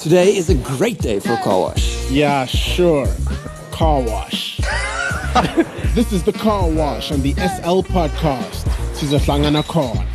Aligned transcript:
Today 0.00 0.34
is 0.34 0.48
a 0.48 0.54
great 0.54 0.98
day 0.98 1.20
for 1.20 1.34
a 1.34 1.36
car 1.42 1.60
wash. 1.60 2.10
Yeah, 2.10 2.46
sure. 2.46 3.06
Car 3.70 4.00
wash. 4.00 4.56
this 5.94 6.10
is 6.10 6.22
the 6.22 6.32
car 6.32 6.70
wash 6.70 7.12
on 7.12 7.20
the 7.20 7.34
SL 7.34 7.82
podcast. 7.82 8.64
Sizohlangana 8.94 9.62
khona. 9.62 10.09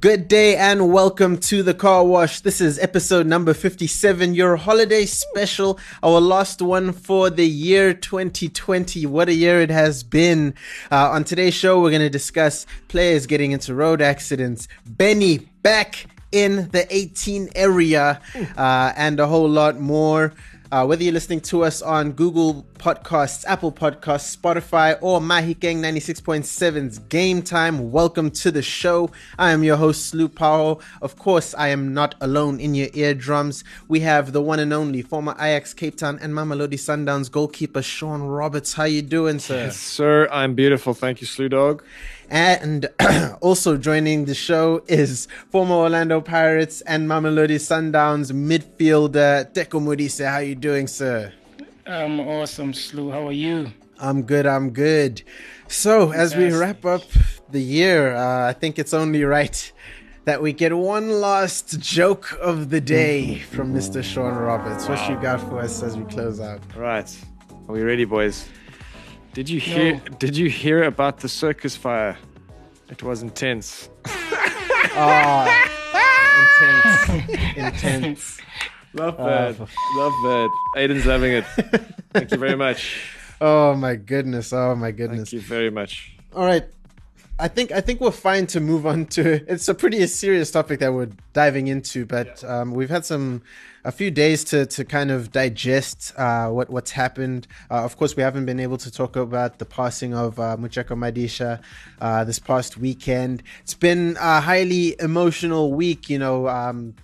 Good 0.00 0.28
day 0.28 0.56
and 0.56 0.90
welcome 0.90 1.36
to 1.40 1.62
the 1.62 1.74
car 1.74 2.02
wash. 2.06 2.40
This 2.40 2.62
is 2.62 2.78
episode 2.78 3.26
number 3.26 3.52
57, 3.52 4.34
your 4.34 4.56
holiday 4.56 5.04
special, 5.04 5.78
our 6.02 6.22
last 6.22 6.62
one 6.62 6.92
for 6.92 7.28
the 7.28 7.46
year 7.46 7.92
2020. 7.92 9.04
What 9.04 9.28
a 9.28 9.34
year 9.34 9.60
it 9.60 9.68
has 9.68 10.02
been. 10.02 10.54
Uh, 10.90 11.10
on 11.10 11.24
today's 11.24 11.52
show, 11.52 11.82
we're 11.82 11.90
going 11.90 12.00
to 12.00 12.08
discuss 12.08 12.64
players 12.88 13.26
getting 13.26 13.52
into 13.52 13.74
road 13.74 14.00
accidents, 14.00 14.68
Benni 14.88 15.46
back 15.62 16.06
in 16.32 16.70
the 16.70 16.86
18 16.88 17.50
area, 17.54 18.22
uh, 18.56 18.92
and 18.96 19.20
a 19.20 19.26
whole 19.26 19.50
lot 19.50 19.78
more. 19.80 20.32
Uh, 20.72 20.84
whether 20.86 21.02
you're 21.02 21.12
listening 21.12 21.40
to 21.40 21.64
us 21.64 21.82
on 21.82 22.12
Google 22.12 22.64
Podcasts, 22.74 23.44
Apple 23.48 23.72
Podcasts, 23.72 24.36
Spotify, 24.36 24.96
or 25.00 25.18
Mahikeng 25.18 25.78
96.7's 25.78 27.00
Game 27.00 27.42
Time, 27.42 27.90
welcome 27.90 28.30
to 28.30 28.52
the 28.52 28.62
show. 28.62 29.10
I 29.36 29.50
am 29.50 29.64
your 29.64 29.76
host, 29.76 30.14
Slu 30.14 30.32
Powell. 30.32 30.80
Of 31.02 31.18
course, 31.18 31.56
I 31.58 31.68
am 31.68 31.92
not 31.92 32.14
alone 32.20 32.60
in 32.60 32.76
your 32.76 32.86
eardrums. 32.94 33.64
We 33.88 33.98
have 34.00 34.30
the 34.30 34.40
one 34.40 34.60
and 34.60 34.72
only 34.72 35.02
former 35.02 35.34
Ajax 35.40 35.74
Cape 35.74 35.96
Town 35.96 36.20
and 36.22 36.32
Mamelodi 36.34 36.74
Sundowns 36.74 37.28
goalkeeper 37.28 37.82
Sean 37.82 38.22
Roberts. 38.22 38.74
How 38.74 38.84
you 38.84 39.02
doing, 39.02 39.40
sir? 39.40 39.64
Yes, 39.64 39.76
sir. 39.76 40.28
I'm 40.30 40.54
beautiful. 40.54 40.94
Thank 40.94 41.20
you, 41.20 41.26
Slu 41.26 41.50
Dog. 41.50 41.82
And 42.30 42.88
also 43.40 43.76
joining 43.76 44.26
the 44.26 44.34
show 44.34 44.84
is 44.86 45.26
former 45.50 45.74
Orlando 45.74 46.20
Pirates 46.20 46.80
and 46.82 47.08
Mamelodi 47.08 47.56
Sundowns 47.56 48.30
midfielder 48.30 49.52
Teko 49.52 49.80
Modise. 49.80 50.24
How 50.24 50.34
are 50.34 50.42
you 50.44 50.54
doing, 50.54 50.86
sir? 50.86 51.32
I'm 51.84 52.20
awesome, 52.20 52.72
Slu. 52.72 53.10
How 53.10 53.26
are 53.26 53.32
you? 53.32 53.72
I'm 53.98 54.22
good. 54.22 54.46
I'm 54.46 54.70
good. 54.70 55.22
So 55.66 56.12
as 56.12 56.36
we 56.36 56.52
wrap 56.52 56.84
up 56.84 57.02
the 57.50 57.60
year, 57.60 58.14
uh, 58.14 58.48
I 58.48 58.52
think 58.52 58.78
it's 58.78 58.94
only 58.94 59.24
right 59.24 59.72
that 60.24 60.40
we 60.40 60.52
get 60.52 60.76
one 60.76 61.10
last 61.20 61.80
joke 61.80 62.38
of 62.40 62.70
the 62.70 62.80
day 62.80 63.40
from 63.40 63.74
Mr. 63.74 64.04
Sean 64.04 64.36
Roberts. 64.36 64.88
What 64.88 65.08
you 65.08 65.20
got 65.20 65.40
for 65.40 65.58
us 65.58 65.82
as 65.82 65.96
we 65.96 66.04
close 66.04 66.38
out? 66.38 66.60
Right. 66.76 67.12
Are 67.68 67.72
we 67.72 67.82
ready, 67.82 68.04
boys? 68.04 68.48
Did 69.32 69.48
you 69.48 69.60
hear? 69.60 69.94
No. 69.94 70.00
Did 70.18 70.36
you 70.36 70.48
hear 70.50 70.84
about 70.84 71.18
the 71.18 71.28
circus 71.28 71.76
fire? 71.76 72.18
It 72.88 73.02
was 73.02 73.22
intense. 73.22 73.88
Ah. 74.92 75.70
Intense. 76.60 77.56
Intense. 77.56 78.40
Love 78.92 79.14
ah, 79.18 79.24
that. 79.26 79.60
Love 79.60 80.12
that. 80.24 80.50
Aiden's 80.76 81.06
loving 81.06 81.32
it. 81.32 81.44
Thank 82.12 82.32
you 82.32 82.38
very 82.38 82.56
much. 82.56 83.06
Oh 83.42 83.74
my 83.74 83.94
goodness. 83.96 84.52
Oh 84.52 84.74
my 84.74 84.90
goodness. 84.90 85.30
Thank 85.30 85.30
goodness. 85.30 85.32
you 85.32 85.40
very 85.40 85.70
much. 85.70 86.12
All 86.36 86.44
right. 86.44 86.66
I 87.40 87.48
think 87.48 87.72
I 87.72 87.80
think 87.80 88.00
we're 88.00 88.10
fine 88.10 88.46
to 88.48 88.60
move 88.60 88.86
on 88.86 89.06
to. 89.06 89.50
It's 89.50 89.68
a 89.68 89.74
pretty 89.74 90.06
serious 90.06 90.50
topic 90.50 90.80
that 90.80 90.92
we're 90.92 91.08
diving 91.32 91.68
into, 91.68 92.04
but 92.04 92.44
um, 92.44 92.72
we've 92.72 92.90
had 92.90 93.06
some 93.06 93.42
a 93.82 93.90
few 93.90 94.10
days 94.10 94.44
to 94.44 94.66
to 94.66 94.84
kind 94.84 95.10
of 95.10 95.32
digest 95.32 96.12
uh, 96.18 96.48
what 96.50 96.68
what's 96.68 96.90
happened. 96.90 97.46
Uh, 97.70 97.82
of 97.82 97.96
course, 97.96 98.14
we 98.14 98.22
haven't 98.22 98.44
been 98.44 98.60
able 98.60 98.76
to 98.76 98.90
talk 98.90 99.16
about 99.16 99.58
the 99.58 99.64
passing 99.64 100.12
of 100.14 100.38
uh, 100.38 100.56
Motjeka 100.58 100.94
Madisha 100.94 101.62
uh, 102.00 102.24
this 102.24 102.38
past 102.38 102.76
weekend. 102.76 103.42
It's 103.62 103.74
been 103.74 104.18
a 104.20 104.40
highly 104.42 104.94
emotional 105.00 105.72
week. 105.72 106.10
You 106.10 106.18
know, 106.18 106.46
um, 106.46 106.94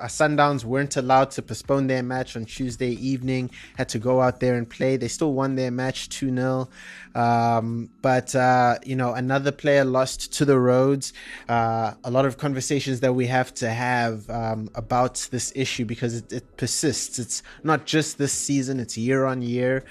uh, 0.00 0.06
Sundowns 0.06 0.64
weren't 0.64 0.96
allowed 0.96 1.30
to 1.32 1.42
postpone 1.42 1.86
their 1.86 2.02
match 2.02 2.36
on 2.36 2.44
Tuesday 2.44 2.90
evening, 2.92 3.50
had 3.76 3.88
to 3.90 3.98
go 3.98 4.20
out 4.20 4.40
there 4.40 4.56
and 4.56 4.68
play. 4.68 4.96
They 4.96 5.08
still 5.08 5.32
won 5.32 5.56
their 5.56 5.70
match 5.70 6.08
2 6.08 6.34
0. 6.34 6.68
Um, 7.14 7.88
but, 8.02 8.34
uh, 8.34 8.78
you 8.84 8.96
know, 8.96 9.14
another 9.14 9.52
player 9.52 9.84
lost 9.84 10.32
to 10.34 10.44
the 10.44 10.58
roads. 10.58 11.12
Uh, 11.48 11.94
a 12.04 12.10
lot 12.10 12.26
of 12.26 12.38
conversations 12.38 13.00
that 13.00 13.14
we 13.14 13.26
have 13.26 13.54
to 13.54 13.70
have 13.70 14.28
um, 14.28 14.68
about 14.74 15.26
this 15.30 15.52
issue 15.54 15.84
because 15.84 16.16
it, 16.16 16.32
it 16.32 16.56
persists. 16.56 17.18
It's 17.18 17.42
not 17.62 17.86
just 17.86 18.18
this 18.18 18.32
season, 18.32 18.80
it's 18.80 18.98
year 18.98 19.24
on 19.24 19.42
year. 19.42 19.84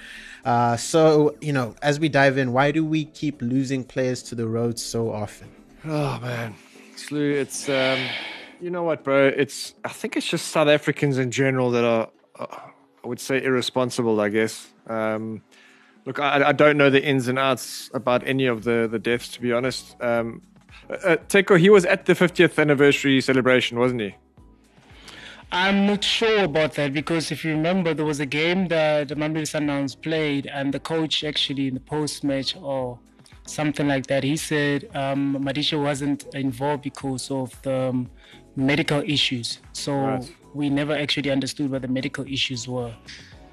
Uh, 0.44 0.76
so, 0.76 1.34
you 1.40 1.52
know, 1.52 1.74
as 1.82 1.98
we 1.98 2.08
dive 2.08 2.38
in, 2.38 2.52
why 2.52 2.70
do 2.70 2.84
we 2.84 3.06
keep 3.06 3.42
losing 3.42 3.82
players 3.82 4.22
to 4.22 4.34
the 4.34 4.46
roads 4.46 4.82
so 4.84 5.10
often? 5.10 5.48
Oh 5.84 6.18
man, 6.20 6.54
Slu. 6.96 7.34
It's 7.34 7.68
um, 7.68 7.98
you 8.60 8.70
know 8.70 8.82
what, 8.82 9.04
bro? 9.04 9.28
It's 9.28 9.74
I 9.84 9.88
think 9.88 10.16
it's 10.16 10.26
just 10.26 10.48
South 10.48 10.68
Africans 10.68 11.18
in 11.18 11.30
general 11.30 11.70
that 11.70 11.84
are, 11.84 12.08
uh, 12.38 12.46
I 13.04 13.08
would 13.08 13.20
say, 13.20 13.42
irresponsible. 13.42 14.20
I 14.20 14.28
guess. 14.28 14.68
Um, 14.86 15.42
look, 16.04 16.18
I, 16.18 16.48
I 16.48 16.52
don't 16.52 16.76
know 16.76 16.90
the 16.90 17.02
ins 17.02 17.28
and 17.28 17.38
outs 17.38 17.90
about 17.94 18.26
any 18.26 18.46
of 18.46 18.64
the 18.64 18.88
the 18.90 18.98
deaths, 18.98 19.28
to 19.32 19.40
be 19.40 19.52
honest. 19.52 19.96
Um, 20.00 20.42
uh, 20.88 21.16
Teko, 21.28 21.58
he 21.58 21.68
was 21.68 21.84
at 21.84 22.06
the 22.06 22.12
50th 22.12 22.60
anniversary 22.60 23.20
celebration, 23.20 23.78
wasn't 23.78 24.00
he? 24.02 24.14
I'm 25.50 25.86
not 25.86 26.04
sure 26.04 26.44
about 26.44 26.74
that 26.74 26.92
because 26.92 27.30
if 27.30 27.44
you 27.44 27.52
remember, 27.52 27.94
there 27.94 28.04
was 28.04 28.20
a 28.20 28.26
game 28.26 28.68
that 28.68 29.08
Mamelodi 29.08 29.42
Sundowns 29.42 30.00
played, 30.00 30.46
and 30.46 30.72
the 30.72 30.80
coach 30.80 31.24
actually 31.24 31.68
in 31.68 31.74
the 31.74 31.80
post-match 31.80 32.56
or 32.56 32.98
something 33.46 33.86
like 33.86 34.06
that, 34.08 34.24
he 34.24 34.36
said 34.36 34.88
um, 34.94 35.36
Madisha 35.40 35.80
wasn't 35.80 36.34
involved 36.34 36.82
because 36.82 37.30
of 37.30 37.60
the 37.62 37.90
um, 37.90 38.10
medical 38.56 39.00
issues. 39.02 39.58
So 39.72 39.92
Right. 39.94 40.34
we 40.54 40.70
never 40.70 40.94
actually 40.96 41.30
understood 41.30 41.70
what 41.70 41.82
the 41.82 41.88
medical 41.88 42.24
issues 42.26 42.66
were. 42.66 42.92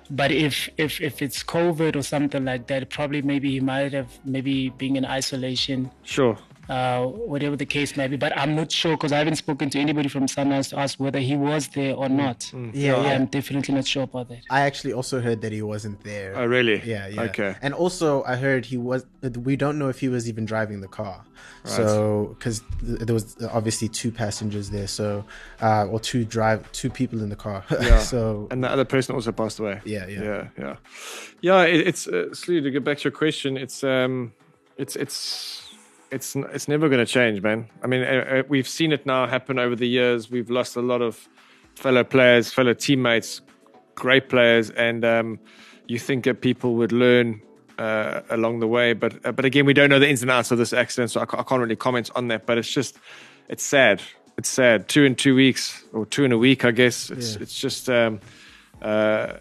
But 0.09 0.31
if 0.31 0.69
if 0.77 0.99
if 1.01 1.21
it's 1.21 1.43
COVID 1.43 1.95
or 1.95 2.01
something 2.03 2.43
like 2.45 2.67
that, 2.67 2.89
probably 2.89 3.21
maybe 3.21 3.51
he 3.51 3.59
might 3.59 3.93
have 3.93 4.07
maybe 4.25 4.69
being 4.77 4.95
in 4.95 5.05
isolation 5.05 5.91
Sure. 6.03 6.37
Uh, 6.69 7.05
whatever 7.07 7.57
the 7.57 7.65
case 7.65 7.97
may 7.97 8.07
be. 8.07 8.15
But 8.15 8.37
I'm 8.37 8.55
not 8.55 8.71
sure 8.71 8.95
because 8.95 9.11
I 9.11 9.17
haven't 9.17 9.35
spoken 9.35 9.69
to 9.71 9.79
anybody 9.79 10.07
from 10.07 10.27
Sundowns 10.27 10.69
to 10.69 10.79
ask 10.79 10.97
whether 10.97 11.19
he 11.19 11.35
was 11.35 11.67
there 11.69 11.93
or 11.93 12.07
not. 12.07 12.49
Yeah, 12.53 13.01
yeah. 13.01 13.15
I'm 13.15 13.25
definitely 13.25 13.75
not 13.75 13.85
sure 13.85 14.03
about 14.03 14.29
that. 14.29 14.43
I 14.49 14.61
actually 14.61 14.93
also 14.93 15.19
heard 15.19 15.41
that 15.41 15.51
he 15.51 15.61
wasn't 15.61 16.01
there. 16.05 16.33
Oh, 16.37 16.45
really? 16.45 16.81
Yeah, 16.85 17.07
yeah. 17.07 17.23
Okay. 17.23 17.55
And 17.61 17.73
also, 17.73 18.23
I 18.23 18.37
heard 18.37 18.65
he 18.65 18.77
was. 18.77 19.05
We 19.21 19.57
don't 19.57 19.77
know 19.77 19.89
if 19.89 19.99
he 19.99 20.07
was 20.07 20.29
even 20.29 20.45
driving 20.45 20.79
the 20.79 20.87
car. 20.87 21.25
So, 21.65 22.35
because 22.37 22.61
there 22.81 23.13
was 23.13 23.37
obviously 23.51 23.87
two 23.87 24.11
passengers 24.11 24.69
there, 24.69 24.87
so 24.87 25.23
uh, 25.61 25.85
or 25.85 25.99
two 25.99 26.25
drive, 26.25 26.69
two 26.73 26.89
people 26.89 27.21
in 27.21 27.29
the 27.29 27.35
car. 27.35 27.63
Yeah. 27.83 27.99
so 27.99 28.47
and 28.51 28.63
the 28.63 28.69
other 28.69 28.85
person 28.85 29.15
also 29.15 29.31
passed 29.31 29.59
away. 29.59 29.81
Yeah, 29.83 30.07
yeah. 30.07 30.23
yeah, 30.23 30.47
yeah, 30.57 30.75
yeah. 31.41 31.63
It, 31.63 31.87
it's 31.87 32.07
uh, 32.07 32.29
Slu, 32.31 32.63
to 32.63 32.71
get 32.71 32.83
back 32.83 32.99
to 32.99 33.03
your 33.05 33.11
question. 33.11 33.57
It's 33.57 33.83
um, 33.83 34.33
it's 34.77 34.95
it's 34.95 35.62
it's 36.13 36.35
it's 36.35 36.67
never 36.67 36.89
going 36.89 37.05
to 37.05 37.11
change, 37.11 37.41
man. 37.41 37.67
I 37.83 37.87
mean, 37.87 38.03
uh, 38.03 38.05
uh, 38.05 38.43
we've 38.47 38.67
seen 38.67 38.91
it 38.91 39.05
now 39.05 39.27
happen 39.27 39.59
over 39.59 39.75
the 39.75 39.87
years. 39.87 40.29
We've 40.29 40.49
lost 40.49 40.75
a 40.75 40.81
lot 40.81 41.01
of 41.01 41.27
fellow 41.75 42.03
players, 42.03 42.53
fellow 42.53 42.73
teammates, 42.73 43.41
great 43.95 44.29
players, 44.29 44.69
and 44.69 45.03
um, 45.03 45.39
you 45.87 45.99
think 45.99 46.25
that 46.25 46.41
people 46.41 46.75
would 46.75 46.91
learn 46.91 47.41
uh, 47.79 48.21
along 48.29 48.59
the 48.59 48.67
way. 48.67 48.93
But 48.93 49.25
uh, 49.25 49.31
but 49.31 49.45
again, 49.45 49.65
we 49.65 49.73
don't 49.73 49.89
know 49.89 49.99
the 49.99 50.09
ins 50.09 50.21
and 50.21 50.31
outs 50.31 50.51
of 50.51 50.57
this 50.57 50.73
accident, 50.73 51.11
so 51.11 51.21
I, 51.21 51.23
I 51.23 51.43
can't 51.43 51.61
really 51.61 51.75
comment 51.75 52.11
on 52.15 52.27
that. 52.27 52.45
But 52.45 52.57
it's 52.57 52.71
just 52.71 52.97
it's 53.49 53.63
sad. 53.63 54.01
It's 54.37 54.49
sad. 54.49 54.87
Two 54.87 55.03
in 55.03 55.15
two 55.15 55.35
weeks, 55.35 55.83
or 55.93 56.05
two 56.05 56.23
in 56.23 56.31
a 56.31 56.37
week, 56.37 56.63
I 56.65 56.71
guess. 56.71 57.09
It's 57.09 57.35
Yeah. 57.35 57.41
it's 57.41 57.59
just. 57.59 57.89
Um, 57.89 58.21
uh, 58.81 59.37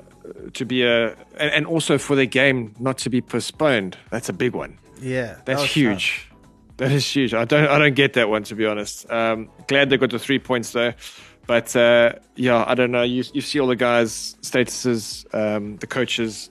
to 0.54 0.64
be 0.64 0.84
a 0.84 1.16
and, 1.36 1.50
and 1.52 1.66
also 1.66 1.98
for 1.98 2.14
the 2.14 2.26
game 2.26 2.74
not 2.78 2.96
to 2.98 3.10
be 3.10 3.20
postponed. 3.20 3.96
That's 4.10 4.28
a 4.28 4.32
big 4.32 4.54
one. 4.54 4.78
yeah, 5.00 5.38
That's 5.44 5.64
huge. 5.64 6.28
That 6.78 6.92
is 6.92 7.06
huge. 7.06 7.34
I 7.34 7.44
don't 7.44 7.68
I 7.68 7.78
don't 7.78 7.94
get 7.94 8.14
that 8.14 8.28
one 8.28 8.42
to 8.44 8.54
be 8.54 8.66
honest. 8.66 9.10
Um, 9.10 9.50
glad 9.66 9.90
they 9.90 9.96
got 9.96 10.10
the 10.10 10.18
three 10.18 10.38
points 10.38 10.72
though. 10.72 10.92
But 11.46 11.74
uh, 11.76 12.14
yeah, 12.36 12.64
I 12.66 12.74
don't 12.74 12.90
know. 12.90 13.02
You 13.02 13.24
you 13.32 13.40
see 13.40 13.60
all 13.60 13.66
the 13.66 13.76
guys' 13.76 14.36
statuses, 14.42 15.26
um, 15.34 15.76
the 15.78 15.86
coaches, 15.86 16.50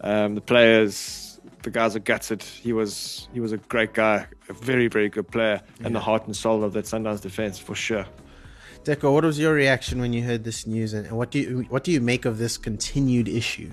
um, 0.00 0.34
the 0.34 0.40
players. 0.40 1.18
The 1.62 1.70
guys 1.70 1.94
are 1.94 2.00
gutted. 2.00 2.42
He 2.42 2.72
was 2.72 3.28
he 3.32 3.38
was 3.38 3.52
a 3.52 3.56
great 3.56 3.94
guy, 3.94 4.26
a 4.48 4.52
very 4.52 4.88
very 4.88 5.08
good 5.08 5.28
player, 5.28 5.60
and 5.84 5.94
the 5.94 6.00
heart 6.00 6.26
and 6.26 6.36
soul 6.36 6.64
of 6.64 6.72
that 6.72 6.86
Sundowns 6.86 7.20
defense 7.20 7.58
for 7.58 7.76
sure. 7.76 8.04
tough. 8.04 8.98
Teko, 8.98 9.12
what 9.12 9.24
was 9.24 9.38
your 9.38 9.54
reaction 9.54 10.00
when 10.00 10.12
you 10.12 10.24
heard 10.24 10.42
this 10.42 10.66
news, 10.66 10.92
and 10.92 11.08
what 11.12 11.30
do 11.30 11.38
you 11.38 11.66
what 11.68 11.84
do 11.84 11.92
you 11.92 12.00
make 12.00 12.24
of 12.24 12.38
this 12.38 12.58
continued 12.58 13.28
issue? 13.28 13.70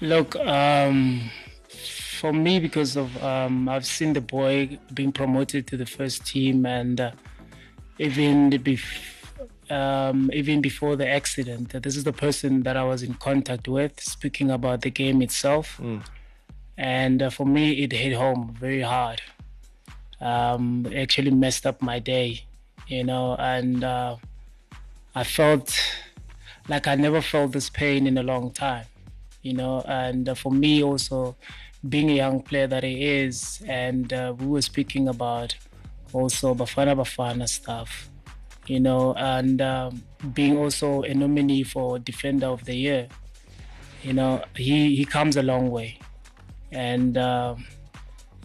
Look, 0.00 0.36
um, 0.36 1.30
for 2.22 2.32
me, 2.32 2.60
because 2.68 2.92
of 2.96 3.08
um, 3.30 3.68
I've 3.68 3.88
seen 3.96 4.10
the 4.18 4.20
boy 4.38 4.78
being 4.94 5.12
promoted 5.20 5.66
to 5.70 5.76
the 5.82 5.88
first 5.96 6.18
team, 6.32 6.56
and 6.78 6.96
uh, 7.00 7.10
even 7.98 8.50
bef- 8.68 9.02
um, 9.78 10.30
even 10.40 10.60
before 10.70 10.94
the 11.02 11.08
accident, 11.20 11.64
this 11.84 11.96
is 11.96 12.04
the 12.04 12.16
person 12.26 12.62
that 12.66 12.76
I 12.82 12.84
was 12.84 13.00
in 13.02 13.14
contact 13.28 13.66
with, 13.76 13.94
speaking 14.00 14.48
about 14.58 14.78
the 14.86 14.90
game 15.02 15.18
itself. 15.20 15.66
And 16.78 17.18
uh, 17.22 17.30
for 17.30 17.46
me, 17.56 17.64
it 17.82 17.90
hit 17.92 18.14
home 18.24 18.54
very 18.66 18.84
hard. 18.94 19.20
Um, 20.20 20.86
it 20.86 20.98
actually 21.04 21.32
messed 21.44 21.64
up 21.66 21.82
my 21.82 21.98
day 21.98 22.30
you 22.86 23.04
know, 23.04 23.36
and 23.38 23.82
uh, 23.84 24.16
I 25.14 25.24
felt 25.24 25.68
like 26.68 26.86
I 26.86 26.94
never 26.94 27.20
felt 27.20 27.52
this 27.52 27.70
pain 27.70 28.06
in 28.06 28.18
a 28.18 28.22
long 28.22 28.50
time, 28.50 28.86
you 29.42 29.54
know, 29.54 29.82
and 29.86 30.28
uh, 30.28 30.34
for 30.34 30.52
me 30.52 30.82
also 30.82 31.36
being 31.88 32.10
a 32.10 32.14
young 32.14 32.40
player 32.40 32.66
that 32.66 32.84
he 32.84 33.04
is, 33.04 33.62
and 33.66 34.12
uh, 34.12 34.34
we 34.38 34.46
were 34.46 34.62
speaking 34.62 35.08
about 35.08 35.54
also 36.12 36.54
Bafana 36.54 36.94
Bafana 36.96 37.48
stuff, 37.48 38.10
you 38.66 38.80
know, 38.80 39.14
and 39.14 39.60
um, 39.60 40.02
being 40.32 40.56
also 40.56 41.02
a 41.02 41.14
nominee 41.14 41.64
for 41.64 41.98
Defender 41.98 42.46
of 42.46 42.64
the 42.64 42.74
Year, 42.74 43.08
you 44.02 44.12
know, 44.12 44.44
he, 44.56 44.94
he 44.94 45.04
comes 45.04 45.36
a 45.36 45.42
long 45.42 45.70
way. 45.70 45.98
And 46.70 47.18
uh, 47.18 47.56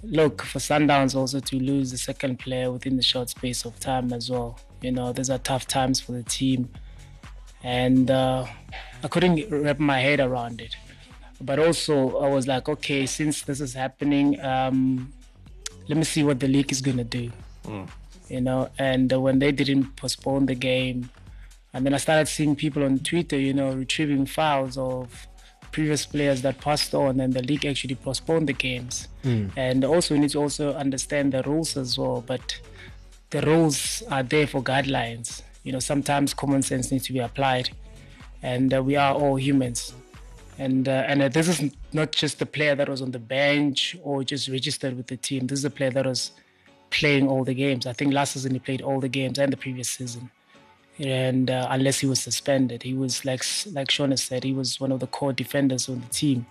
look, 0.04 0.42
for 0.42 0.60
Sundowns 0.60 1.16
also 1.16 1.40
to 1.40 1.56
lose 1.58 1.92
the 1.92 1.98
second 1.98 2.40
player 2.40 2.72
within 2.72 2.96
the 2.96 3.04
short 3.04 3.30
space 3.30 3.66
of 3.66 3.80
time 3.80 4.14
as 4.14 4.30
well, 4.30 4.60
you 4.82 4.92
know, 4.92 5.14
these 5.14 5.30
are 5.30 5.40
tough 5.40 5.68
times 5.68 6.00
for 6.00 6.12
the 6.12 6.24
team. 6.24 6.70
And 7.64 8.12
uh, 8.12 8.46
I 9.04 9.08
couldn't 9.08 9.50
wrap 9.50 9.80
my 9.80 10.00
head 10.00 10.20
around 10.20 10.62
it. 10.62 10.76
But 11.40 11.60
also, 11.60 12.18
I 12.18 12.30
was 12.30 12.48
like, 12.48 12.68
okay, 12.68 13.06
since 13.06 13.44
this 13.44 13.62
is 13.62 13.74
happening, 13.74 14.40
um, 14.42 15.14
let 15.88 15.98
me 15.98 16.04
see 16.04 16.24
what 16.24 16.40
the 16.40 16.48
league 16.48 16.72
is 16.72 16.82
going 16.82 16.98
to 16.98 17.04
do. 17.04 17.32
Mm. 17.66 17.88
You 18.28 18.42
know, 18.42 18.70
and 18.78 19.14
uh, 19.14 19.22
when 19.22 19.40
they 19.40 19.52
didn't 19.52 19.96
postpone 19.96 20.48
the 20.48 20.56
game, 20.56 21.10
and 21.74 21.86
then 21.86 21.94
I 21.94 21.98
started 21.98 22.28
seeing 22.28 22.56
people 22.56 22.84
on 22.84 23.00
Twitter, 23.00 23.38
you 23.38 23.54
know, 23.54 23.72
retrieving 23.72 24.26
files 24.26 24.78
of 24.78 25.28
previous 25.72 26.06
players 26.06 26.42
that 26.42 26.60
passed 26.60 26.96
on, 26.96 27.20
and 27.20 27.34
the 27.34 27.44
league 27.44 27.66
actually 27.66 27.96
postponed 27.96 28.50
the 28.50 28.54
games. 28.54 29.08
Mm. 29.24 29.52
And 29.56 29.86
also, 29.86 30.16
we 30.16 30.22
need 30.22 30.32
to 30.32 30.40
also 30.40 30.74
understand 30.74 31.34
the 31.34 31.44
rules 31.44 31.78
as 31.78 31.98
well. 31.98 32.24
But 32.26 32.60
the 33.30 33.42
rules 33.42 34.02
are 34.10 34.24
there 34.24 34.48
for 34.48 34.64
guidelines. 34.64 35.44
You 35.64 35.74
know, 35.74 35.80
sometimes 35.80 36.34
common 36.34 36.64
sense 36.64 36.92
needs 36.92 37.06
to 37.08 37.14
be 37.14 37.20
applied, 37.20 37.70
and 38.42 38.74
uh, 38.74 38.82
we 38.82 38.96
are 38.96 39.14
all 39.14 39.36
humans. 39.36 39.94
And 40.60 40.90
uh, 40.90 41.06
and 41.08 41.22
uh, 41.22 41.30
this 41.30 41.48
is 41.48 41.72
not 41.94 42.12
just 42.12 42.40
the 42.40 42.46
player 42.46 42.76
that 42.76 42.90
was 42.90 43.02
on 43.02 43.12
the 43.12 43.20
bench 43.20 43.96
or 44.04 44.24
just 44.24 44.48
registered 44.48 44.98
with 44.98 45.08
the 45.08 45.18
team. 45.18 45.48
This 45.48 45.60
is 45.60 45.66
a 45.66 45.70
player 45.70 45.92
that 45.92 46.06
was 46.06 46.32
playing 46.90 47.28
all 47.28 47.44
the 47.44 47.54
games. 47.54 47.86
I 47.86 47.94
think 47.94 48.14
last 48.14 48.34
season 48.34 48.54
he 48.54 48.60
played 48.60 48.82
all 48.82 49.00
the 49.00 49.10
games 49.10 49.38
and 49.38 49.54
the 49.54 49.58
previous 49.58 49.90
season. 49.90 50.32
And 51.00 51.52
uh, 51.52 51.68
unless 51.70 52.00
he 52.00 52.08
was 52.08 52.20
suspended, 52.20 52.82
he 52.82 52.96
was 52.96 53.24
like 53.24 53.44
like 53.72 53.92
Sean 53.92 54.12
has 54.12 54.24
said, 54.24 54.44
he 54.44 54.54
was 54.54 54.80
one 54.80 54.92
of 54.92 55.00
the 55.00 55.08
core 55.08 55.34
defenders 55.34 55.88
on 55.90 56.02
the 56.02 56.08
team. 56.08 56.48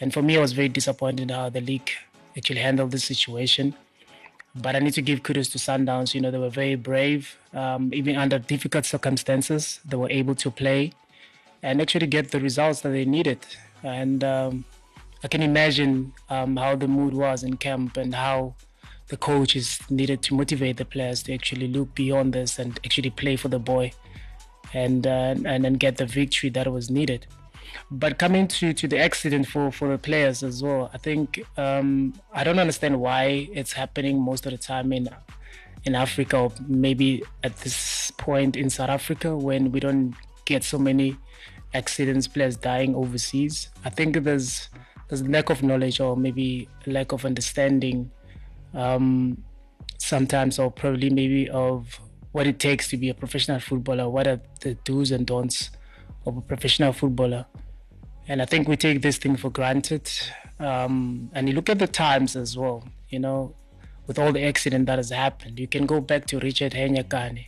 And 0.00 0.12
for 0.12 0.22
me, 0.22 0.36
I 0.36 0.40
was 0.40 0.52
very 0.52 0.68
disappointed 0.68 1.30
how 1.30 1.48
the 1.48 1.60
league 1.60 1.90
actually 2.36 2.60
handled 2.60 2.90
this 2.90 3.04
situation. 3.04 3.74
But 4.54 4.74
I 4.74 4.78
need 4.80 4.94
to 4.94 5.02
give 5.02 5.22
kudos 5.22 5.48
to 5.50 5.58
Sundowns. 5.58 6.14
You 6.14 6.20
know, 6.20 6.30
they 6.30 6.38
were 6.38 6.50
very 6.50 6.74
brave, 6.74 7.36
um, 7.52 7.92
even 7.92 8.16
under 8.16 8.38
difficult 8.38 8.86
circumstances. 8.86 9.80
They 9.84 9.96
were 9.96 10.10
able 10.10 10.34
to 10.36 10.50
play 10.50 10.92
and 11.66 11.82
actually 11.82 12.06
get 12.06 12.30
the 12.30 12.38
results 12.38 12.82
that 12.82 12.90
they 12.90 13.04
needed. 13.04 13.40
And 13.82 14.22
um, 14.22 14.64
I 15.24 15.28
can 15.28 15.42
imagine 15.42 16.12
um, 16.30 16.56
how 16.56 16.76
the 16.76 16.86
mood 16.86 17.12
was 17.12 17.42
in 17.42 17.56
camp 17.56 17.96
and 17.96 18.14
how 18.14 18.54
the 19.08 19.16
coaches 19.16 19.80
needed 19.90 20.22
to 20.22 20.34
motivate 20.34 20.76
the 20.76 20.84
players 20.84 21.24
to 21.24 21.34
actually 21.34 21.66
look 21.66 21.92
beyond 21.96 22.34
this 22.34 22.60
and 22.60 22.78
actually 22.84 23.10
play 23.10 23.34
for 23.34 23.48
the 23.48 23.58
boy 23.58 23.90
and 24.74 25.08
uh, 25.08 25.34
and 25.44 25.64
then 25.64 25.74
get 25.74 25.96
the 25.96 26.06
victory 26.06 26.50
that 26.50 26.70
was 26.70 26.88
needed. 26.88 27.26
But 27.90 28.18
coming 28.18 28.46
to, 28.58 28.72
to 28.72 28.86
the 28.86 28.98
accident 28.98 29.48
for, 29.48 29.72
for 29.72 29.88
the 29.88 29.98
players 29.98 30.44
as 30.44 30.62
well, 30.62 30.88
I 30.94 30.98
think 30.98 31.44
um, 31.56 32.14
I 32.32 32.44
don't 32.44 32.60
understand 32.60 33.00
why 33.00 33.48
it's 33.52 33.72
happening 33.72 34.20
most 34.20 34.46
of 34.46 34.52
the 34.52 34.58
time 34.58 34.92
in 34.92 35.08
in 35.84 35.96
Africa 35.96 36.36
or 36.38 36.52
maybe 36.68 37.24
at 37.42 37.56
this 37.58 38.12
point 38.12 38.56
in 38.56 38.70
South 38.70 38.90
Africa 38.90 39.36
when 39.36 39.72
we 39.72 39.80
don't 39.80 40.14
get 40.44 40.62
so 40.62 40.78
many 40.78 41.16
accidents, 41.76 42.26
players 42.26 42.56
dying 42.56 42.94
overseas. 42.94 43.70
I 43.84 43.90
think 43.90 44.10
there's 44.24 44.68
there's 45.08 45.20
a 45.20 45.30
lack 45.36 45.50
of 45.50 45.62
knowledge 45.62 46.00
or 46.00 46.16
maybe 46.16 46.68
lack 46.86 47.12
of 47.12 47.24
understanding 47.24 48.10
um, 48.74 49.42
sometimes, 49.98 50.58
or 50.58 50.70
probably 50.70 51.10
maybe 51.10 51.48
of 51.50 52.00
what 52.32 52.46
it 52.46 52.58
takes 52.58 52.88
to 52.88 52.96
be 52.96 53.08
a 53.08 53.14
professional 53.14 53.60
footballer. 53.60 54.08
What 54.08 54.26
are 54.26 54.40
the 54.60 54.74
do's 54.84 55.10
and 55.10 55.26
don'ts 55.26 55.70
of 56.26 56.36
a 56.36 56.40
professional 56.40 56.92
footballer? 56.92 57.46
And 58.28 58.42
I 58.42 58.44
think 58.44 58.68
we 58.68 58.76
take 58.76 59.02
this 59.02 59.18
thing 59.18 59.36
for 59.36 59.50
granted. 59.50 60.10
Um, 60.58 61.30
and 61.34 61.48
you 61.48 61.54
look 61.54 61.70
at 61.70 61.78
the 61.78 61.86
times 61.86 62.34
as 62.34 62.56
well. 62.56 62.82
You 63.08 63.20
know, 63.20 63.54
with 64.06 64.18
all 64.18 64.32
the 64.32 64.44
accident 64.44 64.86
that 64.86 64.98
has 64.98 65.10
happened, 65.10 65.60
you 65.60 65.68
can 65.68 65.86
go 65.86 66.00
back 66.00 66.26
to 66.26 66.38
Richard 66.40 66.72
Henyekane. 66.72 67.46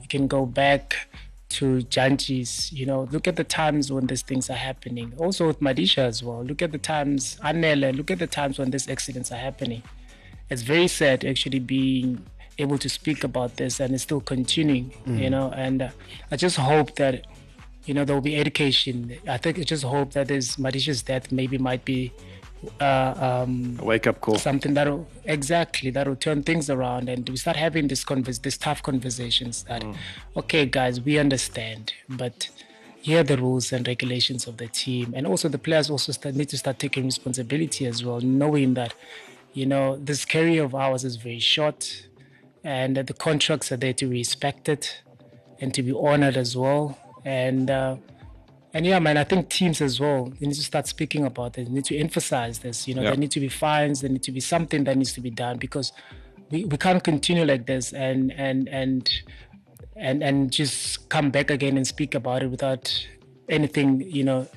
You 0.00 0.08
can 0.08 0.26
go 0.26 0.46
back 0.46 1.08
to 1.54 1.78
Jantjies, 1.82 2.72
you 2.72 2.84
know, 2.84 3.08
look 3.12 3.28
at 3.28 3.36
the 3.36 3.44
times 3.44 3.92
when 3.92 4.06
these 4.06 4.22
things 4.22 4.50
are 4.50 4.60
happening. 4.68 5.12
Also 5.18 5.46
with 5.46 5.60
Madisha 5.60 5.98
as 5.98 6.22
well. 6.22 6.42
Look 6.42 6.62
at 6.62 6.72
the 6.72 6.78
times, 6.78 7.38
Anele, 7.44 7.96
look 7.96 8.10
at 8.10 8.18
the 8.18 8.26
times 8.26 8.58
when 8.58 8.70
these 8.70 8.88
accidents 8.88 9.30
are 9.30 9.38
happening. 9.38 9.82
It's 10.50 10.62
very 10.62 10.88
sad 10.88 11.24
actually 11.24 11.60
being 11.60 12.26
able 12.58 12.78
to 12.78 12.88
speak 12.88 13.24
about 13.24 13.56
this 13.56 13.80
and 13.80 13.94
it's 13.94 14.02
still 14.02 14.20
continuing, 14.20 14.92
mm. 15.06 15.18
you 15.18 15.30
know, 15.30 15.52
and 15.56 15.82
uh, 15.82 15.90
I 16.30 16.36
just 16.36 16.56
hope 16.56 16.96
that, 16.96 17.26
you 17.84 17.94
know, 17.94 18.04
there 18.04 18.14
will 18.16 18.22
be 18.22 18.36
education. 18.36 19.16
I 19.28 19.36
think 19.36 19.58
I 19.58 19.62
just 19.62 19.84
hope 19.84 20.12
that 20.12 20.28
this 20.28 20.56
Madisha's 20.56 21.02
death 21.02 21.30
maybe 21.30 21.58
might 21.58 21.84
be 21.84 22.12
uh, 22.80 23.42
um, 23.44 23.78
a 23.80 23.84
wake 23.84 24.06
up 24.06 24.20
call. 24.20 24.36
Something 24.36 24.74
that 24.74 24.88
will 24.88 25.06
exactly 25.24 25.90
that 25.90 26.06
will 26.06 26.16
turn 26.16 26.42
things 26.42 26.70
around, 26.70 27.08
and 27.08 27.28
we 27.28 27.36
start 27.36 27.56
having 27.56 27.88
this 27.88 28.04
converse, 28.04 28.38
this 28.38 28.56
tough 28.56 28.82
conversations. 28.82 29.64
That 29.64 29.82
mm. 29.82 29.96
okay, 30.36 30.66
guys, 30.66 31.00
we 31.00 31.18
understand, 31.18 31.92
but 32.08 32.48
here 33.00 33.20
are 33.20 33.24
the 33.24 33.36
rules 33.36 33.72
and 33.72 33.86
regulations 33.86 34.46
of 34.46 34.56
the 34.56 34.68
team, 34.68 35.12
and 35.16 35.26
also 35.26 35.48
the 35.48 35.58
players 35.58 35.90
also 35.90 36.12
start, 36.12 36.34
need 36.34 36.48
to 36.50 36.58
start 36.58 36.78
taking 36.78 37.04
responsibility 37.04 37.86
as 37.86 38.04
well, 38.04 38.20
knowing 38.20 38.74
that 38.74 38.94
you 39.52 39.66
know 39.66 39.96
this 39.96 40.24
career 40.24 40.64
of 40.64 40.74
ours 40.74 41.04
is 41.04 41.16
very 41.16 41.40
short, 41.40 42.06
and 42.62 42.96
that 42.96 43.06
the 43.06 43.14
contracts 43.14 43.70
are 43.72 43.76
there 43.76 43.92
to 43.92 44.06
be 44.06 44.18
respected 44.18 44.88
and 45.60 45.72
to 45.74 45.82
be 45.82 45.92
honored 45.92 46.36
as 46.36 46.56
well, 46.56 46.98
and. 47.24 47.70
Uh, 47.70 47.96
and 48.74 48.84
yeah, 48.84 48.98
man, 48.98 49.16
I 49.16 49.22
think 49.22 49.48
teams 49.50 49.80
as 49.80 50.00
well, 50.00 50.32
they 50.40 50.46
need 50.46 50.56
to 50.56 50.62
start 50.62 50.88
speaking 50.88 51.24
about 51.24 51.56
it. 51.56 51.66
They 51.66 51.70
need 51.70 51.84
to 51.84 51.96
emphasize 51.96 52.58
this. 52.58 52.88
You 52.88 52.96
know, 52.96 53.02
there 53.02 53.16
need 53.16 53.30
to 53.30 53.40
be 53.40 53.48
fines, 53.48 54.00
there 54.00 54.10
need 54.10 54.24
to 54.24 54.32
be 54.32 54.40
something 54.40 54.82
that 54.84 54.96
needs 54.96 55.12
to 55.12 55.20
be 55.20 55.30
done 55.30 55.58
because 55.58 55.92
we, 56.50 56.64
we 56.64 56.76
can't 56.76 57.02
continue 57.02 57.44
like 57.44 57.66
this 57.66 57.92
and 57.92 58.32
and 58.32 58.68
and 58.68 59.08
and 59.96 60.24
and 60.24 60.50
just 60.50 61.08
come 61.08 61.30
back 61.30 61.50
again 61.50 61.76
and 61.76 61.86
speak 61.86 62.16
about 62.16 62.42
it 62.42 62.50
without 62.50 63.06
anything, 63.48 64.00
you 64.00 64.24
know, 64.24 64.48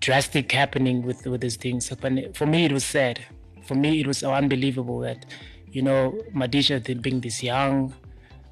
drastic 0.00 0.50
happening 0.50 1.02
with 1.02 1.24
with 1.24 1.40
these 1.40 1.56
things. 1.56 1.88
For 2.34 2.46
me, 2.46 2.64
it 2.64 2.72
was 2.72 2.84
sad. 2.84 3.20
For 3.64 3.76
me, 3.76 4.00
it 4.00 4.08
was 4.08 4.24
unbelievable 4.24 4.98
that, 5.00 5.24
you 5.70 5.82
know, 5.82 6.18
Madisha 6.34 7.00
being 7.00 7.20
this 7.20 7.44
young, 7.44 7.94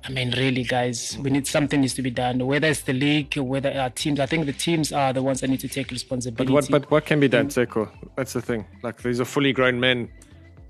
I 0.08 0.10
mean, 0.10 0.30
really, 0.38 0.64
guys, 0.64 1.18
we 1.20 1.28
need 1.28 1.46
something 1.46 1.82
needs 1.82 1.92
to 1.94 2.02
be 2.02 2.10
done. 2.10 2.46
Whether 2.46 2.68
it's 2.68 2.80
the 2.80 2.94
league, 2.94 3.36
whether 3.36 3.70
our 3.70 3.90
teams, 3.90 4.18
I 4.20 4.24
think 4.24 4.46
the 4.46 4.54
teams 4.54 4.90
are 4.90 5.12
the 5.12 5.22
ones 5.22 5.42
that 5.42 5.50
need 5.50 5.60
to 5.60 5.68
take 5.68 5.90
responsibility. 5.90 6.50
But 6.50 6.70
what, 6.70 6.70
but 6.70 6.90
what 6.90 7.04
can 7.04 7.20
be 7.20 7.28
done, 7.28 7.48
Seko? 7.48 7.90
That's 8.16 8.32
the 8.32 8.40
thing. 8.40 8.64
Like 8.82 9.02
these 9.02 9.20
are 9.20 9.26
fully 9.26 9.52
grown 9.52 9.78
men 9.78 10.08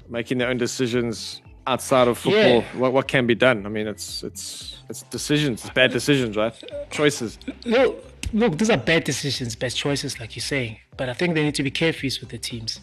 making 0.09 0.38
their 0.38 0.49
own 0.49 0.59
decisions 0.59 1.40
outside 1.68 2.09
of 2.09 2.18
football. 2.18 2.62
Yeah. 2.62 2.64
What, 2.76 2.92
what 2.92 3.07
can 3.07 3.28
be 3.28 3.37
done? 3.37 3.64
I 3.64 3.68
mean, 3.68 3.87
it's 3.87 4.25
it's 4.25 4.78
it's 4.88 5.02
decisions, 5.02 5.64
it's 5.64 5.73
bad 5.73 5.92
decisions, 5.92 6.37
right? 6.37 6.54
Choices. 6.90 7.38
Look, 7.64 8.04
look, 8.33 8.59
these 8.59 8.71
are 8.71 8.76
bad 8.76 9.04
decisions, 9.04 9.54
bad 9.54 9.73
choices, 9.73 10.18
like 10.18 10.35
you're 10.35 10.42
saying. 10.42 10.78
But 10.97 11.09
I 11.09 11.12
think 11.12 11.37
they 11.37 11.45
need 11.45 11.54
to 11.54 11.62
be 11.62 11.71
careful 11.71 12.11
with 12.21 12.30
the 12.30 12.38
teams. 12.38 12.80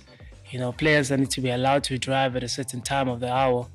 You 0.52 0.60
know, 0.60 0.72
players 0.72 1.10
that 1.10 1.20
need 1.20 1.32
to 1.32 1.42
be 1.42 1.50
allowed 1.50 1.84
to 1.86 1.98
drive 1.98 2.38
at 2.38 2.44
a 2.44 2.48
certain 2.48 2.82
time 2.82 3.10
of 3.10 3.20
the 3.20 3.34
hour 3.34 3.68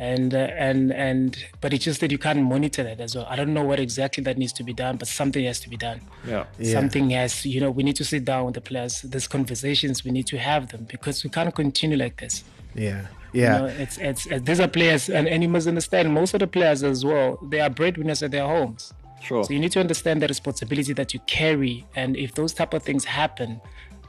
and 0.00 0.34
uh, 0.34 0.48
and 0.56 0.92
and 0.92 1.44
but 1.60 1.74
it's 1.74 1.84
just 1.84 2.00
that 2.00 2.10
you 2.10 2.16
can't 2.16 2.42
monitor 2.42 2.82
that 2.82 3.00
as 3.00 3.14
well. 3.14 3.26
I 3.28 3.36
don't 3.36 3.52
know 3.52 3.64
what 3.64 3.78
exactly 3.78 4.24
that 4.24 4.38
needs 4.38 4.52
to 4.54 4.64
be 4.64 4.72
done 4.72 4.96
but 4.96 5.06
something 5.06 5.44
has 5.44 5.60
to 5.60 5.68
be 5.68 5.76
done. 5.76 6.00
Yeah, 6.26 6.46
yeah. 6.58 6.72
something 6.72 7.10
has 7.10 7.44
you 7.44 7.60
know 7.60 7.70
we 7.70 7.82
need 7.82 7.96
to 7.96 8.04
sit 8.04 8.24
down 8.24 8.46
with 8.46 8.54
the 8.54 8.62
players. 8.62 9.02
These 9.02 9.28
conversations. 9.28 10.02
We 10.02 10.10
need 10.10 10.26
to 10.28 10.38
have 10.38 10.68
them 10.68 10.86
because 10.90 11.22
we 11.22 11.28
can't 11.28 11.54
continue 11.54 11.98
like 11.98 12.16
this. 12.16 12.44
Yeah. 12.74 13.06
Yeah. 13.32 13.42
you 13.42 13.58
know, 13.60 13.66
it's, 13.66 13.98
it's 13.98 14.26
it's 14.26 14.44
these 14.44 14.58
are 14.58 14.68
players 14.68 15.08
and, 15.10 15.28
and 15.28 15.42
you 15.42 15.48
must 15.48 15.68
understand 15.68 16.12
most 16.12 16.34
of 16.34 16.40
the 16.40 16.48
players 16.48 16.82
as 16.82 17.04
well 17.04 17.38
they 17.42 17.60
are 17.60 17.70
breadwinners 17.70 18.22
at 18.22 18.30
their 18.30 18.46
homes. 18.46 18.94
Sure. 19.20 19.44
So 19.44 19.52
you 19.52 19.60
need 19.60 19.72
to 19.72 19.80
understand 19.80 20.22
the 20.22 20.28
responsibility 20.28 20.94
that 20.94 21.12
you 21.12 21.20
carry. 21.26 21.84
And 21.94 22.16
if 22.16 22.34
those 22.34 22.54
type 22.54 22.72
of 22.72 22.82
things 22.82 23.04
happen 23.04 23.60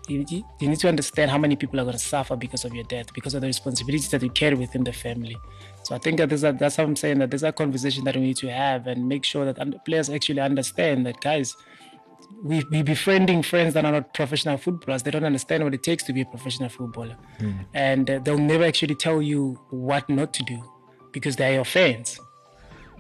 you, 0.08 0.26
you 0.60 0.68
need 0.68 0.80
to 0.80 0.88
understand 0.88 1.30
how 1.30 1.38
many 1.38 1.56
people 1.56 1.80
are 1.80 1.84
going 1.84 1.94
to 1.94 2.00
suffer 2.00 2.36
because 2.36 2.66
of 2.66 2.74
your 2.74 2.84
death 2.86 3.14
because 3.14 3.34
of 3.34 3.42
the 3.42 3.48
responsibilities 3.48 4.10
that 4.10 4.22
you 4.22 4.30
carry 4.30 4.56
within 4.56 4.84
the 4.84 4.94
family 4.94 5.38
so 5.84 5.96
I 5.96 6.00
think 6.00 6.18
that 6.18 6.32
a, 6.32 6.54
that's 6.54 6.76
how 6.76 6.84
I'm 6.84 6.96
saying 6.96 7.20
that 7.20 7.32
there's 7.32 7.44
a 7.44 7.52
conversation 7.52 8.04
that 8.06 8.16
we 8.16 8.22
need 8.22 8.38
to 8.38 8.52
have 8.52 8.88
and 8.88 9.08
make 9.08 9.24
sure 9.24 9.52
that 9.52 9.86
players 9.86 10.10
actually 10.10 10.40
understand 10.40 11.06
that 11.06 11.20
guys, 11.22 11.56
we 12.44 12.64
we 12.72 12.82
befriending 12.84 13.44
friends 13.44 13.74
that 13.74 13.86
are 13.86 13.92
not 13.92 14.14
professional 14.14 14.58
footballers. 14.58 15.04
They 15.04 15.12
don't 15.12 15.26
understand 15.26 15.64
what 15.64 15.74
it 15.74 15.84
takes 15.84 16.04
to 16.04 16.14
be 16.14 16.22
a 16.22 16.26
professional 16.26 16.70
footballer, 16.70 17.18
mm. 17.40 17.66
and 17.74 18.10
uh, 18.10 18.20
they'll 18.20 18.38
never 18.38 18.64
actually 18.64 18.96
tell 18.96 19.22
you 19.22 19.60
what 19.70 20.08
not 20.08 20.34
to 20.36 20.44
do 20.44 20.64
because 21.12 21.36
they're 21.36 21.54
your 21.54 21.66
fans. 21.66 22.20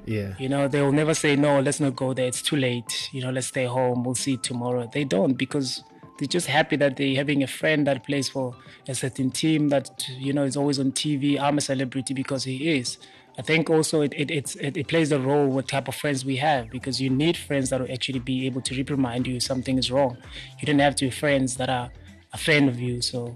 Yeah. 0.05 0.33
You 0.39 0.49
know, 0.49 0.67
they 0.67 0.81
will 0.81 0.91
never 0.91 1.13
say, 1.13 1.35
no, 1.35 1.59
let's 1.59 1.79
not 1.79 1.95
go 1.95 2.13
there. 2.15 2.25
It's 2.25 2.41
too 2.41 2.55
late. 2.55 3.09
You 3.11 3.21
know, 3.21 3.29
let's 3.29 3.47
stay 3.47 3.65
home. 3.65 4.03
We'll 4.03 4.15
see 4.15 4.35
tomorrow. 4.35 4.89
They 4.91 5.03
don't 5.03 5.33
because 5.33 5.83
they're 6.21 6.27
just 6.27 6.45
happy 6.45 6.75
that 6.75 6.97
they're 6.97 7.15
having 7.15 7.41
a 7.41 7.47
friend 7.47 7.87
that 7.87 8.05
plays 8.05 8.29
for 8.29 8.55
a 8.87 8.93
certain 8.93 9.31
team 9.31 9.69
that, 9.69 10.07
you 10.19 10.31
know, 10.31 10.43
is 10.43 10.55
always 10.55 10.77
on 10.77 10.91
TV. 10.91 11.39
I'm 11.39 11.57
a 11.57 11.61
celebrity 11.61 12.13
because 12.13 12.43
he 12.43 12.77
is. 12.77 12.99
I 13.39 13.41
think 13.41 13.71
also 13.71 14.01
it, 14.01 14.13
it, 14.15 14.29
it's, 14.29 14.55
it, 14.57 14.77
it 14.77 14.87
plays 14.87 15.11
a 15.11 15.19
role 15.19 15.47
what 15.47 15.67
type 15.67 15.87
of 15.87 15.95
friends 15.95 16.23
we 16.23 16.35
have 16.35 16.69
because 16.69 17.01
you 17.01 17.09
need 17.09 17.35
friends 17.35 17.71
that 17.71 17.81
will 17.81 17.91
actually 17.91 18.19
be 18.19 18.45
able 18.45 18.61
to 18.61 18.77
reprimand 18.77 19.25
you 19.25 19.37
if 19.37 19.43
something 19.43 19.79
is 19.79 19.89
wrong. 19.89 20.15
You 20.59 20.67
don't 20.67 20.77
have 20.77 20.95
to 20.97 21.05
be 21.05 21.09
friends 21.09 21.57
that 21.57 21.71
are 21.71 21.89
a 22.33 22.37
fan 22.37 22.69
of 22.69 22.79
you. 22.79 23.01
So 23.01 23.35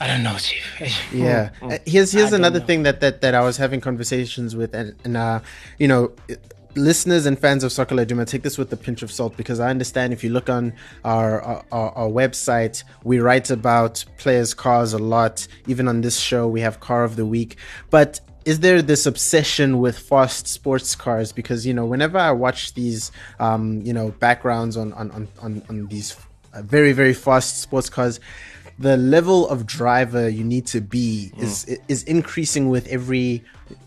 I 0.00 0.08
don't 0.08 0.24
know, 0.24 0.36
Chief. 0.38 0.66
Yeah. 1.14 1.50
Mm. 1.60 1.74
Uh, 1.74 1.78
here's 1.86 2.10
here's 2.10 2.32
I 2.32 2.38
another 2.38 2.58
thing 2.58 2.82
that, 2.82 2.98
that 3.02 3.20
that 3.20 3.36
I 3.36 3.40
was 3.42 3.56
having 3.56 3.80
conversations 3.80 4.56
with, 4.56 4.74
and, 4.74 4.96
and 5.04 5.16
uh, 5.16 5.40
you 5.78 5.86
know, 5.86 6.10
listeners 6.74 7.26
and 7.26 7.38
fans 7.38 7.64
of 7.64 7.72
Soccer 7.72 7.94
Laduma, 7.94 8.26
take 8.26 8.42
this 8.42 8.58
with 8.58 8.72
a 8.72 8.76
pinch 8.76 9.02
of 9.02 9.10
salt 9.10 9.36
because 9.36 9.60
I 9.60 9.70
understand 9.70 10.12
if 10.12 10.24
you 10.24 10.30
look 10.30 10.48
on 10.48 10.72
our, 11.04 11.42
our 11.42 11.64
our 11.72 12.08
website, 12.08 12.84
we 13.04 13.20
write 13.20 13.50
about 13.50 14.04
players' 14.18 14.54
cars 14.54 14.92
a 14.92 14.98
lot. 14.98 15.46
Even 15.66 15.88
on 15.88 16.00
this 16.00 16.18
show, 16.18 16.48
we 16.48 16.60
have 16.60 16.80
car 16.80 17.04
of 17.04 17.16
the 17.16 17.26
week, 17.26 17.56
but. 17.90 18.20
Is 18.44 18.58
there 18.58 18.82
this 18.82 19.06
obsession 19.06 19.78
with 19.78 19.96
fast 19.96 20.48
sports 20.48 20.96
cars? 20.96 21.30
Because 21.30 21.64
you 21.64 21.72
know, 21.72 21.86
whenever 21.86 22.18
I 22.18 22.32
watch 22.32 22.74
these, 22.74 23.12
um, 23.38 23.80
you 23.82 23.92
know, 23.92 24.10
backgrounds 24.18 24.76
on 24.76 24.92
on 24.94 25.12
on 25.12 25.28
on, 25.40 25.62
on 25.68 25.86
these 25.86 26.16
uh, 26.52 26.60
very 26.62 26.90
very 26.90 27.14
fast 27.14 27.60
sports 27.60 27.88
cars, 27.88 28.18
the 28.80 28.96
level 28.96 29.48
of 29.48 29.64
driver 29.64 30.28
you 30.28 30.42
need 30.42 30.66
to 30.66 30.80
be 30.80 31.30
is 31.38 31.64
is 31.86 32.02
increasing 32.02 32.68
with 32.68 32.84
every 32.88 33.44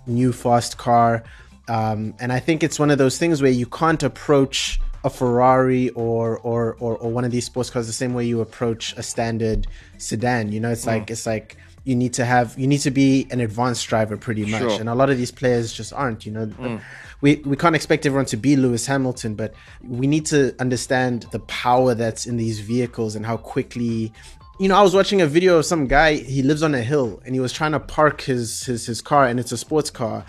new 0.07 0.31
fast 0.31 0.77
car 0.77 1.23
um, 1.67 2.13
and 2.19 2.31
i 2.31 2.39
think 2.39 2.63
it's 2.63 2.79
one 2.79 2.91
of 2.91 2.97
those 2.97 3.17
things 3.17 3.41
where 3.41 3.51
you 3.51 3.65
can't 3.65 4.03
approach 4.03 4.79
a 5.03 5.09
ferrari 5.09 5.89
or, 5.89 6.37
or 6.39 6.75
or 6.79 6.97
or 6.97 7.11
one 7.11 7.23
of 7.25 7.31
these 7.31 7.45
sports 7.45 7.69
cars 7.69 7.87
the 7.87 7.93
same 7.93 8.13
way 8.13 8.25
you 8.25 8.41
approach 8.41 8.93
a 8.97 9.03
standard 9.03 9.67
sedan 9.97 10.51
you 10.51 10.59
know 10.59 10.71
it's 10.71 10.85
like 10.85 11.11
it's 11.11 11.25
like 11.25 11.57
you 11.83 11.95
need 11.95 12.13
to 12.13 12.25
have 12.25 12.57
you 12.57 12.65
need 12.65 12.79
to 12.79 12.89
be 12.89 13.27
an 13.29 13.39
advanced 13.39 13.87
driver 13.87 14.17
pretty 14.17 14.45
much 14.45 14.61
Sure. 14.61 14.79
and 14.79 14.89
a 14.89 14.95
lot 14.95 15.09
of 15.11 15.17
these 15.17 15.31
players 15.31 15.71
just 15.71 15.93
aren't 15.93 16.25
you 16.25 16.31
know 16.31 16.79
we 17.21 17.35
we 17.45 17.55
can't 17.55 17.75
expect 17.75 18.05
everyone 18.07 18.25
to 18.25 18.37
be 18.37 18.55
lewis 18.55 18.87
hamilton 18.87 19.35
but 19.35 19.53
we 19.83 20.07
need 20.07 20.25
to 20.25 20.55
understand 20.59 21.27
the 21.31 21.39
power 21.41 21.93
that's 21.93 22.25
in 22.25 22.37
these 22.37 22.59
vehicles 22.59 23.15
and 23.15 23.25
how 23.25 23.37
quickly 23.37 24.11
you 24.57 24.69
know, 24.69 24.75
I 24.77 24.81
was 24.83 24.95
watching 24.95 25.19
a 25.21 25.27
video 25.27 25.57
of 25.57 25.65
some 25.65 25.85
guy. 25.85 26.13
He 26.15 26.41
lives 26.41 26.63
on 26.63 26.73
a 26.73 26.81
hill, 26.81 27.21
and 27.25 27.35
he 27.35 27.41
was 27.41 27.51
trying 27.51 27.73
to 27.73 27.79
park 27.81 28.21
his 28.21 28.63
his 28.63 28.85
his 28.85 29.01
car, 29.01 29.25
and 29.25 29.37
it's 29.37 29.51
a 29.51 29.57
sports 29.57 29.89
car. 29.89 30.23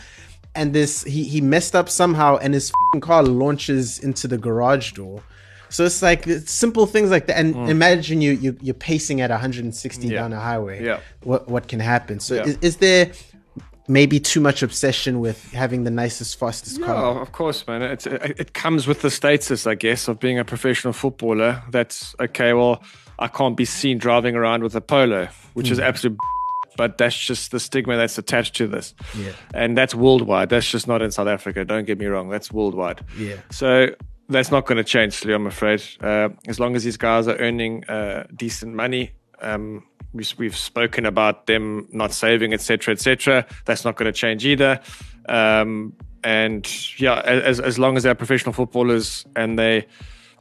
And 0.57 0.73
this 0.73 1.05
he 1.05 1.25
he 1.25 1.41
messed 1.41 1.75
up 1.77 1.89
somehow, 1.89 2.37
and 2.39 2.55
his 2.55 2.73
fing 2.93 3.01
car 3.01 3.23
launches 3.23 3.99
into 3.99 4.27
the 4.29 4.39
garage 4.39 4.93
door. 4.93 5.23
So 5.69 5.85
it's 5.85 6.01
like 6.03 6.27
it's 6.27 6.53
simple 6.53 6.87
things 6.87 7.11
like 7.11 7.27
that. 7.27 7.37
And 7.39 7.55
imagine 7.69 8.21
you 8.21 8.33
you 8.33 8.57
you're 8.63 8.75
pacing 8.75 9.21
at 9.21 9.31
160 9.31 10.07
Hmm. 10.07 10.13
Yeah. 10.13 10.21
down 10.21 10.33
a 10.33 10.41
highway. 10.41 10.85
Yeah. 10.85 11.01
What 11.23 11.49
what 11.49 11.69
can 11.69 11.81
happen? 11.81 12.21
So 12.21 12.35
Yeah. 12.35 12.47
is, 12.47 12.59
is 12.63 12.77
there 12.77 13.11
maybe 13.89 14.19
too 14.19 14.41
much 14.41 14.63
obsession 14.63 15.21
with 15.21 15.53
having 15.53 15.85
the 15.85 15.91
nicest, 15.91 16.39
fastest 16.39 16.79
Yeah, 16.81 16.87
car? 16.87 17.21
of 17.23 17.31
course, 17.33 17.65
man. 17.69 17.83
It's, 17.83 18.05
it, 18.07 18.35
it 18.39 18.53
comes 18.53 18.87
with 18.89 19.01
the 19.03 19.11
status, 19.11 19.65
I 19.67 19.77
guess, 19.77 20.09
of 20.09 20.19
being 20.19 20.39
a 20.41 20.45
professional 20.45 20.93
footballer. 20.93 21.63
That's 21.71 22.15
okay. 22.19 22.53
Well, 22.53 22.83
I 23.19 23.29
can't 23.29 23.57
be 23.57 23.65
seen 23.65 23.99
driving 23.99 24.35
around 24.35 24.63
with 24.65 24.75
a 24.75 24.81
polo, 24.81 25.29
which 25.55 25.71
is 25.71 25.79
absolute. 25.79 26.19
But 26.77 26.99
that's 26.99 27.17
just 27.17 27.51
the 27.51 27.61
stigma 27.61 27.97
that's 27.97 28.19
attached 28.19 28.55
to 28.57 28.67
this. 28.67 28.95
Yeah. 29.17 29.33
And 29.55 29.77
that's 29.77 29.95
worldwide. 29.95 30.49
That's 30.51 30.71
just 30.71 30.87
not 30.87 31.03
in 31.03 31.11
South 31.11 31.29
Africa. 31.29 31.65
Don't 31.65 31.87
get 31.87 31.99
me 31.99 32.07
wrong. 32.07 32.29
That's 32.29 32.53
worldwide. 32.53 33.05
Yeah. 33.19 33.37
So 33.51 33.89
that's 34.29 34.51
not 34.51 34.67
going 34.67 34.77
to 34.77 34.85
change, 34.85 35.15
Slee, 35.15 35.33
I'm 35.33 35.47
afraid. 35.47 35.83
Uh, 36.01 36.31
as 36.49 36.59
long 36.59 36.75
as 36.75 36.85
these 36.85 36.97
guys 36.97 37.29
are 37.29 37.37
earning 37.37 37.85
uh, 37.85 38.27
decent 38.35 38.75
money, 38.75 39.13
um, 39.41 39.85
we, 40.13 40.25
we've 40.39 40.57
spoken 40.57 41.07
about 41.07 41.47
them 41.47 41.87
not 41.93 42.13
saving, 42.13 42.53
etc., 42.53 42.93
etc. 42.93 43.47
That's 43.65 43.85
not 43.85 43.97
going 43.97 44.13
to 44.13 44.19
change 44.19 44.45
either. 44.45 44.81
Um, 45.29 45.95
and 46.25 46.67
yeah, 46.99 47.21
as, 47.21 47.61
as 47.61 47.79
long 47.79 47.97
as 47.97 48.03
they're 48.03 48.15
professional 48.15 48.53
footballers 48.53 49.25
and 49.37 49.59
they, 49.59 49.87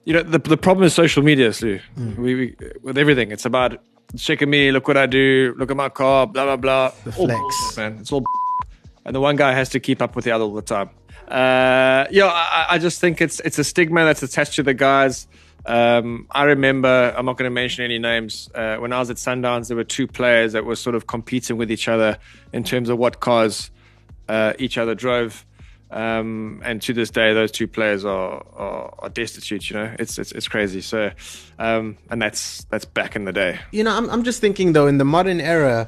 you 0.06 0.14
know, 0.14 0.24
the, 0.24 0.40
the 0.40 0.58
problem 0.58 0.86
is 0.86 0.94
social 0.94 1.22
media, 1.22 1.54
Slee. 1.54 1.82
We, 2.18 2.36
we, 2.36 2.56
with 2.82 2.98
everything, 2.98 3.32
it's 3.32 3.46
about 3.46 3.80
check 4.18 4.42
at 4.42 4.48
me, 4.48 4.72
look 4.72 4.88
what 4.88 4.98
I 4.98 5.06
do, 5.06 5.54
look 5.58 5.72
at 5.72 5.78
my 5.78 5.90
car, 5.90 6.28
blah 6.28 6.46
blah 6.46 6.58
blah. 6.58 6.92
The 7.04 7.12
flex. 7.12 7.78
man. 7.78 7.98
It's 8.00 8.12
all 8.12 8.24
and 9.06 9.16
the 9.16 9.22
one 9.22 9.36
guy 9.36 9.54
has 9.54 9.70
to 9.70 9.80
keep 9.80 10.02
up 10.02 10.16
with 10.16 10.26
the 10.26 10.32
other 10.32 10.44
all 10.44 10.54
the 10.54 10.62
time. 10.62 10.90
Uh, 11.28 12.06
yeah, 12.12 12.26
I, 12.28 12.66
I 12.72 12.78
just 12.78 13.00
think 13.00 13.22
it's 13.22 13.40
it's 13.42 13.60
a 13.60 13.64
stigma 13.64 14.04
that's 14.04 14.24
attached 14.24 14.56
to 14.56 14.64
the 14.64 14.74
guys. 14.74 15.28
Um, 15.66 16.28
I 16.30 16.44
remember, 16.44 17.14
I'm 17.18 17.26
not 17.26 17.38
going 17.38 17.50
to 17.50 17.54
mention 17.54 17.84
any 17.84 17.98
names. 17.98 18.50
Uh, 18.54 18.78
when 18.78 18.94
I 18.94 19.00
was 19.00 19.10
at 19.10 19.18
Sundowns, 19.18 19.68
there 19.68 19.78
were 19.78 19.84
two 19.84 20.06
players 20.06 20.54
that 20.54 20.64
were 20.64 20.76
sort 20.76 20.96
of 20.96 21.08
competing 21.08 21.58
with 21.58 21.72
each 21.72 21.88
other 21.88 22.18
in 22.54 22.64
terms 22.64 22.90
of 22.90 23.00
what 23.00 23.20
cars 23.20 23.72
uh, 24.30 24.54
each 24.60 24.78
other 24.78 24.94
drove. 24.94 25.44
Um, 25.92 26.62
and 26.66 26.82
to 26.84 26.94
this 26.94 27.10
day, 27.12 27.34
those 27.34 27.52
two 27.52 27.68
players 27.68 28.04
are, 28.06 28.44
are, 28.56 28.94
are 29.00 29.10
destitute. 29.10 29.70
You 29.70 29.78
know, 29.78 29.96
it's 30.00 30.18
it's, 30.18 30.32
it's 30.32 30.48
crazy. 30.48 30.82
So, 30.82 31.12
um, 31.60 31.98
and 32.10 32.22
that's 32.22 32.64
that's 32.66 32.86
back 32.86 33.16
in 33.16 33.26
the 33.26 33.34
day. 33.34 33.60
you 33.72 33.84
know, 33.84 33.96
I'm, 33.96 34.10
I'm 34.10 34.24
just 34.24 34.42
thinking 34.42 34.74
though, 34.74 34.88
in 34.88 34.98
the 34.98 35.06
modern 35.06 35.40
era, 35.40 35.88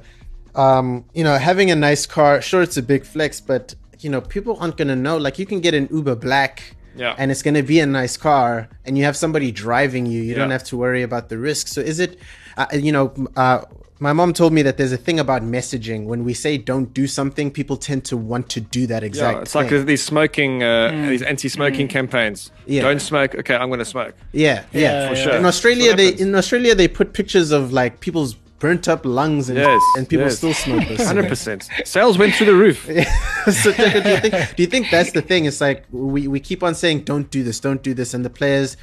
um, 0.56 1.06
you 1.14 1.24
know, 1.24 1.38
having 1.38 1.72
a 1.72 1.76
nice 1.76 2.06
car, 2.06 2.42
sure, 2.42 2.62
it's 2.62 2.78
a 2.78 2.84
big 2.84 3.06
flex, 3.06 3.42
but 3.42 3.76
you 4.00 4.10
know, 4.10 4.22
people 4.22 4.58
aren't 4.60 4.78
gonna 4.78 4.96
know. 4.96 5.18
Like, 5.18 5.40
you 5.40 5.46
can 5.46 5.60
get 5.60 5.74
an 5.74 5.88
Uber 5.92 6.16
Black, 6.16 6.62
Yeah. 6.96 7.16
and 7.18 7.32
it's 7.32 7.42
gonna 7.42 7.64
be 7.64 7.80
a 7.80 7.86
nice 7.88 8.16
car, 8.18 8.70
and 8.86 8.98
you 8.98 9.04
have 9.06 9.18
somebody 9.18 9.52
driving 9.52 10.06
you. 10.06 10.22
You 10.22 10.36
don't 10.36 10.52
have 10.52 10.64
to 10.66 10.78
worry 10.78 11.02
about 11.02 11.30
the 11.30 11.38
risk. 11.40 11.68
So, 11.68 11.82
is 11.82 12.00
it, 12.00 12.20
uh, 12.58 12.68
you 12.74 12.92
know, 12.92 13.14
uh, 13.36 13.62
my 14.00 14.14
mom 14.14 14.34
told 14.34 14.54
me 14.54 14.62
that 14.62 14.78
there's 14.78 14.92
a 14.92 14.98
thing 14.98 15.20
about 15.20 15.42
messaging. 15.42 16.06
When 16.06 16.24
we 16.24 16.34
say 16.34 16.58
don't 16.58 16.94
do 16.94 17.08
something, 17.08 17.52
people 17.52 17.78
tend 17.78 18.06
to 18.06 18.18
want 18.18 18.50
to 18.50 18.62
do 18.62 18.88
that 18.88 19.04
exact. 19.04 19.36
Yeah, 19.36 19.42
it's 19.42 19.56
like 19.56 19.70
these 19.70 20.04
smoking, 20.04 20.64
uh, 20.64 20.92
these 21.10 21.22
anti-smoking 21.22 21.88
campaigns. 21.88 22.52
Yeah. 22.66 22.84
Don't 22.84 23.00
smoke. 23.00 23.36
Okay, 23.36 23.56
I'm 23.56 23.70
going 23.70 23.80
to 23.80 23.86
smoke. 23.86 24.14
Yeah, 24.32 24.64
yeah, 24.72 24.82
Yeah, 24.82 25.10
for 25.10 25.16
yeah. 25.16 25.24
sure. 25.24 25.34
In 25.36 25.46
Australia, 25.46 25.96
they 25.96 26.10
in 26.10 26.36
Australia 26.36 26.76
they 26.76 26.88
put 26.88 27.14
pictures 27.14 27.52
of 27.52 27.74
like 27.74 28.00
people's 28.00 28.36
burnt 28.60 28.88
up 28.88 29.06
lungs 29.06 29.50
and 29.50 29.58
Yes, 29.58 29.82
and 29.98 30.10
people 30.10 30.26
yes. 30.26 30.38
still 30.38 30.54
smoke 30.54 30.88
those. 30.88 31.06
Hundred 31.12 31.28
percent. 31.28 31.70
Sales 31.86 32.18
went 32.18 32.34
through 32.34 32.48
the 32.48 32.56
roof. 32.56 32.84
so 33.52 33.72
do 33.72 33.84
you 33.84 34.18
think 34.18 34.34
do 34.56 34.64
you 34.64 34.68
think 34.68 34.90
that's 34.90 35.12
the 35.12 35.22
thing? 35.22 35.46
It's 35.46 35.62
like 35.62 35.86
we, 35.92 36.28
we 36.28 36.40
keep 36.40 36.64
on 36.64 36.76
saying 36.76 37.02
don't 37.02 37.30
do 37.30 37.44
this, 37.44 37.60
don't 37.60 37.82
do 37.84 37.94
this, 37.94 38.14
and 38.14 38.26
the 38.26 38.30
players 38.30 38.76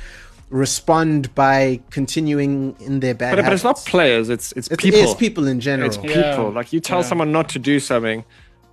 respond 0.54 1.34
by 1.34 1.80
continuing 1.90 2.76
in 2.78 3.00
their 3.00 3.12
bad 3.14 3.34
But, 3.34 3.44
but 3.44 3.52
it's 3.52 3.64
not 3.64 3.78
players. 3.84 4.28
It's 4.28 4.52
it's, 4.52 4.68
It's 4.68 4.82
people. 4.82 5.00
It's 5.00 5.14
people 5.14 5.49
in 5.49 5.58
general. 5.61 5.88
It's 5.88 5.99
Yeah. 6.02 6.30
people. 6.30 6.52
Like 6.52 6.73
you 6.73 6.78
tell 6.80 7.00
Yeah. 7.00 7.08
someone 7.11 7.32
not 7.32 7.49
to 7.50 7.58
do 7.58 7.80
something. 7.80 8.25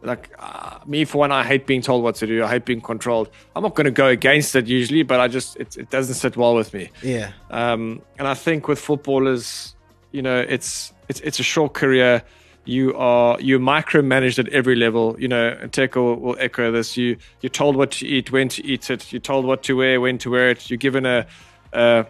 Like 0.04 0.30
uh, 0.40 0.78
me, 0.86 1.06
for 1.06 1.18
one, 1.20 1.32
I 1.32 1.44
hate 1.44 1.66
being 1.66 1.82
told 1.82 2.04
what 2.04 2.16
to 2.16 2.28
do. 2.28 2.44
I 2.44 2.50
hate 2.50 2.66
being 2.66 2.82
controlled. 2.82 3.30
I'm 3.56 3.64
not 3.64 3.74
going 3.76 3.86
to 3.86 3.92
go 4.04 4.08
against 4.08 4.56
it 4.56 4.68
usually, 4.68 5.04
but 5.04 5.20
I 5.20 5.28
just 5.28 5.58
it, 5.58 5.76
it 5.78 5.90
doesn't 5.90 6.16
sit 6.16 6.38
well 6.38 6.56
with 6.56 6.74
me. 6.74 6.90
yeah, 7.04 7.32
Um, 7.50 8.02
and 8.20 8.28
I 8.28 8.34
think 8.36 8.68
with 8.68 8.80
footballers, 8.80 9.76
you 10.12 10.22
know, 10.22 10.40
it's 10.56 10.94
it's 11.10 11.20
it's 11.22 11.40
a 11.40 11.44
short 11.44 11.74
career. 11.74 12.22
You 12.66 12.96
are 12.96 13.38
you're 13.40 13.60
micromanaged 13.60 14.38
at 14.40 14.48
every 14.50 14.76
level. 14.76 15.16
You 15.20 15.28
know, 15.28 15.46
and 15.62 15.72
Teko 15.72 15.96
will, 15.96 16.16
will 16.24 16.38
echo 16.40 16.72
this. 16.72 16.96
You 16.98 17.18
you're 17.42 17.50
told 17.62 17.76
what 17.76 17.90
to 17.98 18.06
eat, 18.08 18.32
when 18.32 18.50
to 18.50 18.62
eat 18.66 18.90
it. 18.90 19.12
You're 19.12 19.20
told 19.34 19.46
what 19.46 19.62
to 19.64 19.74
wear, 19.76 20.00
when 20.02 20.18
to 20.20 20.30
wear 20.32 20.50
it. 20.52 20.70
You're 20.70 20.78
given 20.90 21.06
a 21.06 21.26
a, 21.74 22.06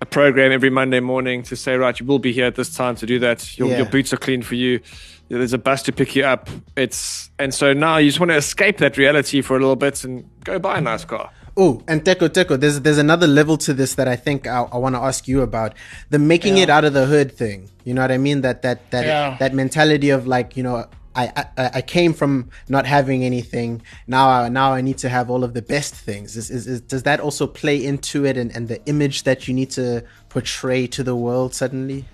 a 0.00 0.06
program 0.06 0.52
every 0.52 0.70
Monday 0.70 1.00
morning 1.00 1.42
to 1.44 1.56
say, 1.56 1.76
right, 1.76 1.98
you 1.98 2.06
will 2.06 2.18
be 2.18 2.32
here 2.32 2.46
at 2.46 2.54
this 2.54 2.74
time 2.74 2.94
to 2.96 3.06
do 3.06 3.18
that. 3.20 3.58
Your, 3.58 3.68
Yeah. 3.68 3.78
your 3.78 3.86
boots 3.86 4.12
are 4.12 4.16
clean 4.18 4.42
for 4.42 4.54
you. 4.54 4.80
There's 5.28 5.52
a 5.52 5.58
bus 5.58 5.82
to 5.82 5.92
pick 5.92 6.16
you 6.16 6.24
up. 6.24 6.48
It's 6.76 7.30
and 7.38 7.52
so 7.52 7.72
now 7.74 7.98
you 7.98 8.08
just 8.08 8.18
want 8.20 8.30
to 8.30 8.36
escape 8.36 8.78
that 8.78 8.96
reality 8.96 9.42
for 9.42 9.56
a 9.56 9.60
little 9.60 9.76
bit 9.76 10.02
and 10.04 10.24
go 10.44 10.58
buy 10.58 10.78
a 10.78 10.80
nice 10.80 11.04
car. 11.04 11.30
Oh, 11.56 11.82
and 11.88 12.02
Teko 12.04 12.28
Teko, 12.28 12.58
there's 12.58 12.80
there's 12.80 12.98
another 12.98 13.26
level 13.26 13.58
to 13.58 13.74
this 13.74 13.94
that 13.96 14.08
I 14.08 14.16
think 14.16 14.46
I, 14.46 14.62
I 14.72 14.78
want 14.78 14.94
to 14.94 15.00
ask 15.00 15.28
you 15.28 15.42
about 15.42 15.74
the 16.08 16.18
making 16.18 16.56
it 16.56 16.70
out 16.70 16.84
of 16.84 16.92
the 16.94 17.04
hood 17.04 17.30
thing. 17.32 17.68
You 17.84 17.92
know 17.94 18.00
what 18.00 18.12
I 18.12 18.16
mean? 18.16 18.40
That 18.42 18.62
that 18.62 18.90
that 18.92 19.04
Yeah. 19.04 19.36
that 19.38 19.52
mentality 19.54 20.08
of 20.10 20.26
like 20.26 20.56
you 20.56 20.62
know. 20.62 20.86
I, 21.18 21.70
I, 21.74 21.82
came 21.82 22.12
from 22.12 22.50
not 22.68 22.86
having 22.86 23.24
anything. 23.24 23.82
Now 24.06 24.28
I, 24.28 24.48
now 24.48 24.72
I 24.72 24.80
need 24.80 24.98
to 24.98 25.08
have 25.08 25.30
all 25.30 25.42
of 25.42 25.52
the 25.52 25.62
best 25.62 25.94
things. 25.94 26.36
Is, 26.36 26.50
is, 26.50 26.66
is, 26.66 26.80
does 26.80 27.02
that 27.02 27.18
also 27.18 27.46
play 27.46 27.84
into 27.84 28.24
it 28.24 28.36
and, 28.36 28.54
and 28.54 28.68
the 28.68 28.84
image 28.86 29.24
that 29.24 29.48
you 29.48 29.54
need 29.54 29.70
to 29.70 30.04
portray 30.28 30.86
to 30.88 31.02
the 31.02 31.16
world 31.16 31.54
suddenly? 31.54 32.04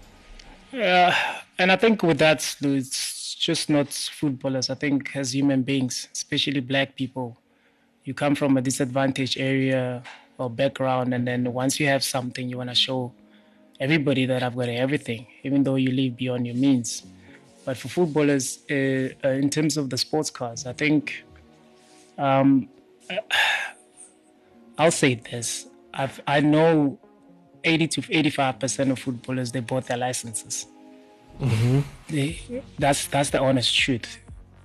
Yeah, 0.73 1.15
and 1.59 1.71
I 1.71 1.77
think 1.77 2.03
with 2.03 2.19
that, 2.19 2.57
it's 2.63 3.35
just 3.35 3.69
not 3.69 3.93
footballers. 3.93 4.71
I 4.71 4.75
think 4.75 5.15
as 5.15 5.35
human 5.35 5.63
beings, 5.63 6.09
especially 6.13 6.61
black 6.61 6.97
people, 6.97 7.37
you 8.05 8.15
come 8.15 8.35
from 8.35 8.57
a 8.57 8.63
disadvantaged 8.63 9.39
area 9.39 10.03
or 10.39 10.51
background, 10.51 11.15
and 11.15 11.27
then 11.27 11.53
once 11.53 11.79
you 11.79 11.87
have 11.87 12.03
something, 12.03 12.49
you 12.49 12.59
want 12.59 12.71
to 12.71 12.75
show 12.75 13.13
everybody 13.79 14.27
that 14.27 14.43
I've 14.43 14.57
got 14.57 14.69
everything, 14.69 15.27
even 15.43 15.63
though 15.63 15.77
you 15.77 15.91
live 15.91 16.17
beyond 16.17 16.47
your 16.47 16.57
means. 16.57 17.03
But 17.65 17.77
for 17.79 17.89
footballers, 17.89 18.59
uh, 18.71 18.75
uh, 19.25 19.29
in 19.31 19.49
terms 19.51 19.77
of 19.77 19.89
the 19.91 19.97
sports 19.99 20.31
cars, 20.31 20.67
I 20.67 20.73
think 20.73 21.25
Um, 22.19 22.69
I'll 24.79 24.91
say 24.93 25.15
this: 25.17 25.67
I've, 25.93 26.21
I 26.27 26.41
know 26.41 26.99
eighty 27.65 27.87
to 27.89 28.03
eighty-five 28.11 28.59
percent 28.61 28.91
of 28.93 28.99
footballers 28.99 29.51
they 29.53 29.61
bought 29.61 29.87
their 29.87 29.97
licenses. 29.99 30.67
Mm-hmm. 31.41 31.81
They, 32.09 32.39
that's 32.79 33.07
that's 33.09 33.31
the 33.31 33.41
honest 33.41 33.75
truth, 33.77 34.19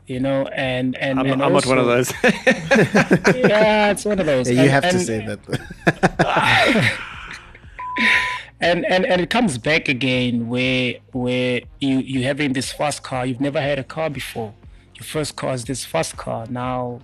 you 0.06 0.20
know. 0.20 0.46
And 0.54 0.96
and 0.98 1.20
I'm, 1.20 1.26
and 1.26 1.42
I'm 1.42 1.54
also, 1.56 1.70
not 1.74 1.78
one 1.78 1.80
of 1.80 1.88
those. 1.88 2.14
yeah, 3.36 3.92
it's 3.92 4.06
one 4.06 4.20
of 4.20 4.26
those. 4.28 4.48
Yeah, 4.50 4.56
you 4.64 4.70
And- 4.70 4.78
have 4.78 4.90
to 4.92 5.00
say 5.00 5.26
that. 5.26 5.40
and 8.62 8.86
and 8.86 9.06
and 9.06 9.22
it 9.22 9.30
comes 9.30 9.58
back 9.58 9.88
again 9.88 10.50
where 10.50 10.96
where 11.12 11.62
you 11.80 12.00
you 12.00 12.24
having 12.24 12.54
this 12.54 12.72
fast 12.72 13.04
car 13.04 13.26
you've 13.26 13.42
never 13.42 13.62
had 13.62 13.80
a 13.80 13.84
car 13.84 14.10
before. 14.10 14.54
Your 14.96 15.06
first 15.06 15.36
car 15.38 15.54
is 15.54 15.64
this 15.64 15.86
fast 15.86 16.18
car. 16.18 16.46
Now 16.48 17.00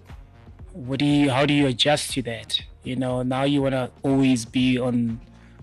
what 0.74 1.00
do 1.00 1.06
you 1.06 1.30
how 1.30 1.46
do 1.46 1.54
you 1.54 1.68
adjust 1.68 2.12
to 2.14 2.22
that? 2.24 2.62
You 2.84 2.98
know 2.98 3.24
now 3.24 3.44
you 3.44 3.62
want 3.62 3.74
to 3.74 3.90
always 4.04 4.44
be 4.46 4.78
on 4.78 5.22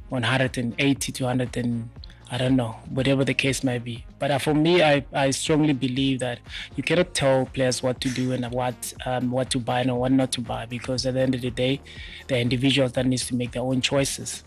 180 0.09 1.13
to 1.13 1.25
100 1.25 1.57
and 1.57 1.89
i 2.31 2.37
don't 2.37 2.55
know 2.55 2.77
whatever 2.91 3.25
the 3.25 3.33
case 3.33 3.65
may 3.65 3.79
be. 3.79 4.05
But 4.19 4.31
uh, 4.31 4.39
for 4.39 4.55
me 4.55 4.83
i 4.83 5.05
i 5.13 5.31
strongly 5.31 5.75
believe 5.75 6.21
that 6.21 6.39
you 6.75 6.83
cannot 6.83 7.13
tell 7.13 7.47
players 7.47 7.83
what 7.83 8.01
to 8.01 8.09
do 8.09 8.33
and 8.33 8.51
what 8.51 8.95
um, 9.05 9.31
what 9.31 9.51
to 9.51 9.59
buy 9.59 9.81
and 9.81 9.95
what 9.99 10.13
not 10.13 10.33
to 10.33 10.41
buy 10.41 10.65
because 10.65 11.05
at 11.05 11.15
the 11.15 11.21
end 11.21 11.35
of 11.35 11.43
the 11.43 11.51
day 11.51 11.81
they're 12.29 12.41
individuals 12.41 12.93
that 12.93 13.05
needs 13.07 13.27
to 13.27 13.35
make 13.35 13.53
their 13.53 13.63
own 13.63 13.83
choices 13.83 14.43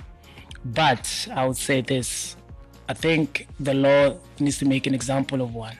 but 0.65 1.27
I 1.33 1.45
would 1.45 1.57
say 1.57 1.81
this: 1.81 2.35
I 2.89 2.93
think 2.93 3.47
the 3.59 3.73
law 3.73 4.17
needs 4.39 4.57
to 4.59 4.65
make 4.65 4.87
an 4.87 4.93
example 4.93 5.41
of 5.41 5.53
one. 5.53 5.77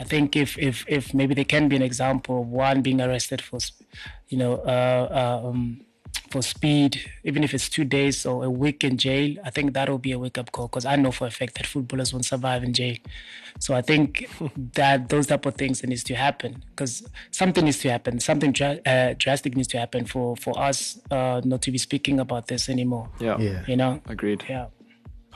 I 0.00 0.04
think 0.04 0.36
if 0.36 0.58
if 0.58 0.84
if 0.88 1.12
maybe 1.12 1.34
there 1.34 1.44
can 1.44 1.68
be 1.68 1.76
an 1.76 1.82
example 1.82 2.42
of 2.42 2.48
one 2.48 2.82
being 2.82 3.00
arrested 3.00 3.40
for, 3.42 3.58
you 4.28 4.38
know, 4.38 4.54
uh, 4.58 5.42
um, 5.44 5.84
for 6.30 6.42
speed, 6.42 7.00
even 7.24 7.42
if 7.42 7.54
it's 7.54 7.68
two 7.68 7.84
days 7.84 8.26
or 8.26 8.44
a 8.44 8.50
week 8.50 8.84
in 8.84 8.98
jail, 8.98 9.36
I 9.44 9.50
think 9.50 9.72
that 9.74 9.88
will 9.88 9.98
be 9.98 10.12
a 10.12 10.18
wake 10.18 10.36
up 10.38 10.52
call 10.52 10.68
because 10.68 10.84
I 10.84 10.96
know 10.96 11.10
for 11.10 11.26
a 11.26 11.30
fact 11.30 11.54
that 11.56 11.66
footballers 11.66 12.12
won't 12.12 12.26
survive 12.26 12.62
in 12.62 12.72
jail. 12.74 12.96
So 13.60 13.74
I 13.74 13.82
think 13.82 14.28
that 14.74 15.08
those 15.08 15.26
type 15.26 15.46
of 15.46 15.54
things 15.54 15.82
needs 15.82 16.04
to 16.04 16.14
happen 16.14 16.62
because 16.70 17.08
something 17.30 17.64
needs 17.64 17.78
to 17.78 17.90
happen, 17.90 18.20
something 18.20 18.52
dra- 18.52 18.78
uh, 18.86 19.14
drastic 19.16 19.56
needs 19.56 19.68
to 19.68 19.78
happen 19.78 20.04
for 20.04 20.36
for 20.36 20.58
us 20.58 20.98
uh, 21.10 21.40
not 21.44 21.62
to 21.62 21.70
be 21.70 21.78
speaking 21.78 22.20
about 22.20 22.46
this 22.48 22.68
anymore. 22.68 23.08
yeah. 23.20 23.38
yeah. 23.38 23.64
You 23.66 23.76
know, 23.76 24.00
Agreed. 24.06 24.44
yeah. 24.48 24.66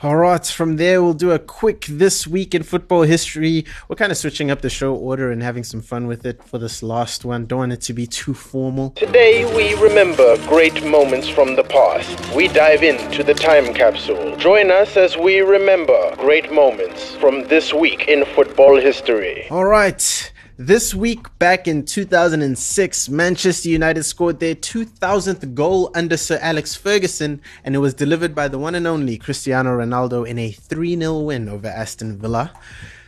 All 0.01 0.17
right, 0.17 0.45
from 0.45 0.75
there 0.75 1.01
we'll 1.01 1.13
do 1.13 1.31
a 1.31 1.39
quick 1.39 1.85
this 1.85 2.27
week 2.27 2.53
in 2.53 2.63
football 2.63 3.03
history. 3.03 3.65
We're 3.87 3.95
kind 3.95 4.11
of 4.11 4.17
switching 4.17 4.51
up 4.51 4.59
the 4.59 4.69
show 4.69 4.93
order 4.93 5.31
and 5.31 5.41
having 5.41 5.63
some 5.63 5.81
fun 5.81 6.07
with 6.07 6.25
it 6.25 6.43
for 6.43 6.57
this 6.57 6.83
last 6.83 7.23
one. 7.23 7.45
Don't 7.45 7.59
want 7.59 7.71
it 7.71 7.81
to 7.81 7.93
be 7.93 8.05
too 8.05 8.33
formal. 8.33 8.89
Today 8.91 9.45
we 9.55 9.75
remember 9.75 10.35
great 10.47 10.83
moments 10.85 11.29
from 11.29 11.55
the 11.55 11.63
past. 11.63 12.35
We 12.35 12.49
dive 12.49 12.83
into 12.83 13.23
the 13.23 13.33
time 13.33 13.73
capsule. 13.73 14.35
Join 14.35 14.71
us 14.71 14.97
as 14.97 15.15
we 15.15 15.39
remember 15.39 16.15
great 16.17 16.51
moments 16.51 17.15
from 17.15 17.47
this 17.47 17.73
week 17.73 18.09
in 18.09 18.25
football 18.35 18.75
history. 18.75 19.47
All 19.49 19.65
right. 19.65 20.32
This 20.57 20.93
week, 20.93 21.39
back 21.39 21.67
in 21.67 21.83
2006, 21.83 23.09
Manchester 23.09 23.69
United 23.69 24.03
scored 24.03 24.39
their 24.39 24.53
2000th 24.53 25.55
goal 25.55 25.89
under 25.95 26.15
Sir 26.15 26.37
Alex 26.43 26.75
Ferguson, 26.75 27.41
and 27.63 27.73
it 27.73 27.79
was 27.79 27.95
delivered 27.95 28.35
by 28.35 28.47
the 28.47 28.59
one 28.59 28.75
and 28.75 28.85
only 28.85 29.17
Cristiano 29.17 29.75
Ronaldo 29.75 30.27
in 30.27 30.37
a 30.37 30.51
3 30.51 30.95
0 30.95 31.21
win 31.21 31.49
over 31.49 31.67
Aston 31.67 32.19
Villa. 32.19 32.53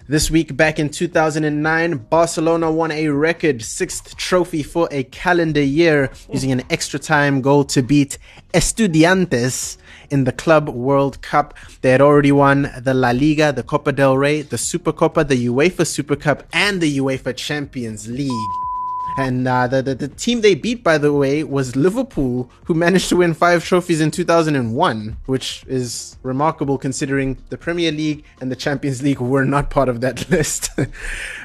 This 0.07 0.29
week, 0.29 0.55
back 0.55 0.77
in 0.77 0.89
2009, 0.89 1.97
Barcelona 2.12 2.71
won 2.71 2.91
a 2.91 3.07
record 3.07 3.63
sixth 3.63 4.15
trophy 4.15 4.62
for 4.62 4.88
a 4.91 5.03
calendar 5.05 5.63
year 5.63 6.12
using 6.31 6.51
an 6.51 6.61
extra 6.70 7.00
time 7.00 7.41
goal 7.41 7.63
to 7.65 7.81
beat 7.81 8.20
Estudiantes 8.53 9.77
in 10.11 10.25
the 10.25 10.31
Club 10.31 10.70
World 10.70 11.24
Cup. 11.24 11.55
They 11.81 11.89
had 11.89 12.01
already 12.01 12.31
won 12.31 12.72
the 12.77 12.94
La 12.94 13.09
Liga, 13.09 13.51
the 13.51 13.63
Copa 13.63 13.94
del 13.94 14.15
Rey, 14.15 14.44
the 14.44 14.57
Supercopa, 14.57 15.27
the 15.27 15.48
UEFA 15.48 15.87
Super 15.87 16.15
Cup, 16.15 16.44
and 16.53 16.81
the 16.81 17.00
UEFA 17.00 17.35
Champions 17.35 18.07
League. 18.07 18.65
And 19.18 19.48
uh, 19.48 19.68
the, 19.68 19.82
the 19.82 19.96
the 19.96 20.08
team 20.10 20.42
they 20.42 20.56
beat, 20.56 20.84
by 20.84 20.98
the 20.98 21.14
way, 21.14 21.44
was 21.44 21.75
Liverpool, 21.75 22.51
who 22.66 22.74
managed 22.74 23.08
to 23.10 23.16
win 23.16 23.34
five 23.34 23.64
trophies 23.64 24.01
in 24.01 24.12
2001, 24.12 25.18
which 25.25 25.64
is 25.68 26.18
remarkable 26.22 26.78
considering 26.78 27.38
the 27.50 27.58
Premier 27.58 27.92
League 27.94 28.25
and 28.42 28.51
the 28.51 28.58
Champions 28.58 29.01
League 29.01 29.22
were 29.22 29.46
not 29.46 29.70
part 29.70 29.88
of 29.88 30.01
that 30.01 30.30
list. 30.36 30.70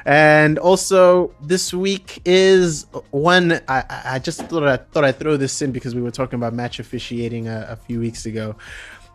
and 0.04 0.58
also, 0.58 1.32
this 1.40 1.72
week 1.72 2.20
is 2.24 2.86
one 3.10 3.52
I, 3.68 3.84
I 3.88 4.02
I 4.14 4.18
just 4.18 4.40
thought 4.46 4.64
I 4.64 4.76
thought 4.76 5.04
I'd 5.04 5.18
throw 5.18 5.36
this 5.36 5.62
in 5.62 5.70
because 5.70 5.94
we 5.94 6.02
were 6.02 6.10
talking 6.10 6.38
about 6.38 6.52
match 6.52 6.80
officiating 6.80 7.46
a, 7.46 7.68
a 7.70 7.76
few 7.76 8.00
weeks 8.00 8.26
ago. 8.26 8.56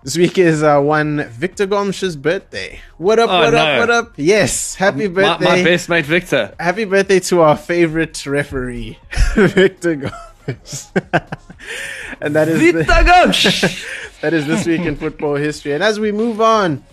This 0.06 0.20
week 0.20 0.38
is 0.38 0.62
uh, 0.62 0.80
one 0.82 1.24
Victor 1.30 1.66
Gomsh's 1.66 2.16
birthday. 2.16 2.80
What 3.00 3.18
up? 3.18 3.28
Oh, 3.28 3.40
what 3.40 3.54
no. 3.54 3.58
up? 3.58 3.80
What 3.80 3.90
up? 3.90 4.14
Yes, 4.18 4.76
happy 4.76 5.08
My, 5.08 5.40
birthday! 5.40 5.46
my 5.46 5.64
best 5.64 5.90
mate 5.90 6.06
Victor. 6.06 6.54
Happy 6.60 6.86
birthday 6.86 7.20
to 7.22 7.42
our 7.42 7.58
favorite 7.58 8.24
referee, 8.28 9.00
Victor 9.36 9.96
Gomes. 9.96 10.92
and 12.22 12.36
that 12.36 12.48
is 12.48 12.60
Victor 12.62 12.84
the- 12.84 13.10
Gomsh! 13.10 14.20
that 14.22 14.36
is 14.36 14.46
this 14.46 14.68
week 14.68 14.82
in 14.82 14.96
football 14.96 15.38
history. 15.38 15.74
And 15.74 15.84
as 15.84 16.00
we 16.00 16.12
move 16.12 16.40
on, 16.40 16.84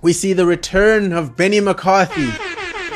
we 0.00 0.14
see 0.14 0.32
the 0.32 0.46
return 0.46 1.12
of 1.12 1.36
Benni 1.36 1.62
McCarthy. 1.62 2.30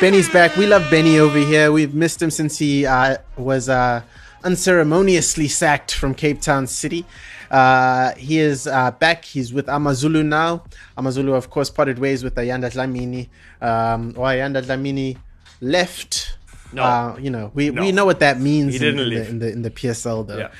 Benni's 0.00 0.30
back. 0.30 0.56
We 0.56 0.66
love 0.66 0.88
Benni 0.90 1.18
over 1.18 1.40
here. 1.40 1.72
We've 1.72 1.92
missed 1.92 2.22
him 2.22 2.30
since 2.30 2.56
he 2.56 2.86
uh, 2.86 3.18
was 3.36 3.68
uh, 3.68 4.00
unceremoniously 4.44 5.46
sacked 5.46 5.92
from 5.92 6.14
Cape 6.14 6.40
Town 6.40 6.66
City. 6.66 7.04
Uh, 7.50 8.14
he 8.14 8.38
is 8.38 8.66
uh, 8.66 8.90
back. 8.92 9.24
He's 9.24 9.52
with 9.52 9.68
Amazulu 9.68 10.22
now. 10.22 10.64
Amazulu, 10.96 11.34
of 11.34 11.50
course, 11.50 11.70
parted 11.70 11.98
ways 11.98 12.22
with 12.24 12.34
Ayanda 12.34 12.70
Dlamini. 12.70 13.28
Um, 13.60 14.14
or 14.16 14.26
Ayanda 14.26 14.62
Dlamini 14.62 15.16
left. 15.60 16.36
No. 16.72 16.82
Uh, 16.82 17.16
you 17.18 17.30
know, 17.30 17.50
we, 17.54 17.70
we 17.70 17.92
know 17.92 18.04
what 18.04 18.20
that 18.20 18.38
means 18.40 18.74
He 18.78 18.86
in, 18.86 18.96
didn't 18.96 19.12
in 19.12 19.14
the, 19.14 19.28
in 19.28 19.38
the 19.38 19.52
in 19.52 19.62
the 19.62 19.70
PSL 19.70 20.26
though. 20.26 20.36
Yeah. 20.38 20.50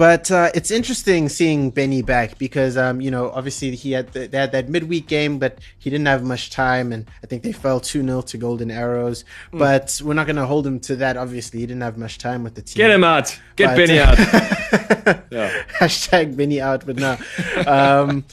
But 0.00 0.30
uh, 0.30 0.50
it's 0.54 0.70
interesting 0.70 1.28
seeing 1.28 1.70
Benni 1.70 2.00
back 2.00 2.38
because, 2.38 2.78
um, 2.78 3.02
you 3.02 3.10
know, 3.10 3.30
obviously 3.32 3.76
he 3.76 3.92
had 3.92 4.10
the, 4.14 4.28
they 4.28 4.38
had 4.38 4.50
that 4.52 4.70
midweek 4.70 5.06
game, 5.06 5.38
but 5.38 5.58
he 5.78 5.90
didn't 5.90 6.06
have 6.06 6.22
much 6.22 6.48
time, 6.48 6.90
and 6.90 7.06
I 7.22 7.26
think 7.26 7.42
they 7.42 7.52
fell 7.52 7.80
two 7.80 8.02
0 8.02 8.22
to 8.22 8.38
Golden 8.38 8.70
Arrows. 8.70 9.26
Hmm. 9.50 9.58
But 9.58 10.00
we're 10.02 10.14
not 10.14 10.24
going 10.24 10.36
to 10.36 10.46
hold 10.46 10.66
him 10.66 10.80
to 10.80 10.96
that. 10.96 11.18
Obviously, 11.18 11.60
he 11.60 11.66
didn't 11.66 11.82
have 11.82 11.98
much 11.98 12.16
time 12.16 12.44
with 12.44 12.54
the 12.54 12.62
team. 12.62 12.78
Get 12.78 12.90
him 12.90 13.04
out. 13.04 13.38
Get 13.56 13.76
But- 13.76 13.78
Benni 13.78 13.98
out. 13.98 14.18
yeah. 15.30 15.64
Hashtag 15.78 16.34
Benni 16.34 16.62
out, 16.62 16.86
but 16.86 16.96
no. 16.96 17.18
Um, 17.66 18.24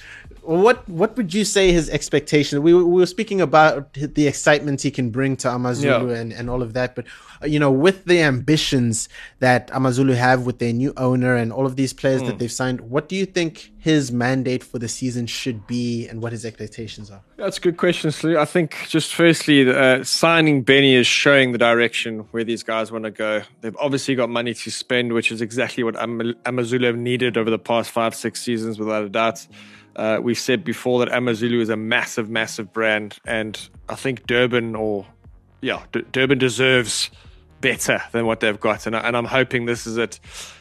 what 0.47 0.87
what 0.87 1.17
would 1.17 1.33
you 1.33 1.43
say 1.43 1.71
his 1.73 1.89
expectation? 1.89 2.63
We, 2.63 2.73
were- 2.73 2.85
we 2.85 2.99
were 3.01 3.05
speaking 3.05 3.41
about 3.41 3.93
the 3.93 4.27
excitement 4.27 4.81
he 4.81 4.91
can 4.91 5.09
bring 5.09 5.35
to 5.37 5.53
Amazulu 5.53 6.09
Yeah. 6.11 6.15
and, 6.19 6.31
and 6.31 6.49
all 6.49 6.61
of 6.61 6.71
that, 6.73 6.95
but 6.95 7.05
you 7.45 7.59
know, 7.59 7.69
with 7.71 8.05
the 8.05 8.21
ambitions 8.21 9.09
that 9.39 9.69
Amazulu 9.73 10.13
have 10.13 10.45
with 10.45 10.57
their 10.59 10.73
new 10.73 10.93
owner 10.97 11.35
and 11.35 11.51
all 11.51 11.65
of 11.65 11.75
these 11.75 11.93
players 11.93 12.21
Hmm. 12.21 12.27
that 12.27 12.39
they've 12.39 12.51
signed, 12.51 12.81
what 12.81 13.09
do 13.09 13.15
you 13.15 13.25
think 13.25 13.71
his 13.77 14.11
mandate 14.11 14.63
for 14.63 14.79
the 14.79 14.87
season 14.87 15.27
should 15.27 15.67
be, 15.67 16.07
and 16.07 16.21
what 16.21 16.31
his 16.31 16.45
expectations 16.45 17.11
are? 17.11 17.21
That's 17.37 17.57
a 17.57 17.61
good 17.61 17.77
question, 17.77 18.09
Slu. 18.11 18.37
I 18.37 18.45
think 18.45 18.75
just 18.89 19.13
firstly, 19.13 19.69
uh, 19.69 20.03
signing 20.03 20.63
Benni 20.63 20.93
is 20.95 21.05
showing 21.07 21.51
the 21.51 21.57
direction 21.57 22.19
where 22.31 22.43
these 22.43 22.63
guys 22.63 22.91
want 22.91 23.03
to 23.03 23.11
go. 23.11 23.41
They've 23.61 23.77
obviously 23.79 24.15
got 24.15 24.29
money 24.29 24.53
to 24.53 24.71
spend, 24.71 25.13
which 25.13 25.31
is 25.31 25.41
exactly 25.41 25.83
what 25.83 25.95
Am- 25.97 26.35
Amazulu 26.45 26.87
have 26.87 26.97
needed 26.97 27.37
over 27.37 27.49
the 27.49 27.59
past 27.59 27.91
five, 27.91 28.15
six 28.15 28.41
seasons, 28.41 28.79
without 28.79 29.03
a 29.03 29.09
doubt. 29.09 29.45
Uh, 29.97 30.19
we've 30.21 30.37
said 30.37 30.63
before 30.63 30.99
that 30.99 31.11
Amazulu 31.11 31.59
is 31.59 31.69
a 31.69 31.75
massive, 31.75 32.29
massive 32.29 32.71
brand, 32.71 33.17
and 33.25 33.69
I 33.89 33.95
think 33.95 34.27
Durban 34.27 34.75
or 34.75 35.05
yeah, 35.61 35.83
D- 35.91 36.05
Durban 36.11 36.37
deserves 36.37 37.09
better 37.61 37.99
than 38.11 38.27
what 38.27 38.39
they've 38.39 38.59
got, 38.59 38.85
and, 38.85 38.95
I, 38.95 38.99
and 38.99 39.17
I'm 39.17 39.25
hoping 39.25 39.65
this 39.65 39.87
is 39.87 39.97
it. 39.97 40.19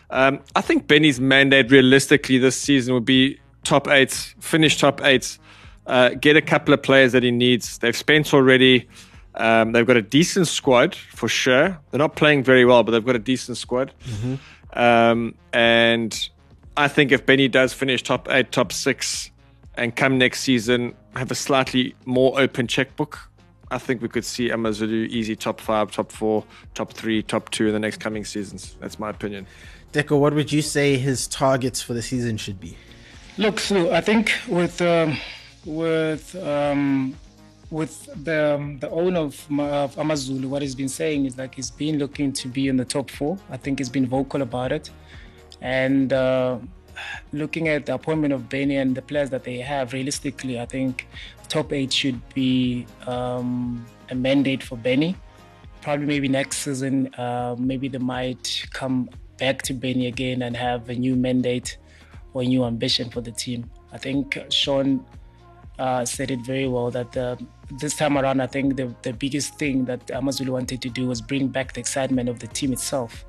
Um, 0.09 0.41
I 0.55 0.63
think 0.63 0.87
Benni's 0.87 1.21
mandate 1.21 1.71
realistically 1.71 2.39
this 2.39 2.57
season 2.57 2.95
would 2.95 3.05
be 3.05 3.39
top 3.63 3.89
eight, 3.89 4.35
finish 4.41 4.79
top 4.79 5.05
eight, 5.05 5.39
uh, 5.87 6.11
get 6.11 6.37
a 6.37 6.43
couple 6.43 6.73
of 6.73 6.83
players 6.83 7.13
that 7.13 7.23
he 7.23 7.31
needs. 7.31 7.79
They've 7.79 7.97
spent 7.97 8.33
already. 8.33 8.89
Um, 9.35 9.73
they've 9.73 9.87
got 9.87 9.99
a 9.99 10.03
decent 10.03 10.49
squad 10.49 10.95
for 10.95 11.29
sure. 11.29 11.79
They're 11.91 11.99
not 11.99 12.17
playing 12.17 12.43
very 12.43 12.65
well, 12.65 12.83
but 12.83 12.93
they've 12.93 13.05
got 13.05 13.17
a 13.17 13.21
decent 13.21 13.59
squad. 13.59 13.93
Um, 14.73 15.35
and 15.53 16.29
I 16.77 16.89
think 16.89 17.11
if 17.11 17.25
Benni 17.25 17.51
does 17.51 17.73
finish 17.73 18.03
top 18.03 18.29
eight, 18.31 18.53
top 18.53 18.73
six, 18.73 19.31
and 19.77 19.95
come 19.95 20.19
next 20.19 20.41
season 20.41 20.95
have 21.15 21.31
a 21.31 21.35
slightly 21.35 21.95
more 22.05 22.39
open 22.39 22.67
checkbook, 22.67 23.31
I 23.71 23.79
think 23.79 24.03
we 24.03 24.09
could 24.09 24.25
see 24.25 24.51
Amazulu 24.51 25.07
easy 25.11 25.35
top 25.35 25.61
five, 25.61 25.91
top 25.91 26.13
four, 26.13 26.45
top 26.75 26.93
three, 26.93 27.23
top 27.23 27.51
two 27.51 27.67
in 27.67 27.73
the 27.73 27.79
next 27.79 27.99
coming 27.99 28.25
seasons. 28.25 28.77
That's 28.81 28.99
my 28.99 29.11
opinion. 29.11 29.47
Teko, 29.93 30.21
what 30.21 30.35
would 30.35 30.53
you 30.53 30.63
say 30.63 30.99
his 30.99 31.27
targets 31.27 31.81
for 31.81 31.95
the 31.95 32.03
season 32.03 32.37
should 32.37 32.61
be? 32.61 32.77
Look, 33.39 33.59
so 33.59 33.93
I 33.93 34.01
think 34.01 34.33
with 34.47 34.81
um, 34.83 35.17
with 35.65 36.37
um, 36.37 37.17
with 37.71 38.09
the 38.25 38.55
um, 38.55 38.79
the 38.79 38.91
owner 38.91 39.21
of, 39.21 39.47
of 39.59 39.99
Amazulu, 39.99 40.49
what 40.49 40.63
he's 40.63 40.75
been 40.75 40.89
saying 40.89 41.27
is 41.27 41.37
like 41.37 41.55
he's 41.55 41.71
been 41.71 41.99
looking 41.99 42.33
to 42.35 42.49
be 42.49 42.69
in 42.69 42.77
the 42.77 42.85
top 42.85 43.11
four. 43.11 43.39
I 43.51 43.57
think 43.57 43.79
he's 43.79 43.89
been 43.89 44.07
vocal 44.07 44.43
about 44.43 44.73
it, 44.73 44.91
and 45.67 46.13
uh, 46.13 46.59
looking 47.33 47.67
at 47.67 47.87
the 47.87 47.95
appointment 47.95 48.33
of 48.33 48.49
Benni 48.49 48.77
and 48.81 48.95
the 48.95 49.03
players 49.03 49.31
that 49.31 49.43
they 49.43 49.59
have, 49.59 49.93
realistically, 49.93 50.61
I 50.61 50.67
think 50.67 51.09
top 51.49 51.73
eight 51.73 51.93
should 51.93 52.21
be 52.35 52.87
um, 53.09 53.85
a 54.09 54.15
mandate 54.15 54.63
for 54.63 54.79
Benni. 54.79 55.17
Probably 55.83 56.07
maybe 56.07 56.29
next 56.29 56.59
season, 56.59 57.13
uh, 57.15 57.57
maybe 57.59 57.89
they 57.89 57.99
might 57.99 58.65
come 58.73 59.11
back 59.39 59.63
to 59.63 59.75
Benni 59.75 60.07
again 60.07 60.43
and 60.43 60.57
have 60.57 60.89
a 60.89 60.95
new 60.95 61.17
mandate 61.17 61.79
or 62.33 62.43
a 62.43 62.45
new 62.45 62.65
ambition 62.65 63.11
for 63.11 63.21
the 63.21 63.33
team. 63.33 63.69
I 63.93 63.99
think 63.99 64.39
Sean 64.51 65.05
uh, 65.81 66.05
said 66.05 66.31
it 66.31 66.43
very 66.47 66.69
well 66.69 66.93
that 66.93 67.11
the, 67.11 67.45
this 67.81 67.97
time 67.97 68.17
around, 68.17 68.41
I 68.41 68.47
think 68.47 68.77
the, 68.77 68.95
the 69.03 69.13
biggest 69.13 69.59
thing 69.59 69.85
that 69.87 70.13
Amazulu 70.13 70.53
wanted 70.53 70.81
to 70.83 70.89
do 70.89 71.09
was 71.09 71.21
bring 71.21 71.49
back 71.49 71.73
the 71.73 71.81
excitement 71.81 72.29
of 72.29 72.39
the 72.39 72.47
team 72.47 72.73
itself. 72.73 73.25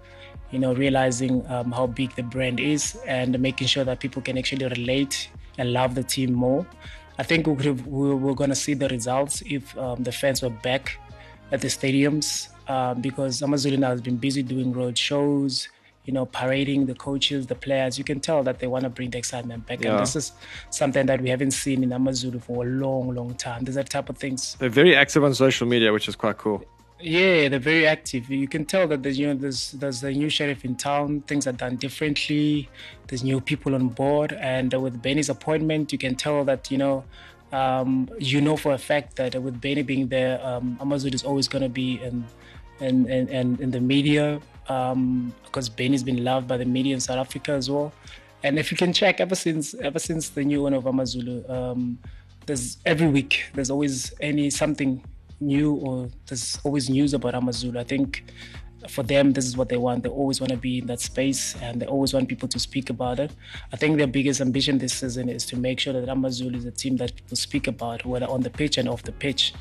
You 0.51 0.60
know, 0.60 0.73
realizing 0.73 1.45
um, 1.47 1.71
how 1.71 1.88
big 1.88 2.15
the 2.15 2.23
brand 2.23 2.60
is 2.60 2.97
and 3.05 3.38
making 3.39 3.67
sure 3.67 3.83
that 3.83 3.99
people 3.99 4.21
can 4.21 4.38
actually 4.38 4.65
relate 4.67 5.29
and 5.57 5.73
love 5.73 5.95
the 5.95 6.03
team 6.03 6.33
more. 6.33 6.65
I 7.17 7.23
think 7.23 7.47
we 7.47 7.71
we 7.71 8.13
we're 8.13 8.33
going 8.33 8.49
to 8.51 8.55
see 8.55 8.73
the 8.73 8.88
results 8.89 9.43
if 9.45 9.77
um, 9.77 10.03
the 10.03 10.12
fans 10.12 10.41
were 10.41 10.49
back 10.49 10.97
at 11.51 11.62
the 11.62 11.67
stadiums 11.67 12.49
um, 12.69 13.01
because 13.01 13.41
Amazulu 13.41 13.77
now 13.77 13.89
has 13.89 14.01
been 14.01 14.17
busy 14.17 14.43
doing 14.43 14.71
road 14.71 14.97
shows, 14.97 15.69
you 16.05 16.13
know, 16.13 16.25
parading 16.25 16.86
the 16.86 16.95
coaches, 16.95 17.47
the 17.47 17.55
players. 17.55 17.97
You 17.97 18.03
can 18.03 18.19
tell 18.19 18.43
that 18.43 18.60
they 18.60 18.67
want 18.67 18.83
to 18.83 18.89
bring 18.89 19.10
the 19.10 19.17
excitement 19.17 19.65
back. 19.65 19.83
Yeah. 19.83 19.91
And 19.91 19.99
this 19.99 20.15
is 20.15 20.31
something 20.69 21.05
that 21.07 21.21
we 21.21 21.29
haven't 21.29 21.51
seen 21.51 21.83
in 21.83 21.91
Amazulu 21.91 22.39
for 22.39 22.65
a 22.65 22.69
long, 22.69 23.13
long 23.13 23.33
time. 23.36 23.63
These 23.63 23.77
are 23.77 23.83
the 23.83 23.89
type 23.89 24.10
of 24.10 24.17
things 24.17 24.55
They're 24.60 24.69
very 24.69 24.95
active 24.95 25.23
on 25.23 25.33
social 25.33 25.67
media, 25.67 25.91
which 25.91 26.07
is 26.07 26.15
quite 26.15 26.38
cool. 26.38 26.63
Yeah, 26.99 27.49
they're 27.49 27.60
very 27.60 27.86
active. 27.86 28.29
You 28.29 28.47
can 28.47 28.65
tell 28.65 28.88
that 28.88 29.03
there's 29.03 29.19
you 29.19 29.27
know 29.27 29.36
there's 29.36 29.71
there's 29.73 30.03
a 30.03 30.12
new 30.12 30.29
sheriff 30.29 30.65
in 30.65 30.75
town. 30.75 31.21
Things 31.21 31.45
are 31.45 31.51
done 31.51 31.75
differently. 31.75 32.69
There's 33.07 33.23
new 33.23 33.39
people 33.39 33.75
on 33.75 33.89
board, 33.89 34.33
and 34.33 34.73
with 34.73 35.01
Benni's 35.01 35.29
appointment, 35.29 35.91
you 35.91 35.99
can 35.99 36.15
tell 36.15 36.43
that 36.45 36.71
you 36.71 36.79
know 36.79 37.03
um, 37.51 38.10
you 38.17 38.41
know 38.41 38.57
for 38.57 38.73
a 38.73 38.79
fact 38.79 39.15
that 39.17 39.39
with 39.39 39.62
Benni 39.62 39.86
being 39.86 40.07
there, 40.07 40.43
um, 40.43 40.77
Amazon 40.81 41.13
is 41.13 41.23
always 41.23 41.47
going 41.47 41.62
to 41.62 41.69
be 41.69 42.01
in 42.01 42.25
in, 42.79 43.07
in, 43.07 43.27
in 43.29 43.62
in 43.62 43.69
the 43.69 43.79
media 43.79 44.41
um, 44.67 45.31
because 45.45 45.69
Benni's 45.69 46.03
been 46.03 46.23
loved 46.23 46.47
by 46.47 46.57
the 46.57 46.65
media 46.65 46.95
in 46.95 46.99
South 46.99 47.17
Africa 47.19 47.51
as 47.51 47.69
well. 47.69 47.93
And 48.41 48.57
if 48.57 48.71
you 48.71 48.77
can 48.77 48.91
check, 48.91 49.19
ever 49.21 49.36
since 49.36 49.75
ever 49.75 49.99
since 49.99 50.29
the 50.29 50.43
new 50.43 50.63
one 50.63 50.73
of 50.73 50.88
Amazulu, 50.88 51.47
um, 51.47 51.99
there's 52.47 52.77
every 52.88 53.07
week 53.07 53.45
there's 53.53 53.69
always 53.69 54.13
any 54.19 54.49
something 54.49 55.03
new 55.39 55.76
or 55.76 56.10
there's 56.28 56.60
always 56.63 56.89
news 56.89 57.13
about 57.13 57.36
Amazulu. 57.36 57.80
I 57.80 57.84
think 57.84 58.23
for 58.89 59.04
them 59.04 59.34
this 59.34 59.45
is 59.45 59.58
what 59.58 59.69
they 59.69 59.78
want. 59.78 60.04
They 60.04 60.10
always 60.10 60.39
want 60.39 60.52
to 60.52 60.58
be 60.58 60.80
in 60.80 60.88
that 60.88 61.00
space 61.00 61.56
and 61.62 61.82
they 61.82 61.86
always 61.86 62.13
want 62.13 62.28
people 62.28 62.47
to 62.50 62.60
speak 62.60 62.89
about 62.89 63.19
it. 63.19 63.32
I 63.73 63.76
think 63.76 63.97
their 63.97 64.08
biggest 64.08 64.41
ambition 64.41 64.78
this 64.78 64.93
season 64.93 65.30
is 65.30 65.45
to 65.47 65.58
make 65.58 65.80
sure 65.80 65.93
that 65.93 66.08
Amazulu 66.08 66.58
is 66.58 66.65
a 66.65 66.71
team 66.71 66.97
that 66.97 67.15
people 67.15 67.38
speak 67.38 67.67
about, 67.67 68.06
whether 68.06 68.28
on 68.28 68.41
the 68.41 68.50
pitch 68.50 68.78
and 68.78 68.88
off 68.88 69.04
the 69.04 69.12
pitch. 69.12 69.54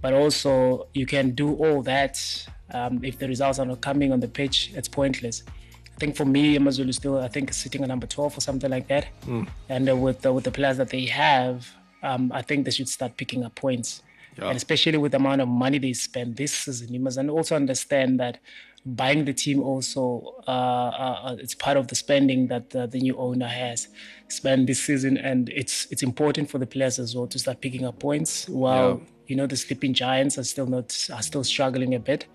But 0.00 0.14
also 0.14 0.88
you 0.94 1.06
can 1.06 1.30
do 1.32 1.54
all 1.54 1.82
that 1.82 2.46
um, 2.72 3.00
if 3.02 3.18
the 3.18 3.28
results 3.28 3.58
are 3.58 3.66
not 3.66 3.80
coming 3.80 4.12
on 4.12 4.20
the 4.20 4.28
pitch, 4.28 4.70
it's 4.74 4.88
pointless. 4.88 5.42
I 5.48 5.98
think 5.98 6.16
for 6.16 6.24
me, 6.24 6.56
Amazulu 6.56 6.88
is 6.88 6.96
still, 6.96 7.18
I 7.18 7.28
think, 7.28 7.52
sitting 7.52 7.82
at 7.82 7.88
number 7.88 8.06
12 8.06 8.38
or 8.38 8.40
something 8.40 8.70
like 8.70 8.88
that. 8.88 9.08
And 9.68 9.88
uh, 9.88 9.96
with 9.96 10.24
uh, 10.24 10.32
with 10.32 10.44
the 10.44 10.50
players 10.50 10.78
that 10.78 10.88
they 10.88 11.04
have, 11.06 11.68
um, 12.02 12.32
I 12.32 12.42
think 12.42 12.64
they 12.64 12.70
should 12.70 12.88
start 12.88 13.16
picking 13.16 13.44
up 13.44 13.54
points. 13.54 14.02
And 14.48 14.56
especially 14.56 14.98
with 14.98 15.12
the 15.12 15.18
amount 15.18 15.40
of 15.40 15.48
money 15.48 15.78
they 15.78 15.92
spend 15.92 16.36
this 16.36 16.52
season, 16.52 16.92
you 16.94 17.00
must 17.00 17.18
and 17.18 17.30
also 17.30 17.56
understand 17.56 18.18
that 18.20 18.38
buying 18.86 19.26
the 19.26 19.34
team 19.34 19.62
also 19.62 20.34
uh, 20.48 20.50
uh, 20.50 21.36
it's 21.38 21.54
part 21.54 21.76
of 21.76 21.88
the 21.88 21.94
spending 21.94 22.46
that 22.48 22.74
uh, 22.74 22.86
the 22.86 22.98
new 22.98 23.16
owner 23.18 23.46
has 23.46 23.88
spent 24.28 24.66
this 24.66 24.82
season, 24.82 25.18
and 25.18 25.48
it's 25.50 25.86
it's 25.90 26.02
important 26.02 26.48
for 26.50 26.58
the 26.58 26.66
players 26.66 26.98
as 26.98 27.14
well 27.14 27.26
to 27.26 27.38
start 27.38 27.60
picking 27.60 27.84
up 27.84 27.98
points. 27.98 28.48
While 28.48 28.88
Yeah. 29.00 29.06
you 29.30 29.36
know 29.36 29.46
the 29.46 29.56
sleeping 29.56 29.94
giants 29.94 30.38
are 30.38 30.44
still 30.44 30.66
not 30.66 30.86
are 31.12 31.22
still 31.22 31.44
struggling 31.44 31.94
a 31.94 32.00
bit 32.00 32.26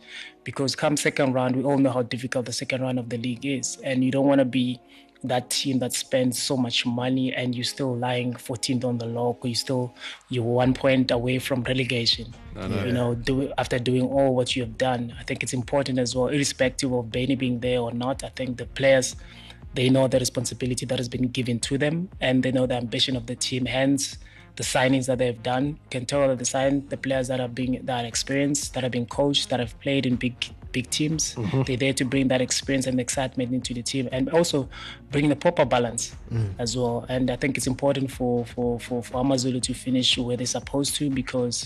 because 0.44 0.76
come 0.76 0.96
second 0.96 1.34
round 1.34 1.56
we 1.58 1.64
all 1.64 1.78
know 1.78 1.92
how 1.92 2.04
difficult 2.04 2.46
the 2.46 2.54
second 2.54 2.82
round 2.82 3.00
of 3.00 3.10
the 3.10 3.18
league 3.18 3.46
is 3.46 3.78
and 3.84 4.04
you 4.06 4.12
don't 4.16 4.28
want 4.32 4.40
to 4.40 4.46
be 4.46 4.80
that 5.28 5.50
team 5.50 5.80
that 5.80 5.94
spends 5.94 6.42
so 6.42 6.56
much 6.58 6.86
money 6.86 7.34
and 7.34 7.56
you're 7.56 7.64
still 7.64 7.96
lying 7.96 8.34
14th 8.34 8.86
on 8.86 8.98
the 8.98 9.06
log 9.06 9.38
or 9.42 9.48
you 9.48 9.56
still 9.56 9.94
you're 10.30 10.44
one 10.44 10.74
point 10.74 11.12
away 11.12 11.40
from 11.40 11.64
relegation. 11.64 12.34
You 12.56 12.94
know 12.94 13.16
do, 13.16 13.52
after 13.58 13.78
doing 13.80 14.04
all 14.04 14.34
what 14.34 14.56
you 14.56 14.62
have 14.64 14.78
done 14.78 15.14
i 15.20 15.24
think 15.24 15.44
it's 15.44 15.52
important 15.52 16.00
as 16.00 16.16
well 16.16 16.28
irrespective 16.30 16.94
of 16.94 17.08
Benni 17.08 17.38
being 17.38 17.60
there 17.60 17.80
or 17.82 17.92
not 17.92 18.24
i 18.24 18.30
think 18.30 18.56
the 18.56 18.66
players 18.66 19.18
they 19.76 19.90
know 19.90 20.08
the 20.08 20.20
responsibility 20.20 20.86
that 20.86 20.98
has 20.98 21.10
been 21.10 21.28
given 21.28 21.60
to 21.60 21.78
them 21.78 22.10
and 22.22 22.42
they 22.42 22.52
know 22.52 22.66
the 22.66 22.76
ambition 22.76 23.16
of 23.16 23.26
the 23.28 23.36
team. 23.36 23.66
Hence 23.66 24.18
the 24.56 24.64
signings 24.64 25.06
that 25.08 25.18
they've 25.18 25.44
done. 25.44 25.68
You 25.68 25.90
can 25.90 26.06
tell 26.06 26.28
that 26.30 26.40
the 26.40 26.46
sign 26.46 26.88
the 26.88 26.98
players 26.98 27.28
that 27.28 27.42
are 27.42 27.50
being 27.50 27.82
that 27.84 28.06
are 28.06 28.08
experienced 28.08 28.74
that 28.74 28.84
have 28.84 28.94
been 28.94 29.06
coached 29.06 29.50
that 29.50 29.60
have 29.60 29.78
played 29.82 30.06
in 30.06 30.16
big 30.16 30.36
big 30.78 30.88
teams 31.00 31.22
they're 31.66 31.82
there 31.86 31.94
to 32.02 32.06
bring 32.14 32.26
that 32.34 32.42
experience 32.48 32.86
and 32.90 33.00
excitement 33.00 33.50
into 33.58 33.72
the 33.74 33.84
team 33.92 34.06
and 34.16 34.24
also 34.38 34.58
bring 35.14 35.26
the 35.34 35.36
proper 35.46 35.66
balance 35.76 36.04
as 36.64 36.72
well. 36.80 36.98
And 37.14 37.26
i 37.36 37.38
think 37.42 37.52
it's 37.58 37.70
important 37.76 38.08
for 38.18 38.34
for 38.54 38.70
for, 38.86 38.98
for 39.08 39.16
amazulu 39.24 39.60
to 39.70 39.74
finish 39.86 40.10
where 40.26 40.38
they're 40.40 40.56
supposed 40.60 40.92
to 41.00 41.04
because 41.22 41.58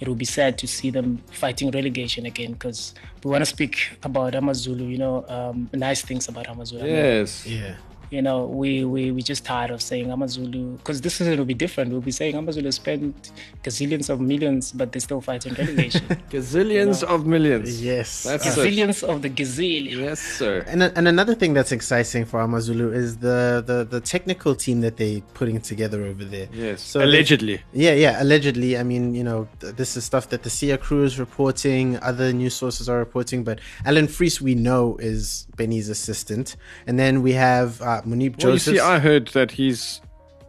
it 0.00 0.06
will 0.08 0.20
be 0.26 0.30
sad 0.38 0.52
to 0.62 0.66
see 0.76 0.90
them 0.96 1.08
fighting 1.42 1.68
relegation 1.78 2.22
again. 2.32 2.52
Because 2.56 2.80
we 3.24 3.30
want 3.34 3.42
to 3.46 3.50
speak 3.56 3.74
about 4.08 4.34
amazulu 4.34 4.84
you 4.94 4.98
know 5.04 5.16
um, 5.36 5.56
nice 5.86 6.00
things 6.08 6.24
about 6.32 6.46
amazulu. 6.54 6.80
I 6.82 6.84
mean, 6.86 6.94
Yes. 6.96 7.30
Yeah. 7.46 7.74
You 8.10 8.22
know, 8.22 8.44
we 8.46 8.84
we 8.84 9.10
we 9.10 9.22
just 9.22 9.44
tired 9.44 9.70
of 9.70 9.82
saying 9.82 10.10
Amazulu 10.12 10.76
because 10.78 11.00
this 11.00 11.14
season 11.16 11.38
will 11.38 11.44
be 11.44 11.54
different. 11.54 11.90
We'll 11.90 12.00
be 12.00 12.12
saying 12.12 12.36
Amazulu 12.36 12.70
spent 12.70 13.32
gazillions 13.64 14.08
of 14.10 14.20
millions, 14.20 14.70
but 14.72 14.92
they're 14.92 15.00
still 15.00 15.20
fighting 15.20 15.54
relegation. 15.54 16.06
Gazillions 16.30 17.02
of 17.02 17.26
millions. 17.26 17.82
Yes. 17.82 18.22
That's 18.22 18.46
it. 18.46 18.50
gazillions 18.60 19.02
of 19.02 19.22
the 19.22 19.30
gazillion. 19.30 19.96
Yes, 20.06 20.20
sir. 20.20 20.64
And, 20.68 20.82
and 20.82 21.08
another 21.08 21.34
thing 21.34 21.52
that's 21.54 21.72
exciting 21.72 22.24
for 22.24 22.40
Amazulu 22.40 22.92
is 22.92 23.16
the, 23.18 23.62
the, 23.66 23.84
the 23.84 24.00
technical 24.00 24.54
team 24.54 24.80
that 24.82 24.96
they're 24.96 25.20
putting 25.34 25.60
together 25.60 26.04
over 26.04 26.24
there. 26.24 26.48
Yes. 26.52 26.82
So 26.82 26.98
they- 27.00 27.04
Allegedly. 27.06 27.60
Yeah, 27.72 27.94
yeah, 27.94 28.22
allegedly. 28.22 28.76
I 28.78 28.82
mean, 28.82 29.14
you 29.14 29.24
know, 29.24 29.48
this 29.60 29.96
is 29.96 30.04
stuff 30.04 30.28
that 30.30 30.42
the 30.42 30.50
SL 30.50 30.76
crew 30.76 31.04
is 31.04 31.18
reporting, 31.18 31.98
other 32.02 32.32
news 32.32 32.54
sources 32.54 32.88
are 32.88 32.98
reporting, 32.98 33.42
but 33.44 33.60
Alan 33.84 34.06
Freese, 34.08 34.40
we 34.40 34.54
know, 34.54 34.96
is 35.00 35.46
Benni's 35.56 35.88
assistant. 35.88 36.56
And 36.86 36.98
then 36.98 37.22
we 37.22 37.32
have 37.32 37.80
uh, 37.82 37.95
Moeneeb 38.02 38.42
Well, 38.42 38.52
you 38.54 38.58
see, 38.58 38.78
I 38.78 38.98
heard 38.98 39.28
that 39.28 39.50
he's 39.50 40.00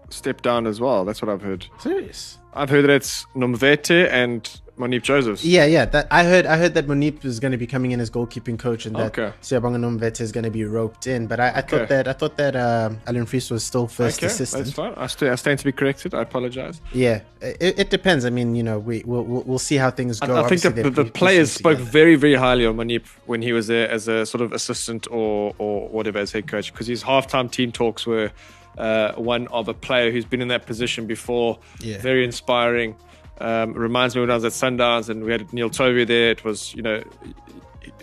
stepped 0.10 0.44
down 0.44 0.68
as 0.68 0.80
well. 0.80 1.06
That's 1.06 1.22
what 1.22 1.30
I've 1.30 1.42
heard. 1.42 1.66
Serious? 1.80 2.38
I've 2.54 2.70
heard 2.70 2.84
that 2.84 2.92
it's 2.92 3.26
Nomvete 3.36 4.10
and 4.10 4.50
Moeneeb 4.78 5.02
Josephs. 5.02 5.44
Yeah, 5.44 5.66
yeah. 5.66 5.86
That 5.86 6.08
I 6.12 6.24
heard. 6.24 6.46
I 6.46 6.58
heard 6.58 6.74
that 6.76 6.86
Moeneeb 6.88 7.26
is 7.26 7.40
going 7.40 7.52
to 7.52 7.58
be 7.58 7.66
coming 7.68 7.92
in 7.92 8.00
as 8.00 8.10
goalkeeping 8.10 8.60
coach, 8.60 8.86
and 8.86 8.96
that 8.96 9.18
Okay. 9.18 9.34
Siyabonga 9.42 10.22
is 10.22 10.32
going 10.32 10.44
to 10.44 10.52
be 10.52 10.66
roped 10.66 11.08
in. 11.08 11.26
But 11.28 11.40
I, 11.40 11.50
I 11.50 11.62
thought 11.62 11.74
Okay. 11.82 11.86
that 11.88 12.08
I 12.08 12.14
thought 12.14 12.38
that 12.38 12.56
um, 12.56 13.00
Alan 13.08 13.26
Freese 13.26 13.50
was 13.50 13.64
still 13.64 13.88
first 13.88 14.20
Okay, 14.20 14.28
assistant. 14.28 14.66
that's 14.66 14.76
fine. 14.76 14.94
I, 14.96 15.08
st- 15.08 15.32
I 15.32 15.36
stand 15.36 15.60
to 15.60 15.66
be 15.66 15.72
corrected. 15.72 16.14
I 16.14 16.22
apologize. 16.22 16.80
Yeah, 16.94 17.22
it, 17.42 17.80
it 17.80 17.90
depends. 17.90 18.24
I 18.26 18.30
mean, 18.30 18.56
you 18.56 18.64
know, 18.64 18.78
we 18.78 19.02
we'll, 19.06 19.24
we'll, 19.24 19.44
we'll 19.44 19.60
see 19.60 19.76
how 19.78 19.90
things 19.90 20.20
go. 20.20 20.44
I 20.44 20.48
think 20.48 20.62
the, 20.62 20.70
the, 20.70 20.90
the 20.90 21.06
players 21.06 21.52
spoke 21.52 21.78
together. 21.78 21.92
very, 21.92 22.16
very 22.16 22.36
highly 22.36 22.66
of 22.66 22.76
Moeneeb 22.76 23.06
when 23.26 23.42
he 23.42 23.54
was 23.54 23.68
there 23.68 23.90
as 23.90 24.08
a 24.08 24.26
sort 24.26 24.42
of 24.42 24.54
assistant 24.54 25.08
or, 25.10 25.56
or 25.58 25.88
whatever 25.90 26.20
as 26.20 26.32
head 26.32 26.48
coach 26.48 26.72
because 26.72 26.88
his 26.88 27.04
halftime 27.04 27.50
team 27.52 27.72
talks 27.72 28.06
were 28.06 28.32
uh, 28.78 29.14
one 29.14 29.48
of 29.48 29.68
a 29.68 29.74
player 29.74 30.12
who's 30.12 30.26
been 30.26 30.42
in 30.42 30.50
that 30.50 30.68
position 30.68 31.08
before. 31.08 31.58
Yeah. 31.80 31.98
Very 31.98 32.24
inspiring. 32.24 32.96
Um, 33.40 33.74
reminds 33.74 34.16
me 34.16 34.22
when 34.22 34.32
I 34.32 34.36
was 34.36 34.46
at 34.46 34.54
Sundowns 34.54 35.10
and 35.10 35.24
we 35.24 35.32
had 35.32 35.52
Neil 35.54 35.70
Tovey 35.70 36.06
there. 36.08 36.32
It 36.32 36.44
was, 36.44 36.74
you 36.74 36.82
know, 36.82 37.04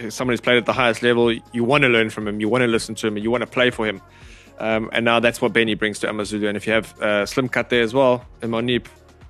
someone 0.09 0.33
who's 0.33 0.41
played 0.41 0.59
at 0.59 0.67
the 0.67 0.73
highest 0.73 1.03
level. 1.03 1.33
You 1.33 1.65
want 1.65 1.83
to 1.83 1.89
learn 1.89 2.11
from 2.11 2.29
him. 2.29 2.41
You 2.41 2.49
want 2.49 2.63
to 2.63 2.69
listen 2.69 2.95
to 2.97 3.07
him. 3.09 3.19
You 3.19 3.31
want 3.31 3.43
to 3.43 3.47
play 3.47 3.71
for 3.71 3.87
him. 3.87 4.01
Um, 4.59 4.89
and 4.93 5.05
now 5.05 5.19
that's 5.19 5.41
what 5.41 5.53
Benni 5.53 5.77
brings 5.77 5.99
to 6.01 6.09
Amazulu. 6.09 6.47
And 6.47 6.57
if 6.57 6.67
you 6.67 6.73
have 6.73 7.01
uh, 7.01 7.27
Slim 7.27 7.49
Cut 7.49 7.71
there 7.71 7.83
as 7.83 7.93
well, 7.93 8.25
and 8.41 8.53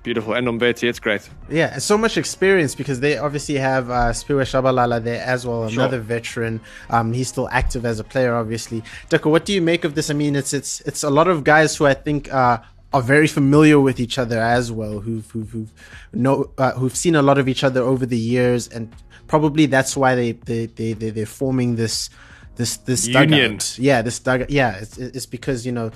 beautiful. 0.05 0.35
And 0.35 0.47
Nomvete, 0.47 0.87
it's 0.87 0.99
great. 0.99 1.27
Yeah, 1.49 1.73
and 1.73 1.83
so 1.83 1.97
much 1.97 2.15
experience 2.15 2.75
because 2.75 2.99
they 2.99 3.17
obviously 3.17 3.55
have 3.55 3.89
uh, 3.89 4.11
Siphiwe 4.11 4.43
Tshabalala 4.43 5.03
there 5.03 5.21
as 5.25 5.45
well, 5.45 5.63
another 5.63 5.99
veteran. 5.99 6.61
Um, 6.91 7.11
he's 7.11 7.27
still 7.27 7.49
active 7.49 7.85
as 7.85 7.99
a 7.99 8.03
player, 8.03 8.35
obviously. 8.35 8.83
Teko, 9.09 9.31
what 9.31 9.43
do 9.45 9.53
you 9.53 9.61
make 9.61 9.83
of 9.83 9.95
this? 9.95 10.09
I 10.09 10.13
mean, 10.13 10.35
it's 10.35 10.53
it's 10.53 10.79
it's 10.81 11.03
a 11.03 11.09
lot 11.09 11.27
of 11.27 11.43
guys 11.43 11.75
who 11.75 11.87
I 11.87 11.95
think 11.95 12.31
uh, 12.31 12.59
are 12.93 13.01
very 13.01 13.27
familiar 13.27 13.79
with 13.79 13.99
each 13.99 14.17
other 14.17 14.39
as 14.39 14.71
well, 14.71 14.99
who've 14.99 15.29
who've, 15.31 15.49
who've 15.49 15.73
know 16.13 16.49
uh, 16.57 16.71
who've 16.71 16.95
seen 16.95 17.15
a 17.15 17.21
lot 17.21 17.37
of 17.37 17.47
each 17.47 17.63
other 17.63 17.81
over 17.81 18.05
the 18.05 18.17
years, 18.17 18.67
and 18.67 18.93
probably 19.27 19.65
that's 19.65 19.97
why 19.97 20.15
they 20.15 20.31
they 20.33 20.67
they, 20.67 20.93
they 20.93 21.09
they're 21.09 21.25
forming 21.25 21.75
this 21.75 22.09
this 22.55 22.77
this 22.77 23.07
Union. 23.07 23.53
dugout. 23.53 23.79
Yeah, 23.79 24.01
this 24.01 24.19
dugout. 24.19 24.49
Yeah, 24.49 24.77
it's, 24.77 24.97
it's 24.97 25.25
because 25.25 25.65
you 25.65 25.71
know 25.71 25.91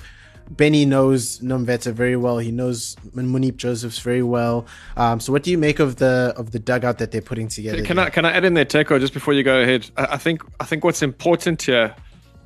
Benni 0.50 0.84
knows 0.84 1.38
Nomvete 1.40 1.92
very 1.92 2.16
well. 2.16 2.38
He 2.38 2.50
knows 2.50 2.96
Moeneeb 3.14 3.56
Josephs 3.56 4.00
very 4.00 4.22
well. 4.22 4.66
Um, 4.96 5.20
so, 5.20 5.32
what 5.32 5.42
do 5.42 5.50
you 5.50 5.58
make 5.58 5.78
of 5.78 5.96
the 5.96 6.34
of 6.36 6.50
the 6.50 6.58
dugout 6.58 6.98
that 6.98 7.12
they're 7.12 7.22
putting 7.22 7.48
together? 7.48 7.82
Can 7.82 7.98
I 7.98 8.10
can 8.10 8.24
I 8.24 8.32
add 8.32 8.44
in 8.44 8.54
there, 8.54 8.64
Teko, 8.64 8.98
just 8.98 9.14
before 9.14 9.32
you 9.32 9.42
go 9.42 9.60
ahead? 9.60 9.88
I, 9.96 10.14
I 10.14 10.16
think 10.16 10.42
I 10.58 10.64
think 10.64 10.82
what's 10.82 11.02
important 11.02 11.62
here 11.62 11.94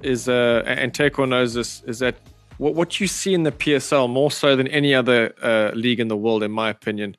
is, 0.03 0.29
uh, 0.29 0.63
and 0.67 0.93
Teko 0.93 1.27
knows 1.27 1.55
this, 1.55 1.83
is 1.87 2.01
that 2.01 2.17
what 2.59 2.75
what 2.75 3.01
you 3.01 3.07
see 3.07 3.35
in 3.35 3.43
the 3.43 3.53
PSL 3.53 4.09
more 4.09 4.31
so 4.31 4.57
than 4.57 4.69
any 4.69 4.95
other 4.95 5.35
uh, 5.43 5.71
league 5.75 6.01
in 6.01 6.09
the 6.09 6.17
world, 6.17 6.43
in 6.43 6.51
my 6.51 6.71
opinion, 6.71 7.17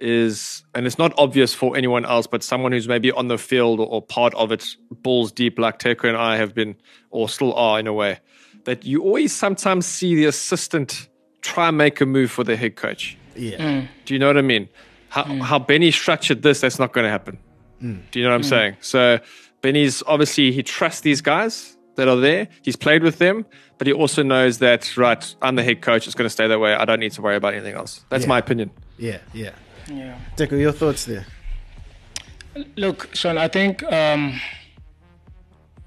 is, 0.00 0.64
and 0.74 0.86
it's 0.86 0.98
not 0.98 1.12
obvious 1.18 1.54
for 1.54 1.76
anyone 1.76 2.04
else, 2.04 2.26
but 2.26 2.42
someone 2.42 2.72
who's 2.72 2.88
maybe 2.88 3.12
on 3.12 3.28
the 3.28 3.38
field 3.38 3.80
or, 3.80 3.86
or 3.86 4.02
part 4.02 4.34
of 4.34 4.50
it, 4.50 4.64
balls 4.90 5.30
deep, 5.30 5.58
like 5.58 5.78
Teko 5.78 6.08
and 6.08 6.16
I 6.16 6.36
have 6.36 6.54
been, 6.54 6.76
or 7.10 7.28
still 7.28 7.54
are 7.54 7.78
in 7.78 7.86
a 7.86 7.92
way, 7.92 8.18
that 8.64 8.84
you 8.84 9.02
always 9.02 9.34
sometimes 9.34 9.86
see 9.86 10.14
the 10.14 10.24
assistant 10.24 11.08
try 11.42 11.68
and 11.68 11.76
make 11.76 12.00
a 12.00 12.06
move 12.06 12.30
for 12.30 12.44
the 12.44 12.56
head 12.56 12.76
coach. 12.76 13.16
Yeah. 13.36 13.58
Mm. 13.58 13.88
Do 14.06 14.14
you 14.14 14.20
know 14.20 14.26
what 14.26 14.38
I 14.38 14.42
mean? 14.42 14.68
How, 15.08 15.24
mm. 15.24 15.40
how 15.40 15.58
Benni 15.58 15.92
structured 15.92 16.42
this, 16.42 16.60
that's 16.60 16.78
not 16.78 16.92
going 16.92 17.04
to 17.04 17.10
happen. 17.10 17.38
Mm. 17.82 18.02
Do 18.10 18.18
you 18.18 18.24
know 18.24 18.30
what 18.30 18.36
I'm 18.36 18.42
saying? 18.42 18.76
So 18.80 19.18
Benni's 19.62 20.02
obviously, 20.06 20.52
he 20.52 20.62
trusts 20.62 21.02
these 21.02 21.20
guys 21.20 21.76
that 22.00 22.08
are 22.08 22.16
there. 22.20 22.48
He's 22.62 22.76
played 22.76 23.02
with 23.02 23.18
them, 23.18 23.44
but 23.78 23.86
he 23.86 23.92
also 23.92 24.22
knows 24.22 24.58
that, 24.58 24.96
right, 24.96 25.22
I'm 25.42 25.54
the 25.54 25.62
head 25.62 25.80
coach. 25.82 26.06
It's 26.06 26.16
going 26.16 26.26
to 26.26 26.30
stay 26.38 26.46
that 26.48 26.58
way. 26.58 26.74
I 26.74 26.84
don't 26.84 26.98
need 27.00 27.12
to 27.12 27.22
worry 27.22 27.36
about 27.36 27.52
anything 27.54 27.74
else. 27.74 28.04
That's 28.08 28.24
Yeah. 28.24 28.28
my 28.34 28.38
opinion. 28.38 28.70
Yeah. 28.98 29.18
Yeah. 29.32 29.50
Yeah. 29.88 30.18
Teko, 30.36 30.58
your 30.58 30.72
thoughts 30.72 31.04
there? 31.04 31.26
Look, 32.76 33.14
Sean, 33.14 33.38
I 33.38 33.48
think 33.48 33.82
um, 33.84 34.40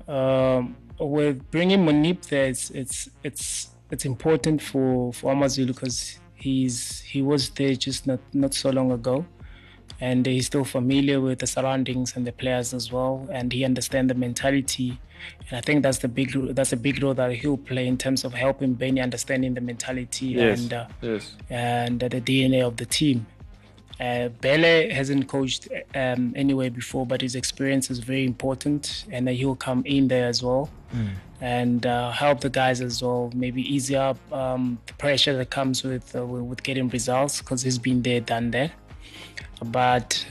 um, 0.08 0.76
with 1.00 1.50
bringing 1.52 1.80
Moeneeb 1.86 2.22
there, 2.28 2.46
it's 2.46 2.70
it's 2.72 3.10
it's 3.24 3.70
it's 3.92 4.06
important 4.06 4.62
for 4.62 5.12
for 5.14 5.32
Amazulu 5.34 5.74
because 5.74 6.20
he's 6.36 7.02
he 7.02 7.22
was 7.22 7.50
there 7.50 7.76
just 7.76 8.08
not 8.08 8.20
not 8.34 8.54
so 8.54 8.70
long 8.70 8.92
ago, 8.92 9.26
and 10.00 10.26
he's 10.26 10.46
still 10.46 10.64
familiar 10.66 11.20
with 11.20 11.40
the 11.40 11.48
surroundings 11.48 12.16
and 12.16 12.26
the 12.26 12.32
players 12.32 12.74
as 12.74 12.92
well, 12.92 13.28
and 13.32 13.52
he 13.52 13.66
understands 13.66 14.10
the 14.14 14.18
mentality. 14.20 15.00
And 15.50 15.58
I 15.58 15.62
think 15.62 15.84
that's 15.84 16.00
the 16.00 16.08
big 16.08 16.32
that's 16.56 16.74
a 16.74 16.78
big 16.78 17.02
role 17.04 17.14
that 17.16 17.32
he'll 17.34 17.58
play 17.58 17.88
in 17.88 17.98
terms 17.98 18.24
of 18.24 18.34
helping 18.34 18.76
Benni 18.76 19.02
understanding 19.02 19.54
the 19.54 19.62
mentality 19.62 20.28
Yes. 20.28 20.60
and 20.62 20.74
uh, 20.74 20.86
Yes. 21.02 21.36
and 21.50 22.00
the 22.00 22.10
DNA 22.22 22.62
of 22.66 22.78
the 22.78 22.86
team. 22.86 23.26
Uh, 24.00 24.28
Bele 24.42 24.90
hasn't 24.90 25.28
coached 25.28 25.68
um, 25.96 26.34
anywhere 26.36 26.72
before, 26.72 27.06
but 27.06 27.22
his 27.22 27.36
experience 27.36 27.92
is 27.92 28.00
very 28.00 28.26
important, 28.26 29.06
and 29.12 29.30
uh, 29.30 29.32
he'll 29.32 29.56
come 29.56 29.84
in 29.86 30.08
there 30.08 30.28
as 30.28 30.42
well 30.44 30.70
and 31.42 31.86
uh, 31.86 32.12
help 32.12 32.40
the 32.42 32.50
guys 32.50 32.80
as 32.82 33.02
well. 33.04 33.32
Maybe 33.36 33.62
ease 33.76 33.92
up 33.94 34.18
um, 34.32 34.80
the 34.88 34.94
pressure 34.94 35.36
that 35.38 35.50
comes 35.52 35.84
with 35.84 36.16
uh, 36.16 36.26
with 36.26 36.42
with 36.44 36.64
getting 36.64 36.90
results 36.90 37.40
because 37.40 37.62
he's 37.62 37.78
been 37.78 38.02
there, 38.02 38.20
done 38.22 38.52
that. 38.52 38.72
But 39.64 40.26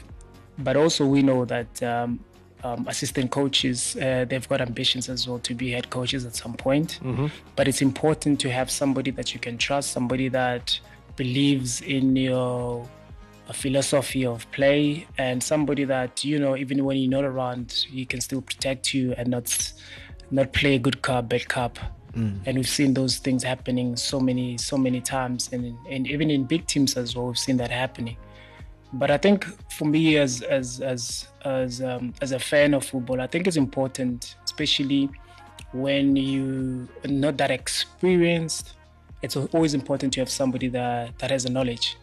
but 0.58 0.76
also 0.76 1.06
we 1.06 1.22
know 1.22 1.44
that 1.44 1.82
um, 1.82 2.20
um, 2.64 2.86
assistant 2.88 3.30
coaches 3.30 3.96
uh, 3.96 4.24
they've 4.28 4.48
got 4.48 4.60
ambitions 4.60 5.08
as 5.08 5.26
well 5.28 5.38
to 5.40 5.54
be 5.54 5.70
head 5.72 5.90
coaches 5.90 6.24
at 6.24 6.34
some 6.36 6.54
point. 6.54 7.00
But 7.56 7.66
it's 7.68 7.82
important 7.82 8.40
to 8.40 8.50
have 8.50 8.70
somebody 8.70 9.10
that 9.12 9.34
you 9.34 9.40
can 9.40 9.58
trust, 9.58 9.90
somebody 9.92 10.28
that 10.28 10.78
believes 11.16 11.80
in 11.82 12.16
your 12.16 12.88
philosophy 13.52 14.24
of 14.24 14.50
play, 14.52 15.06
and 15.18 15.42
somebody 15.42 15.84
that 15.84 16.24
you 16.24 16.38
know 16.38 16.56
even 16.56 16.84
when 16.84 16.96
you're 16.96 17.10
not 17.10 17.24
around, 17.24 17.72
he 17.90 18.04
can 18.06 18.20
still 18.20 18.40
protect 18.40 18.94
you 18.94 19.12
and 19.18 19.28
not 19.28 19.72
not 20.30 20.52
play 20.52 20.74
a 20.76 20.78
good 20.78 21.02
cup, 21.02 21.28
bad 21.28 21.48
cop. 21.48 21.78
And 22.46 22.56
we've 22.58 22.68
seen 22.68 22.94
those 22.94 23.16
things 23.18 23.42
happening 23.42 23.96
so 23.96 24.20
many, 24.20 24.58
so 24.58 24.76
many 24.76 25.00
times, 25.00 25.48
and, 25.52 25.74
and 25.90 26.06
even 26.06 26.30
in 26.30 26.44
big 26.44 26.66
teams 26.66 26.96
as 26.96 27.16
well, 27.16 27.28
we've 27.28 27.38
seen 27.38 27.56
that 27.56 27.70
happening. 27.70 28.16
But 28.92 29.10
I 29.10 29.16
think 29.16 29.46
for 29.70 29.86
me, 29.86 30.18
as 30.18 30.42
as 30.42 30.80
as 30.80 31.28
as 31.44 31.80
um, 31.80 32.12
as 32.20 32.32
a 32.32 32.38
fan 32.38 32.74
of 32.74 32.84
football, 32.84 33.20
I 33.20 33.26
think 33.26 33.46
it's 33.46 33.56
important, 33.56 34.36
especially 34.44 35.08
when 35.72 36.14
you 36.16 36.88
are 37.04 37.08
not 37.10 37.38
that 37.38 37.50
experienced. 37.50 38.74
It's 39.22 39.36
always 39.36 39.72
important 39.72 40.12
to 40.14 40.20
have 40.20 40.28
somebody 40.28 40.68
that 40.68 41.18
that 41.18 41.30
has 41.30 41.44
the 41.44 41.50
knowledge, 41.50 41.96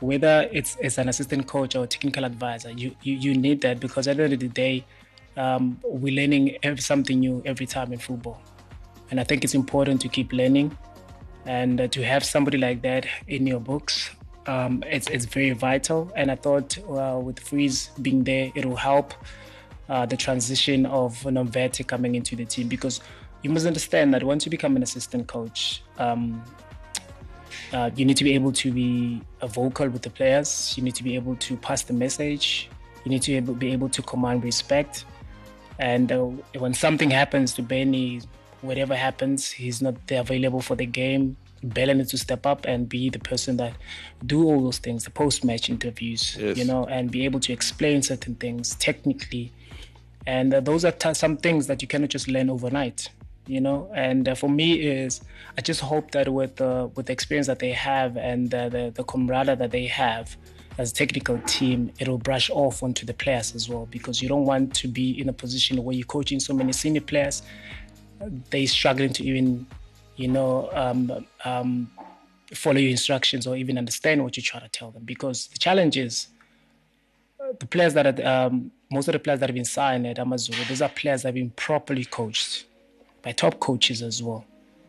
whether 0.00 0.48
it's 0.50 0.74
as 0.76 0.98
an 0.98 1.08
assistant 1.08 1.46
coach 1.46 1.76
or 1.76 1.86
technical 1.86 2.24
advisor. 2.24 2.72
You 2.72 2.96
you, 3.02 3.14
you 3.14 3.34
need 3.36 3.60
that 3.60 3.78
because 3.78 4.08
at 4.08 4.16
the 4.16 4.24
end 4.24 4.32
of 4.32 4.40
the 4.40 4.48
day, 4.48 4.84
um, 5.36 5.78
we're 5.84 6.14
learning 6.14 6.56
something 6.78 7.20
new 7.20 7.42
every 7.44 7.66
time 7.66 7.92
in 7.92 8.00
football, 8.00 8.42
and 9.12 9.20
I 9.20 9.24
think 9.24 9.44
it's 9.44 9.54
important 9.54 10.00
to 10.00 10.08
keep 10.08 10.32
learning 10.32 10.76
and 11.46 11.80
uh, 11.80 11.88
to 11.88 12.02
have 12.02 12.24
somebody 12.24 12.58
like 12.58 12.82
that 12.82 13.06
in 13.28 13.46
your 13.46 13.60
books 13.60 14.10
um, 14.46 14.82
it's, 14.86 15.08
it's 15.08 15.24
very 15.24 15.50
vital 15.50 16.10
and 16.16 16.30
i 16.30 16.34
thought 16.34 16.78
uh, 16.90 17.18
with 17.18 17.38
Freese 17.40 17.88
being 18.02 18.24
there 18.24 18.50
it 18.54 18.64
will 18.64 18.76
help 18.76 19.14
uh, 19.88 20.06
the 20.06 20.16
transition 20.16 20.86
of 20.86 21.20
Nomvete 21.24 21.86
coming 21.86 22.14
into 22.14 22.34
the 22.36 22.44
team 22.44 22.68
because 22.68 23.00
you 23.42 23.50
must 23.50 23.66
understand 23.66 24.14
that 24.14 24.22
once 24.22 24.46
you 24.46 24.50
become 24.50 24.76
an 24.76 24.82
assistant 24.82 25.26
coach 25.26 25.82
um, 25.98 26.42
uh, 27.72 27.90
you 27.96 28.04
need 28.04 28.16
to 28.16 28.24
be 28.24 28.34
able 28.34 28.52
to 28.52 28.72
be 28.72 29.20
uh, 29.40 29.46
vocal 29.46 29.88
with 29.88 30.02
the 30.02 30.10
players 30.10 30.74
you 30.76 30.82
need 30.82 30.94
to 30.94 31.02
be 31.02 31.14
able 31.14 31.36
to 31.36 31.56
pass 31.56 31.82
the 31.82 31.92
message 31.92 32.70
you 33.04 33.10
need 33.10 33.20
to 33.20 33.40
be 33.42 33.70
able, 33.72 33.88
to 33.90 34.00
command 34.00 34.42
respect 34.42 35.04
and 35.78 36.12
uh, 36.12 36.24
when 36.58 36.74
something 36.74 37.10
happens 37.10 37.52
to 37.54 37.62
Benni, 37.62 38.24
whatever 38.62 38.94
happens, 38.94 39.50
he's 39.50 39.82
not 39.82 39.96
available 40.10 40.60
for 40.60 40.76
the 40.76 40.86
game. 40.86 41.36
Bella 41.64 41.94
needs 41.94 42.10
to 42.10 42.18
step 42.18 42.44
up 42.46 42.66
and 42.66 42.88
be 42.88 43.08
the 43.10 43.18
person 43.18 43.56
that 43.56 43.74
do 44.26 44.44
all 44.44 44.62
those 44.62 44.78
things, 44.78 45.04
the 45.04 45.10
post-match 45.10 45.68
interviews, 45.70 46.36
Yes. 46.38 46.56
you 46.58 46.64
know, 46.64 46.84
and 46.86 47.10
be 47.10 47.24
able 47.24 47.40
to 47.40 47.52
explain 47.52 48.02
certain 48.02 48.34
things 48.36 48.74
technically. 48.76 49.52
And 50.26 50.52
uh, 50.54 50.60
those 50.60 50.84
are 50.84 50.92
t- 50.92 51.14
some 51.14 51.36
things 51.36 51.66
that 51.66 51.82
you 51.82 51.88
cannot 51.88 52.10
just 52.10 52.28
learn 52.28 52.48
overnight, 52.50 53.08
you 53.46 53.60
know. 53.60 53.90
And 53.94 54.28
uh, 54.28 54.34
for 54.34 54.48
me, 54.48 54.74
is 54.74 55.20
I 55.58 55.60
just 55.60 55.80
hope 55.80 56.10
that 56.12 56.32
with 56.32 56.60
uh, 56.60 56.88
with 56.94 57.06
the 57.06 57.12
experience 57.12 57.46
that 57.48 57.58
they 57.58 57.72
have 57.72 58.16
and 58.16 58.54
uh, 58.54 58.68
the 58.68 58.90
the 58.94 59.04
camaraderie 59.04 59.56
that 59.56 59.70
they 59.70 59.86
have, 59.86 60.34
as 60.78 60.90
a 60.92 60.94
technical 60.94 61.38
team, 61.46 61.92
it'll 61.98 62.18
brush 62.18 62.48
off 62.50 62.82
onto 62.82 63.04
the 63.06 63.14
players 63.14 63.54
as 63.54 63.68
well 63.68 63.86
because 63.90 64.22
you 64.22 64.28
don't 64.28 64.46
want 64.46 64.74
to 64.76 64.88
be 64.88 65.20
in 65.20 65.28
a 65.28 65.32
position 65.32 65.82
where 65.84 65.94
you're 65.94 66.06
coaching 66.06 66.40
so 66.40 66.52
many 66.54 66.72
senior 66.72 67.02
players, 67.02 67.42
they're 68.50 68.66
struggling 68.66 69.12
to 69.12 69.22
even, 69.24 69.66
you 70.16 70.28
know, 70.28 70.70
um, 70.72 71.26
um, 71.44 71.90
follow 72.52 72.78
your 72.78 72.90
instructions 72.90 73.46
or 73.46 73.56
even 73.56 73.78
understand 73.78 74.22
what 74.22 74.36
you're 74.36 74.44
trying 74.44 74.62
to 74.62 74.68
tell 74.68 74.90
them. 74.90 75.04
Because 75.04 75.48
the 75.48 75.58
challenge 75.58 75.96
is 75.96 76.28
uh, 77.40 77.52
the 77.58 77.66
players 77.66 77.94
that 77.94 78.20
are, 78.20 78.46
um, 78.46 78.70
most 78.90 79.08
of 79.08 79.12
the 79.12 79.18
players 79.18 79.40
that 79.40 79.48
have 79.48 79.54
been 79.54 79.64
signed 79.64 80.06
at 80.06 80.18
Amazon, 80.18 80.56
these 80.68 80.82
are 80.82 80.88
players 80.88 81.22
that 81.22 81.28
have 81.28 81.34
been 81.34 81.50
properly 81.50 82.04
coached 82.04 82.66
by 83.22 83.32
top 83.32 83.58
coaches 83.60 84.02
as 84.02 84.22
well. 84.22 84.44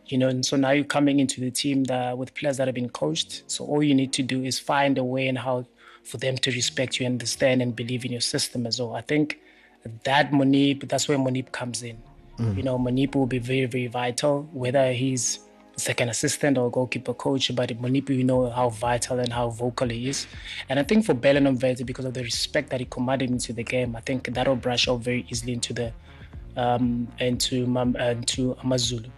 You 0.06 0.18
know, 0.18 0.28
and 0.28 0.46
so 0.46 0.56
now 0.56 0.70
you're 0.70 0.84
coming 0.84 1.18
into 1.18 1.40
the 1.40 1.50
team 1.50 1.84
that 1.84 2.16
with 2.16 2.32
players 2.34 2.58
that 2.58 2.68
have 2.68 2.74
been 2.76 2.90
coached. 2.90 3.42
So 3.48 3.64
all 3.64 3.82
you 3.82 3.94
need 3.94 4.12
to 4.12 4.22
do 4.22 4.44
is 4.44 4.58
find 4.58 4.98
a 4.98 5.04
way 5.04 5.26
and 5.26 5.36
how 5.36 5.66
for 6.04 6.18
them 6.18 6.36
to 6.38 6.52
respect 6.52 7.00
you, 7.00 7.06
understand, 7.06 7.60
and 7.60 7.74
believe 7.74 8.04
in 8.04 8.12
your 8.12 8.20
system 8.20 8.66
as 8.66 8.80
well. 8.80 8.94
I 8.94 9.00
think 9.00 9.40
that 10.04 10.30
Moeneeb, 10.30 10.88
that's 10.88 11.08
where 11.08 11.18
Moeneeb 11.18 11.50
comes 11.50 11.82
in. 11.82 12.00
You 12.38 12.62
know, 12.62 12.78
Moeneeb 12.78 13.14
will 13.14 13.26
be 13.26 13.38
very, 13.38 13.66
very 13.66 13.86
vital, 13.86 14.48
whether 14.52 14.92
he's 14.92 15.40
second 15.76 16.08
assistant 16.08 16.56
or 16.56 16.70
goalkeeper 16.70 17.14
coach, 17.14 17.54
but 17.54 17.68
Moeneeb, 17.80 18.08
you 18.10 18.24
know 18.24 18.50
how 18.50 18.70
vital 18.70 19.18
and 19.18 19.32
how 19.32 19.50
vocal 19.50 19.88
he 19.88 20.08
is. 20.08 20.26
And 20.68 20.78
I 20.78 20.82
think 20.82 21.04
for 21.04 21.14
Bellingham 21.14 21.58
Verde, 21.58 21.84
because 21.84 22.04
of 22.04 22.14
the 22.14 22.22
respect 22.22 22.70
that 22.70 22.80
he 22.80 22.86
commanded 22.86 23.30
into 23.30 23.52
the 23.52 23.62
game, 23.62 23.94
I 23.94 24.00
think 24.00 24.32
that'll 24.32 24.56
brush 24.56 24.88
off 24.88 25.02
very 25.02 25.26
easily 25.30 25.52
into 25.52 25.72
the 25.72 25.92
um, 26.56 27.08
into 27.18 27.66
uh, 27.76 28.10
into 28.10 28.56
Amazulu. 28.64 29.10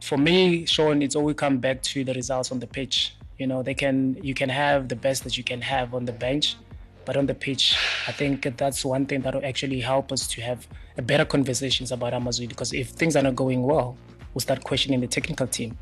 For 0.00 0.16
me, 0.16 0.66
Sean, 0.66 1.02
it's 1.02 1.16
always 1.16 1.36
come 1.36 1.58
back 1.58 1.82
to 1.82 2.04
the 2.04 2.14
results 2.14 2.52
on 2.52 2.60
the 2.60 2.66
pitch. 2.66 3.16
You 3.38 3.48
know, 3.48 3.62
they 3.62 3.74
can 3.74 4.16
you 4.22 4.34
can 4.34 4.48
have 4.48 4.88
the 4.88 4.96
best 4.96 5.24
that 5.24 5.36
you 5.36 5.42
can 5.42 5.60
have 5.60 5.94
on 5.94 6.04
the 6.04 6.12
bench, 6.12 6.56
but 7.04 7.16
on 7.16 7.26
the 7.26 7.34
pitch, 7.34 7.76
I 8.06 8.12
think 8.12 8.56
that's 8.56 8.84
one 8.84 9.06
thing 9.06 9.22
that 9.22 9.34
will 9.34 9.44
actually 9.44 9.80
help 9.80 10.12
us 10.12 10.28
to 10.28 10.40
have 10.42 10.68
better 11.02 11.24
conversations 11.24 11.92
about 11.92 12.14
Amazulu. 12.14 12.48
Because 12.48 12.72
if 12.72 12.88
things 12.88 13.16
are 13.16 13.22
not 13.22 13.36
going 13.36 13.62
well, 13.62 13.96
we'll 14.32 14.40
start 14.40 14.64
questioning 14.64 15.00
the 15.00 15.06
technical 15.06 15.46
team. 15.46 15.76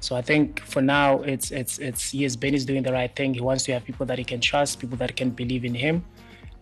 So 0.00 0.14
I 0.14 0.22
think 0.22 0.60
for 0.60 0.82
now, 0.82 1.22
it's 1.22 1.50
it's 1.50 1.78
it's 1.78 2.12
yes, 2.12 2.36
Ben 2.36 2.54
is 2.54 2.64
doing 2.64 2.82
the 2.82 2.92
right 2.92 3.14
thing. 3.14 3.34
He 3.34 3.40
wants 3.40 3.64
to 3.64 3.72
have 3.72 3.84
people 3.84 4.06
that 4.06 4.18
he 4.18 4.24
can 4.24 4.40
trust, 4.40 4.78
people 4.78 4.96
that 4.98 5.16
can 5.16 5.30
believe 5.30 5.64
in 5.64 5.74
him, 5.74 6.04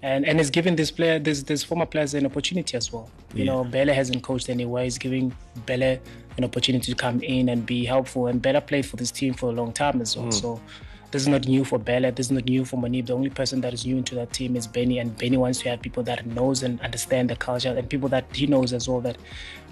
and 0.02 0.24
and 0.24 0.40
it's 0.40 0.50
giving 0.50 0.76
this 0.76 0.90
player, 0.90 1.18
this 1.18 1.42
this 1.42 1.64
former 1.64 1.86
players 1.86 2.14
an 2.14 2.26
opportunity 2.26 2.76
as 2.76 2.92
well. 2.92 3.10
You 3.34 3.44
know, 3.44 3.64
Bele 3.64 3.92
hasn't 3.92 4.22
coached 4.22 4.48
anywhere. 4.48 4.84
He's 4.84 4.98
giving 4.98 5.34
Bele 5.66 5.98
an 6.36 6.44
opportunity 6.44 6.92
to 6.92 6.96
come 6.96 7.20
in 7.22 7.48
and 7.48 7.66
be 7.66 7.84
helpful. 7.84 8.28
And 8.28 8.40
Bele 8.40 8.60
played 8.60 8.86
for 8.86 8.96
this 8.96 9.10
team 9.10 9.34
for 9.34 9.48
a 9.48 9.52
long 9.52 9.72
time 9.72 10.00
as 10.00 10.16
well. 10.16 10.26
Mm. 10.26 10.40
So 10.40 10.60
this 11.14 11.22
is 11.22 11.28
not 11.28 11.46
new 11.46 11.64
for 11.64 11.78
Bele. 11.78 12.10
This 12.10 12.26
is 12.26 12.32
not 12.32 12.44
new 12.46 12.64
for 12.64 12.76
Moeneeb. 12.76 13.06
The 13.06 13.12
only 13.12 13.30
person 13.30 13.60
that 13.60 13.72
is 13.72 13.86
new 13.86 13.96
into 13.98 14.16
that 14.16 14.32
team 14.32 14.56
is 14.56 14.66
Benni, 14.66 15.00
and 15.00 15.16
Benni 15.16 15.36
wants 15.36 15.60
to 15.60 15.68
have 15.68 15.80
people 15.80 16.02
that 16.02 16.26
knows 16.26 16.64
and 16.64 16.80
understand 16.80 17.30
the 17.30 17.36
culture, 17.36 17.72
and 17.72 17.88
people 17.88 18.08
that 18.08 18.24
he 18.34 18.48
knows 18.48 18.72
as 18.72 18.88
well 18.88 19.00
that 19.02 19.16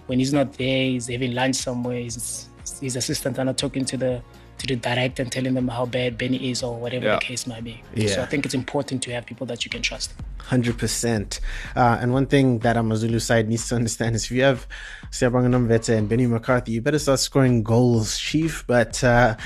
when 0.07 0.20
he's 0.20 0.33
not 0.33 0.52
there, 0.52 0.85
he's 0.87 1.09
having 1.09 1.35
lunch 1.35 1.57
somewhere, 1.57 1.98
he's 1.98 2.48
his 2.81 2.94
assistants 2.94 3.40
are 3.40 3.44
not 3.44 3.59
talking 3.59 3.85
to 3.85 3.96
the 3.96 4.22
to 4.59 4.66
the 4.68 4.76
director 4.76 5.22
and 5.22 5.33
telling 5.33 5.55
them 5.55 5.66
how 5.66 5.85
bad 5.85 6.16
Benni 6.16 6.50
is 6.52 6.62
or 6.62 6.76
whatever 6.78 7.07
Yeah. 7.07 7.14
the 7.16 7.20
case 7.20 7.44
might 7.48 7.64
be. 7.64 7.83
Yeah. 7.96 8.14
So 8.14 8.22
I 8.22 8.26
think 8.26 8.44
it's 8.44 8.55
important 8.55 9.02
to 9.02 9.11
have 9.12 9.26
people 9.26 9.44
that 9.48 9.64
you 9.64 9.70
can 9.70 9.83
trust. 9.83 10.12
Hundred 10.46 10.76
percent. 10.76 11.40
Uh, 11.74 11.98
and 12.00 12.12
one 12.12 12.26
thing 12.26 12.59
that 12.59 12.76
Amazulu 12.76 13.18
side 13.20 13.48
needs 13.48 13.68
to 13.68 13.74
understand 13.74 14.14
is 14.16 14.24
if 14.24 14.33
you 14.33 14.42
have 14.42 14.66
Siyabonga 15.11 15.48
Nomvete 15.48 15.96
and 15.96 16.11
Benni 16.11 16.28
McCarthy, 16.28 16.72
you 16.72 16.83
better 16.83 16.98
start 16.98 17.20
scoring 17.20 17.62
goals, 17.62 18.18
chief. 18.18 18.64
But 18.66 19.02
uh, 19.02 19.37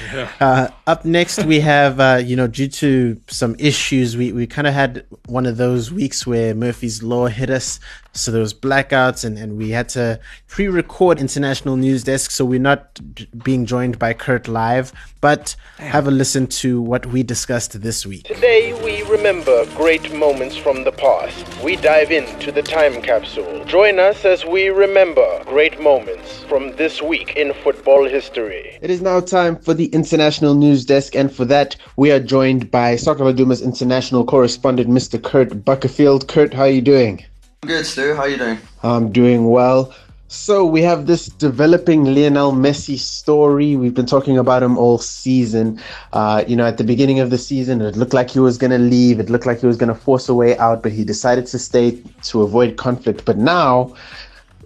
uh, 0.40 0.68
up 0.87 1.04
next 1.04 1.44
we 1.44 1.61
have, 1.61 2.00
uh, 2.00 2.20
you 2.24 2.35
know, 2.35 2.48
due 2.48 2.68
to 2.68 3.20
some 3.28 3.54
issues, 3.59 4.16
we, 4.16 4.32
we 4.32 4.46
kind 4.46 4.66
of 4.66 4.74
had 4.74 5.04
one 5.26 5.46
of 5.46 5.59
those 5.59 5.92
weeks 5.92 6.26
where 6.26 6.54
Murphy's 6.54 7.02
Law 7.02 7.26
hit 7.26 7.50
us. 7.50 7.78
So 8.12 8.32
there 8.32 8.40
was 8.40 8.54
blackouts, 8.54 9.26
and, 9.26 9.37
and 9.37 9.59
we 9.59 9.70
had 9.70 9.90
to 9.90 10.18
pre-record 10.48 11.20
international 11.20 11.76
news 11.76 12.02
desk. 12.02 12.30
So 12.30 12.46
we're 12.46 12.59
not 12.59 12.98
being 13.44 13.66
joined 13.66 13.98
by 13.98 14.14
Kurt 14.14 14.48
live, 14.48 14.92
but 15.20 15.54
have 15.76 16.09
a 16.09 16.11
listen 16.11 16.46
to 16.46 16.80
what 16.80 17.04
we 17.04 17.22
discussed 17.22 17.82
this 17.82 18.06
week. 18.06 18.24
Today 18.24 18.72
we 18.82 19.02
remember 19.02 19.66
great 19.76 20.14
moments 20.14 20.56
from 20.56 20.85
the 20.87 20.92
past. 20.92 21.44
We 21.64 21.75
dive 21.75 22.12
into 22.12 22.53
the 22.53 22.62
time 22.62 23.03
capsule. 23.03 23.64
Join 23.64 23.99
us 23.99 24.25
as 24.25 24.44
we 24.44 24.68
remember 24.68 25.42
great 25.44 25.81
moments 25.81 26.44
from 26.44 26.77
this 26.77 27.03
week 27.03 27.35
in 27.35 27.53
football 27.64 28.09
history. 28.09 28.79
It 28.81 28.88
is 28.88 29.03
now 29.03 29.18
time 29.18 29.57
for 29.57 29.75
the 29.75 29.87
international 29.87 30.55
news 30.55 30.85
desk, 30.85 31.16
and 31.16 31.31
for 31.31 31.44
that, 31.46 31.75
we 31.96 32.12
are 32.12 32.20
joined 32.20 32.70
by 32.70 32.94
Soccer 32.94 33.25
Laduma's 33.25 33.62
international 33.62 34.25
correspondent, 34.25 34.88
Mr. 34.88 35.20
Kurt 35.20 35.64
Buckerfield. 35.64 36.29
Kurt, 36.29 36.55
how 36.55 36.62
are 36.62 36.68
you 36.68 36.83
doing? 36.83 37.25
I'm 37.64 37.68
Good, 37.68 37.85
Stu. 37.85 38.14
How 38.14 38.22
are 38.22 38.29
you 38.29 38.37
doing? 38.37 38.59
I'm 38.85 39.11
doing 39.11 39.51
well. 39.51 39.92
So 40.28 40.66
we 40.66 40.82
have 40.82 41.06
this 41.06 41.26
developing 41.26 42.04
Lionel 42.04 42.50
Messi 42.50 42.98
story. 42.98 43.76
We've 43.76 43.94
been 43.94 44.06
talking 44.06 44.38
about 44.38 44.60
him 44.60 44.76
all 44.76 44.98
season. 44.98 45.80
Uh, 46.12 46.42
you 46.48 46.56
know, 46.56 46.66
at 46.66 46.78
the 46.78 46.84
beginning 46.84 47.20
of 47.20 47.30
the 47.30 47.38
season, 47.38 47.80
it 47.80 47.96
looked 47.96 48.12
like 48.12 48.30
he 48.30 48.40
was 48.40 48.58
going 48.58 48.72
to 48.72 48.78
leave. 48.78 49.20
It 49.20 49.30
looked 49.30 49.46
like 49.46 49.60
he 49.60 49.66
was 49.66 49.76
going 49.76 49.88
to 49.88 49.94
force 49.94 50.28
a 50.28 50.34
way 50.34 50.58
out, 50.58 50.82
but 50.82 50.90
he 50.90 51.04
decided 51.04 51.46
to 51.46 51.60
stay 51.60 52.02
to 52.24 52.42
avoid 52.42 52.76
conflict. 52.76 53.24
But 53.24 53.38
now, 53.38 53.94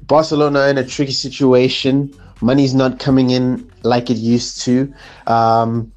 Barcelona 0.07 0.69
in 0.69 0.79
a 0.79 0.87
tricky 0.87 1.13
situation. 1.13 2.15
Money's 2.41 2.73
not 2.73 2.99
coming 2.99 3.29
in 3.29 3.71
like 3.83 4.09
it 4.09 4.17
used 4.17 4.63
to. 4.63 4.93
Um, 5.27 5.93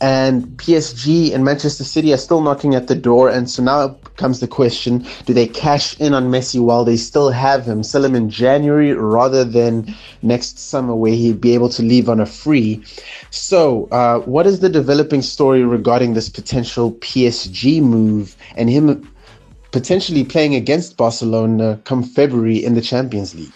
and 0.00 0.44
PSG 0.58 1.34
and 1.34 1.44
Manchester 1.44 1.84
City 1.84 2.12
are 2.12 2.18
still 2.18 2.40
knocking 2.40 2.74
at 2.74 2.88
the 2.88 2.94
door. 2.94 3.28
And 3.28 3.48
so 3.48 3.62
now 3.62 3.96
comes 4.16 4.40
the 4.40 4.48
question 4.48 5.06
do 5.24 5.32
they 5.32 5.46
cash 5.46 5.98
in 6.00 6.14
on 6.14 6.30
Messi 6.30 6.60
while 6.62 6.84
they 6.84 6.96
still 6.96 7.30
have 7.30 7.64
him, 7.64 7.82
sell 7.82 8.04
him 8.04 8.14
in 8.14 8.28
January 8.30 8.92
rather 8.92 9.44
than 9.44 9.94
next 10.22 10.58
summer 10.58 10.94
where 10.94 11.12
he'd 11.12 11.40
be 11.40 11.54
able 11.54 11.68
to 11.70 11.82
leave 11.82 12.08
on 12.08 12.20
a 12.20 12.26
free? 12.26 12.84
So, 13.30 13.88
uh, 13.90 14.20
what 14.20 14.46
is 14.46 14.60
the 14.60 14.68
developing 14.68 15.22
story 15.22 15.64
regarding 15.64 16.14
this 16.14 16.28
potential 16.28 16.92
PSG 16.92 17.80
move 17.80 18.36
and 18.56 18.68
him 18.68 19.10
potentially 19.70 20.24
playing 20.24 20.54
against 20.54 20.96
Barcelona 20.96 21.80
come 21.84 22.02
February 22.02 22.64
in 22.64 22.74
the 22.74 22.80
Champions 22.80 23.34
League? 23.34 23.52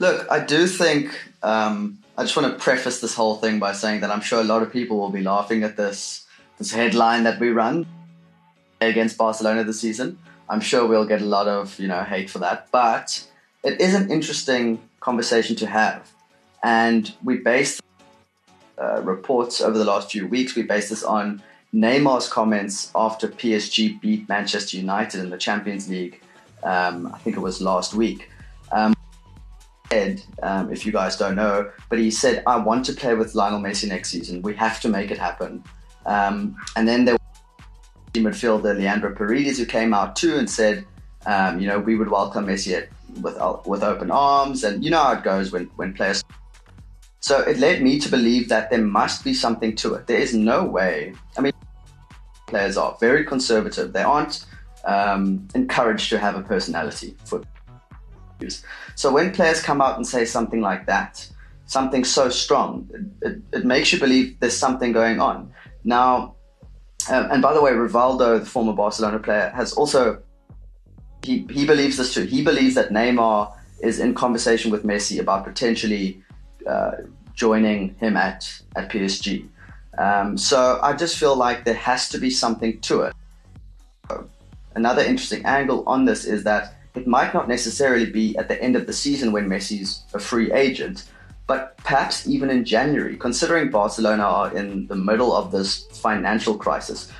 Look, 0.00 0.26
I 0.30 0.40
do 0.40 0.66
think 0.66 1.16
um, 1.42 1.98
I 2.16 2.24
just 2.24 2.36
want 2.36 2.52
to 2.52 2.62
preface 2.62 3.00
this 3.00 3.14
whole 3.14 3.36
thing 3.36 3.58
by 3.58 3.72
saying 3.72 4.00
that 4.00 4.10
I'm 4.10 4.20
sure 4.20 4.40
a 4.40 4.44
lot 4.44 4.62
of 4.62 4.70
people 4.70 4.98
will 4.98 5.10
be 5.10 5.22
laughing 5.22 5.62
at 5.62 5.76
this 5.76 6.26
this 6.58 6.70
headline 6.70 7.24
that 7.24 7.40
we 7.40 7.48
run 7.48 7.86
against 8.80 9.16
Barcelona 9.16 9.64
this 9.64 9.80
season. 9.80 10.18
I'm 10.48 10.60
sure 10.60 10.86
we'll 10.86 11.06
get 11.06 11.22
a 11.22 11.24
lot 11.24 11.48
of 11.48 11.78
you 11.78 11.88
know 11.88 12.02
hate 12.02 12.28
for 12.28 12.38
that, 12.40 12.70
but 12.70 13.26
it 13.64 13.80
is 13.80 13.94
an 13.94 14.10
interesting 14.10 14.80
conversation 15.00 15.56
to 15.56 15.66
have, 15.66 16.12
and 16.62 17.14
we 17.24 17.38
based 17.38 17.80
uh, 18.78 19.00
reports 19.02 19.62
over 19.62 19.78
the 19.78 19.84
last 19.84 20.12
few 20.12 20.26
weeks. 20.26 20.54
We 20.54 20.62
based 20.64 20.90
this 20.90 21.02
on 21.02 21.42
Neymar's 21.72 22.28
comments 22.28 22.90
after 22.94 23.26
PSG 23.26 23.98
beat 24.02 24.28
Manchester 24.28 24.76
United 24.76 25.20
in 25.20 25.30
the 25.30 25.38
Champions 25.38 25.88
League. 25.88 26.20
Um, 26.62 27.10
I 27.14 27.18
think 27.18 27.36
it 27.36 27.40
was 27.40 27.62
last 27.62 27.94
week. 27.94 28.28
Um, 28.70 28.94
said, 29.92 30.22
um, 30.42 30.72
if 30.72 30.86
you 30.86 30.92
guys 30.92 31.16
don't 31.16 31.36
know, 31.36 31.70
but 31.90 31.98
he 31.98 32.10
said, 32.10 32.42
"I 32.46 32.56
want 32.56 32.86
to 32.86 32.92
play 32.92 33.14
with 33.14 33.34
Lionel 33.34 33.60
Messi 33.60 33.86
next 33.88 34.08
season. 34.10 34.42
We 34.42 34.54
have 34.54 34.80
to 34.80 34.88
make 34.88 35.10
it 35.10 35.18
happen." 35.18 35.62
Um, 36.06 36.56
and 36.76 36.88
then 36.88 37.04
there 37.04 37.14
was 37.14 37.38
the 38.12 38.20
midfielder 38.24 38.74
Leandro 38.76 39.14
Paredes 39.14 39.58
who 39.58 39.66
came 39.66 39.92
out 39.98 40.16
too 40.16 40.34
and 40.40 40.48
said, 40.48 40.76
um, 41.26 41.60
"You 41.60 41.66
know, 41.68 41.78
we 41.78 41.94
would 41.98 42.10
welcome 42.10 42.46
Messi 42.46 42.72
at, 42.78 42.88
with 43.24 43.36
with 43.66 43.82
open 43.82 44.10
arms." 44.10 44.64
And 44.64 44.84
you 44.84 44.90
know 44.90 45.02
how 45.06 45.12
it 45.12 45.24
goes 45.32 45.52
when 45.52 45.64
when 45.76 45.92
players. 45.92 46.24
So 47.20 47.34
it 47.50 47.58
led 47.58 47.82
me 47.82 48.00
to 48.04 48.08
believe 48.16 48.48
that 48.48 48.70
there 48.70 48.86
must 49.00 49.22
be 49.28 49.34
something 49.44 49.76
to 49.82 49.94
it. 49.94 50.06
There 50.06 50.22
is 50.26 50.34
no 50.34 50.64
way. 50.64 51.14
I 51.36 51.40
mean, 51.42 51.52
players 52.48 52.76
are 52.76 52.96
very 52.98 53.24
conservative. 53.24 53.92
They 53.92 54.02
aren't 54.02 54.44
um, 54.84 55.46
encouraged 55.54 56.08
to 56.10 56.18
have 56.18 56.34
a 56.34 56.42
personality 56.42 57.14
for 57.24 57.42
use. 58.42 58.64
So 58.94 59.12
when 59.12 59.32
players 59.32 59.60
come 59.62 59.80
out 59.80 59.96
and 59.96 60.06
say 60.06 60.24
something 60.24 60.60
like 60.60 60.86
that, 60.86 61.28
something 61.66 62.04
so 62.04 62.28
strong, 62.28 62.88
it, 63.22 63.40
it, 63.52 63.64
makes 63.64 63.92
you 63.92 63.98
believe 63.98 64.38
there's 64.40 64.56
something 64.56 64.92
going 64.92 65.20
on. 65.20 65.52
Now, 65.84 66.34
um, 67.10 67.30
and 67.30 67.42
by 67.42 67.52
the 67.54 67.62
way, 67.62 67.72
Rivaldo, 67.72 68.40
the 68.40 68.46
former 68.46 68.72
Barcelona 68.72 69.18
player, 69.18 69.50
has 69.54 69.72
also 69.72 70.22
he 71.24 71.46
he 71.50 71.64
believes 71.66 71.96
this 71.96 72.14
too. 72.14 72.24
He 72.24 72.42
believes 72.42 72.74
that 72.74 72.90
Neymar 72.90 73.52
is 73.80 73.98
in 73.98 74.14
conversation 74.14 74.70
with 74.70 74.84
Messi 74.84 75.18
about 75.18 75.44
potentially 75.44 76.22
uh, 76.66 76.92
joining 77.34 77.94
him 77.96 78.16
at 78.16 78.62
at 78.76 78.90
PSG. 78.90 79.48
Um, 79.98 80.38
so 80.38 80.78
I 80.82 80.94
just 80.94 81.18
feel 81.18 81.36
like 81.36 81.64
there 81.64 81.74
has 81.74 82.08
to 82.10 82.18
be 82.18 82.30
something 82.30 82.80
to 82.80 83.02
it. 83.02 83.14
Another 84.74 85.02
interesting 85.02 85.44
angle 85.44 85.84
on 85.86 86.06
this 86.06 86.24
is 86.24 86.44
that 86.44 86.74
it 86.94 87.06
might 87.06 87.32
not 87.32 87.48
necessarily 87.48 88.06
be 88.06 88.36
at 88.36 88.48
the 88.48 88.60
end 88.62 88.76
of 88.76 88.86
the 88.86 88.92
season 88.92 89.32
when 89.32 89.48
Messi's 89.48 90.04
a 90.12 90.18
free 90.18 90.52
agent, 90.52 91.08
but 91.46 91.76
perhaps 91.78 92.28
even 92.28 92.50
in 92.50 92.64
January, 92.64 93.16
considering 93.16 93.70
Barcelona 93.70 94.22
are 94.22 94.56
in 94.56 94.86
the 94.86 94.94
middle 94.94 95.34
of 95.34 95.50
this 95.50 95.86
financial 95.86 96.56
crisis, 96.56 97.10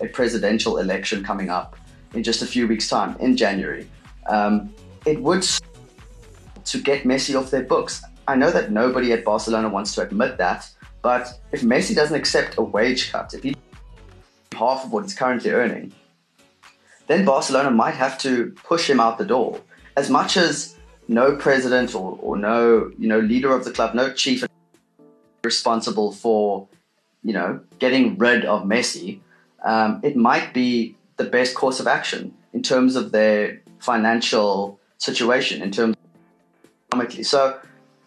a 0.00 0.06
presidential 0.08 0.78
election 0.78 1.22
coming 1.24 1.50
up 1.50 1.76
in 2.14 2.22
just 2.22 2.42
a 2.42 2.46
few 2.46 2.66
weeks' 2.68 2.88
time 2.88 3.16
in 3.18 3.36
January. 3.36 3.88
Um, 4.26 4.72
it 5.04 5.20
would 5.20 5.46
to 6.64 6.78
get 6.78 7.04
Messi 7.04 7.38
off 7.38 7.50
their 7.50 7.64
books. 7.64 8.02
I 8.26 8.36
know 8.36 8.50
that 8.50 8.70
nobody 8.70 9.12
at 9.12 9.24
Barcelona 9.24 9.68
wants 9.68 9.94
to 9.96 10.02
admit 10.02 10.38
that, 10.38 10.70
but 11.02 11.40
if 11.52 11.62
Messi 11.62 11.94
doesn't 11.94 12.16
accept 12.16 12.56
a 12.56 12.62
wage 12.62 13.12
cut, 13.12 13.34
if 13.34 13.42
he 13.42 13.54
half 14.54 14.84
of 14.84 14.92
what 14.92 15.02
he's 15.02 15.14
currently 15.14 15.50
earning, 15.50 15.92
then 17.06 17.24
Barcelona 17.24 17.70
might 17.70 17.94
have 17.94 18.18
to 18.18 18.54
push 18.64 18.88
him 18.88 19.00
out 19.00 19.18
the 19.18 19.24
door. 19.24 19.60
As 19.96 20.10
much 20.10 20.36
as 20.36 20.76
no 21.06 21.36
president 21.36 21.94
or, 21.94 22.18
or 22.20 22.36
no 22.36 22.90
you 22.98 23.08
know 23.08 23.20
leader 23.20 23.54
of 23.54 23.64
the 23.64 23.70
club, 23.70 23.94
no 23.94 24.12
chief 24.12 24.44
responsible 25.42 26.12
for 26.12 26.66
you 27.22 27.32
know 27.32 27.60
getting 27.78 28.16
rid 28.18 28.44
of 28.44 28.62
Messi, 28.64 29.20
um, 29.64 30.00
it 30.02 30.16
might 30.16 30.54
be 30.54 30.96
the 31.16 31.24
best 31.24 31.54
course 31.54 31.80
of 31.80 31.86
action 31.86 32.34
in 32.52 32.62
terms 32.62 32.96
of 32.96 33.12
their 33.12 33.60
financial 33.78 34.78
situation, 34.98 35.62
in 35.62 35.70
terms 35.70 35.96
economically. 36.88 37.24
So 37.24 37.58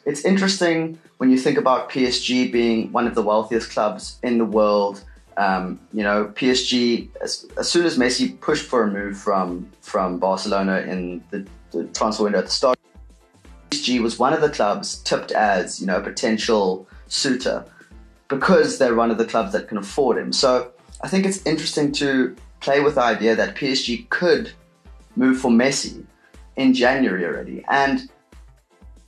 it's 0.06 0.24
interesting 0.26 0.98
when 1.18 1.30
you 1.30 1.38
think 1.38 1.58
about 1.58 1.90
PSG 1.90 2.52
being 2.52 2.92
one 2.92 3.08
of 3.08 3.16
the 3.16 3.22
wealthiest 3.22 3.70
clubs 3.72 4.20
in 4.24 4.38
the 4.38 4.46
world. 4.46 5.04
Um, 5.38 5.80
you 5.94 6.02
know, 6.02 6.26
PSG 6.36 7.10
as, 7.22 7.46
as 7.58 7.70
soon 7.70 7.86
as 7.86 7.98
Messi 7.98 8.40
pushed 8.42 8.66
for 8.66 8.84
a 8.84 8.92
move 8.92 9.18
from 9.18 9.70
from 9.82 10.18
Barcelona 10.18 10.80
in 10.80 11.24
the, 11.30 11.46
the 11.72 11.84
transfer 11.86 12.24
window 12.24 12.40
at 12.40 12.46
the 12.46 12.52
start, 12.52 12.80
PSG 13.70 14.02
was 14.02 14.18
one 14.18 14.34
of 14.34 14.42
the 14.42 14.50
clubs 14.50 14.98
tipped 15.04 15.32
as 15.32 15.80
you 15.80 15.86
know 15.86 15.98
a 15.98 16.02
potential 16.02 16.88
suitor 17.08 17.66
because 18.28 18.80
they're 18.80 18.96
one 18.96 19.12
of 19.12 19.18
the 19.18 19.26
clubs 19.26 19.54
that 19.54 19.68
can 19.68 19.78
afford 19.78 20.18
him. 20.18 20.34
So 20.34 20.72
I 21.02 21.08
think 21.08 21.26
it's 21.26 21.46
interesting 21.46 21.92
to 21.94 22.36
play 22.60 22.80
with 22.80 22.96
the 22.96 23.04
idea 23.04 23.36
that 23.36 23.56
PSG 23.56 24.10
could 24.10 24.52
move 25.16 25.40
for 25.40 25.52
Messi 25.52 26.04
in 26.56 26.74
January 26.74 27.26
already, 27.26 27.64
and 27.70 28.10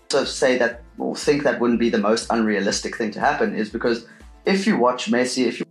to 0.10 0.26
say 0.26 0.58
that 0.58 0.84
or 1.00 1.16
think 1.16 1.44
that 1.44 1.60
wouldn't 1.60 1.80
be 1.80 1.90
the 1.90 1.98
most 1.98 2.28
unrealistic 2.30 2.96
thing 2.98 3.12
to 3.12 3.20
happen 3.20 3.56
is 3.56 3.70
because 3.70 4.06
if 4.46 4.68
you 4.68 4.78
watch 4.78 5.10
Messi, 5.10 5.48
if 5.48 5.60
you 5.60 5.66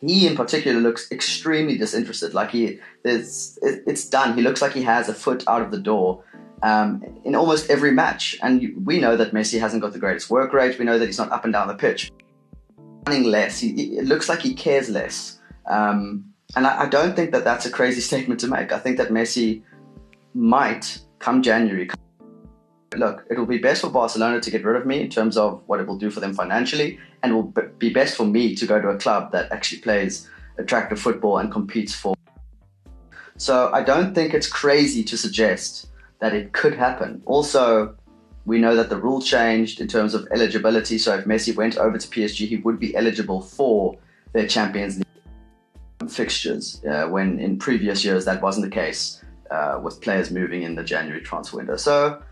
he 0.00 0.26
in 0.26 0.36
particular 0.36 0.80
looks 0.80 1.10
extremely 1.12 1.76
disinterested. 1.76 2.34
Like 2.34 2.50
he, 2.50 2.78
it's 3.04 3.58
it's 3.62 4.08
done. 4.08 4.34
He 4.34 4.42
looks 4.42 4.62
like 4.62 4.72
he 4.72 4.82
has 4.82 5.08
a 5.08 5.14
foot 5.14 5.44
out 5.46 5.62
of 5.62 5.70
the 5.70 5.78
door 5.78 6.24
um, 6.62 7.04
in 7.24 7.34
almost 7.34 7.70
every 7.70 7.92
match. 7.92 8.38
And 8.42 8.86
we 8.86 8.98
know 8.98 9.16
that 9.16 9.32
Messi 9.32 9.60
hasn't 9.60 9.82
got 9.82 9.92
the 9.92 9.98
greatest 9.98 10.30
work 10.30 10.52
rate. 10.52 10.78
We 10.78 10.84
know 10.84 10.98
that 10.98 11.06
he's 11.06 11.18
not 11.18 11.32
up 11.32 11.44
and 11.44 11.52
down 11.52 11.68
the 11.68 11.74
pitch, 11.74 12.10
running 13.06 13.24
less. 13.24 13.60
He, 13.60 13.96
it 13.98 14.06
looks 14.06 14.28
like 14.28 14.40
he 14.40 14.54
cares 14.54 14.88
less. 14.88 15.38
Um, 15.66 16.32
and 16.56 16.66
I, 16.66 16.82
I 16.82 16.88
don't 16.88 17.14
think 17.14 17.32
that 17.32 17.44
that's 17.44 17.66
a 17.66 17.70
crazy 17.70 18.00
statement 18.10 18.40
to 18.40 18.46
make. 18.46 18.72
I 18.72 18.78
think 18.78 18.96
that 18.96 19.10
Messi 19.10 19.62
might 20.34 21.00
come 21.18 21.42
January 21.42 21.88
look, 22.96 23.24
it 23.30 23.38
will 23.38 23.46
be 23.46 23.58
best 23.58 23.82
for 23.82 23.90
Barcelona 23.90 24.40
to 24.40 24.50
get 24.50 24.64
rid 24.64 24.76
of 24.76 24.86
me 24.86 25.00
in 25.00 25.10
terms 25.10 25.36
of 25.36 25.62
what 25.66 25.80
it 25.80 25.86
will 25.86 25.98
do 25.98 26.10
for 26.10 26.20
them 26.20 26.34
financially, 26.34 26.98
and 27.22 27.32
it 27.32 27.34
will 27.34 27.52
be 27.78 27.90
best 27.90 28.16
for 28.16 28.24
me 28.24 28.54
to 28.56 28.66
go 28.66 28.80
to 28.80 28.88
a 28.88 28.98
club 28.98 29.32
that 29.32 29.50
actually 29.52 29.80
plays 29.80 30.28
attractive 30.58 31.00
football 31.00 31.38
and 31.38 31.50
competes 31.52 31.94
for. 31.94 32.14
So 33.36 33.70
I 33.72 33.82
don't 33.82 34.14
think 34.14 34.34
it's 34.34 34.48
crazy 34.48 35.02
to 35.04 35.16
suggest 35.16 35.88
that 36.18 36.34
it 36.34 36.52
could 36.52 36.74
happen. 36.74 37.22
Also, 37.26 37.96
we 38.44 38.58
know 38.58 38.76
that 38.76 38.90
the 38.90 38.96
rule 38.96 39.22
changed 39.22 39.80
in 39.80 39.88
terms 39.88 40.14
of 40.14 40.26
eligibility. 40.32 40.98
So 40.98 41.16
if 41.16 41.24
Messi 41.24 41.54
went 41.54 41.76
over 41.78 41.96
to 41.96 42.08
PSG, 42.08 42.48
he 42.48 42.56
would 42.56 42.78
be 42.78 42.94
eligible 42.94 43.40
for 43.40 43.96
their 44.32 44.46
Champions 44.46 44.98
League 44.98 46.10
fixtures. 46.10 46.82
Uh, 46.84 47.06
when 47.06 47.38
in 47.38 47.58
previous 47.58 48.04
years 48.04 48.24
that 48.24 48.42
wasn't 48.42 48.64
the 48.64 48.70
case 48.70 49.22
uh, 49.50 49.80
with 49.82 50.00
players 50.00 50.30
moving 50.30 50.62
in 50.62 50.74
the 50.74 50.84
January 50.84 51.20
transfer 51.20 51.56
window. 51.56 51.76
So 51.76 52.22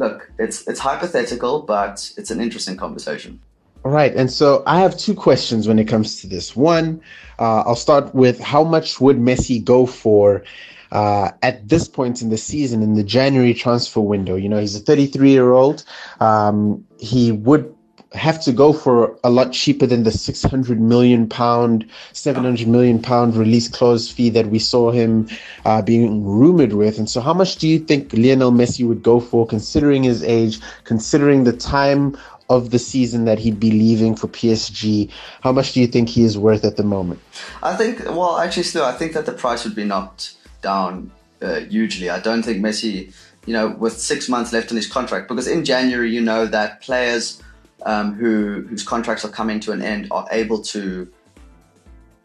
look, 0.00 0.32
it's 0.38 0.66
it's 0.66 0.80
hypothetical, 0.80 1.62
but 1.62 2.12
it's 2.16 2.30
an 2.32 2.40
interesting 2.40 2.76
conversation. 2.76 3.40
All 3.84 3.92
right, 3.92 4.14
and 4.14 4.30
so 4.30 4.62
I 4.66 4.80
have 4.80 4.96
two 4.96 5.14
questions 5.14 5.68
when 5.68 5.78
it 5.78 5.86
comes 5.86 6.20
to 6.20 6.26
this. 6.26 6.56
One, 6.56 7.00
uh, 7.38 7.62
I'll 7.66 7.76
start 7.76 8.14
with 8.14 8.40
how 8.40 8.64
much 8.64 9.00
would 9.00 9.18
Messi 9.18 9.62
go 9.62 9.86
for 9.86 10.42
uh, 10.90 11.30
at 11.42 11.68
this 11.68 11.86
point 11.86 12.20
in 12.20 12.30
the 12.30 12.36
season 12.36 12.82
in 12.82 12.94
the 12.94 13.04
January 13.04 13.54
transfer 13.54 14.00
window? 14.00 14.34
You 14.34 14.48
know, 14.48 14.58
he's 14.58 14.74
a 14.74 14.80
33 14.80 15.30
year 15.30 15.52
old. 15.52 15.84
Um, 16.18 16.84
he 16.98 17.32
would 17.32 17.74
have 18.12 18.42
to 18.42 18.52
go 18.52 18.72
for 18.72 19.16
a 19.22 19.30
lot 19.30 19.52
cheaper 19.52 19.86
than 19.86 20.02
the 20.02 20.10
600 20.10 20.80
million 20.80 21.28
pound 21.28 21.88
700 22.12 22.66
million 22.66 23.00
pound 23.00 23.36
release 23.36 23.68
clause 23.68 24.10
fee 24.10 24.30
that 24.30 24.46
we 24.48 24.58
saw 24.58 24.90
him 24.90 25.28
uh, 25.64 25.80
being 25.80 26.24
rumored 26.24 26.72
with 26.72 26.98
and 26.98 27.08
so 27.08 27.20
how 27.20 27.32
much 27.32 27.56
do 27.56 27.68
you 27.68 27.78
think 27.78 28.12
lionel 28.12 28.50
messi 28.50 28.86
would 28.86 29.02
go 29.02 29.20
for 29.20 29.46
considering 29.46 30.02
his 30.02 30.24
age 30.24 30.58
considering 30.84 31.44
the 31.44 31.52
time 31.52 32.16
of 32.50 32.70
the 32.70 32.78
season 32.80 33.24
that 33.26 33.38
he'd 33.38 33.60
be 33.60 33.70
leaving 33.70 34.16
for 34.16 34.26
PSG. 34.26 35.08
How 35.40 35.52
much 35.52 35.72
do 35.72 35.80
you 35.80 35.86
think 35.86 36.08
he 36.08 36.24
is 36.24 36.36
worth 36.36 36.64
at 36.64 36.76
the 36.76 36.82
moment? 36.82 37.20
I 37.62 37.76
think, 37.76 38.04
well, 38.06 38.38
actually, 38.38 38.64
still, 38.64 38.84
I 38.84 38.92
think 38.92 39.12
that 39.12 39.24
the 39.24 39.32
price 39.32 39.64
would 39.64 39.76
be 39.76 39.84
knocked 39.84 40.34
down 40.60 41.12
uh, 41.40 41.60
hugely. 41.60 42.10
I 42.10 42.18
don't 42.18 42.42
think 42.42 42.58
Messi, 42.58 43.14
you 43.46 43.52
know, 43.52 43.68
with 43.68 44.00
six 44.00 44.28
months 44.28 44.52
left 44.52 44.72
on 44.72 44.76
his 44.76 44.88
contract, 44.88 45.28
because 45.28 45.46
in 45.46 45.64
January, 45.64 46.10
you 46.10 46.20
know 46.20 46.44
that 46.46 46.80
players 46.80 47.40
um, 47.86 48.14
who 48.14 48.62
whose 48.68 48.82
contracts 48.82 49.24
are 49.24 49.30
coming 49.30 49.60
to 49.60 49.72
an 49.72 49.82
end 49.82 50.08
are 50.10 50.26
able 50.30 50.60
to 50.62 51.10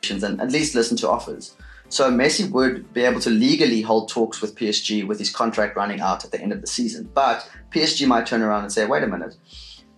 and 0.10 0.24
at 0.42 0.52
least 0.52 0.76
listen 0.76 0.96
to 0.98 1.10
offers. 1.10 1.56
So 1.90 2.12
Messi 2.12 2.50
would 2.52 2.94
be 2.94 3.02
able 3.02 3.22
to 3.22 3.30
legally 3.30 3.82
hold 3.82 4.10
talks 4.10 4.42
with 4.42 4.56
PSG 4.56 5.06
with 5.06 5.20
his 5.20 5.30
contract 5.30 5.76
running 5.76 6.00
out 6.00 6.26
at 6.26 6.32
the 6.32 6.42
end 6.42 6.52
of 6.52 6.62
the 6.62 6.68
season. 6.68 7.10
But 7.14 7.50
PSG 7.72 8.08
might 8.08 8.26
turn 8.26 8.42
around 8.42 8.64
and 8.64 8.72
say, 8.72 8.86
wait 8.86 9.04
a 9.04 9.08
minute, 9.08 9.36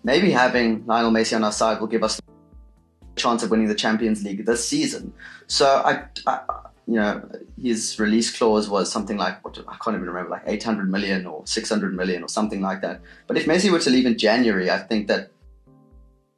maybe 0.03 0.31
having 0.31 0.85
Lionel 0.85 1.11
Messi 1.11 1.35
on 1.35 1.43
our 1.43 1.51
side 1.51 1.79
will 1.79 1.87
give 1.87 2.03
us 2.03 2.19
a 2.19 3.19
chance 3.19 3.43
of 3.43 3.51
winning 3.51 3.67
the 3.67 3.75
Champions 3.75 4.23
League 4.23 4.45
this 4.45 4.67
season. 4.67 5.13
So 5.47 5.65
I, 5.65 6.03
I 6.25 6.39
you 6.87 6.95
know, 6.95 7.21
his 7.61 7.99
release 7.99 8.35
clause 8.35 8.69
was 8.69 8.91
something 8.91 9.17
like 9.17 9.43
what 9.43 9.57
I 9.67 9.75
can't 9.83 9.95
even 9.95 10.07
remember, 10.07 10.29
like 10.29 10.43
800 10.45 10.89
million 10.89 11.25
or 11.25 11.45
600 11.45 11.93
million 11.93 12.23
or 12.23 12.29
something 12.29 12.61
like 12.61 12.81
that. 12.81 13.01
But 13.27 13.37
if 13.37 13.45
Messi 13.45 13.69
were 13.69 13.79
to 13.79 13.89
leave 13.89 14.05
in 14.05 14.17
January, 14.17 14.71
I 14.71 14.77
think 14.77 15.07
that 15.07 15.31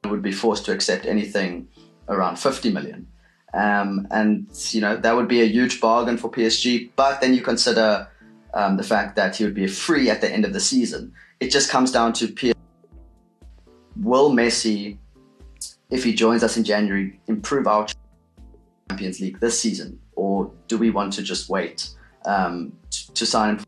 would 0.05 0.21
be 0.21 0.31
forced 0.31 0.65
to 0.65 0.71
accept 0.71 1.05
anything 1.05 1.67
around 2.07 2.37
50 2.37 2.71
million. 2.71 3.07
Um, 3.53 4.07
and 4.11 4.47
you 4.69 4.79
know 4.79 4.95
that 4.95 5.15
would 5.15 5.27
be 5.27 5.41
a 5.41 5.45
huge 5.45 5.81
bargain 5.81 6.17
for 6.17 6.29
PSG. 6.29 6.91
But 6.95 7.19
then 7.19 7.33
you 7.33 7.41
consider 7.41 8.07
um, 8.53 8.77
the 8.77 8.83
fact 8.83 9.15
that 9.15 9.35
he 9.35 9.43
would 9.43 9.55
be 9.55 9.67
free 9.67 10.09
at 10.09 10.21
the 10.21 10.31
end 10.31 10.45
of 10.45 10.53
the 10.53 10.59
season. 10.59 11.13
It 11.39 11.49
just 11.49 11.69
comes 11.69 11.91
down 11.91 12.13
to 12.13 12.27
PSG. 12.27 12.53
Will 13.97 14.31
Messi, 14.31 14.97
if 15.89 16.03
he 16.03 16.13
joins 16.13 16.43
us 16.43 16.57
in 16.57 16.63
January, 16.63 17.19
improve 17.27 17.67
our 17.67 17.87
Champions 18.89 19.19
League 19.19 19.39
this 19.39 19.59
season, 19.59 19.99
or 20.15 20.51
do 20.67 20.77
we 20.77 20.89
want 20.89 21.13
to 21.13 21.23
just 21.23 21.49
wait 21.49 21.89
um, 22.25 22.71
to, 22.91 23.13
to 23.13 23.25
sign 23.25 23.57
him? 23.57 23.65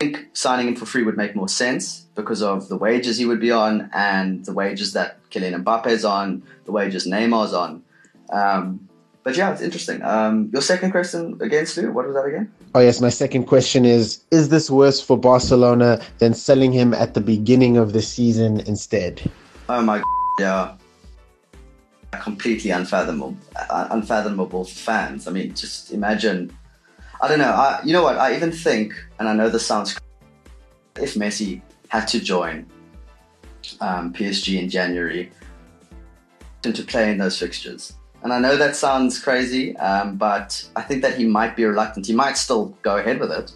I 0.00 0.04
think 0.04 0.28
signing 0.32 0.68
him 0.68 0.76
for 0.76 0.86
free 0.86 1.02
would 1.02 1.16
make 1.16 1.34
more 1.34 1.48
sense 1.48 2.06
because 2.14 2.40
of 2.40 2.68
the 2.68 2.76
wages 2.76 3.18
he 3.18 3.26
would 3.26 3.40
be 3.40 3.50
on 3.50 3.90
and 3.92 4.44
the 4.44 4.52
wages 4.52 4.92
that 4.92 5.18
Kylian 5.30 5.64
Mbappe 5.64 5.88
is 5.88 6.04
on, 6.04 6.44
the 6.66 6.72
wages 6.72 7.04
Neymar's 7.04 7.52
on. 7.52 7.82
Um, 8.30 8.88
but 9.24 9.36
yeah, 9.36 9.50
it's 9.50 9.60
interesting. 9.60 10.00
Um, 10.02 10.50
your 10.52 10.62
second 10.62 10.92
question 10.92 11.36
against 11.40 11.76
Lou, 11.76 11.90
what 11.90 12.06
was 12.06 12.14
that 12.14 12.26
again? 12.26 12.52
Oh 12.76 12.80
yes, 12.80 13.00
my 13.00 13.08
second 13.08 13.44
question 13.46 13.84
is: 13.84 14.22
Is 14.30 14.50
this 14.50 14.70
worse 14.70 15.00
for 15.00 15.18
Barcelona 15.18 16.00
than 16.18 16.32
selling 16.32 16.70
him 16.70 16.94
at 16.94 17.14
the 17.14 17.20
beginning 17.20 17.76
of 17.76 17.92
the 17.92 18.00
season 18.00 18.60
instead? 18.60 19.28
Oh 19.68 19.82
my, 19.82 19.98
god, 20.38 20.78
yeah, 22.12 22.18
completely 22.20 22.70
unfathomable, 22.70 23.36
uh, 23.56 23.88
unfathomable 23.90 24.64
for 24.64 24.74
fans. 24.74 25.26
I 25.26 25.32
mean, 25.32 25.54
just 25.54 25.92
imagine. 25.92 26.56
I 27.20 27.28
don't 27.28 27.38
know. 27.38 27.50
I, 27.50 27.80
you 27.84 27.92
know 27.92 28.02
what? 28.02 28.16
I 28.16 28.36
even 28.36 28.52
think, 28.52 28.94
and 29.18 29.28
I 29.28 29.34
know 29.34 29.48
this 29.48 29.66
sounds, 29.66 29.98
if 30.96 31.14
Messi 31.14 31.62
had 31.88 32.06
to 32.08 32.20
join 32.20 32.66
um, 33.80 34.12
PSG 34.12 34.60
in 34.60 34.68
January 34.68 35.30
to 36.62 36.82
play 36.82 37.10
in 37.10 37.18
those 37.18 37.38
fixtures. 37.38 37.94
And 38.22 38.32
I 38.32 38.40
know 38.40 38.56
that 38.56 38.74
sounds 38.74 39.18
crazy, 39.18 39.76
um, 39.76 40.16
but 40.16 40.68
I 40.74 40.82
think 40.82 41.02
that 41.02 41.16
he 41.16 41.24
might 41.24 41.54
be 41.54 41.64
reluctant. 41.64 42.06
He 42.06 42.14
might 42.14 42.36
still 42.36 42.76
go 42.82 42.96
ahead 42.96 43.20
with 43.20 43.30
it, 43.30 43.52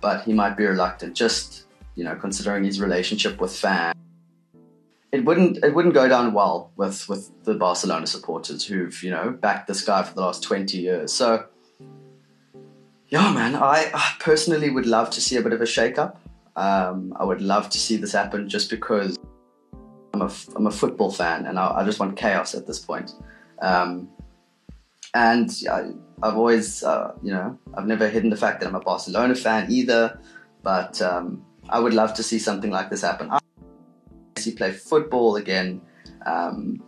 but 0.00 0.24
he 0.24 0.32
might 0.32 0.56
be 0.56 0.64
reluctant. 0.64 1.14
Just 1.14 1.66
you 1.96 2.04
know, 2.04 2.14
considering 2.14 2.64
his 2.64 2.80
relationship 2.80 3.40
with 3.40 3.54
fans, 3.54 3.94
it 5.12 5.24
wouldn't 5.24 5.62
it 5.62 5.74
wouldn't 5.74 5.94
go 5.94 6.08
down 6.08 6.32
well 6.32 6.70
with 6.76 7.06
with 7.08 7.30
the 7.44 7.54
Barcelona 7.54 8.06
supporters 8.06 8.66
who've 8.66 9.02
you 9.02 9.10
know 9.10 9.30
backed 9.30 9.68
this 9.68 9.82
guy 9.82 10.02
for 10.02 10.14
the 10.14 10.22
last 10.22 10.42
twenty 10.42 10.78
years. 10.78 11.12
So, 11.12 11.44
yeah, 13.08 13.32
man, 13.32 13.54
I, 13.54 13.90
I 13.94 14.14
personally 14.18 14.70
would 14.70 14.86
love 14.86 15.10
to 15.10 15.20
see 15.20 15.36
a 15.36 15.42
bit 15.42 15.52
of 15.52 15.60
a 15.60 15.66
shake-up. 15.66 16.20
Um, 16.56 17.14
I 17.16 17.24
would 17.24 17.40
love 17.40 17.68
to 17.70 17.78
see 17.78 17.96
this 17.96 18.12
happen 18.12 18.48
just 18.48 18.70
because 18.70 19.18
I'm 20.14 20.22
a, 20.22 20.32
I'm 20.56 20.66
a 20.66 20.70
football 20.70 21.12
fan 21.12 21.46
and 21.46 21.58
I, 21.58 21.78
I 21.78 21.84
just 21.84 22.00
want 22.00 22.16
chaos 22.16 22.54
at 22.54 22.66
this 22.66 22.78
point. 22.78 23.12
Um, 23.60 24.08
and 25.14 25.50
I, 25.70 25.92
have 26.22 26.36
always, 26.36 26.82
uh, 26.82 27.12
you 27.22 27.30
know, 27.30 27.58
I've 27.74 27.86
never 27.86 28.08
hidden 28.08 28.30
the 28.30 28.36
fact 28.36 28.60
that 28.60 28.68
I'm 28.68 28.74
a 28.74 28.80
Barcelona 28.80 29.34
fan 29.34 29.70
either, 29.70 30.18
but 30.62 31.00
um, 31.02 31.44
I 31.68 31.78
would 31.78 31.94
love 31.94 32.14
to 32.14 32.22
see 32.22 32.38
something 32.38 32.70
like 32.70 32.90
this 32.90 33.02
happen. 33.02 33.30
I 33.30 33.38
see 34.38 34.52
play 34.52 34.72
football 34.72 35.36
again, 35.36 35.80
um, 36.24 36.82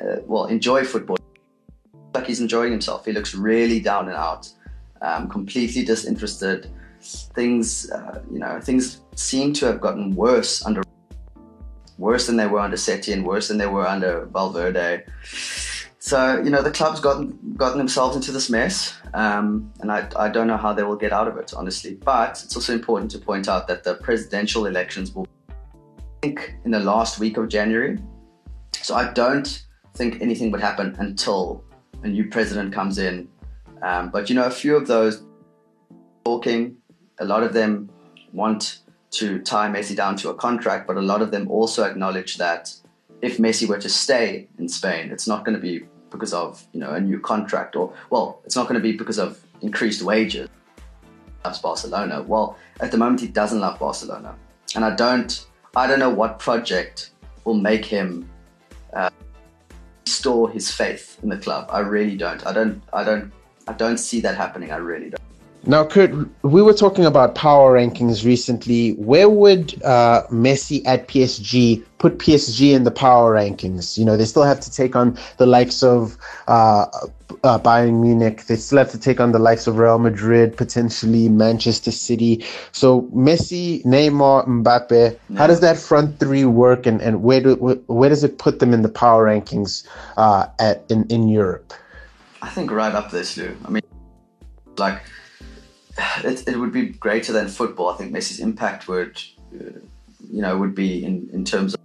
uh, 0.00 0.16
well, 0.26 0.46
enjoy 0.46 0.84
football. 0.84 1.16
Like 2.14 2.26
he's 2.26 2.40
enjoying 2.40 2.72
himself. 2.72 3.06
He 3.06 3.12
looks 3.12 3.34
really 3.34 3.80
down 3.80 4.08
and 4.08 4.16
out, 4.16 4.50
um, 5.02 5.28
completely 5.28 5.84
disinterested. 5.84 6.70
Things, 7.00 7.90
uh, 7.90 8.22
you 8.30 8.38
know, 8.38 8.60
things 8.60 9.00
seem 9.16 9.52
to 9.54 9.66
have 9.66 9.80
gotten 9.80 10.14
worse 10.14 10.64
under 10.64 10.82
worse 11.98 12.26
than 12.26 12.36
they 12.36 12.46
were 12.46 12.60
under 12.60 12.76
Setién 12.76 13.14
and 13.14 13.26
worse 13.26 13.48
than 13.48 13.58
they 13.58 13.66
were 13.66 13.86
under 13.86 14.26
Valverde. 14.26 15.04
So 15.98 16.42
you 16.42 16.50
know 16.50 16.62
the 16.62 16.70
club's 16.70 16.98
gotten 16.98 17.38
gotten 17.56 17.78
themselves 17.78 18.16
into 18.16 18.32
this 18.32 18.50
mess, 18.50 18.96
um, 19.14 19.72
and 19.80 19.92
I, 19.92 20.08
I 20.16 20.28
don't 20.28 20.48
know 20.48 20.56
how 20.56 20.72
they 20.72 20.82
will 20.82 20.96
get 20.96 21.12
out 21.12 21.28
of 21.28 21.36
it, 21.36 21.54
honestly. 21.54 21.94
But 21.94 22.42
it's 22.44 22.56
also 22.56 22.72
important 22.72 23.10
to 23.12 23.18
point 23.18 23.48
out 23.48 23.68
that 23.68 23.84
the 23.84 23.94
presidential 23.94 24.66
elections 24.66 25.14
will, 25.14 25.28
I 25.48 25.54
think, 26.22 26.56
in 26.64 26.72
the 26.72 26.80
last 26.80 27.20
week 27.20 27.36
of 27.36 27.48
January. 27.48 27.98
So 28.72 28.96
I 28.96 29.12
don't 29.12 29.64
think 29.94 30.20
anything 30.20 30.50
would 30.50 30.60
happen 30.60 30.96
until 30.98 31.62
a 32.02 32.08
new 32.08 32.28
president 32.28 32.72
comes 32.72 32.98
in. 32.98 33.28
Um, 33.82 34.10
but 34.10 34.28
you 34.28 34.34
know, 34.34 34.44
a 34.44 34.50
few 34.50 34.76
of 34.76 34.86
those 34.86 35.22
talking, 36.24 36.76
a 37.18 37.24
lot 37.24 37.42
of 37.42 37.52
them 37.52 37.90
want 38.32 38.78
to 39.12 39.40
tie 39.40 39.68
Messi 39.68 39.94
down 39.94 40.16
to 40.16 40.30
a 40.30 40.34
contract, 40.34 40.86
but 40.86 40.96
a 40.96 41.02
lot 41.02 41.20
of 41.20 41.30
them 41.30 41.50
also 41.50 41.84
acknowledge 41.84 42.38
that 42.38 42.74
if 43.20 43.38
Messi 43.38 43.68
were 43.68 43.78
to 43.78 43.88
stay 43.88 44.48
in 44.58 44.68
Spain, 44.68 45.10
it's 45.10 45.26
not 45.26 45.44
going 45.44 45.54
to 45.54 45.60
be 45.60 45.84
because 46.10 46.32
of 46.34 46.66
you 46.72 46.80
know 46.80 46.90
a 46.90 47.00
new 47.00 47.18
contract 47.18 47.74
or 47.74 47.92
well, 48.10 48.40
it's 48.44 48.56
not 48.56 48.68
going 48.68 48.80
to 48.80 48.82
be 48.82 48.92
because 48.92 49.18
of 49.18 49.42
increased 49.60 50.02
wages. 50.02 50.48
Loves 51.44 51.58
Barcelona. 51.58 52.22
Well, 52.22 52.56
at 52.80 52.92
the 52.92 52.98
moment 52.98 53.20
he 53.20 53.28
doesn't 53.28 53.60
love 53.60 53.78
Barcelona, 53.78 54.36
and 54.74 54.84
I 54.84 54.94
don't. 54.94 55.46
I 55.74 55.86
don't 55.86 55.98
know 55.98 56.10
what 56.10 56.38
project 56.38 57.10
will 57.44 57.54
make 57.54 57.84
him 57.84 58.28
uh, 58.92 59.08
restore 60.06 60.50
his 60.50 60.70
faith 60.70 61.18
in 61.22 61.30
the 61.30 61.38
club. 61.38 61.68
I 61.70 61.80
really 61.80 62.16
don't. 62.16 62.46
I 62.46 62.52
don't. 62.52 62.82
I 62.92 63.04
don't. 63.04 63.32
I 63.68 63.72
don't 63.74 63.98
see 63.98 64.20
that 64.20 64.36
happening. 64.36 64.70
I 64.72 64.76
really 64.76 65.10
don't. 65.10 65.20
Now, 65.64 65.84
Kurt, 65.84 66.10
we 66.42 66.60
were 66.60 66.72
talking 66.72 67.04
about 67.04 67.36
power 67.36 67.74
rankings 67.78 68.24
recently. 68.24 68.94
Where 68.94 69.28
would 69.30 69.80
uh, 69.84 70.24
Messi 70.28 70.82
at 70.84 71.06
PSG 71.06 71.84
put 71.98 72.18
PSG 72.18 72.74
in 72.74 72.82
the 72.82 72.90
power 72.90 73.36
rankings? 73.36 73.96
You 73.96 74.04
know, 74.04 74.16
they 74.16 74.24
still 74.24 74.42
have 74.42 74.58
to 74.58 74.72
take 74.72 74.96
on 74.96 75.16
the 75.36 75.46
likes 75.46 75.84
of 75.84 76.18
uh, 76.48 76.86
uh, 77.44 77.60
Bayern 77.60 78.00
Munich. 78.02 78.46
They 78.46 78.56
still 78.56 78.78
have 78.78 78.90
to 78.90 78.98
take 78.98 79.20
on 79.20 79.30
the 79.30 79.38
likes 79.38 79.68
of 79.68 79.78
Real 79.78 80.00
Madrid, 80.00 80.56
potentially 80.56 81.28
Manchester 81.28 81.92
City. 81.92 82.44
So 82.72 83.02
Messi, 83.14 83.84
Neymar, 83.84 84.48
Mbappe. 84.48 85.16
How 85.36 85.46
does 85.46 85.60
that 85.60 85.78
front 85.78 86.18
three 86.18 86.44
work, 86.44 86.86
and, 86.86 87.00
and 87.00 87.22
where 87.22 87.40
do 87.40 87.54
where 87.86 88.08
does 88.08 88.24
it 88.24 88.36
put 88.36 88.58
them 88.58 88.74
in 88.74 88.82
the 88.82 88.88
power 88.88 89.26
rankings 89.26 89.86
uh, 90.16 90.46
at 90.58 90.84
in, 90.90 91.06
in 91.08 91.28
Europe? 91.28 91.72
I 92.42 92.48
think 92.50 92.70
right 92.70 92.94
up 92.94 93.10
there, 93.10 93.24
Stu. 93.24 93.56
I 93.64 93.70
mean, 93.70 93.82
like 94.76 95.02
it, 96.24 96.46
it 96.46 96.58
would 96.58 96.72
be 96.72 96.90
greater 96.90 97.32
than 97.32 97.48
football. 97.48 97.88
I 97.88 97.96
think 97.96 98.12
Messi's 98.12 98.40
impact 98.40 98.88
would, 98.88 99.22
uh, 99.54 99.78
you 100.30 100.42
know, 100.42 100.58
would 100.58 100.74
be 100.74 101.04
in 101.04 101.30
in 101.32 101.44
terms 101.44 101.74
of 101.74 101.80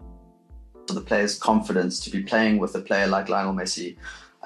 the 0.93 1.01
player's 1.01 1.37
confidence 1.37 1.99
to 2.01 2.09
be 2.09 2.23
playing 2.23 2.57
with 2.57 2.75
a 2.75 2.81
player 2.81 3.07
like 3.07 3.29
Lionel 3.29 3.53
Messi 3.53 3.97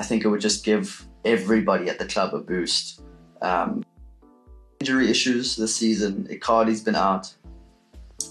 I 0.02 0.04
think 0.04 0.26
it 0.26 0.30
would 0.30 0.42
just 0.42 0.64
give 0.64 1.06
everybody 1.26 1.88
at 1.88 2.00
the 2.00 2.06
club 2.06 2.34
a 2.34 2.40
boost. 2.40 3.02
Um, 3.42 3.84
injury 4.80 5.12
issues 5.12 5.56
this 5.56 5.76
season. 5.76 6.28
Icardi's 6.32 6.82
been 6.82 6.96
out. 6.96 7.32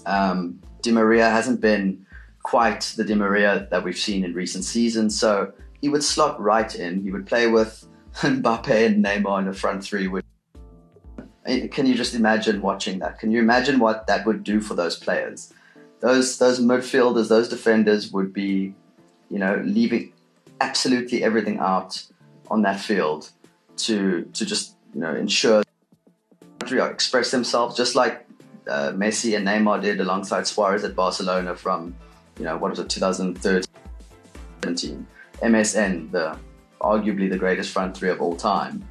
Um, 0.05 0.59
Di 0.81 0.91
Maria 0.91 1.29
hasn't 1.29 1.61
been 1.61 2.05
quite 2.43 2.81
the 2.97 3.05
Di 3.05 3.15
Maria 3.15 3.67
that 3.71 3.83
we've 3.85 3.97
seen 3.97 4.25
in 4.25 4.33
recent 4.33 4.65
seasons. 4.65 5.17
So 5.17 5.53
he 5.81 5.89
would 5.89 6.03
slot 6.03 6.39
right 6.39 6.73
in. 6.73 7.01
He 7.01 7.11
would 7.11 7.25
play 7.25 7.47
with 7.47 7.87
Mbappe 8.17 8.85
and 8.85 9.03
Neymar 9.03 9.39
in 9.39 9.45
the 9.45 9.53
front 9.53 9.83
three. 9.83 10.07
Which, 10.07 10.25
can 11.45 11.85
you 11.85 11.95
just 11.95 12.13
imagine 12.13 12.61
watching 12.61 12.99
that? 12.99 13.19
Can 13.19 13.31
you 13.31 13.39
imagine 13.39 13.79
what 13.79 14.07
that 14.07 14.25
would 14.25 14.43
do 14.43 14.61
for 14.61 14.75
those 14.75 14.97
players? 14.97 15.53
Those 15.99 16.37
those 16.37 16.59
midfielders, 16.59 17.29
those 17.29 17.49
defenders 17.49 18.11
would 18.11 18.33
be, 18.33 18.73
you 19.29 19.39
know, 19.39 19.61
leaving 19.65 20.13
absolutely 20.59 21.23
everything 21.23 21.59
out 21.59 22.03
on 22.49 22.61
that 22.61 22.79
field 22.79 23.31
to 23.77 24.23
to 24.33 24.45
just 24.45 24.75
you 24.93 25.01
know 25.01 25.15
ensure 25.15 25.63
express 26.71 27.31
themselves 27.31 27.75
just 27.75 27.95
like 27.95 28.25
uh, 28.69 28.91
Messi 28.91 29.35
and 29.35 29.45
Neymar 29.45 29.81
did 29.81 29.99
alongside 29.99 30.47
Suarez 30.47 30.83
at 30.83 30.95
Barcelona 30.95 31.55
from 31.55 31.95
you 32.37 32.45
know 32.45 32.57
what 32.57 32.69
was 32.69 32.79
it 32.79 32.89
2013 32.89 35.07
MSN 35.41 36.11
the 36.11 36.37
arguably 36.79 37.29
the 37.29 37.37
greatest 37.37 37.71
front 37.71 37.95
three 37.95 38.09
of 38.09 38.21
all 38.21 38.35
time 38.35 38.83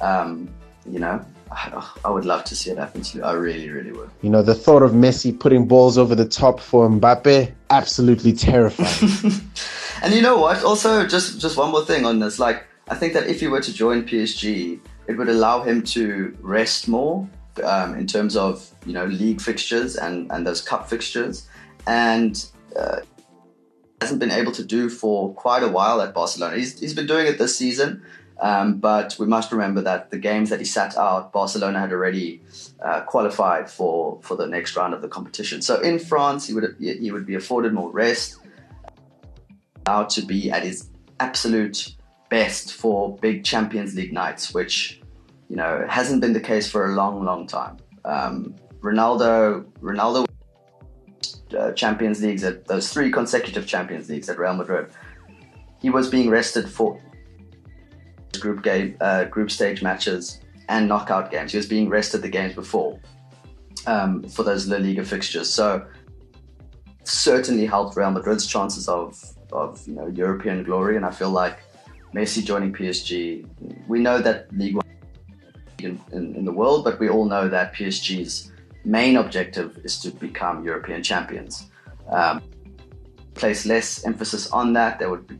um, 0.00 0.48
you 0.86 0.98
know 0.98 1.24
I 2.04 2.10
would 2.10 2.24
love 2.24 2.44
to 2.44 2.54
see 2.54 2.70
it 2.70 2.76
happen 2.76 3.00
to 3.00 3.18
you. 3.18 3.24
I 3.24 3.32
really, 3.32 3.70
really 3.70 3.90
would. 3.92 4.10
You 4.20 4.28
know, 4.28 4.42
the 4.42 4.54
thought 4.54 4.82
of 4.82 4.90
Messi 4.90 5.32
putting 5.32 5.66
balls 5.66 5.96
over 5.96 6.14
the 6.14 6.28
top 6.28 6.60
for 6.60 6.86
Mbappe, 6.86 7.54
absolutely 7.70 8.34
terrifying. 8.34 9.40
And 10.02 10.14
you 10.14 10.22
know 10.22 10.38
what? 10.38 10.62
Also, 10.62 11.06
just 11.06 11.40
just 11.40 11.56
one 11.56 11.70
more 11.70 11.84
thing 11.84 12.04
on 12.04 12.20
this. 12.20 12.38
Like, 12.38 12.66
I 12.88 12.94
think 12.94 13.14
that 13.14 13.26
if 13.26 13.40
he 13.40 13.48
were 13.48 13.60
to 13.60 13.72
join 13.72 14.04
PSG, 14.04 14.80
it 15.06 15.16
would 15.16 15.28
allow 15.28 15.62
him 15.62 15.82
to 15.94 16.36
rest 16.40 16.88
more 16.88 17.28
um, 17.64 17.94
in 17.94 18.06
terms 18.06 18.36
of 18.36 18.70
you 18.86 18.92
know 18.92 19.06
league 19.06 19.40
fixtures 19.40 19.96
and 19.96 20.30
and 20.30 20.46
those 20.46 20.60
cup 20.60 20.88
fixtures, 20.88 21.48
and 21.86 22.46
uh, 22.78 23.00
hasn't 24.00 24.20
been 24.20 24.30
able 24.30 24.52
to 24.52 24.64
do 24.64 24.88
for 24.88 25.34
quite 25.34 25.62
a 25.62 25.68
while 25.68 26.00
at 26.00 26.14
Barcelona. 26.14 26.56
He's 26.56 26.78
he's 26.78 26.94
been 26.94 27.06
doing 27.06 27.26
it 27.26 27.38
this 27.38 27.56
season. 27.56 28.02
Um, 28.40 28.78
but 28.78 29.16
we 29.18 29.26
must 29.26 29.50
remember 29.50 29.80
that 29.80 30.12
the 30.12 30.18
games 30.18 30.50
that 30.50 30.60
he 30.60 30.64
sat 30.64 30.96
out, 30.96 31.32
Barcelona 31.32 31.80
had 31.80 31.90
already 31.90 32.40
uh, 32.80 33.00
qualified 33.00 33.68
for, 33.68 34.20
for 34.22 34.36
the 34.36 34.46
next 34.46 34.76
round 34.76 34.94
of 34.94 35.02
the 35.02 35.08
competition. 35.08 35.60
So 35.60 35.80
in 35.80 35.98
France, 35.98 36.46
he 36.46 36.54
would 36.54 36.76
he 36.78 37.10
would 37.10 37.26
be 37.26 37.34
afforded 37.34 37.72
more 37.72 37.90
rest 37.90 38.38
allowed 39.88 40.10
to 40.10 40.22
be 40.22 40.50
at 40.50 40.62
his 40.62 40.90
absolute 41.18 41.94
best 42.28 42.74
for 42.74 43.16
big 43.16 43.44
Champions 43.44 43.94
League 43.94 44.12
nights, 44.12 44.52
which 44.52 45.00
you 45.48 45.56
know 45.56 45.86
hasn't 45.88 46.20
been 46.20 46.34
the 46.34 46.40
case 46.40 46.70
for 46.70 46.90
a 46.90 46.94
long, 46.94 47.24
long 47.24 47.46
time. 47.46 47.78
Um, 48.04 48.54
Ronaldo, 48.80 49.64
Ronaldo, 49.80 50.26
uh, 51.56 51.72
Champions 51.72 52.22
Leagues 52.22 52.44
at 52.44 52.66
those 52.66 52.92
three 52.92 53.10
consecutive 53.10 53.66
Champions 53.66 54.08
Leagues 54.08 54.28
at 54.28 54.38
Real 54.38 54.54
Madrid. 54.54 54.90
He 55.80 55.90
was 55.90 56.08
being 56.08 56.28
rested 56.28 56.68
for 56.68 57.00
group 58.40 58.62
game, 58.62 58.96
uh, 59.00 59.24
group 59.24 59.50
stage 59.50 59.82
matches 59.82 60.40
and 60.68 60.88
knockout 60.88 61.30
games. 61.30 61.52
He 61.52 61.56
was 61.56 61.66
being 61.66 61.88
rested 61.88 62.22
the 62.22 62.28
games 62.28 62.54
before 62.54 62.98
um, 63.86 64.22
for 64.24 64.42
those 64.42 64.68
La 64.68 64.76
Liga 64.76 65.04
fixtures. 65.04 65.48
So 65.48 65.86
certainly 67.04 67.66
helped 67.66 67.96
Real 67.96 68.10
Madrid's 68.10 68.46
chances 68.46 68.88
of 68.88 69.22
of 69.50 69.86
you 69.88 69.94
know 69.94 70.06
European 70.08 70.62
glory, 70.62 70.96
and 70.96 71.06
I 71.06 71.10
feel 71.10 71.30
like 71.30 71.58
Messi 72.14 72.44
joining 72.44 72.72
PSG, 72.72 73.46
we 73.86 73.98
know 74.00 74.20
that 74.20 74.52
League 74.52 74.78
in, 75.78 76.00
in, 76.12 76.34
in 76.34 76.44
the 76.44 76.52
world, 76.52 76.84
but 76.84 76.98
we 76.98 77.08
all 77.08 77.24
know 77.24 77.48
that 77.48 77.74
PSG's 77.74 78.52
main 78.88 79.16
objective 79.16 79.78
is 79.84 80.00
to 80.00 80.10
become 80.10 80.64
European 80.64 81.02
champions. 81.02 81.70
Um, 82.10 82.42
place 83.34 83.66
less 83.66 84.04
emphasis 84.04 84.50
on 84.50 84.72
that. 84.72 84.98
That 84.98 85.10
would 85.10 85.26
be, 85.26 85.38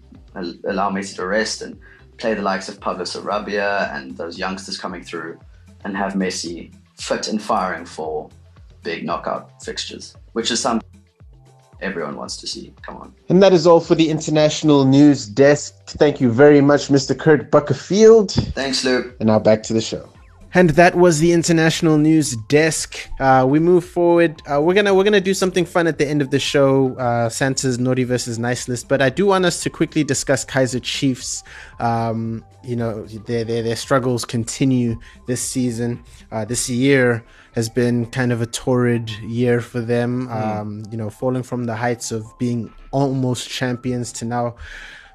allow 0.68 0.90
Messi 0.90 1.16
to 1.16 1.26
rest 1.26 1.62
and 1.62 1.80
play 2.18 2.34
the 2.34 2.42
likes 2.42 2.68
of 2.68 2.78
Pablo 2.80 3.04
Sarabia 3.04 3.94
and 3.94 4.16
those 4.16 4.38
youngsters 4.38 4.76
coming 4.78 5.02
through, 5.02 5.38
and 5.84 5.96
have 5.96 6.12
Messi 6.12 6.74
fit 6.96 7.28
and 7.28 7.40
firing 7.40 7.86
for 7.86 8.28
big 8.82 9.04
knockout 9.04 9.62
fixtures, 9.62 10.14
which 10.32 10.50
is 10.50 10.60
something 10.60 10.86
everyone 11.80 12.16
wants 12.16 12.36
to 12.36 12.46
see. 12.46 12.74
Come 12.82 12.96
on. 12.96 13.14
And 13.28 13.42
that 13.42 13.52
is 13.52 13.66
all 13.66 13.80
for 13.80 13.94
the 13.94 14.10
international 14.10 14.84
news 14.84 15.26
desk. 15.26 15.74
Thank 15.86 16.20
you 16.20 16.30
very 16.30 16.60
much, 16.60 16.88
Mr. 16.88 17.18
Kurt 17.18 17.50
Butterfield. 17.50 18.32
Thanks, 18.32 18.84
Luke. 18.84 19.16
And 19.20 19.28
now 19.28 19.38
back 19.38 19.62
to 19.64 19.72
the 19.72 19.80
show. 19.80 20.08
And 20.54 20.70
that 20.70 20.94
was 20.94 21.18
the 21.18 21.32
international 21.32 21.98
news 21.98 22.34
desk. 22.48 22.98
Uh, 23.20 23.44
we 23.48 23.58
move 23.58 23.84
forward. 23.84 24.40
Uh, 24.50 24.60
we're 24.62 24.74
gonna 24.74 24.94
we're 24.94 25.04
gonna 25.04 25.20
do 25.20 25.34
something 25.34 25.66
fun 25.66 25.86
at 25.86 25.98
the 25.98 26.08
end 26.08 26.22
of 26.22 26.30
the 26.30 26.38
show. 26.38 26.94
Uh, 26.96 27.28
Santa's 27.28 27.78
naughty 27.78 28.04
versus 28.04 28.38
nice 28.38 28.66
list. 28.66 28.88
But 28.88 29.02
I 29.02 29.10
do 29.10 29.26
want 29.26 29.44
us 29.44 29.62
to 29.64 29.70
quickly 29.70 30.04
discuss 30.04 30.44
Kaizer 30.44 30.82
Chiefs. 30.82 31.42
Um, 31.80 32.44
you 32.64 32.76
know 32.76 33.04
their, 33.04 33.44
their 33.44 33.62
their 33.62 33.76
struggles 33.76 34.24
continue 34.24 34.98
this 35.26 35.42
season. 35.42 36.02
Uh, 36.32 36.44
this 36.44 36.68
year 36.70 37.24
has 37.52 37.68
been 37.68 38.06
kind 38.06 38.32
of 38.32 38.40
a 38.40 38.46
torrid 38.46 39.10
year 39.20 39.60
for 39.60 39.80
them. 39.80 40.28
Mm. 40.28 40.30
Um, 40.30 40.82
you 40.90 40.96
know, 40.96 41.10
falling 41.10 41.42
from 41.42 41.64
the 41.64 41.74
heights 41.74 42.10
of 42.10 42.24
being 42.38 42.72
almost 42.90 43.48
champions 43.48 44.12
to 44.14 44.24
now 44.24 44.56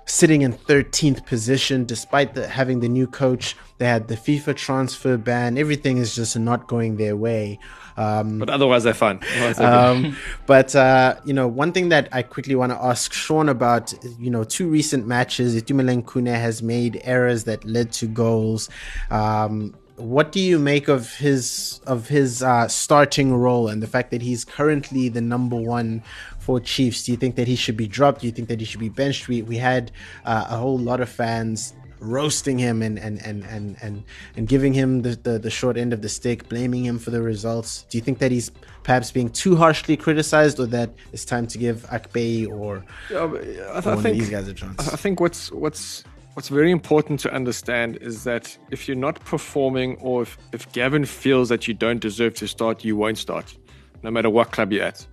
sitting 0.06 0.42
in 0.42 0.54
13th 0.54 1.26
position 1.26 1.86
despite 1.86 2.34
the, 2.34 2.48
having 2.48 2.80
the 2.80 2.90
new 2.90 3.08
coach. 3.08 3.56
They 3.78 3.86
had 3.86 4.08
the 4.08 4.16
FIFA 4.16 4.56
transfer 4.56 5.18
ban. 5.18 5.58
Everything 5.58 5.98
is 5.98 6.16
just 6.16 6.38
not 6.38 6.68
going 6.68 6.98
their 6.98 7.16
way. 7.16 7.60
Um, 7.96 8.40
but 8.40 8.50
otherwise, 8.50 8.84
they're 8.84 8.94
fine. 8.94 9.20
um, 9.58 10.18
but 10.46 10.76
uh, 10.76 11.16
you 11.26 11.34
know, 11.34 11.48
one 11.48 11.72
thing 11.72 11.90
that 11.90 12.10
I 12.12 12.24
quickly 12.24 12.56
want 12.56 12.72
to 12.72 12.84
ask 12.84 13.14
Sean 13.14 13.50
about, 13.50 13.94
you 14.20 14.30
know, 14.30 14.44
two 14.44 14.68
recent 14.68 15.06
matches, 15.06 15.62
Itumeleng 15.62 16.04
Khune 16.04 16.34
has 16.34 16.64
made 16.64 17.02
errors 17.04 17.44
that 17.44 17.64
led 17.66 17.92
to 17.94 18.08
goals. 18.08 18.70
Um, 19.12 19.76
what 19.96 20.32
do 20.32 20.40
you 20.40 20.58
make 20.58 20.88
of 20.88 21.14
his 21.16 21.80
of 21.86 22.08
his 22.08 22.42
uh, 22.42 22.68
starting 22.68 23.34
role 23.34 23.68
and 23.68 23.82
the 23.82 23.88
fact 23.88 24.12
that 24.12 24.22
he's 24.22 24.44
currently 24.44 25.10
the 25.10 25.22
number 25.22 25.56
one 25.56 26.04
for 26.40 26.60
Chiefs? 26.60 27.06
Do 27.06 27.12
you 27.12 27.18
think 27.18 27.36
that 27.36 27.48
he 27.48 27.56
should 27.56 27.78
be 27.78 27.88
dropped? 27.88 28.22
Do 28.22 28.28
you 28.28 28.34
think 28.34 28.48
that 28.50 28.60
he 28.60 28.66
should 28.66 28.80
be 28.80 28.90
benched? 28.90 29.28
We 29.28 29.42
we 29.44 29.58
had 29.58 29.92
uh, 30.26 30.48
a 30.50 30.58
whole 30.58 30.80
lot 30.80 31.00
of 31.00 31.10
fans 31.10 31.74
roasting 32.00 32.58
him 32.58 32.82
and 32.82 33.00
and 33.00 33.22
and 33.26 33.44
and 33.46 33.78
and, 33.82 34.04
and 34.36 34.48
giving 34.48 34.74
him 34.74 35.04
the, 35.04 35.16
the, 35.16 35.40
the 35.40 35.50
short 35.50 35.78
end 35.78 35.94
of 35.94 36.02
the 36.02 36.10
stick, 36.10 36.50
blaming 36.50 36.84
him 36.84 37.00
for 37.00 37.12
the 37.12 37.22
results. 37.22 37.86
Do 37.90 37.98
you 37.98 38.04
think 38.04 38.20
that 38.20 38.32
he's 38.32 38.52
perhaps 38.84 39.12
being 39.12 39.30
too 39.30 39.56
harshly 39.56 39.96
criticized, 39.96 40.60
or 40.60 40.66
that 40.68 40.90
it's 41.14 41.24
time 41.24 41.48
to 41.48 41.58
give 41.58 41.86
Akpeyi 41.90 42.50
or, 42.50 42.84
yeah, 43.10 43.24
I, 43.24 43.82
th- 43.82 43.88
I 43.88 43.96
think, 44.02 44.18
these 44.18 44.30
guys 44.30 44.48
a 44.48 44.54
chance? 44.54 44.88
I 44.92 44.98
think 44.98 45.20
what's 45.20 45.52
what's 45.52 46.04
What's 46.34 46.50
very 46.50 46.72
important 46.72 47.20
to 47.22 47.34
understand 47.34 47.98
is 47.98 48.24
that 48.24 48.58
if 48.72 48.88
you're 48.88 48.98
not 48.98 49.24
performing 49.24 49.98
or 49.98 50.24
if, 50.24 50.38
if 50.52 50.72
Gavin 50.74 51.06
feels 51.06 51.50
that 51.50 51.68
you 51.68 51.76
don't 51.76 52.00
deserve 52.00 52.34
to 52.36 52.48
start, 52.48 52.84
you 52.84 52.96
won't 52.96 53.20
start, 53.20 53.56
no 54.02 54.10
matter 54.10 54.32
what 54.32 54.52
club 54.52 54.74
you're 54.74 54.84
at. 54.84 55.06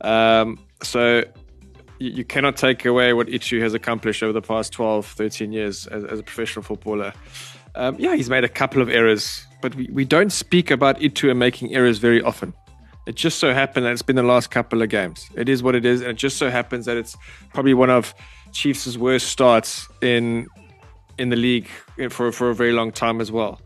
Um, 0.00 0.58
so 0.82 1.22
you, 2.00 2.10
you, 2.10 2.24
cannot 2.24 2.56
take 2.56 2.84
away 2.84 3.12
what 3.12 3.28
Itu 3.28 3.60
has 3.60 3.72
accomplished 3.72 4.20
over 4.24 4.32
the 4.32 4.42
past 4.42 4.72
12, 4.72 5.06
13 5.06 5.52
years 5.52 5.86
as, 5.86 6.02
as 6.04 6.18
a 6.18 6.22
professional 6.24 6.64
footballer. 6.64 7.12
Um, 7.76 7.94
yeah, 7.98 8.16
he's 8.16 8.28
made 8.28 8.42
a 8.42 8.48
couple 8.48 8.82
of 8.82 8.88
errors, 8.88 9.46
but 9.62 9.76
we, 9.76 9.88
we 9.92 10.04
don't 10.04 10.30
speak 10.30 10.72
about 10.72 11.00
Itu 11.00 11.30
and 11.30 11.38
making 11.38 11.72
errors 11.72 11.98
very 11.98 12.20
often. 12.20 12.52
It 13.06 13.14
just 13.14 13.38
so 13.38 13.54
happened 13.54 13.86
that 13.86 13.92
it's 13.92 14.02
been 14.02 14.16
the 14.16 14.22
last 14.22 14.50
couple 14.50 14.82
of 14.82 14.88
games. 14.88 15.30
It 15.34 15.48
is 15.48 15.62
what 15.62 15.74
it 15.74 15.86
is, 15.86 16.00
and 16.00 16.10
it 16.10 16.16
just 16.16 16.36
so 16.36 16.50
happens 16.50 16.84
that 16.86 16.96
it's 16.96 17.16
probably 17.54 17.74
one 17.74 17.90
of 17.90 18.12
Chiefs' 18.52 18.96
worst 18.96 19.28
starts 19.28 19.88
in 20.00 20.46
in 21.18 21.30
the 21.30 21.36
league 21.36 21.68
for 22.10 22.32
for 22.32 22.50
a 22.50 22.54
very 22.54 22.72
long 22.72 22.92
time 22.92 23.20
as 23.20 23.30
well. 23.30 23.60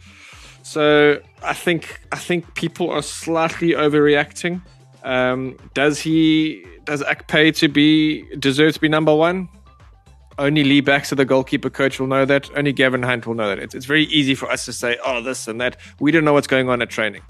So 0.62 1.20
I 1.42 1.54
think 1.54 2.00
I 2.12 2.18
think 2.18 2.54
people 2.54 2.90
are 2.90 3.02
slightly 3.02 3.70
overreacting. 3.70 4.62
Um, 5.02 5.56
does 5.74 6.00
he 6.00 6.64
does 6.84 7.02
Akpeyi 7.02 7.56
to 7.56 7.68
be 7.68 8.24
deserve 8.38 8.74
to 8.74 8.80
be 8.80 8.88
number 8.88 9.14
one? 9.14 9.48
only 10.38 10.64
Lee 10.64 10.80
Baxter, 10.80 11.14
the 11.14 11.24
goalkeeper 11.24 11.70
coach, 11.70 12.00
will 12.00 12.06
know 12.06 12.24
that. 12.24 12.50
Only 12.56 12.72
Gavin 12.72 13.02
Hunt 13.02 13.26
will 13.26 13.34
know 13.34 13.48
that. 13.48 13.58
It's, 13.58 13.74
it's 13.74 13.86
very 13.86 14.04
easy 14.04 14.34
for 14.34 14.50
us 14.50 14.64
to 14.64 14.72
say, 14.72 14.98
oh, 15.04 15.22
this 15.22 15.46
and 15.48 15.60
that. 15.60 15.76
We 16.00 16.10
don't 16.10 16.24
know 16.24 16.32
what's 16.32 16.46
going 16.46 16.68
on 16.68 16.82
at 16.82 16.90
training. 16.90 17.22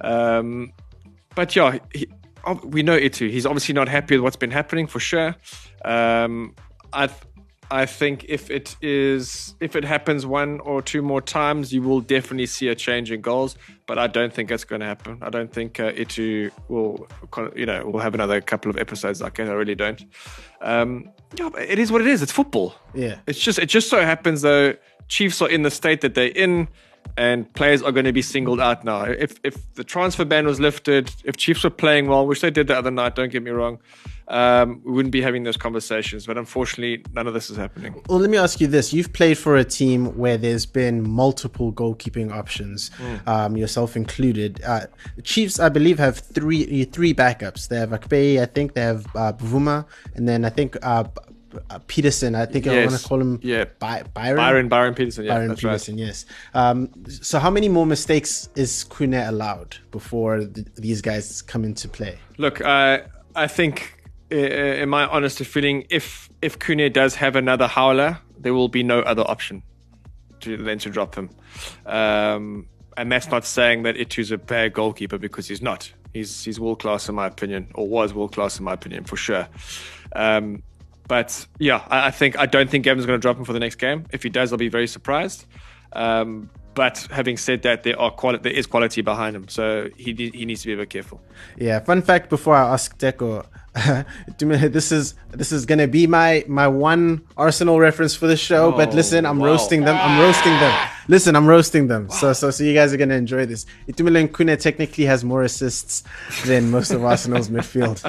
Um, 0.00 0.72
but 1.34 1.56
yeah, 1.56 1.78
he, 1.92 2.08
we 2.64 2.82
know 2.82 2.94
Itu. 2.94 3.28
He's 3.28 3.46
obviously 3.46 3.74
not 3.74 3.88
happy 3.88 4.16
with 4.16 4.22
what's 4.22 4.36
been 4.36 4.50
happening 4.50 4.86
for 4.86 5.00
sure. 5.00 5.34
Um, 5.84 6.54
I 6.92 7.08
I 7.70 7.84
think 7.86 8.24
if 8.28 8.50
it 8.50 8.76
is 8.80 9.54
if 9.60 9.74
it 9.74 9.84
happens 9.84 10.24
one 10.24 10.60
or 10.60 10.80
two 10.80 11.02
more 11.02 11.20
times, 11.20 11.72
you 11.72 11.82
will 11.82 12.00
definitely 12.00 12.46
see 12.46 12.68
a 12.68 12.74
change 12.74 13.10
in 13.10 13.20
goals. 13.20 13.56
But 13.86 13.98
I 13.98 14.06
don't 14.06 14.32
think 14.32 14.50
it's 14.50 14.64
going 14.64 14.80
to 14.80 14.86
happen. 14.86 15.18
I 15.20 15.30
don't 15.30 15.52
think 15.52 15.80
uh, 15.80 15.92
Itu 15.94 16.50
will, 16.68 17.08
you 17.54 17.66
know, 17.66 17.86
will 17.86 18.00
have 18.00 18.14
another 18.14 18.40
couple 18.40 18.70
of 18.70 18.78
episodes 18.78 19.20
like 19.20 19.38
it. 19.38 19.48
I 19.48 19.52
really 19.52 19.74
don't. 19.74 20.04
Um, 20.60 21.10
yeah, 21.36 21.50
it 21.58 21.78
is 21.78 21.90
what 21.90 22.00
it 22.00 22.06
is. 22.06 22.22
It's 22.22 22.32
football. 22.32 22.74
Yeah. 22.94 23.18
It's 23.26 23.40
just 23.40 23.58
it 23.58 23.66
just 23.66 23.90
so 23.90 24.00
happens 24.02 24.42
though 24.42 24.74
Chiefs 25.08 25.42
are 25.42 25.48
in 25.48 25.62
the 25.62 25.70
state 25.70 26.00
that 26.02 26.14
they're 26.14 26.28
in 26.28 26.68
and 27.16 27.52
players 27.54 27.82
are 27.82 27.92
going 27.92 28.04
to 28.04 28.12
be 28.12 28.22
singled 28.22 28.60
out 28.60 28.84
now. 28.84 29.02
If 29.02 29.38
if 29.42 29.74
the 29.74 29.84
transfer 29.84 30.24
ban 30.24 30.46
was 30.46 30.60
lifted, 30.60 31.10
if 31.24 31.36
Chiefs 31.36 31.64
were 31.64 31.70
playing 31.70 32.08
well, 32.08 32.26
which 32.26 32.40
they 32.40 32.50
did 32.50 32.66
the 32.68 32.76
other 32.76 32.90
night, 32.90 33.16
don't 33.16 33.32
get 33.32 33.42
me 33.42 33.50
wrong, 33.50 33.78
um, 34.28 34.82
we 34.84 34.92
wouldn't 34.92 35.12
be 35.12 35.22
having 35.22 35.44
those 35.44 35.56
conversations. 35.56 36.26
But 36.26 36.36
unfortunately, 36.36 37.04
none 37.12 37.26
of 37.26 37.34
this 37.34 37.48
is 37.48 37.56
happening. 37.56 38.02
Well, 38.08 38.18
let 38.18 38.30
me 38.30 38.36
ask 38.36 38.60
you 38.60 38.66
this: 38.66 38.92
You've 38.92 39.12
played 39.12 39.38
for 39.38 39.56
a 39.56 39.64
team 39.64 40.16
where 40.16 40.36
there's 40.36 40.66
been 40.66 41.08
multiple 41.08 41.72
goalkeeping 41.72 42.32
options, 42.32 42.90
mm. 42.98 43.26
um, 43.26 43.56
yourself 43.56 43.96
included. 43.96 44.60
Uh, 44.64 44.86
Chiefs, 45.22 45.58
I 45.58 45.68
believe, 45.68 45.98
have 45.98 46.18
three 46.18 46.84
three 46.84 47.14
backups. 47.14 47.68
They 47.68 47.78
have 47.78 47.90
Akpeyi, 47.90 48.40
I 48.40 48.46
think 48.46 48.74
they 48.74 48.82
have 48.82 49.06
uh, 49.14 49.32
Bvuma, 49.32 49.86
and 50.14 50.28
then 50.28 50.44
I 50.44 50.50
think 50.50 50.76
uh, 50.82 51.04
uh, 51.70 51.78
Petersen. 51.86 52.34
I 52.34 52.46
think 52.46 52.66
yes. 52.66 52.74
I 52.74 52.86
want 52.86 53.00
to 53.00 53.08
call 53.08 53.20
him 53.20 53.40
yeah. 53.42 53.64
By- 53.78 54.02
Byron. 54.14 54.36
Byron 54.36 54.68
Byron 54.68 54.94
Petersen. 54.94 55.24
Yeah, 55.24 55.34
Byron 55.34 55.56
Petersen. 55.56 55.96
Right. 55.96 56.06
Yes. 56.06 56.26
Um, 56.54 56.90
so 57.08 57.38
how 57.38 57.50
many 57.50 57.68
more 57.68 57.86
mistakes 57.86 58.48
is 58.56 58.84
Khune 58.88 59.28
allowed 59.28 59.76
before 59.90 60.38
th- 60.38 60.66
these 60.76 61.00
guys 61.02 61.42
come 61.42 61.64
into 61.64 61.88
play? 61.88 62.18
Look, 62.38 62.60
uh, 62.60 62.98
I 63.34 63.46
think, 63.46 64.02
in 64.30 64.88
my 64.88 65.06
honest 65.06 65.38
feeling, 65.38 65.86
if 65.90 66.28
if 66.42 66.58
Khune 66.58 66.92
does 66.92 67.14
have 67.16 67.36
another 67.36 67.66
howler, 67.66 68.18
there 68.38 68.54
will 68.54 68.68
be 68.68 68.82
no 68.82 69.00
other 69.00 69.22
option 69.26 69.62
to 70.40 70.56
than 70.56 70.78
to 70.80 70.90
drop 70.90 71.14
him. 71.14 71.30
Um, 71.86 72.68
and 72.96 73.12
that's 73.12 73.30
not 73.30 73.44
saying 73.44 73.82
that 73.82 73.96
Itu's 73.96 74.30
a 74.30 74.38
bad 74.38 74.72
goalkeeper 74.72 75.18
because 75.18 75.46
he's 75.48 75.62
not. 75.62 75.92
He's 76.12 76.44
he's 76.44 76.58
world 76.58 76.80
class 76.80 77.08
in 77.08 77.14
my 77.14 77.26
opinion, 77.26 77.68
or 77.74 77.86
was 77.86 78.14
world 78.14 78.32
class 78.32 78.58
in 78.58 78.64
my 78.64 78.72
opinion 78.72 79.04
for 79.04 79.16
sure. 79.16 79.48
Um, 80.14 80.62
but 81.08 81.46
yeah, 81.58 81.84
I, 81.88 82.08
I 82.08 82.10
think 82.10 82.38
I 82.38 82.46
don't 82.46 82.68
think 82.70 82.84
Gavin's 82.84 83.06
going 83.06 83.18
to 83.18 83.22
drop 83.22 83.36
him 83.36 83.44
for 83.44 83.52
the 83.52 83.60
next 83.60 83.76
game. 83.76 84.06
If 84.12 84.22
he 84.22 84.28
does, 84.28 84.52
I'll 84.52 84.58
be 84.58 84.68
very 84.68 84.86
surprised. 84.86 85.46
Um, 85.92 86.50
but 86.74 87.08
having 87.10 87.38
said 87.38 87.62
that, 87.62 87.84
there 87.84 87.98
are 87.98 88.10
quali- 88.10 88.38
there 88.38 88.52
is 88.52 88.66
quality 88.66 89.00
behind 89.00 89.34
him, 89.34 89.48
so 89.48 89.88
he 89.96 90.12
he 90.12 90.44
needs 90.44 90.60
to 90.62 90.66
be 90.68 90.74
a 90.74 90.76
bit 90.76 90.90
careful. 90.90 91.22
Yeah. 91.56 91.80
Fun 91.80 92.02
fact 92.02 92.28
before 92.28 92.54
I 92.54 92.70
ask 92.74 92.98
Teko, 92.98 93.46
this 94.38 94.92
is 94.92 95.14
this 95.30 95.52
is 95.52 95.64
gonna 95.64 95.88
be 95.88 96.06
my 96.06 96.44
my 96.46 96.68
one 96.68 97.22
Arsenal 97.38 97.80
reference 97.80 98.14
for 98.14 98.26
the 98.26 98.36
show. 98.36 98.74
Oh, 98.74 98.76
but 98.76 98.92
listen, 98.92 99.24
I'm 99.24 99.38
wow. 99.38 99.46
roasting 99.46 99.84
them. 99.84 99.96
I'm 99.98 100.20
roasting 100.20 100.52
them. 100.52 100.88
Listen, 101.08 101.34
I'm 101.34 101.46
roasting 101.46 101.86
them. 101.88 102.08
Wow. 102.08 102.14
So 102.16 102.32
so 102.34 102.50
so 102.50 102.62
you 102.62 102.74
guys 102.74 102.92
are 102.92 102.98
gonna 102.98 103.14
enjoy 103.14 103.46
this. 103.46 103.64
Itumeleng 103.88 104.28
Khune 104.28 104.60
technically 104.60 105.06
has 105.06 105.24
more 105.24 105.44
assists 105.44 106.04
than 106.44 106.70
most 106.70 106.90
of 106.90 107.02
Arsenal's 107.10 107.48
midfield. 107.48 108.04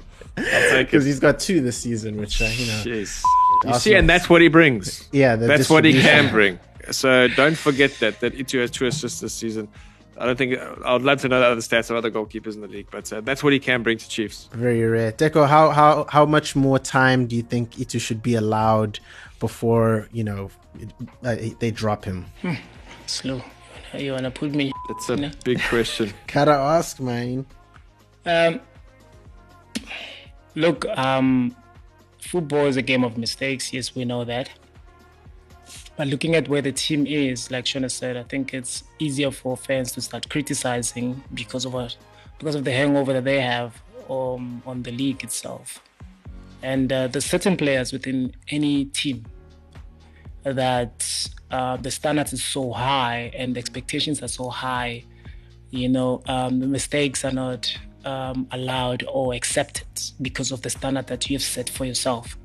because 0.36 1.04
he's 1.04 1.20
got 1.20 1.40
two 1.40 1.60
this 1.60 1.78
season, 1.78 2.16
which 2.16 2.40
uh, 2.40 2.46
you 2.46 2.66
know. 2.66 2.82
Jeez. 2.84 3.22
You 3.64 3.74
see, 3.74 3.94
and 3.94 4.08
that's 4.08 4.28
what 4.28 4.42
he 4.42 4.48
brings. 4.48 5.08
Yeah, 5.12 5.36
that's 5.36 5.70
what 5.70 5.84
he 5.84 5.94
can 6.00 6.30
bring. 6.32 6.58
So 6.90 7.28
don't 7.28 7.56
forget 7.56 7.92
that 8.00 8.20
that 8.20 8.34
Itu 8.34 8.60
has 8.60 8.70
two 8.70 8.86
assists 8.86 9.20
this 9.20 9.32
season. 9.32 9.68
I 10.18 10.24
don't 10.24 10.36
think 10.36 10.58
I 10.58 10.92
would 10.92 11.02
love 11.02 11.20
to 11.22 11.28
know 11.28 11.40
the 11.40 11.46
other 11.46 11.60
stats 11.60 11.90
of 11.90 11.96
other 11.96 12.10
goalkeepers 12.10 12.54
in 12.54 12.60
the 12.60 12.68
league, 12.68 12.88
but 12.90 13.12
uh, 13.12 13.20
that's 13.20 13.42
what 13.42 13.52
he 13.52 13.58
can 13.58 13.82
bring 13.82 13.98
to 13.98 14.08
Chiefs. 14.08 14.48
Very 14.52 14.82
rare. 14.82 15.12
Teko, 15.12 15.46
how 15.48 15.70
how 15.70 16.06
how 16.08 16.24
much 16.24 16.56
more 16.56 16.78
time 16.78 17.26
do 17.26 17.36
you 17.36 17.42
think 17.42 17.78
Itu 17.78 17.98
should 17.98 18.22
be 18.22 18.34
allowed 18.34 18.98
before 19.40 20.08
you 20.12 20.24
know 20.24 20.50
uh, 21.22 21.36
they 21.60 21.70
drop 21.70 22.04
him? 22.04 22.24
Hmm. 22.42 22.54
Slow. 23.06 23.42
You 23.94 24.12
wanna 24.12 24.30
put 24.30 24.52
me? 24.54 24.72
That's 24.88 25.08
a 25.10 25.32
big 25.44 25.60
question. 25.62 26.12
Gotta 26.26 26.52
ask, 26.52 27.00
man. 27.00 27.46
Um, 28.24 28.60
Look, 30.56 30.86
um, 30.96 31.54
football 32.18 32.64
is 32.64 32.78
a 32.78 32.82
game 32.82 33.04
of 33.04 33.18
mistakes. 33.18 33.74
Yes, 33.74 33.94
we 33.94 34.06
know 34.06 34.24
that. 34.24 34.48
But 35.98 36.08
looking 36.08 36.34
at 36.34 36.48
where 36.48 36.62
the 36.62 36.72
team 36.72 37.06
is, 37.06 37.50
like 37.50 37.66
Shona 37.66 37.90
said, 37.90 38.16
I 38.16 38.22
think 38.22 38.54
it's 38.54 38.84
easier 38.98 39.30
for 39.30 39.56
fans 39.56 39.92
to 39.92 40.00
start 40.00 40.30
criticizing 40.30 41.22
because 41.34 41.66
of 41.66 41.74
what, 41.74 41.94
because 42.38 42.54
of 42.54 42.64
the 42.64 42.72
hangover 42.72 43.12
that 43.12 43.24
they 43.24 43.40
have 43.40 43.80
um, 44.08 44.62
on 44.66 44.82
the 44.82 44.92
league 44.92 45.22
itself. 45.22 45.82
And 46.62 46.90
uh, 46.90 47.08
there's 47.08 47.26
certain 47.26 47.58
players 47.58 47.92
within 47.92 48.34
any 48.48 48.86
team 48.86 49.26
that 50.42 51.28
uh, 51.50 51.76
the 51.76 51.90
standards 51.90 52.32
is 52.32 52.42
so 52.42 52.72
high 52.72 53.30
and 53.36 53.54
the 53.54 53.58
expectations 53.58 54.22
are 54.22 54.28
so 54.28 54.48
high. 54.48 55.04
You 55.70 55.90
know, 55.90 56.22
um, 56.26 56.60
the 56.60 56.66
mistakes 56.66 57.26
are 57.26 57.32
not 57.32 57.76
um, 58.06 58.46
allowed 58.52 59.04
or 59.08 59.34
accepted 59.34 59.86
because 60.22 60.52
of 60.52 60.62
the 60.62 60.70
standard 60.70 61.08
that 61.08 61.28
you 61.28 61.36
have 61.36 61.42
set 61.42 61.68
for 61.68 61.84
yourself. 61.84 62.38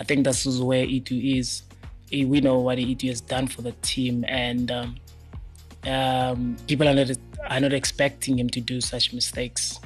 I 0.00 0.04
think 0.04 0.24
this 0.24 0.44
is 0.44 0.60
where 0.60 0.84
Itu 0.84 1.14
is. 1.14 1.62
We 2.10 2.40
know 2.40 2.58
what 2.58 2.78
Itu 2.78 3.08
has 3.08 3.20
done 3.20 3.46
for 3.46 3.62
the 3.62 3.72
team, 3.82 4.24
and 4.28 4.70
um, 4.70 4.96
um, 5.84 6.56
people 6.66 6.88
are 6.88 6.94
not, 6.94 7.10
are 7.48 7.60
not 7.60 7.72
expecting 7.72 8.38
him 8.38 8.50
to 8.50 8.60
do 8.60 8.80
such 8.80 9.12
mistakes. 9.12 9.80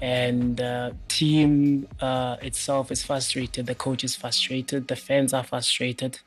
And 0.00 0.60
uh, 0.60 0.92
team 1.06 1.86
uh, 2.00 2.36
itself 2.42 2.90
is 2.90 3.04
frustrated. 3.04 3.66
The 3.66 3.76
coach 3.76 4.02
is 4.02 4.16
frustrated. 4.16 4.88
The 4.88 4.96
fans 4.96 5.32
are 5.32 5.44
frustrated, 5.44 6.18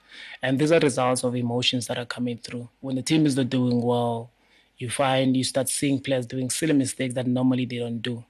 and 0.42 0.58
these 0.58 0.72
are 0.72 0.80
results 0.80 1.24
of 1.24 1.36
emotions 1.36 1.88
that 1.88 1.98
are 1.98 2.06
coming 2.06 2.38
through. 2.38 2.70
When 2.80 2.96
the 2.96 3.02
team 3.02 3.26
is 3.26 3.36
not 3.36 3.50
doing 3.50 3.82
well, 3.82 4.32
you 4.78 4.90
find 4.90 5.36
you 5.36 5.44
start 5.44 5.68
seeing 5.68 6.00
players 6.00 6.26
doing 6.26 6.50
silly 6.50 6.74
mistakes 6.74 7.16
that 7.16 7.28
normally 7.28 7.66
they 7.66 7.80
don't 7.80 8.02
do. 8.02 8.24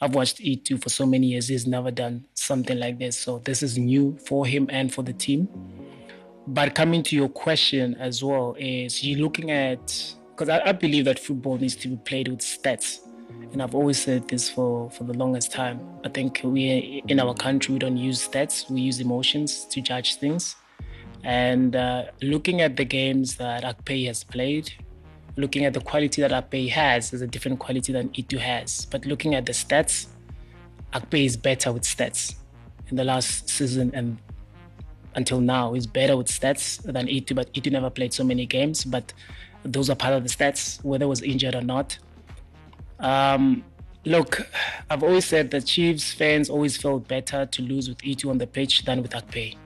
I've 0.00 0.14
watched 0.14 0.40
Itu 0.40 0.78
for 0.78 0.88
so 0.88 1.04
many 1.04 1.28
years. 1.28 1.48
He's 1.48 1.66
never 1.66 1.90
done 1.90 2.24
something 2.34 2.78
like 2.78 2.98
this. 2.98 3.18
So 3.18 3.38
this 3.40 3.62
is 3.62 3.76
new 3.76 4.16
for 4.26 4.46
him 4.46 4.66
and 4.70 4.92
for 4.92 5.02
the 5.02 5.12
team. 5.12 5.48
But 6.46 6.74
coming 6.74 7.02
to 7.04 7.16
your 7.16 7.28
question 7.28 7.94
as 7.96 8.24
well, 8.24 8.56
is 8.58 9.04
you 9.04 9.16
looking 9.16 9.50
at 9.50 10.14
because 10.30 10.48
I, 10.48 10.70
I, 10.70 10.72
believe 10.72 11.04
that 11.04 11.18
football 11.18 11.58
needs 11.58 11.76
to 11.76 11.88
be 11.88 11.96
played 11.96 12.28
with 12.28 12.40
stats. 12.40 13.00
And 13.52 13.62
I've 13.62 13.74
always 13.74 14.00
said 14.00 14.26
this 14.26 14.48
for, 14.48 14.90
for 14.90 15.04
the 15.04 15.12
longest 15.12 15.52
time. 15.52 15.80
I 16.02 16.08
think 16.08 16.40
we 16.42 17.02
in 17.08 17.20
our 17.20 17.34
country 17.34 17.74
we 17.74 17.78
don't 17.78 17.98
use 17.98 18.26
stats, 18.26 18.70
we 18.70 18.80
use 18.80 19.00
emotions 19.00 19.66
to 19.66 19.82
judge 19.82 20.16
things. 20.16 20.56
And 21.22 21.76
uh, 21.76 22.06
looking 22.22 22.62
at 22.62 22.76
the 22.76 22.86
games 22.86 23.36
that 23.36 23.64
Akpeyi 23.64 24.06
has 24.06 24.24
played, 24.24 24.72
looking 25.40 25.64
at 25.64 25.72
the 25.72 25.80
quality 25.80 26.22
that 26.22 26.30
Akpeyi 26.30 26.68
has 26.70 27.12
is 27.12 27.22
a 27.22 27.26
different 27.26 27.58
quality 27.58 27.92
than 27.92 28.10
Itu 28.16 28.38
has. 28.38 28.86
But 28.86 29.06
looking 29.06 29.34
at 29.34 29.46
the 29.46 29.52
stats, 29.52 30.06
Akpeyi 30.92 31.26
is 31.26 31.36
better 31.36 31.72
with 31.72 31.82
stats. 31.82 32.34
In 32.88 32.96
the 32.96 33.04
last 33.04 33.48
season 33.48 33.90
and 33.94 34.18
until 35.14 35.40
now, 35.40 35.72
he's 35.72 35.86
better 35.86 36.16
with 36.16 36.28
stats 36.28 36.82
than 36.82 37.08
Itu, 37.08 37.34
but 37.34 37.48
Itu 37.54 37.70
never 37.70 37.90
played 37.90 38.12
so 38.12 38.22
many 38.24 38.46
games. 38.46 38.84
But 38.84 39.12
those 39.64 39.90
are 39.90 39.96
part 39.96 40.14
of 40.14 40.22
the 40.22 40.28
stats, 40.28 40.82
whether 40.84 41.08
was 41.08 41.22
injured 41.22 41.54
or 41.54 41.62
not. 41.62 41.98
Um, 42.98 43.64
look, 44.04 44.46
I've 44.90 45.02
always 45.02 45.24
said 45.24 45.50
that 45.52 45.66
Chiefs 45.66 46.12
fans 46.12 46.50
always 46.50 46.76
felt 46.76 47.08
better 47.08 47.46
to 47.46 47.62
lose 47.62 47.88
with 47.88 48.04
Itu 48.04 48.30
on 48.30 48.38
the 48.38 48.46
pitch 48.46 48.84
than 48.84 49.02
with 49.02 49.12
Akpeyi. 49.12 49.56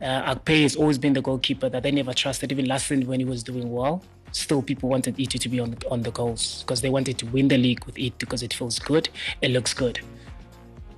Uh, 0.00 0.34
Akpeyi 0.34 0.62
has 0.62 0.76
always 0.76 0.96
been 0.96 1.12
the 1.12 1.22
goalkeeper 1.22 1.68
that 1.68 1.82
they 1.82 1.90
never 1.90 2.14
trusted, 2.14 2.52
even 2.52 2.66
last 2.66 2.86
season 2.86 3.06
when 3.08 3.18
he 3.18 3.26
was 3.26 3.42
doing 3.42 3.72
well 3.72 4.02
still 4.32 4.62
people 4.62 4.88
wanted 4.88 5.18
Itu 5.18 5.38
to 5.38 5.48
be 5.48 5.60
on 5.60 5.70
the, 5.70 5.88
on 5.90 6.02
the 6.02 6.10
goals 6.10 6.62
because 6.62 6.80
they 6.80 6.90
wanted 6.90 7.18
to 7.18 7.26
win 7.26 7.48
the 7.48 7.58
league 7.58 7.84
with 7.84 7.98
it 7.98 8.18
because 8.18 8.42
it 8.42 8.52
feels 8.52 8.78
good, 8.78 9.08
it 9.42 9.50
looks 9.50 9.74
good. 9.74 10.00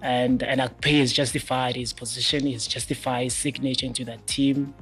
And 0.02 0.42
and 0.42 0.60
Akpeyi 0.60 1.00
has 1.00 1.12
justified 1.12 1.76
his 1.76 1.92
position, 1.92 2.46
he's 2.46 2.66
justified 2.66 3.24
his 3.24 3.34
signature 3.34 3.86
into 3.86 4.04
that 4.06 4.26
team. 4.26 4.74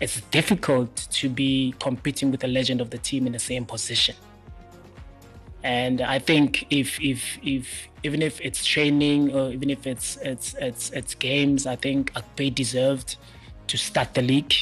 It's 0.00 0.20
difficult 0.30 0.94
to 1.10 1.28
be 1.28 1.74
competing 1.80 2.30
with 2.30 2.40
the 2.40 2.48
legend 2.48 2.80
of 2.80 2.90
the 2.90 2.98
team 2.98 3.26
in 3.26 3.32
the 3.32 3.38
same 3.38 3.64
position. 3.64 4.14
And 5.64 6.00
I 6.00 6.18
think 6.18 6.66
if 6.70 7.00
if 7.00 7.38
if 7.42 7.88
even 8.04 8.22
if 8.22 8.40
it's 8.40 8.64
training 8.64 9.34
or 9.34 9.50
even 9.50 9.70
if 9.70 9.86
it's 9.86 10.16
it's 10.22 10.54
it's 10.54 10.90
it's 10.90 11.14
games, 11.14 11.66
I 11.66 11.76
think 11.76 12.12
Akpeyi 12.12 12.54
deserved 12.54 13.16
to 13.66 13.76
start 13.76 14.14
the 14.14 14.22
league 14.22 14.54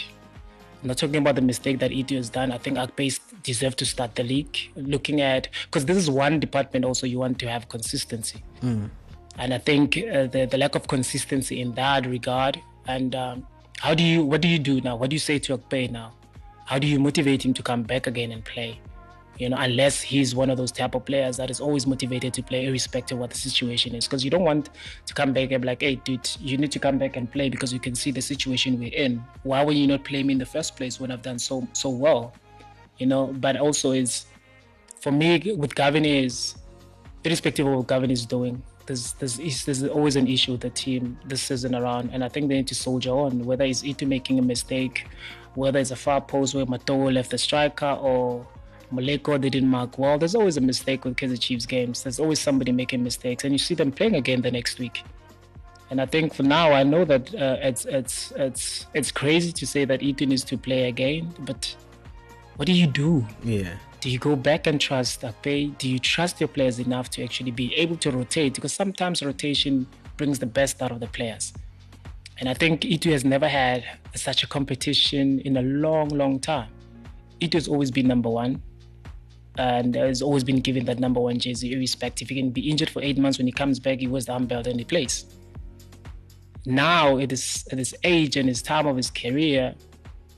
I'm 0.87 0.91
not 0.91 0.99
talking 0.99 1.17
about 1.17 1.35
the 1.35 1.43
mistake 1.43 1.81
that 1.81 1.91
Itu 1.91 2.15
has 2.15 2.31
done. 2.31 2.53
I 2.53 2.59
think 2.59 2.77
Akpeyi 2.79 3.19
deserve 3.43 3.75
to 3.75 3.85
start 3.85 4.15
the 4.15 4.23
league. 4.23 4.57
Looking 4.77 5.21
at 5.21 5.49
because 5.65 5.85
this 5.85 5.97
is 5.97 6.09
one 6.09 6.39
department 6.39 6.85
also 6.85 7.09
you 7.09 7.19
want 7.19 7.41
to 7.41 7.49
have 7.49 7.69
consistency. 7.69 8.41
Mm. 8.63 8.91
and 9.37 9.53
I 9.53 9.59
think 9.59 9.97
uh, 9.99 10.29
the 10.29 10.47
the 10.47 10.57
lack 10.57 10.77
of 10.77 10.87
consistency 10.87 11.61
in 11.61 11.73
that 11.73 12.07
regard. 12.07 12.61
And 12.87 13.17
um, 13.17 13.45
how 13.81 13.95
do 13.95 14.05
you 14.05 14.25
what 14.25 14.41
do 14.41 14.47
you 14.47 14.61
do 14.61 14.81
now? 14.81 14.95
What 14.95 15.11
do 15.11 15.17
you 15.17 15.25
say 15.27 15.41
to 15.41 15.59
Akpe 15.59 15.91
now? 15.91 16.13
How 16.67 16.79
do 16.79 16.87
you 16.87 17.01
motivate 17.01 17.45
him 17.45 17.53
to 17.55 17.65
come 17.65 17.83
back 17.83 18.07
again 18.07 18.31
and 18.31 18.45
play? 18.45 18.79
You 19.39 19.51
know, 19.51 19.57
unless 19.59 20.01
he's 20.01 20.35
one 20.35 20.49
of 20.51 20.57
those 20.57 20.73
type 20.73 20.95
of 20.95 21.05
players 21.05 21.37
that 21.37 21.51
is 21.51 21.61
always 21.61 21.87
motivated 21.87 22.33
to 22.35 22.43
play, 22.43 22.67
irrespective 22.67 23.17
of 23.17 23.21
what 23.21 23.31
the 23.31 23.37
situation 23.37 23.95
is. 23.95 24.07
Because 24.07 24.25
you 24.25 24.31
don't 24.31 24.45
want 24.45 24.71
to 25.05 25.15
come 25.15 25.33
back 25.33 25.51
and 25.51 25.61
be 25.61 25.67
like, 25.67 25.83
hey, 25.83 25.97
dude, 25.97 26.29
you 26.41 26.57
need 26.57 26.73
to 26.73 26.79
come 26.79 26.97
back 26.99 27.17
and 27.17 27.31
play 27.31 27.51
because 27.51 27.73
you 27.73 27.79
can 27.81 27.95
see 27.95 28.11
the 28.11 28.23
situation 28.23 28.79
we're 28.79 28.95
in. 28.95 29.23
Why 29.43 29.65
were 29.65 29.73
you 29.73 29.87
not 29.87 30.05
playing 30.05 30.29
me 30.29 30.33
in 30.33 30.39
the 30.39 30.47
first 30.47 30.77
place 30.77 30.99
when 30.99 31.11
I've 31.11 31.23
done 31.23 31.39
so 31.39 31.67
so 31.73 31.91
well? 31.91 32.33
You 32.99 33.07
know, 33.07 33.27
but 33.27 33.57
also 33.57 33.93
is 33.93 34.27
for 35.01 35.13
me 35.13 35.55
with 35.55 35.75
Gavin 35.75 36.05
is 36.05 36.55
irrespective 37.25 37.67
of 37.67 37.75
what 37.75 37.89
Gavin 37.89 38.11
is 38.11 38.25
doing, 38.25 38.63
there's 38.87 39.13
there's 39.15 39.65
there's 39.65 39.83
always 39.85 40.17
an 40.17 40.27
issue 40.27 40.53
with 40.53 40.61
the 40.61 40.71
team 40.71 41.19
this 41.27 41.43
season 41.43 41.75
around, 41.75 42.11
and 42.13 42.25
I 42.25 42.29
think 42.29 42.49
they 42.49 42.57
need 42.57 42.69
to 42.69 42.75
soldier 42.75 43.11
on. 43.11 43.45
Whether 43.45 43.65
it's 43.65 43.83
Itu 43.85 44.07
making 44.07 44.39
a 44.39 44.43
mistake, 44.43 45.07
whether 45.55 45.79
it's 45.79 45.91
a 45.91 45.97
far 45.97 46.21
post 46.21 46.55
where 46.55 46.65
Mathoho 46.67 47.13
left 47.13 47.31
the 47.31 47.39
striker 47.39 47.91
or 48.01 48.47
Moleko 48.93 49.41
they 49.41 49.51
didn't 49.51 49.69
mark 49.69 49.99
well. 49.99 50.19
There's 50.19 50.35
always 50.35 50.57
a 50.57 50.61
mistake 50.61 51.05
with 51.05 51.17
Kaizer 51.17 51.41
Chiefs 51.41 51.67
games. 51.67 52.03
There's 52.03 52.21
always 52.21 52.41
somebody 52.41 52.73
making 52.73 53.03
mistakes, 53.03 53.45
and 53.45 53.53
you 53.53 53.59
see 53.59 53.75
them 53.75 53.93
playing 53.93 54.17
again 54.17 54.43
the 54.43 54.51
next 54.51 54.79
week. 54.79 55.03
And 55.91 56.01
I 56.01 56.07
think 56.07 56.35
for 56.35 56.43
now, 56.43 56.73
I 56.73 56.83
know 56.83 57.05
that 57.05 57.35
uh, 57.35 57.59
it's 57.61 57.85
it's 57.87 58.33
it's 58.37 58.87
it's 58.95 59.13
crazy 59.13 59.53
to 59.53 59.67
say 59.67 59.85
that 59.85 60.03
Itu 60.03 60.27
needs 60.27 60.45
to 60.45 60.59
play 60.59 60.89
again, 60.89 61.33
but 61.41 61.75
what 62.57 62.67
do 62.67 62.73
you 62.73 62.87
do? 62.87 63.27
Yeah. 63.45 63.75
Do 64.01 64.11
you 64.11 64.19
go 64.19 64.37
back 64.37 64.67
and 64.67 64.81
trust 64.81 65.23
Akpe? 65.23 65.77
Do 65.79 65.89
you 65.89 65.99
trust 65.99 66.41
your 66.41 66.49
players 66.49 66.79
enough 66.79 67.11
to 67.11 67.25
actually 67.25 67.51
be 67.51 67.75
able 67.75 67.97
to 67.97 68.11
rotate? 68.11 68.55
Because 68.55 68.73
sometimes 68.73 69.23
rotation 69.23 69.87
brings 70.17 70.39
the 70.39 70.47
best 70.47 70.81
out 70.83 70.91
of 70.91 71.01
the 71.01 71.07
players. 71.09 71.53
And 72.39 72.49
I 72.49 72.55
think 72.55 72.85
Itu 72.85 73.11
has 73.13 73.25
never 73.25 73.49
had 73.49 73.85
such 74.15 74.43
a 74.43 74.47
competition 74.47 75.41
in 75.41 75.57
a 75.57 75.63
long, 75.63 76.09
long 76.09 76.39
time. 76.39 76.69
Itu 77.41 77.57
has 77.57 77.69
always 77.69 77.91
been 77.91 78.07
number 78.07 78.29
one 78.29 78.63
and 79.59 79.95
has 79.95 80.23
always 80.23 80.45
been 80.45 80.61
given 80.61 80.85
that 80.87 80.99
number 80.99 81.21
one 81.21 81.39
jersey, 81.39 81.73
irrespective. 81.73 82.29
He 82.29 82.37
can 82.37 82.51
be 82.51 82.71
injured 82.71 82.91
for 82.91 83.03
eight 83.03 83.19
months 83.19 83.39
when 83.39 83.47
he 83.47 83.53
comes 83.53 83.81
back, 83.81 83.99
he 84.01 84.07
wears 84.07 84.27
the 84.27 84.33
armbelt 84.33 84.67
and 84.67 84.79
he 84.79 84.85
plays. 84.85 85.27
Now, 86.65 87.19
at 87.19 87.29
this, 87.29 87.65
at 87.71 87.79
this 87.79 87.95
age 88.03 88.37
and 88.37 88.49
his 88.49 88.61
time 88.61 88.87
of 88.87 88.97
his 88.97 89.11
career, 89.11 89.75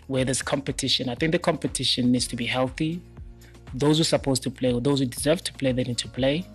where 0.06 0.24
there's 0.24 0.42
competition, 0.42 1.08
I 1.08 1.14
think 1.14 1.32
the 1.32 1.38
competition 1.38 2.12
needs 2.12 2.26
to 2.28 2.36
be 2.36 2.46
healthy. 2.46 3.00
Those 3.74 3.98
who 3.98 4.02
are 4.02 4.04
supposed 4.04 4.42
to 4.44 4.50
play 4.50 4.72
or 4.72 4.80
those 4.80 5.00
who 5.00 5.06
deserve 5.06 5.42
to 5.44 5.52
play, 5.52 5.72
they 5.72 5.84
need 5.84 5.98
to 5.98 6.08
play. 6.08 6.46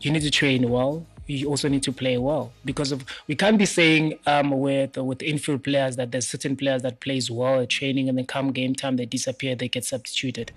You 0.00 0.10
need 0.10 0.22
to 0.22 0.30
train 0.30 0.68
well. 0.68 1.06
You 1.28 1.48
also 1.48 1.68
need 1.68 1.82
to 1.82 1.92
play 1.92 2.16
well 2.16 2.52
because 2.64 2.90
of 2.90 3.04
we 3.26 3.34
can't 3.34 3.58
be 3.58 3.66
saying 3.66 4.18
um, 4.26 4.50
with 4.50 4.96
with 4.96 5.22
infield 5.22 5.62
players 5.62 5.96
that 5.96 6.10
there's 6.10 6.26
certain 6.26 6.56
players 6.56 6.80
that 6.82 7.00
plays 7.00 7.30
well 7.30 7.60
at 7.60 7.68
training 7.68 8.08
and 8.08 8.16
then 8.16 8.24
come 8.26 8.50
game 8.50 8.74
time 8.74 8.96
they 8.96 9.04
disappear, 9.06 9.54
they 9.54 9.68
get 9.68 9.84
substituted. 9.84 10.52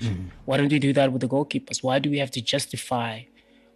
Why 0.45 0.55
don't 0.57 0.71
we 0.71 0.79
do 0.79 0.93
that 0.93 1.11
with 1.11 1.21
the 1.21 1.27
goalkeepers? 1.27 1.83
Why 1.83 1.99
do 1.99 2.09
we 2.09 2.19
have 2.19 2.31
to 2.31 2.41
justify 2.41 3.23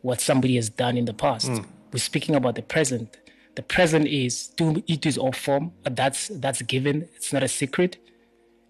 what 0.04 0.22
somebody 0.22 0.56
has 0.56 0.70
done 0.70 0.96
in 0.98 1.06
the 1.06 1.14
past? 1.14 1.52
We're 1.92 2.00
speaking 2.00 2.34
about 2.34 2.56
the 2.56 2.62
present. 2.62 3.18
The 3.56 3.62
present 3.62 4.08
is 4.08 4.48
do 4.56 4.82
it 4.88 5.06
is 5.06 5.18
off 5.18 5.38
form. 5.38 5.74
That's 5.84 6.30
that's 6.30 6.62
given. 6.62 7.08
It's 7.18 7.32
not 7.34 7.44
a 7.44 7.48
secret, 7.50 7.98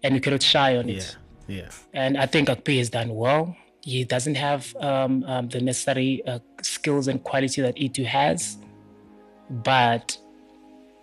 and 0.02 0.14
you 0.16 0.20
cannot 0.20 0.42
shy 0.42 0.76
on 0.76 0.88
it. 0.88 1.16
Yeah. 1.48 1.58
Yeah. 1.58 1.70
And 1.94 2.18
I 2.18 2.26
think 2.26 2.48
Akpe 2.48 2.78
has 2.78 2.90
done 2.90 3.14
well. 3.14 3.56
He 3.86 4.02
doesn't 4.02 4.34
have 4.34 4.74
um, 4.80 5.22
um, 5.30 5.48
the 5.48 5.60
necessary 5.60 6.20
uh, 6.26 6.40
skills 6.60 7.06
and 7.06 7.22
quality 7.22 7.62
that 7.62 7.78
Itu 7.78 8.02
has, 8.02 8.58
but 9.48 10.18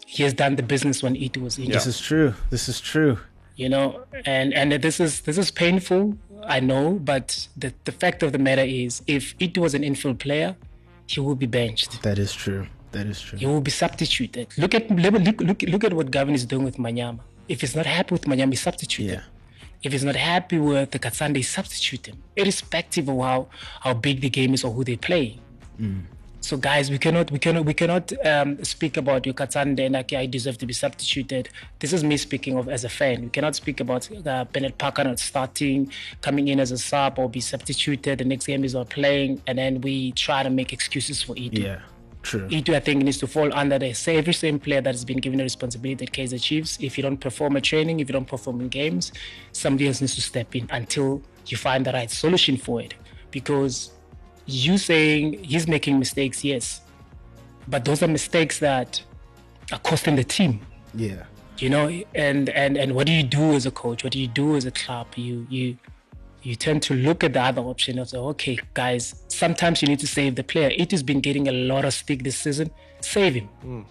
he 0.05 0.23
has 0.23 0.33
done 0.33 0.57
the 0.57 0.63
business 0.63 1.01
when 1.01 1.15
Itu 1.15 1.39
was 1.39 1.57
injured. 1.57 1.75
This 1.75 1.87
is 1.87 1.99
true. 2.01 2.33
This 2.49 2.67
is 2.67 2.81
true. 2.81 3.19
You 3.55 3.69
know, 3.69 4.03
and 4.25 4.53
and 4.53 4.73
this 4.83 4.99
is 4.99 5.21
this 5.21 5.37
is 5.37 5.49
painful. 5.49 6.17
I 6.43 6.59
know, 6.59 6.99
but 6.99 7.47
the 7.55 7.71
the 7.85 7.93
fact 7.93 8.21
of 8.21 8.33
the 8.35 8.41
matter 8.49 8.67
is, 8.83 9.01
if 9.07 9.33
Itu 9.39 9.61
was 9.61 9.73
an 9.79 9.83
infield 9.85 10.19
player, 10.19 10.57
he 11.07 11.21
would 11.21 11.39
be 11.39 11.47
benched. 11.47 12.01
That 12.03 12.19
is 12.19 12.33
true. 12.33 12.67
That 12.91 13.07
is 13.07 13.21
true. 13.21 13.39
He 13.39 13.45
will 13.45 13.61
be 13.61 13.71
substituted. 13.71 14.47
Look 14.57 14.75
at 14.75 14.91
look 14.91 15.39
look, 15.39 15.61
look 15.61 15.83
at 15.87 15.93
what 15.93 16.11
Gavin 16.11 16.35
is 16.35 16.45
doing 16.45 16.65
with 16.65 16.75
Manyama. 16.75 17.19
If 17.47 17.61
he's 17.61 17.77
not 17.79 17.85
happy 17.85 18.11
with 18.11 18.25
Manyama, 18.25 18.51
he 18.51 18.57
substitute. 18.57 19.07
Yeah. 19.07 19.23
If 19.83 19.91
he's 19.91 20.03
not 20.03 20.15
happy 20.15 20.57
with 20.59 20.91
the 20.91 20.99
Katsande, 20.99 21.43
substitute 21.43 22.07
him, 22.07 22.23
irrespective 22.35 23.09
of 23.09 23.19
how, 23.19 23.47
how 23.81 23.93
big 23.93 24.21
the 24.21 24.29
game 24.29 24.53
is 24.53 24.63
or 24.63 24.71
who 24.71 24.83
they 24.83 24.95
play. 24.95 25.39
So 26.39 26.57
guys, 26.57 26.91
we 26.91 26.97
cannot 26.97 27.31
we 27.31 27.39
cannot 27.39 27.63
we 27.63 27.73
cannot 27.73 28.11
um, 28.25 28.61
speak 28.65 28.97
about 28.97 29.25
your 29.25 29.33
Katsande 29.33 29.85
and 29.85 29.95
okay, 29.95 30.17
I 30.17 30.25
deserve 30.25 30.57
to 30.57 30.65
be 30.65 30.73
substituted. 30.73 31.47
This 31.79 31.93
is 31.93 32.03
me 32.03 32.17
speaking 32.17 32.57
of 32.57 32.67
as 32.67 32.83
a 32.83 32.89
fan. 32.89 33.23
We 33.23 33.29
cannot 33.29 33.55
speak 33.55 33.79
about 33.79 34.09
uh, 34.11 34.43
Bernard 34.51 34.77
Parker 34.77 35.05
not 35.05 35.19
starting, 35.19 35.89
coming 36.21 36.49
in 36.49 36.59
as 36.59 36.71
a 36.71 36.77
sub 36.77 37.17
or 37.17 37.29
be 37.29 37.39
substituted. 37.39 38.19
The 38.19 38.25
next 38.25 38.45
game 38.45 38.65
is 38.65 38.73
not 38.73 38.89
playing, 38.89 39.41
and 39.47 39.57
then 39.57 39.79
we 39.79 40.11
try 40.11 40.43
to 40.43 40.49
make 40.49 40.73
excuses 40.73 41.23
for 41.23 41.33
it. 41.37 41.57
Yeah. 41.57 41.79
True. 42.23 42.47
Itu, 42.49 42.73
I 42.73 42.79
think, 42.79 43.03
needs 43.03 43.17
to 43.19 43.27
fall 43.27 43.53
under 43.53 43.77
the 43.77 43.93
same, 43.93 44.17
every 44.17 44.33
same 44.33 44.57
player 44.57 44.81
that 44.81 44.93
has 44.93 45.03
been 45.03 45.17
given 45.17 45.39
a 45.41 45.43
responsibility 45.43 46.05
at 46.05 46.11
Kaizer 46.13 46.41
Chiefs. 46.41 46.77
If 46.81 46.97
you 46.97 47.03
don't 47.03 47.17
perform 47.17 47.57
a 47.57 47.61
training, 47.61 47.99
if 47.99 48.07
you 48.07 48.13
don't 48.13 48.27
perform 48.27 48.61
in 48.61 48.69
games, 48.69 49.11
somebody 49.51 49.87
else 49.87 49.99
needs 49.99 50.15
to 50.15 50.21
step 50.21 50.55
in 50.55 50.67
until 50.71 51.21
you 51.47 51.57
find 51.57 51.85
the 51.85 51.91
right 51.91 52.09
solution 52.09 52.55
for 52.55 52.81
it. 52.81 52.93
Because 53.29 53.91
you 54.45 54.77
saying 54.77 55.43
he's 55.43 55.67
making 55.67 55.99
mistakes, 55.99 56.43
yes, 56.43 56.81
but 57.67 57.83
those 57.83 58.01
are 58.01 58.07
mistakes 58.07 58.59
that 58.59 59.01
are 59.71 59.79
costing 59.79 60.15
the 60.15 60.23
team. 60.23 60.61
Yeah. 60.93 61.23
You 61.57 61.69
know, 61.69 61.87
and 62.15 62.49
and 62.49 62.77
and 62.77 62.95
what 62.95 63.05
do 63.05 63.13
you 63.13 63.23
do 63.23 63.53
as 63.53 63.65
a 63.65 63.71
coach? 63.71 64.03
What 64.03 64.13
do 64.13 64.19
you 64.19 64.27
do 64.27 64.55
as 64.55 64.65
a 64.65 64.71
club? 64.71 65.07
You 65.15 65.45
you 65.49 65.77
you 66.43 66.55
tend 66.55 66.81
to 66.83 66.93
look 66.93 67.23
at 67.23 67.33
the 67.33 67.41
other 67.41 67.61
option 67.61 67.97
and 67.97 68.07
say, 68.07 68.17
okay, 68.17 68.59
guys, 68.73 69.15
sometimes 69.29 69.81
you 69.81 69.87
need 69.87 69.99
to 69.99 70.07
save 70.07 70.35
the 70.35 70.43
player. 70.43 70.71
It 70.75 70.91
has 70.91 71.01
been 71.01 71.21
getting 71.21 71.47
a 71.47 71.51
lot 71.51 71.85
of 71.85 71.93
stick 71.93 72.23
this 72.23 72.37
season. 72.37 72.69
Save 73.01 73.35
him. 73.35 73.85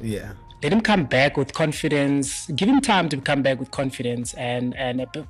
Yeah. 0.00 0.34
Let 0.62 0.72
him 0.72 0.80
come 0.80 1.04
back 1.04 1.36
with 1.36 1.52
confidence. 1.54 2.46
Give 2.54 2.68
him 2.68 2.80
time 2.80 3.08
to 3.08 3.16
come 3.18 3.42
back 3.42 3.58
with 3.58 3.70
confidence. 3.70 4.34
And 4.34 4.76
and 4.76 5.02
uh, 5.02 5.22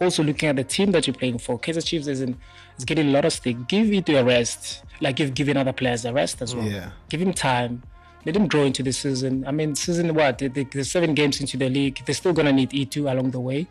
also 0.00 0.22
looking 0.22 0.48
at 0.48 0.56
the 0.56 0.64
team 0.64 0.92
that 0.92 1.06
you're 1.06 1.14
playing 1.14 1.38
for, 1.38 1.58
Kaizer 1.58 1.84
Chiefs 1.84 2.06
is, 2.06 2.20
in, 2.20 2.36
is 2.78 2.84
getting 2.84 3.08
a 3.08 3.10
lot 3.10 3.24
of 3.24 3.32
stick. 3.32 3.56
Give 3.68 3.92
it 3.92 4.08
a 4.08 4.24
rest, 4.24 4.84
like 5.00 5.20
you've 5.20 5.34
given 5.34 5.56
other 5.56 5.72
players 5.72 6.04
a 6.04 6.12
rest 6.12 6.42
as 6.42 6.54
well. 6.54 6.66
Yeah. 6.66 6.90
Give 7.08 7.20
him 7.20 7.32
time. 7.32 7.82
Let 8.26 8.36
him 8.36 8.48
grow 8.48 8.64
into 8.64 8.82
the 8.82 8.92
season. 8.92 9.44
I 9.46 9.50
mean, 9.50 9.74
season 9.74 10.14
what? 10.14 10.38
The, 10.38 10.48
the, 10.48 10.64
the 10.64 10.84
seven 10.84 11.14
games 11.14 11.40
into 11.40 11.56
the 11.56 11.68
league, 11.68 12.00
they're 12.06 12.14
still 12.14 12.32
gonna 12.32 12.52
need 12.52 12.72
Itu 12.72 13.08
along 13.08 13.32
the 13.32 13.40
way. 13.40 13.66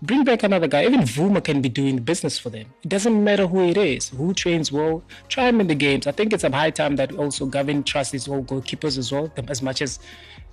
Bring 0.00 0.22
back 0.24 0.44
another 0.44 0.68
guy. 0.68 0.84
Even 0.84 1.00
Bvuma 1.00 1.42
can 1.42 1.60
be 1.60 1.68
doing 1.68 1.98
business 1.98 2.38
for 2.38 2.50
them. 2.50 2.66
It 2.84 2.88
doesn't 2.88 3.24
matter 3.24 3.46
who 3.46 3.68
it 3.68 3.76
is, 3.76 4.10
who 4.10 4.32
trains 4.32 4.70
well. 4.70 5.02
Try 5.28 5.48
him 5.48 5.60
in 5.60 5.66
the 5.66 5.74
games. 5.74 6.06
I 6.06 6.12
think 6.12 6.32
it's 6.32 6.44
a 6.44 6.50
high 6.50 6.70
time 6.70 6.96
that 6.96 7.12
also 7.12 7.46
Gavin 7.46 7.82
trusts 7.82 8.12
his 8.12 8.28
old 8.28 8.46
goalkeepers 8.46 8.96
as 8.96 9.10
well. 9.10 9.32
As 9.48 9.60
much 9.60 9.82
as 9.82 9.98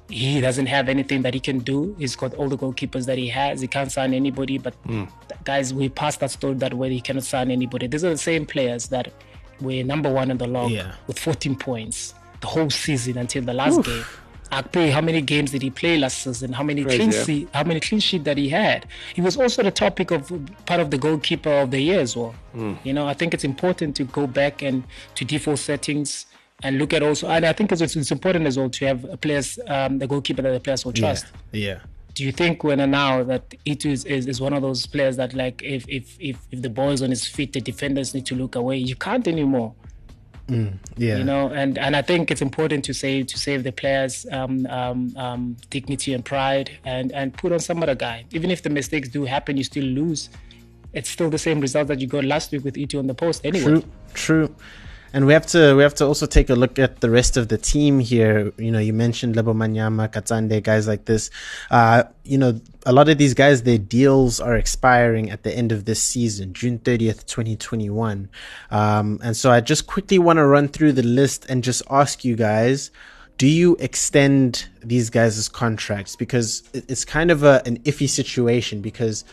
he 0.10 0.42
doesn't 0.42 0.66
have 0.66 0.90
anything 0.90 1.22
that 1.22 1.34
he 1.36 1.40
can 1.40 1.60
do, 1.60 1.96
he's 2.00 2.16
got 2.16 2.34
all 2.36 2.50
the 2.50 2.58
goalkeepers 2.58 3.06
that 3.06 3.18
he 3.20 3.28
has. 3.30 3.62
He 3.62 3.68
can't 3.68 3.92
sign 3.92 4.14
anybody. 4.14 4.58
But 4.58 4.74
hmm. 4.86 5.06
guys, 5.44 5.74
we 5.74 5.90
passed 5.90 6.22
that 6.22 6.32
story 6.32 6.56
that 6.56 6.74
way. 6.74 6.90
He 6.90 7.02
cannot 7.02 7.24
sign 7.24 7.52
anybody. 7.52 7.86
These 7.86 8.04
are 8.04 8.10
the 8.10 8.18
same 8.18 8.48
players 8.48 8.88
that 8.88 9.14
were 9.62 9.84
number 9.84 10.12
one 10.12 10.32
in 10.32 10.38
the 10.38 10.48
log 10.48 10.72
Yeah. 10.72 10.96
with 11.08 11.20
14 11.20 11.56
points 11.56 12.16
the 12.42 12.48
whole 12.48 12.70
season 12.70 13.18
until 13.18 13.44
the 13.44 13.54
last 13.54 13.84
game. 13.84 14.04
Akpe, 14.52 14.92
how 14.92 15.02
many 15.02 15.22
games 15.22 15.52
did 15.52 15.62
he 15.62 15.70
play 15.70 15.98
last 15.98 16.24
season? 16.24 16.54
How 16.54 16.64
many 16.64 16.84
Crazy, 16.84 16.98
clean 16.98 17.12
yeah. 17.12 17.24
sheet, 17.24 17.50
how 17.54 17.64
many 17.64 17.80
clean 17.80 18.00
sheet 18.00 18.24
that 18.26 18.38
he 18.38 18.50
had? 18.50 18.86
He 19.14 19.22
was 19.22 19.38
also 19.38 19.64
the 19.64 19.72
topic 19.72 20.12
of 20.12 20.32
part 20.66 20.80
of 20.80 20.92
the 20.92 20.98
goalkeeper 20.98 21.52
of 21.52 21.72
the 21.72 21.80
year 21.80 22.00
as 22.00 22.16
well. 22.16 22.36
You 22.84 22.94
know, 22.94 23.08
I 23.08 23.14
think 23.14 23.34
it's 23.34 23.44
important 23.44 23.96
to 23.98 24.04
go 24.06 24.28
back 24.28 24.62
and 24.62 24.84
to 25.16 25.26
default 25.26 25.60
settings 25.60 26.26
and 26.64 26.78
look 26.78 26.94
at 26.94 27.04
also, 27.04 27.28
and 27.28 27.46
I 27.46 27.54
think 27.54 27.72
it's, 27.72 27.82
it's 27.82 28.12
important 28.12 28.48
as 28.48 28.58
well 28.58 28.70
to 28.70 28.86
have 28.86 29.04
a 29.06 29.18
players, 29.18 29.60
um, 29.68 30.00
the 30.00 30.08
goalkeeper 30.08 30.42
that 30.42 30.52
the 30.52 30.60
players 30.60 30.86
will 30.86 30.94
trust. 30.94 31.26
Yeah. 31.52 31.80
Do 32.14 32.24
you 32.24 32.32
think 32.32 32.64
when 32.64 32.80
and 32.80 32.94
now 32.94 33.24
that 33.24 33.54
Itu 33.66 33.90
is, 33.90 34.06
is, 34.06 34.26
is 34.26 34.40
one 34.40 34.54
of 34.54 34.62
those 34.62 34.86
players 34.86 35.18
that 35.18 35.34
like 35.34 35.62
if 35.62 35.84
if 35.90 36.16
if 36.18 36.38
if 36.50 36.62
the 36.62 36.70
ball 36.70 36.92
is 36.92 37.02
on 37.02 37.10
his 37.10 37.28
feet, 37.28 37.52
the 37.52 37.60
defenders 37.60 38.14
need 38.14 38.26
to 38.28 38.36
look 38.36 38.56
away. 38.56 38.78
You 38.78 38.96
can't 38.96 39.28
anymore 39.28 39.76
Yeah. 40.48 41.18
you 41.18 41.24
know 41.24 41.48
and 41.50 41.78
and 41.80 41.96
i 41.96 42.04
think 42.04 42.30
it's 42.30 42.42
important 42.42 42.86
to 42.86 42.94
save 42.94 43.28
to 43.28 43.38
save 43.38 43.64
the 43.64 43.72
players 43.72 44.28
um, 44.32 44.68
um, 44.68 45.12
um, 45.18 45.58
dignity 45.72 46.14
and 46.14 46.24
pride 46.24 46.70
and 46.86 47.12
and 47.14 47.34
put 47.36 47.52
on 47.52 47.60
some 47.60 47.82
other 47.82 47.96
guy 47.96 48.26
even 48.32 48.52
if 48.52 48.62
the 48.62 48.70
mistakes 48.70 49.10
do 49.10 49.26
happen 49.26 49.58
you 49.58 49.64
still 49.64 49.84
lose 49.84 50.30
it's 50.94 51.10
still 51.10 51.32
the 51.32 51.40
same 51.40 51.60
result 51.60 51.88
that 51.88 52.00
you 52.00 52.06
got 52.08 52.24
last 52.24 52.52
week 52.52 52.64
with 52.64 52.78
Itu 52.78 53.00
on 53.00 53.08
the 53.08 53.16
post 53.16 53.44
anyway 53.44 53.66
True, 53.66 53.84
true. 54.14 54.56
And 55.14 55.26
we 55.26 55.34
have 55.34 55.46
to 55.48 55.76
we 55.76 55.84
have 55.84 55.96
to 55.96 56.06
also 56.06 56.26
take 56.26 56.50
a 56.50 56.56
look 56.56 56.78
at 56.78 57.00
the 57.00 57.10
rest 57.10 57.38
of 57.38 57.48
the 57.48 57.58
team 57.58 58.00
here. 58.00 58.52
You 58.58 58.72
know, 58.72 58.80
you 58.80 58.94
mentioned 58.94 59.36
Lebo 59.36 59.54
Manyama, 59.54 60.12
Katsande, 60.12 60.62
guys 60.62 60.88
like 60.88 61.06
this. 61.06 61.30
Uh, 61.72 62.04
you 62.24 62.38
know, 62.38 62.60
a 62.86 62.92
lot 62.92 63.08
of 63.08 63.18
these 63.18 63.34
guys, 63.34 63.64
their 63.64 63.78
deals 63.78 64.40
are 64.40 64.56
expiring 64.56 65.30
at 65.30 65.44
the 65.44 65.56
end 65.56 65.72
of 65.72 65.86
this 65.86 66.02
season, 66.02 66.54
June 66.54 66.80
30th, 66.80 67.26
2021. 67.26 68.30
Um, 68.72 69.20
and 69.24 69.38
so 69.38 69.52
I 69.52 69.62
just 69.62 69.88
quickly 69.88 70.20
want 70.20 70.38
to 70.38 70.46
run 70.46 70.68
through 70.68 70.94
the 70.94 71.04
list 71.04 71.46
and 71.48 71.64
just 71.64 71.82
ask 71.90 72.26
you 72.26 72.36
guys, 72.36 72.92
do 73.38 73.48
you 73.48 73.76
extend 73.80 74.68
these 74.84 75.10
guys' 75.10 75.50
contracts? 75.50 76.16
Because 76.16 76.64
it's 76.74 77.04
kind 77.06 77.32
of 77.32 77.44
a, 77.44 77.62
an 77.66 77.80
iffy 77.80 78.10
situation 78.10 78.82
because 78.82 79.26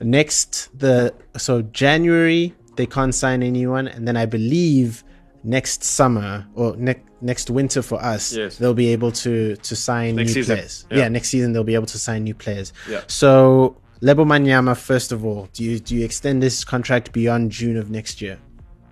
next 0.00 0.68
the 0.78 1.14
so 1.36 1.62
January 1.62 2.54
they 2.76 2.86
can't 2.86 3.14
sign 3.14 3.42
anyone, 3.42 3.88
and 3.88 4.08
then 4.08 4.16
I 4.16 4.24
believe 4.26 5.04
next 5.44 5.82
summer 5.84 6.46
or 6.54 6.76
next 6.76 7.02
next 7.22 7.50
winter 7.50 7.82
for 7.82 8.02
us, 8.02 8.32
Yes. 8.34 8.56
they'll 8.58 8.74
be 8.74 8.88
able 8.92 9.12
to 9.12 9.56
to 9.56 9.76
sign 9.76 10.16
Next 10.16 10.28
new 10.28 10.34
season, 10.42 10.56
players. 10.56 10.86
yeah. 10.90 10.96
Yeah. 10.98 11.08
next 11.08 11.28
season 11.28 11.52
they'll 11.52 11.64
be 11.64 11.74
able 11.74 11.86
to 11.86 11.98
sign 11.98 12.24
new 12.24 12.34
players. 12.34 12.72
Yeah. 12.88 13.02
So 13.08 13.76
Lebo 14.00 14.24
Manyama, 14.24 14.76
first 14.76 15.12
of 15.12 15.24
all, 15.24 15.48
do 15.52 15.62
you 15.64 15.78
do 15.78 15.94
you 15.96 16.04
extend 16.04 16.42
this 16.42 16.64
contract 16.64 17.12
beyond 17.12 17.50
June 17.52 17.76
of 17.76 17.90
next 17.90 18.22
year? 18.22 18.38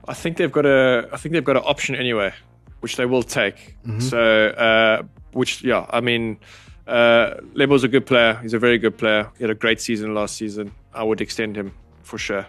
I 0.07 0.15
think 0.15 0.37
they've 0.37 0.53
got 0.53 0.67
a. 0.67 1.09
I 1.13 1.17
think 1.19 1.33
they've 1.35 1.45
got 1.45 1.57
an 1.57 1.63
option 1.67 1.95
anyway, 1.95 2.33
which 2.81 2.97
they 2.97 3.07
will 3.07 3.23
take. 3.23 3.77
So, 4.01 4.19
uh, 4.49 5.03
which 5.33 5.63
yeah, 5.65 5.85
I 5.91 6.01
mean, 6.01 6.39
uh, 6.87 7.35
Lebo's 7.55 7.85
a 7.85 7.89
good 7.89 8.07
player. 8.07 8.39
He's 8.43 8.55
a 8.55 8.59
very 8.59 8.79
good 8.79 8.97
player. 8.97 9.31
He 9.39 9.45
had 9.45 9.51
a 9.51 9.55
great 9.55 9.81
season 9.81 10.15
last 10.15 10.37
season. 10.37 10.73
I 10.95 11.03
would 11.03 11.21
extend 11.21 11.57
him 11.57 11.73
for 12.03 12.17
sure. 12.19 12.47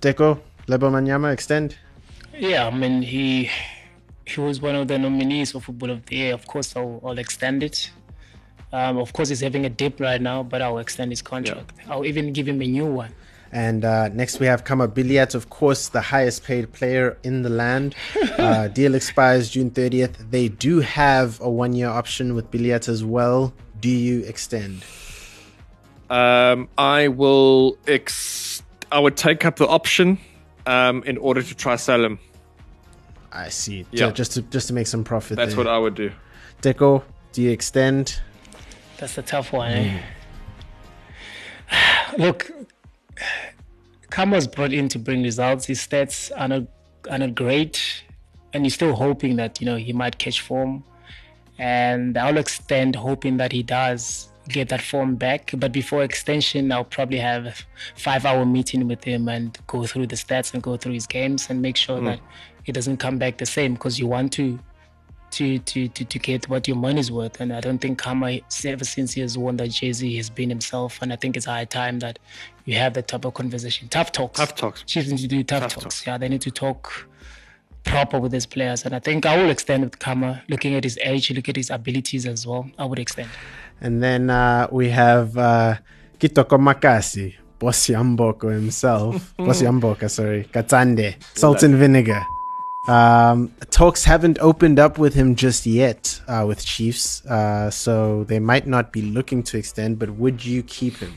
Teko, 0.00 0.40
Lebo 0.68 0.90
Manyama, 0.90 1.32
extend. 1.32 1.76
Yeah, 2.40 2.66
I 2.66 2.70
mean 2.70 3.02
he 3.02 3.50
he 4.24 4.40
was 4.40 4.62
one 4.62 4.74
of 4.74 4.88
the 4.88 4.98
nominees 4.98 5.52
for 5.52 5.60
Football 5.60 5.90
of 5.90 6.06
the 6.06 6.16
Year. 6.16 6.34
Of 6.34 6.46
course, 6.46 6.74
I'll, 6.74 6.98
I'll 7.04 7.18
extend 7.18 7.62
it. 7.62 7.90
Um, 8.72 8.96
of 8.96 9.12
course, 9.12 9.28
he's 9.28 9.40
having 9.40 9.66
a 9.66 9.68
dip 9.68 10.00
right 10.00 10.22
now, 10.22 10.42
but 10.42 10.62
I'll 10.62 10.78
extend 10.78 11.12
his 11.12 11.20
contract. 11.20 11.72
I'll 11.88 12.06
even 12.06 12.32
give 12.32 12.48
him 12.48 12.62
a 12.62 12.66
new 12.66 12.86
one. 12.86 13.12
And 13.52 13.84
uh, 13.84 14.08
next 14.08 14.40
we 14.40 14.46
have 14.46 14.64
Khama 14.64 14.88
Billiat, 14.88 15.34
of 15.34 15.50
course, 15.50 15.88
the 15.88 16.00
highest 16.00 16.44
paid 16.44 16.72
player 16.72 17.18
in 17.22 17.42
the 17.42 17.50
land. 17.50 17.94
Uh, 18.40 18.68
deal 18.68 18.94
expires 18.94 19.50
June 19.50 19.70
30th. 19.70 20.30
They 20.30 20.48
do 20.48 20.80
have 20.80 21.38
a 21.42 21.50
one 21.50 21.74
year 21.74 21.88
option 21.88 22.34
with 22.34 22.50
Biliat 22.50 22.88
as 22.88 23.04
well. 23.04 23.52
Do 23.80 23.90
you 23.90 24.22
extend? 24.22 24.82
Um, 26.08 26.68
I 26.78 27.08
will. 27.08 27.76
Ex- 27.86 28.62
I 28.90 28.98
would 28.98 29.18
take 29.18 29.44
up 29.44 29.56
the 29.56 29.66
option 29.66 30.18
um, 30.64 31.02
in 31.02 31.18
order 31.18 31.42
to 31.42 31.54
try 31.54 31.76
sell 31.76 32.02
him. 32.02 32.18
I 33.32 33.48
see. 33.48 33.86
Yeah. 33.90 34.10
Just 34.10 34.32
to 34.32 34.42
just 34.42 34.68
to 34.68 34.74
make 34.74 34.86
some 34.86 35.04
profit. 35.04 35.36
That's 35.36 35.54
there. 35.54 35.64
what 35.64 35.72
I 35.72 35.78
would 35.78 35.94
do. 35.94 36.10
Teko, 36.62 37.02
do 37.32 37.42
you 37.42 37.50
extend? 37.50 38.20
That's 38.98 39.14
the 39.14 39.22
tough 39.22 39.52
one. 39.52 39.72
Eh? 39.72 40.02
Look, 42.18 42.50
Khama 44.10 44.36
was 44.36 44.46
brought 44.46 44.72
in 44.72 44.88
to 44.88 44.98
bring 44.98 45.22
results. 45.22 45.66
His 45.66 45.80
stats 45.86 46.30
are 46.36 46.48
not 46.48 46.62
are 47.10 47.18
not 47.18 47.34
great, 47.34 48.04
and 48.52 48.64
you're 48.64 48.70
still 48.70 48.94
hoping 48.94 49.36
that 49.36 49.60
you 49.60 49.66
know 49.66 49.76
he 49.76 49.92
might 49.92 50.18
catch 50.18 50.40
form. 50.40 50.84
And 51.58 52.16
I'll 52.16 52.38
extend 52.38 52.96
hoping 52.96 53.36
that 53.36 53.52
he 53.52 53.62
does 53.62 54.30
get 54.48 54.68
that 54.70 54.80
form 54.80 55.16
back. 55.16 55.52
But 55.56 55.72
before 55.72 56.02
extension, 56.02 56.72
I'll 56.72 56.84
probably 56.84 57.18
have 57.18 57.46
a 57.46 57.54
five 57.96 58.24
hour 58.24 58.44
meeting 58.44 58.88
with 58.88 59.04
him 59.04 59.28
and 59.28 59.56
go 59.66 59.86
through 59.86 60.08
the 60.08 60.16
stats 60.16 60.54
and 60.54 60.62
go 60.62 60.76
through 60.76 60.94
his 60.94 61.06
games 61.06 61.48
and 61.50 61.60
make 61.62 61.76
sure 61.76 62.00
that 62.00 62.20
he 62.64 62.72
doesn't 62.72 62.98
come 62.98 63.18
back 63.18 63.38
the 63.38 63.46
same 63.46 63.74
because 63.74 63.98
you 63.98 64.06
want 64.06 64.32
to 64.34 64.58
to, 65.32 65.58
to, 65.60 65.88
to, 65.88 66.04
to 66.04 66.18
get 66.18 66.48
what 66.48 66.66
your 66.66 66.76
money's 66.76 67.10
worth. 67.10 67.40
And 67.40 67.52
I 67.52 67.60
don't 67.60 67.78
think 67.78 68.00
Khama, 68.00 68.40
ever 68.64 68.84
since 68.84 69.12
he 69.12 69.20
has 69.20 69.38
won 69.38 69.56
that 69.58 69.68
jersey, 69.68 70.16
has 70.16 70.28
been 70.28 70.48
himself. 70.48 70.98
And 71.02 71.12
I 71.12 71.16
think 71.16 71.36
it's 71.36 71.46
high 71.46 71.64
time 71.64 72.00
that 72.00 72.18
you 72.64 72.74
have 72.74 72.94
that 72.94 73.08
type 73.08 73.24
of 73.24 73.34
conversation. 73.34 73.88
Tough 73.88 74.12
talks. 74.12 74.38
Tough 74.38 74.54
talks. 74.54 74.82
Chiefs 74.82 75.08
need 75.08 75.18
to 75.18 75.28
do 75.28 75.42
tough, 75.44 75.62
Tough 75.62 75.74
talks. 75.74 75.82
talks. 75.84 76.06
Yeah, 76.06 76.18
they 76.18 76.28
need 76.28 76.40
to 76.42 76.50
talk 76.50 77.08
proper 77.84 78.18
with 78.18 78.32
his 78.32 78.46
players. 78.46 78.84
And 78.84 78.94
I 78.94 78.98
think 78.98 79.24
I 79.24 79.40
will 79.40 79.50
extend 79.50 79.84
with 79.84 79.98
Khama, 79.98 80.42
looking 80.48 80.74
at 80.74 80.84
his 80.84 80.98
age, 81.02 81.30
look 81.30 81.48
at 81.48 81.56
his 81.56 81.70
abilities 81.70 82.26
as 82.26 82.46
well. 82.46 82.68
I 82.78 82.84
would 82.84 82.98
extend. 82.98 83.28
And 83.80 84.02
then 84.02 84.30
uh, 84.30 84.66
we 84.70 84.90
have 84.90 85.36
uh, 85.38 85.76
Kitoko 86.18 86.58
Makasi, 86.58 87.36
Bossy 87.58 87.94
Amboko 87.94 88.52
himself. 88.52 89.34
Bossy 89.38 89.64
Amboka, 89.64 90.10
sorry. 90.10 90.44
Katsande, 90.52 91.22
Salt 91.36 91.62
and 91.62 91.76
Vinegar. 91.76 92.22
Um, 92.90 93.52
talks 93.70 94.04
haven't 94.04 94.38
opened 94.40 94.78
up 94.80 94.98
with 94.98 95.14
him 95.14 95.36
just 95.36 95.64
yet 95.64 96.20
uh, 96.26 96.44
with 96.46 96.64
Chiefs, 96.64 97.24
uh, 97.26 97.70
so 97.70 98.24
they 98.24 98.40
might 98.40 98.66
not 98.66 98.92
be 98.92 99.02
looking 99.02 99.42
to 99.44 99.58
extend. 99.58 99.98
But 100.00 100.10
would 100.10 100.44
you 100.44 100.62
keep 100.64 100.96
him? 100.96 101.14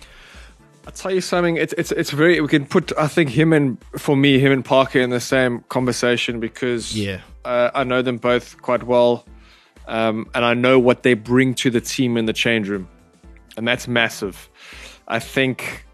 I'll 0.85 0.93
tell 0.93 1.11
you 1.11 1.21
something. 1.21 1.57
It's 1.57 1.73
it's 1.73 1.91
it's 1.91 2.11
very. 2.11 2.39
We 2.41 2.47
can 2.47 2.65
put. 2.65 2.91
I 2.97 3.07
think 3.07 3.29
him 3.31 3.53
and 3.53 3.77
for 3.97 4.15
me, 4.15 4.37
him 4.37 4.51
and 4.51 4.63
Parker 4.63 4.99
in 4.99 5.09
the 5.09 5.19
same 5.21 5.63
conversation 5.69 6.39
because 6.39 6.95
Yeah. 6.95 7.21
uh, 7.45 7.71
I 7.73 7.83
know 7.85 8.01
them 8.03 8.17
both 8.17 8.61
quite 8.61 8.83
well, 8.83 9.25
um, 9.87 10.29
and 10.35 10.45
I 10.45 10.53
know 10.53 10.77
what 10.77 11.01
they 11.03 11.15
bring 11.15 11.55
to 11.55 11.69
the 11.71 11.81
team 11.81 12.17
in 12.17 12.25
the 12.25 12.33
change 12.33 12.69
room, 12.69 12.87
and 13.57 13.67
that's 13.67 13.87
massive. 13.87 14.49
I 15.07 15.19
think 15.19 15.85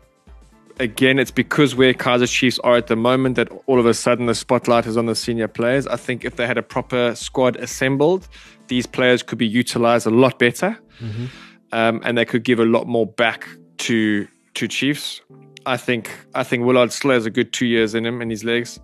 again, 0.79 1.19
it's 1.19 1.31
because 1.31 1.75
where 1.75 1.93
Kaizer 1.93 2.27
Chiefs 2.27 2.57
are 2.59 2.75
at 2.75 2.87
the 2.87 2.95
moment 2.95 3.35
that 3.35 3.49
all 3.67 3.79
of 3.79 3.85
a 3.85 3.93
sudden 3.93 4.25
the 4.25 4.35
spotlight 4.35 4.85
is 4.85 4.97
on 4.97 5.05
the 5.05 5.15
senior 5.15 5.47
players. 5.47 5.85
I 5.87 5.97
think 5.97 6.25
if 6.25 6.37
they 6.37 6.47
had 6.47 6.57
a 6.57 6.63
proper 6.63 7.13
squad 7.15 7.57
assembled, 7.57 8.27
these 8.67 8.85
players 8.85 9.21
could 9.23 9.37
be 9.37 9.47
utilized 9.47 10.07
a 10.07 10.09
lot 10.09 10.39
better, 10.39 10.77
um, 11.71 12.01
and 12.03 12.17
they 12.17 12.25
could 12.25 12.43
give 12.43 12.59
a 12.59 12.65
lot 12.65 12.87
more 12.87 13.05
back 13.05 13.47
to 13.79 14.27
to 14.55 14.67
Chiefs. 14.67 15.21
I 15.65 15.77
think 15.77 16.09
I 16.33 16.43
think 16.43 16.65
Willard 16.65 16.91
still 16.91 17.11
has 17.11 17.25
a 17.25 17.29
good 17.29 17.53
two 17.53 17.65
years 17.65 17.93
in 17.93 18.05
him 18.05 18.21
in 18.21 18.29
his 18.29 18.43
legs. 18.43 18.79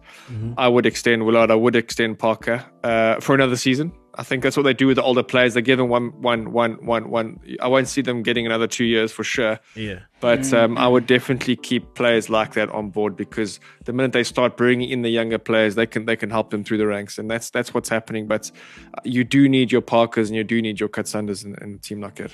I 0.58 0.68
would 0.68 0.86
extend 0.86 1.26
Willard. 1.26 1.50
I 1.52 1.56
would 1.56 1.76
extend 1.76 2.20
Parker 2.20 2.64
uh, 2.84 3.20
for 3.22 3.34
another 3.34 3.56
season. 3.56 3.92
I 4.18 4.24
think 4.24 4.44
that's 4.44 4.56
what 4.56 4.64
they 4.64 4.74
do 4.74 4.88
with 4.88 4.96
the 4.96 5.04
older 5.04 5.24
players. 5.24 5.54
They 5.54 5.62
give 5.62 5.78
them 5.78 5.90
one, 5.90 6.22
one, 6.22 6.52
one, 6.52 6.74
one, 6.86 7.10
one. 7.10 7.40
I 7.62 7.68
won't 7.68 7.88
see 7.88 8.02
them 8.02 8.24
getting 8.24 8.46
another 8.46 8.68
two 8.68 8.86
years 8.86 9.12
for 9.12 9.24
sure. 9.24 9.60
Yeah. 9.76 10.00
But 10.20 10.52
um, 10.54 10.78
I 10.78 10.88
would 10.88 11.06
definitely 11.06 11.56
keep 11.56 11.94
players 11.96 12.30
like 12.30 12.54
that 12.54 12.70
on 12.70 12.90
board 12.90 13.16
because 13.16 13.60
the 13.84 13.94
minute 13.94 14.14
they 14.14 14.24
start 14.24 14.58
bringing 14.58 14.90
in 14.90 15.02
the 15.02 15.10
younger 15.10 15.38
players, 15.38 15.76
they 15.76 15.86
can 15.86 16.06
they 16.06 16.16
can 16.16 16.30
help 16.30 16.50
them 16.50 16.64
through 16.64 16.78
the 16.78 16.88
ranks, 16.88 17.18
and 17.18 17.30
that's 17.30 17.50
that's 17.50 17.74
what's 17.74 17.90
happening. 17.90 18.28
But 18.28 18.52
uh, 18.94 19.02
you 19.04 19.24
do 19.24 19.48
need 19.50 19.72
your 19.72 19.82
Parkers 19.82 20.30
and 20.30 20.38
you 20.38 20.44
do 20.44 20.62
need 20.62 20.80
your 20.80 20.90
Katsandas 20.90 21.46
in, 21.46 21.56
in 21.62 21.76
a 21.76 21.78
team 21.78 22.02
like 22.02 22.16
that. 22.16 22.32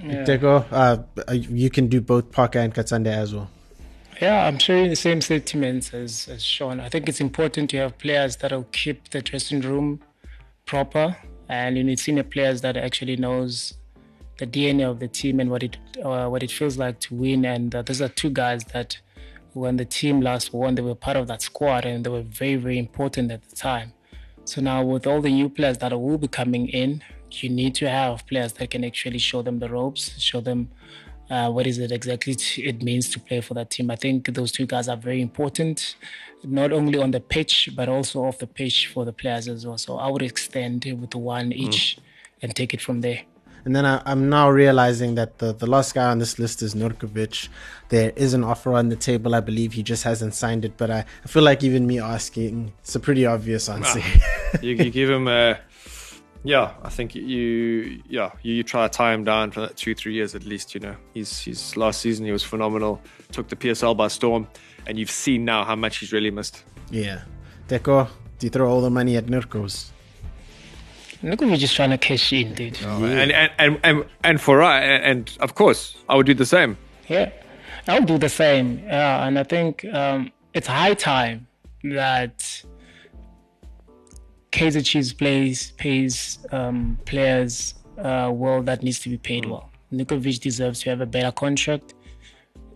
Teko, 0.00 0.66
uh, 0.70 1.32
you 1.32 1.70
can 1.70 1.86
do 1.88 2.00
both 2.00 2.30
Parker 2.32 2.58
and 2.58 2.74
Katsande 2.74 3.06
as 3.06 3.34
well. 3.34 3.48
Yeah, 4.20 4.46
I'm 4.46 4.58
sharing 4.58 4.90
the 4.90 4.96
same 4.96 5.20
sentiments 5.20 5.92
as, 5.92 6.28
as 6.28 6.44
Sean. 6.44 6.80
I 6.80 6.88
think 6.88 7.08
it's 7.08 7.20
important 7.20 7.70
to 7.70 7.78
have 7.78 7.98
players 7.98 8.36
that'll 8.36 8.66
keep 8.72 9.10
the 9.10 9.22
dressing 9.22 9.60
room 9.60 10.00
proper, 10.66 11.16
and 11.48 11.76
you 11.76 11.84
need 11.84 11.98
senior 11.98 12.24
players 12.24 12.60
that 12.62 12.76
actually 12.76 13.16
knows 13.16 13.74
the 14.38 14.46
DNA 14.46 14.90
of 14.90 14.98
the 14.98 15.08
team 15.08 15.40
and 15.40 15.50
what 15.50 15.62
it 15.62 15.76
uh, 16.02 16.28
what 16.28 16.42
it 16.42 16.50
feels 16.50 16.76
like 16.76 16.98
to 17.00 17.14
win. 17.14 17.44
And 17.44 17.74
uh, 17.74 17.82
those 17.82 18.02
are 18.02 18.08
two 18.08 18.30
guys 18.30 18.64
that, 18.72 18.98
when 19.52 19.76
the 19.76 19.84
team 19.84 20.20
last 20.20 20.52
won, 20.52 20.74
they 20.74 20.82
were 20.82 20.94
part 20.94 21.16
of 21.16 21.26
that 21.28 21.42
squad, 21.42 21.84
and 21.84 22.04
they 22.04 22.10
were 22.10 22.22
very 22.22 22.56
very 22.56 22.78
important 22.78 23.30
at 23.30 23.48
the 23.48 23.56
time. 23.56 23.92
So 24.44 24.60
now 24.60 24.82
with 24.84 25.06
all 25.06 25.20
the 25.20 25.30
new 25.30 25.48
players 25.48 25.78
that 25.78 25.92
will 25.92 26.18
be 26.18 26.28
coming 26.28 26.68
in, 26.68 27.02
you 27.30 27.48
need 27.48 27.74
to 27.76 27.88
have 27.88 28.26
players 28.26 28.52
that 28.54 28.70
can 28.70 28.84
actually 28.84 29.18
show 29.18 29.42
them 29.42 29.58
the 29.58 29.68
ropes, 29.68 30.20
show 30.20 30.40
them 30.40 30.70
uh, 31.30 31.50
what 31.50 31.66
is 31.66 31.78
it 31.78 31.90
exactly 31.90 32.36
it 32.58 32.82
means 32.82 33.08
to 33.10 33.20
play 33.20 33.40
for 33.40 33.54
that 33.54 33.70
team. 33.70 33.90
I 33.90 33.96
think 33.96 34.32
those 34.34 34.52
two 34.52 34.66
guys 34.66 34.88
are 34.88 34.96
very 34.96 35.20
important, 35.20 35.96
not 36.42 36.72
only 36.72 36.98
on 36.98 37.10
the 37.10 37.20
pitch 37.20 37.70
but 37.74 37.88
also 37.88 38.24
off 38.24 38.38
the 38.38 38.46
pitch 38.46 38.88
for 38.88 39.04
the 39.04 39.12
players 39.12 39.48
as 39.48 39.66
well. 39.66 39.78
So 39.78 39.96
I 39.96 40.08
would 40.08 40.22
extend 40.22 40.84
with 41.00 41.14
one 41.14 41.52
each 41.52 41.98
and 42.42 42.54
take 42.54 42.74
it 42.74 42.80
from 42.80 43.00
there. 43.00 43.22
And 43.64 43.74
then 43.74 43.86
I, 43.86 44.02
I'm 44.04 44.28
now 44.28 44.50
realizing 44.50 45.14
that 45.14 45.38
the, 45.38 45.54
the 45.54 45.66
last 45.66 45.94
guy 45.94 46.10
on 46.10 46.18
this 46.18 46.38
list 46.38 46.60
is 46.60 46.74
Nurkovic. 46.74 47.48
There 47.88 48.12
is 48.14 48.34
an 48.34 48.44
offer 48.44 48.74
on 48.74 48.90
the 48.90 48.96
table. 48.96 49.34
I 49.34 49.40
believe 49.40 49.72
he 49.72 49.82
just 49.82 50.04
hasn't 50.04 50.34
signed 50.34 50.66
it, 50.66 50.76
but 50.76 50.90
I, 50.90 51.06
I 51.24 51.28
feel 51.28 51.42
like 51.42 51.62
even 51.62 51.86
me 51.86 51.98
asking, 51.98 52.74
it's 52.80 52.94
a 52.94 53.00
pretty 53.00 53.24
obvious 53.24 53.70
answer. 53.70 54.02
you, 54.60 54.74
you 54.74 54.90
give 54.90 55.08
him 55.08 55.28
a 55.28 55.58
yeah 56.44 56.74
i 56.82 56.88
think 56.90 57.14
you 57.14 58.02
yeah 58.06 58.30
you, 58.42 58.54
you 58.54 58.62
try 58.62 58.86
to 58.86 58.88
tie 58.88 59.12
him 59.12 59.24
down 59.24 59.50
for 59.50 59.60
that 59.60 59.76
two 59.76 59.94
three 59.94 60.12
years 60.12 60.34
at 60.34 60.44
least 60.44 60.74
you 60.74 60.80
know 60.80 60.94
he's 61.14 61.40
he's 61.40 61.76
last 61.76 62.00
season 62.00 62.24
he 62.24 62.32
was 62.32 62.44
phenomenal 62.44 63.00
took 63.32 63.48
the 63.48 63.56
psl 63.56 63.96
by 63.96 64.06
storm 64.06 64.46
and 64.86 64.98
you've 64.98 65.10
seen 65.10 65.44
now 65.44 65.64
how 65.64 65.74
much 65.74 65.98
he's 65.98 66.12
really 66.12 66.30
missed 66.30 66.64
yeah. 66.90 67.22
Teko, 67.68 68.08
do 68.38 68.46
you 68.46 68.50
throw 68.50 68.70
all 68.70 68.80
the 68.80 68.90
money 68.90 69.16
at 69.16 69.26
Nurkos? 69.26 69.90
Look 71.22 71.40
at 71.40 71.48
me 71.48 71.56
just 71.56 71.74
trying 71.74 71.90
to 71.90 71.98
cash 71.98 72.32
in, 72.32 72.52
dude. 72.52 72.80
and, 72.82 73.32
and 73.32 73.52
and 73.58 73.80
and 73.82 74.04
and 74.22 74.40
for 74.40 74.62
I 74.62 74.80
and 74.80 75.34
of 75.40 75.54
course 75.54 75.96
i 76.08 76.14
would 76.14 76.26
do 76.26 76.34
the 76.34 76.44
same 76.44 76.76
Yeah, 77.08 77.30
I'll 77.88 78.04
do 78.04 78.18
the 78.18 78.28
same. 78.28 78.80
Yeah, 78.84 79.26
and 79.26 79.38
I 79.38 79.44
think 79.44 79.84
um, 79.86 80.30
it's 80.52 80.66
high 80.66 80.94
time 80.94 81.46
that 81.84 82.62
Kaizer 84.54 84.84
Chiefs 84.84 85.12
plays 85.12 85.72
pays 85.72 86.38
um, 86.52 86.96
players 87.06 87.74
uh, 87.98 88.30
well 88.32 88.62
that 88.62 88.84
needs 88.84 89.00
to 89.00 89.08
be 89.08 89.18
paid 89.18 89.46
well. 89.46 89.68
Nikovic 89.92 90.40
deserves 90.40 90.80
to 90.82 90.90
have 90.90 91.00
a 91.00 91.06
better 91.06 91.32
contract. 91.32 91.94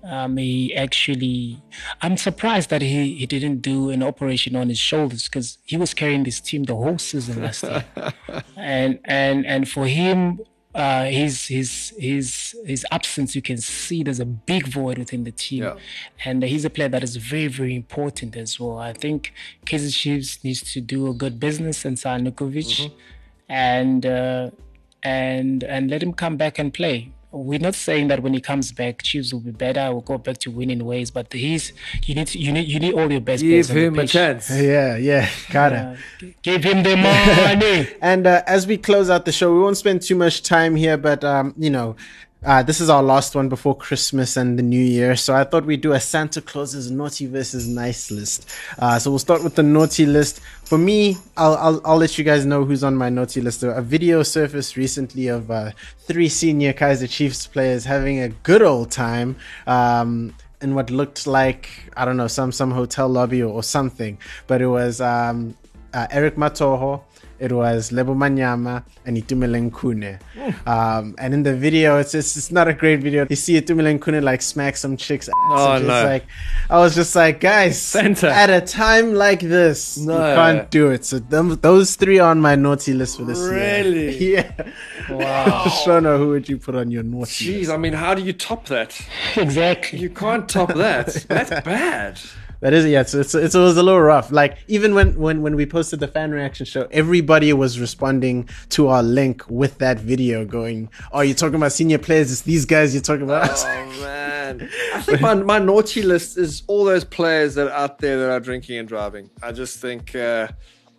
Um, 0.03 0.37
he 0.37 0.75
actually, 0.75 1.63
I'm 2.03 2.17
surprised 2.17 2.71
that 2.71 2.83
he, 2.83 3.15
he 3.15 3.27
didn't 3.27 3.59
do 3.63 3.91
an 3.91 4.03
operation 4.03 4.57
on 4.57 4.69
his 4.69 4.79
shoulders 4.79 5.25
because 5.25 5.59
he 5.65 5.77
was 5.77 5.95
carrying 5.95 6.25
this 6.25 6.41
team 6.41 6.65
the 6.65 6.75
whole 6.75 6.99
season 6.99 7.43
last 7.43 7.63
year, 7.63 7.85
and 8.57 8.99
and 9.05 9.47
and 9.47 9.69
for 9.69 9.87
him, 9.87 10.41
uh, 10.79 11.05
his 11.21 11.35
his 11.57 11.71
his 11.99 12.27
his 12.73 12.87
absence, 12.99 13.31
you 13.39 13.43
can 13.43 13.59
see 13.59 13.99
there's 14.05 14.21
a 14.21 14.31
big 14.53 14.65
void 14.79 14.97
within 15.03 15.23
the 15.25 15.33
team, 15.33 15.65
Yeah. 15.65 15.77
and 16.25 16.43
he's 16.53 16.65
a 16.65 16.71
player 16.71 16.89
that 16.97 17.03
is 17.03 17.17
very 17.17 17.49
very 17.61 17.75
important 17.83 18.37
as 18.45 18.51
well. 18.61 18.79
I 18.79 18.93
think 19.05 19.21
Kaizer 19.67 19.93
Chiefs 20.03 20.33
needs 20.45 20.61
to 20.73 20.81
do 20.81 21.09
a 21.13 21.15
good 21.23 21.37
business 21.47 21.85
and 21.85 21.99
sign 21.99 22.21
Nikovic, 22.27 22.91
and 23.49 24.07
uh, 24.07 24.51
and 25.03 25.65
and 25.65 25.91
let 25.91 26.01
him 26.03 26.13
come 26.13 26.37
back 26.37 26.59
and 26.61 26.73
play. 26.73 26.97
We're 27.31 27.59
not 27.59 27.75
saying 27.75 28.09
that 28.09 28.23
when 28.23 28.33
he 28.33 28.41
comes 28.41 28.73
back, 28.73 29.03
Chiefs 29.03 29.35
will 29.35 29.41
be 29.41 29.51
better. 29.51 29.93
We'll 29.93 30.01
go 30.01 30.17
back 30.17 30.39
to 30.39 30.51
winning 30.51 30.83
ways, 30.85 31.11
but 31.11 31.31
he's 31.31 31.75
you 32.05 32.15
need 32.15 32.35
you 32.35 32.53
need 32.53 32.67
you 32.67 32.81
need 32.81 32.95
all 32.95 33.11
your 33.11 33.21
best 33.21 33.43
Give 33.43 33.67
players 33.67 33.71
on 33.71 33.77
him 33.77 33.99
a 33.99 34.07
chance. 34.07 34.51
Yeah, 34.51 34.97
yeah, 34.97 35.29
gotta. 35.51 35.77
Uh, 36.23 36.27
give 36.43 36.65
him 36.65 36.83
the 36.83 36.97
money. 36.97 37.89
And 38.01 38.27
uh, 38.27 38.43
as 38.47 38.67
we 38.67 38.79
close 38.79 39.11
out 39.11 39.27
the 39.27 39.33
show, 39.33 39.53
we 39.53 39.61
won't 39.61 39.77
spend 39.77 40.03
too 40.03 40.15
much 40.17 40.43
time 40.43 40.75
here, 40.75 40.97
but 40.97 41.23
um, 41.23 41.55
you 41.59 41.69
know, 41.69 41.97
uh, 42.45 42.63
this 42.63 42.81
is 42.81 42.89
our 42.89 43.03
last 43.03 43.35
one 43.35 43.49
before 43.49 43.77
Christmas 43.77 44.37
and 44.37 44.59
the 44.59 44.63
New 44.63 44.83
Year. 44.83 45.17
So 45.17 45.35
I 45.35 45.45
thought 45.45 45.65
we'd 45.65 45.81
do 45.81 45.93
a 45.93 46.01
Santa 46.01 46.41
Claus's 46.41 46.91
naughty 46.91 47.27
versus 47.27 47.67
nice 47.67 48.11
list. 48.11 48.49
Uh, 48.79 48.99
so 48.99 49.11
we'll 49.11 49.19
start 49.19 49.43
with 49.43 49.57
the 49.57 49.63
naughty 49.63 50.07
list. 50.07 50.41
For 50.65 50.79
me, 50.79 51.17
I'll, 51.37 51.55
I'll 51.57 51.81
I'll 51.85 51.97
let 51.97 52.17
you 52.17 52.25
guys 52.25 52.47
know 52.47 52.65
who's 52.65 52.85
on 52.85 52.95
my 52.95 53.09
naughty 53.09 53.41
list. 53.41 53.65
A 53.65 53.83
video 53.83 54.23
surfaced 54.23 54.77
recently 54.77 55.27
of 55.27 55.51
uh, 55.51 55.73
three 56.01 56.29
senior 56.29 56.73
Kaizer 56.73 57.11
Chiefs 57.11 57.47
players 57.47 57.85
having 57.85 58.21
a 58.21 58.29
good 58.29 58.63
old 58.63 58.91
time. 58.91 59.37
Um, 59.67 60.35
in 60.61 60.75
what 60.75 60.91
looked 60.91 61.25
like 61.27 61.71
I 61.97 62.05
don't 62.05 62.17
know 62.17 62.27
some 62.27 62.51
some 62.51 62.73
hotel 62.73 63.09
lobby 63.09 63.43
or, 63.43 63.53
or 63.53 63.63
something, 63.63 64.19
but 64.47 64.61
it 64.61 64.67
was 64.67 65.01
um, 65.01 65.57
uh, 65.93 66.07
Eric 66.11 66.37
Mathoho, 66.37 67.03
it 67.39 67.53
was 67.53 67.93
Lebo 67.93 68.15
Manyama, 68.15 68.83
and 69.07 69.17
Itumeleng 69.17 69.71
Khune. 69.71 70.19
Um, 70.67 71.15
and 71.19 71.35
in 71.35 71.43
the 71.43 71.55
video, 71.55 71.99
it's 71.99 72.13
just, 72.13 72.37
it's 72.37 72.51
not 72.51 72.69
a 72.69 72.73
great 72.75 73.01
video. 73.01 73.27
You 73.29 73.37
see 73.37 73.61
Itumeleng 73.61 73.99
Khune 73.99 74.23
like 74.23 74.43
smack 74.43 74.77
some 74.77 74.97
chicks. 74.97 75.29
ass. 75.29 75.35
Oh, 75.37 75.79
no. 75.81 75.87
Like, 76.05 76.27
I 76.71 76.79
was 76.79 76.95
just 76.95 77.15
like, 77.17 77.41
guys, 77.41 77.81
Santa. 77.81 78.31
at 78.31 78.51
a 78.51 78.61
time 78.61 79.15
like 79.15 79.41
this, 79.41 79.99
you 79.99 80.07
No. 80.07 80.17
can't 80.35 80.71
do 80.71 80.91
it. 80.91 81.05
So 81.05 81.19
them, 81.19 81.57
those 81.61 81.97
three 81.97 82.19
are 82.19 82.31
on 82.31 82.41
my 82.41 82.55
naughty 82.57 82.93
list 82.95 83.19
for 83.19 83.25
this 83.25 83.39
Really? 83.39 84.17
year. 84.19 84.55
Yeah. 85.09 85.15
Wow. 85.17 85.65
Shona, 85.85 86.19
who 86.19 86.29
would 86.29 86.49
you 86.49 86.59
put 86.59 86.75
on 86.75 86.91
your 86.91 87.03
naughty 87.03 87.31
Jeez, 87.47 87.59
list? 87.61 87.71
I 87.71 87.77
mean, 87.77 87.93
how 87.95 88.15
do 88.15 88.23
you 88.23 88.33
top 88.33 88.67
that? 88.67 89.01
exactly. 89.37 89.99
You 90.01 90.11
can't 90.11 90.49
top 90.49 90.75
that. 90.75 91.25
That's 91.29 91.51
bad. 91.65 92.21
That 92.61 92.73
is 92.73 92.87
yeah. 92.87 93.03
It's, 93.03 93.15
it's, 93.15 93.35
it's, 93.35 93.55
it 93.55 93.59
was 93.59 93.77
a 93.77 93.83
little 93.83 94.01
rough. 94.01 94.33
Like 94.33 94.59
even 94.67 94.95
when 94.95 95.17
when 95.17 95.43
when 95.43 95.55
we 95.55 95.67
posted 95.67 96.01
the 96.01 96.09
fan 96.09 96.33
reaction 96.33 96.67
show, 96.67 96.89
everybody 96.91 97.53
was 97.53 97.79
responding 97.79 98.49
to 98.71 98.89
our 98.89 99.03
link 99.03 99.49
with 99.49 99.79
that 99.79 100.01
video, 100.01 100.45
going, 100.45 100.91
"Oh, 101.13 101.21
you're 101.21 101.37
talking 101.37 101.55
about 101.57 101.73
senior 101.73 101.99
players? 101.99 102.33
It's 102.33 102.43
these 102.43 102.65
guys 102.65 102.95
you're 102.95 103.03
talking 103.03 103.25
about." 103.25 103.51
Oh 103.51 104.01
man, 104.01 104.69
I 104.95 105.03
think 105.03 105.21
my, 105.21 105.35
my 105.35 105.59
naughty 105.59 106.03
list 106.03 106.37
is 106.37 106.63
all 106.67 106.85
those 106.85 107.05
players 107.05 107.55
that 107.55 107.69
are 107.69 107.73
out 107.73 107.99
there 107.99 108.19
that 108.19 108.31
are 108.31 108.41
drinking 108.41 108.79
and 108.79 108.89
driving. 108.89 109.31
I 109.43 109.53
just 109.53 109.79
think 109.79 110.17
uh, 110.17 110.49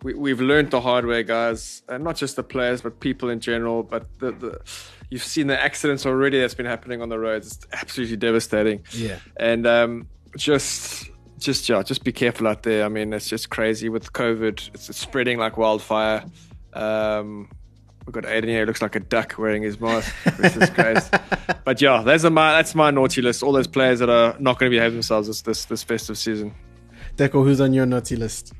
we, 0.02 0.14
we've 0.14 0.40
learned 0.40 0.70
the 0.70 0.80
hard 0.80 1.04
way, 1.04 1.22
guys, 1.22 1.82
and 1.88 2.02
not 2.02 2.16
just 2.16 2.36
the 2.36 2.42
players, 2.42 2.80
but 2.80 3.00
people 3.00 3.28
in 3.28 3.40
general. 3.40 3.82
But 3.82 4.06
the, 4.18 4.32
the 4.32 4.60
you've 5.10 5.24
seen 5.24 5.48
the 5.48 5.60
accidents 5.60 6.06
already 6.06 6.40
that's 6.40 6.54
been 6.54 6.66
happening 6.66 7.02
on 7.02 7.10
the 7.10 7.18
roads. 7.18 7.48
It's 7.48 7.66
absolutely 7.72 8.16
devastating. 8.16 8.84
Yeah. 8.92 9.18
and 9.36 9.66
um, 9.66 10.08
just. 10.36 11.09
Just 11.40 11.68
yeah, 11.68 11.82
just 11.82 12.04
be 12.04 12.12
careful 12.12 12.46
out 12.46 12.62
there. 12.62 12.84
I 12.84 12.88
mean, 12.88 13.12
it's 13.12 13.28
just 13.28 13.50
crazy 13.50 13.88
with 13.88 14.12
COVID. 14.12 14.68
It's, 14.74 14.88
it's 14.90 14.98
spreading 14.98 15.38
like 15.38 15.56
wildfire. 15.56 16.24
Um, 16.74 17.48
we've 18.06 18.12
got 18.12 18.24
Aiden 18.24 18.44
here. 18.48 18.60
who 18.60 18.66
Looks 18.66 18.82
like 18.82 18.94
a 18.94 19.00
duck 19.00 19.34
wearing 19.38 19.62
his 19.62 19.80
mask. 19.80 20.14
Which 20.38 20.56
is 20.56 20.70
crazy. 20.70 21.08
But 21.64 21.80
yeah, 21.80 22.02
that's 22.02 22.24
my 22.24 22.52
that's 22.52 22.74
my 22.74 22.90
naughty 22.90 23.22
list. 23.22 23.42
All 23.42 23.52
those 23.52 23.66
players 23.66 23.98
that 24.00 24.08
are 24.08 24.34
not 24.38 24.58
going 24.58 24.70
to 24.70 24.76
behave 24.76 24.92
themselves 24.92 25.28
this 25.28 25.42
this, 25.42 25.64
this 25.66 25.82
festive 25.82 26.16
season. 26.18 26.54
Teko, 27.16 27.44
who's 27.44 27.60
on 27.60 27.72
your 27.72 27.86
naughty 27.86 28.16
list? 28.16 28.52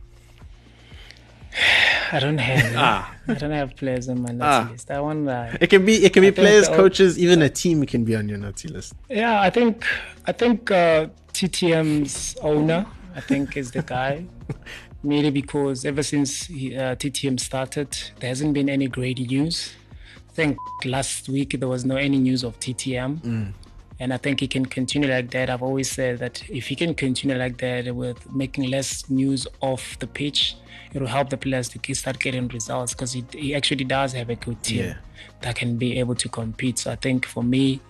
I 2.13 2.19
don't 2.21 2.39
have. 2.39 2.75
Ah. 2.77 3.15
I 3.29 3.35
don't 3.35 3.51
have 3.53 3.77
players 3.77 4.09
on 4.09 4.23
my 4.23 4.31
naughty 4.33 4.67
Ah. 4.69 4.71
list. 4.73 4.91
I 4.91 5.01
want 5.01 5.29
uh, 5.29 5.57
It 5.61 5.69
can 5.69 5.85
be 5.85 6.05
it 6.05 6.13
can 6.13 6.23
be 6.23 6.29
I 6.29 6.31
think 6.31 6.37
players, 6.47 6.69
the- 6.69 6.77
coaches, 6.77 7.19
even 7.19 7.43
a 7.43 7.49
team 7.49 7.85
can 7.87 8.05
be 8.05 8.15
on 8.17 8.29
your 8.29 8.39
naughty 8.39 8.69
list. 8.69 8.95
Yeah, 9.09 9.41
I 9.41 9.51
think 9.51 9.85
I 10.27 10.33
think 10.33 10.71
uh, 10.71 11.09
TTM's 11.45 12.37
owner, 12.43 12.85
I 13.17 13.21
think, 13.21 13.57
is 13.57 13.71
the 13.71 13.83
guy. 13.83 14.27
Mainly 15.03 15.31
because 15.31 15.87
ever 15.87 16.03
since 16.03 16.45
he, 16.47 16.77
uh, 16.77 16.95
TTM 16.97 17.41
started, 17.41 17.97
there 18.19 18.29
hasn't 18.29 18.53
been 18.53 18.69
any 18.69 18.89
great 18.89 19.19
news. 19.19 19.73
I 20.29 20.33
think 20.33 20.59
last 20.85 21.31
week 21.31 21.57
there 21.59 21.69
was 21.69 21.87
no 21.87 21.97
any 21.97 22.19
news 22.19 22.45
of 22.45 22.61
TTM, 22.61 23.53
and 23.99 24.13
I 24.13 24.17
think 24.19 24.41
he 24.41 24.49
can 24.49 24.67
continue 24.67 25.09
like 25.09 25.31
that. 25.31 25.49
I've 25.49 25.63
always 25.63 25.91
said 25.91 26.19
that 26.19 26.43
if 26.51 26.67
he 26.69 26.77
can 26.77 26.93
continue 26.95 27.37
like 27.39 27.57
that 27.59 27.95
with 27.95 28.31
making 28.31 28.65
less 28.71 29.09
news 29.09 29.47
off 29.63 29.99
the 29.99 30.07
pitch, 30.07 30.57
it 30.93 31.01
will 31.01 31.09
help 31.09 31.31
the 31.31 31.37
players 31.39 31.71
to 31.71 31.95
start 31.95 32.19
getting 32.19 32.49
results 32.49 32.93
because 32.93 33.13
he, 33.15 33.25
he 33.33 33.55
actually 33.55 33.85
does 33.85 34.13
have 34.13 34.29
a 34.29 34.37
good 34.37 34.63
team 34.63 34.85
Yeah. 34.85 34.95
that 35.41 35.57
can 35.57 35.79
be 35.79 35.99
able 35.99 36.15
to 36.17 36.29
compete. 36.29 36.79
So 36.79 36.93
I 36.93 36.97
think 36.97 37.25
for 37.25 37.43
me, 37.43 37.81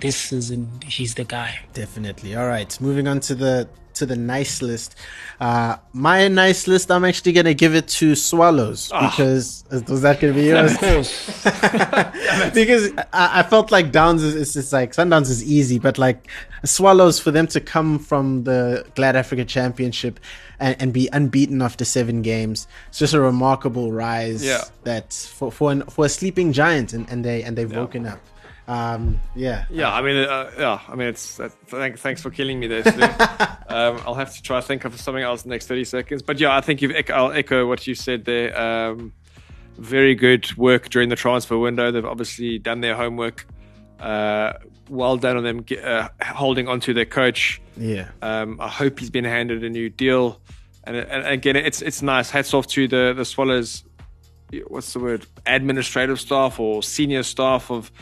this 0.00 0.16
season 0.16 0.70
he's 0.86 1.14
the 1.14 1.24
guy. 1.24 1.58
Definitely. 1.74 2.36
All 2.36 2.46
right, 2.46 2.78
moving 2.80 3.08
on 3.08 3.20
to 3.20 3.34
the 3.34 3.68
to 3.98 4.06
the 4.06 4.16
nice 4.16 4.62
list. 4.62 4.94
Uh, 5.40 5.76
my 5.92 6.28
nice 6.28 6.66
list, 6.68 6.90
I'm 6.90 7.04
actually 7.04 7.32
gonna 7.32 7.54
give 7.54 7.74
it 7.74 7.88
to 7.88 8.14
Swallows 8.14 8.88
because 8.88 9.64
was 9.70 10.02
that 10.02 10.20
gonna 10.20 10.34
be 10.34 10.44
yours? 10.44 10.76
Because 12.54 12.92
I, 13.12 13.40
I 13.40 13.42
felt 13.42 13.70
like 13.70 13.92
Downs 13.92 14.22
is 14.22 14.34
it's 14.34 14.54
just 14.54 14.72
like 14.72 14.92
Sundowns 14.92 15.28
is 15.28 15.42
easy, 15.44 15.78
but 15.78 15.98
like 15.98 16.28
Swallows 16.64 17.18
for 17.18 17.30
them 17.30 17.46
to 17.48 17.60
come 17.60 17.98
from 17.98 18.44
the 18.44 18.86
Glad 18.94 19.16
Africa 19.16 19.44
Championship 19.44 20.20
and, 20.60 20.76
and 20.80 20.92
be 20.92 21.08
unbeaten 21.12 21.60
after 21.62 21.84
seven 21.84 22.22
games, 22.22 22.66
it's 22.88 22.98
just 22.98 23.14
a 23.14 23.20
remarkable 23.20 23.92
rise. 23.92 24.44
Yeah. 24.44 24.64
that 24.84 25.12
for 25.12 25.50
for 25.50 25.72
an, 25.72 25.82
for 25.82 26.06
a 26.06 26.08
sleeping 26.08 26.52
giant, 26.52 26.92
and, 26.92 27.08
and 27.10 27.24
they 27.24 27.42
and 27.42 27.56
they've 27.58 27.74
woken 27.74 28.06
up. 28.06 28.20
Um, 28.68 29.18
yeah, 29.34 29.64
Yeah, 29.70 29.90
I 29.92 30.02
mean, 30.02 30.16
uh, 30.16 30.50
yeah, 30.58 30.78
I 30.86 30.94
mean, 30.94 31.08
it's 31.08 31.40
uh, 31.40 31.48
thank, 31.68 31.98
thanks 31.98 32.20
for 32.22 32.30
killing 32.30 32.60
me 32.60 32.66
there. 32.68 32.82
Um, 33.70 34.00
I'll 34.06 34.14
have 34.14 34.34
to 34.34 34.42
try 34.42 34.60
to 34.60 34.66
think 34.66 34.86
of 34.86 34.98
something 34.98 35.22
else 35.22 35.44
in 35.44 35.50
the 35.50 35.54
next 35.54 35.66
thirty 35.66 35.84
seconds. 35.84 36.22
But 36.22 36.40
yeah, 36.40 36.56
I 36.56 36.62
think 36.62 36.80
you've 36.80 36.92
ec- 36.92 37.10
I'll 37.10 37.32
echo 37.32 37.66
what 37.66 37.86
you 37.86 37.94
said 37.94 38.24
there. 38.24 38.58
Um, 38.58 39.12
very 39.76 40.14
good 40.14 40.54
work 40.56 40.88
during 40.88 41.10
the 41.10 41.16
transfer 41.16 41.58
window. 41.58 41.90
They've 41.90 42.04
obviously 42.04 42.58
done 42.58 42.80
their 42.80 42.96
homework. 42.96 43.46
Uh, 44.00 44.54
well 44.88 45.18
done 45.18 45.36
on 45.36 45.44
them 45.44 45.66
uh, 45.84 46.08
holding 46.22 46.66
on 46.66 46.80
to 46.80 46.94
their 46.94 47.04
coach. 47.04 47.60
yeah. 47.76 48.08
Um, 48.22 48.58
I 48.58 48.68
hope 48.68 48.98
he's 49.00 49.10
been 49.10 49.24
handed 49.26 49.62
a 49.64 49.68
new 49.68 49.90
deal. 49.90 50.40
And, 50.84 50.96
and 50.96 51.26
again, 51.26 51.56
it's 51.56 51.82
it's 51.82 52.00
nice. 52.00 52.30
Hats 52.30 52.54
off 52.54 52.66
to 52.68 52.88
the 52.88 53.12
the 53.14 53.24
Swallows. 53.26 53.84
What's 54.68 54.94
the 54.94 55.00
word? 55.00 55.26
Administrative 55.44 56.18
staff 56.18 56.58
or 56.58 56.82
senior 56.82 57.22
staff 57.22 57.70
of 57.70 57.92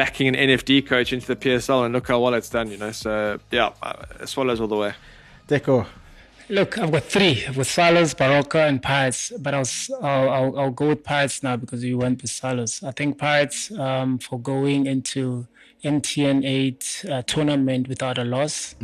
backing 0.00 0.28
an 0.32 0.34
NFD 0.48 0.86
coach 0.86 1.12
into 1.12 1.26
the 1.26 1.36
PSL, 1.36 1.84
and 1.84 1.92
look 1.92 2.08
how 2.08 2.18
well 2.24 2.32
it's 2.40 2.48
done. 2.48 2.70
You 2.70 2.78
know, 2.82 2.92
so 2.92 3.38
yeah, 3.50 3.70
uh, 3.82 4.24
Swallows 4.24 4.58
all 4.62 4.66
the 4.74 4.76
way. 4.84 4.92
Teko. 5.46 5.86
Look, 6.48 6.78
I've 6.78 6.90
got 6.90 7.04
three. 7.04 7.44
I've 7.46 7.54
got 7.56 7.66
Salos, 7.66 8.14
Baroka, 8.14 8.60
and 8.68 8.82
Pirates. 8.82 9.30
But 9.38 9.52
I'll, 9.54 9.60
s- 9.60 9.90
I'll, 10.02 10.28
I'll, 10.36 10.58
I'll 10.58 10.70
go 10.82 10.88
with 10.88 11.04
Pirates 11.04 11.42
now 11.42 11.56
because 11.56 11.84
you 11.84 11.98
went 11.98 12.22
with 12.22 12.30
Salos. 12.30 12.82
I 12.82 12.92
think 12.92 13.18
Pirates 13.18 13.70
um, 13.78 14.18
for 14.18 14.40
going 14.40 14.86
into 14.86 15.46
MTN 15.84 16.44
8 16.44 17.04
uh, 17.10 17.22
tournament 17.32 17.86
without 17.88 18.16
a 18.18 18.24
loss, 18.24 18.74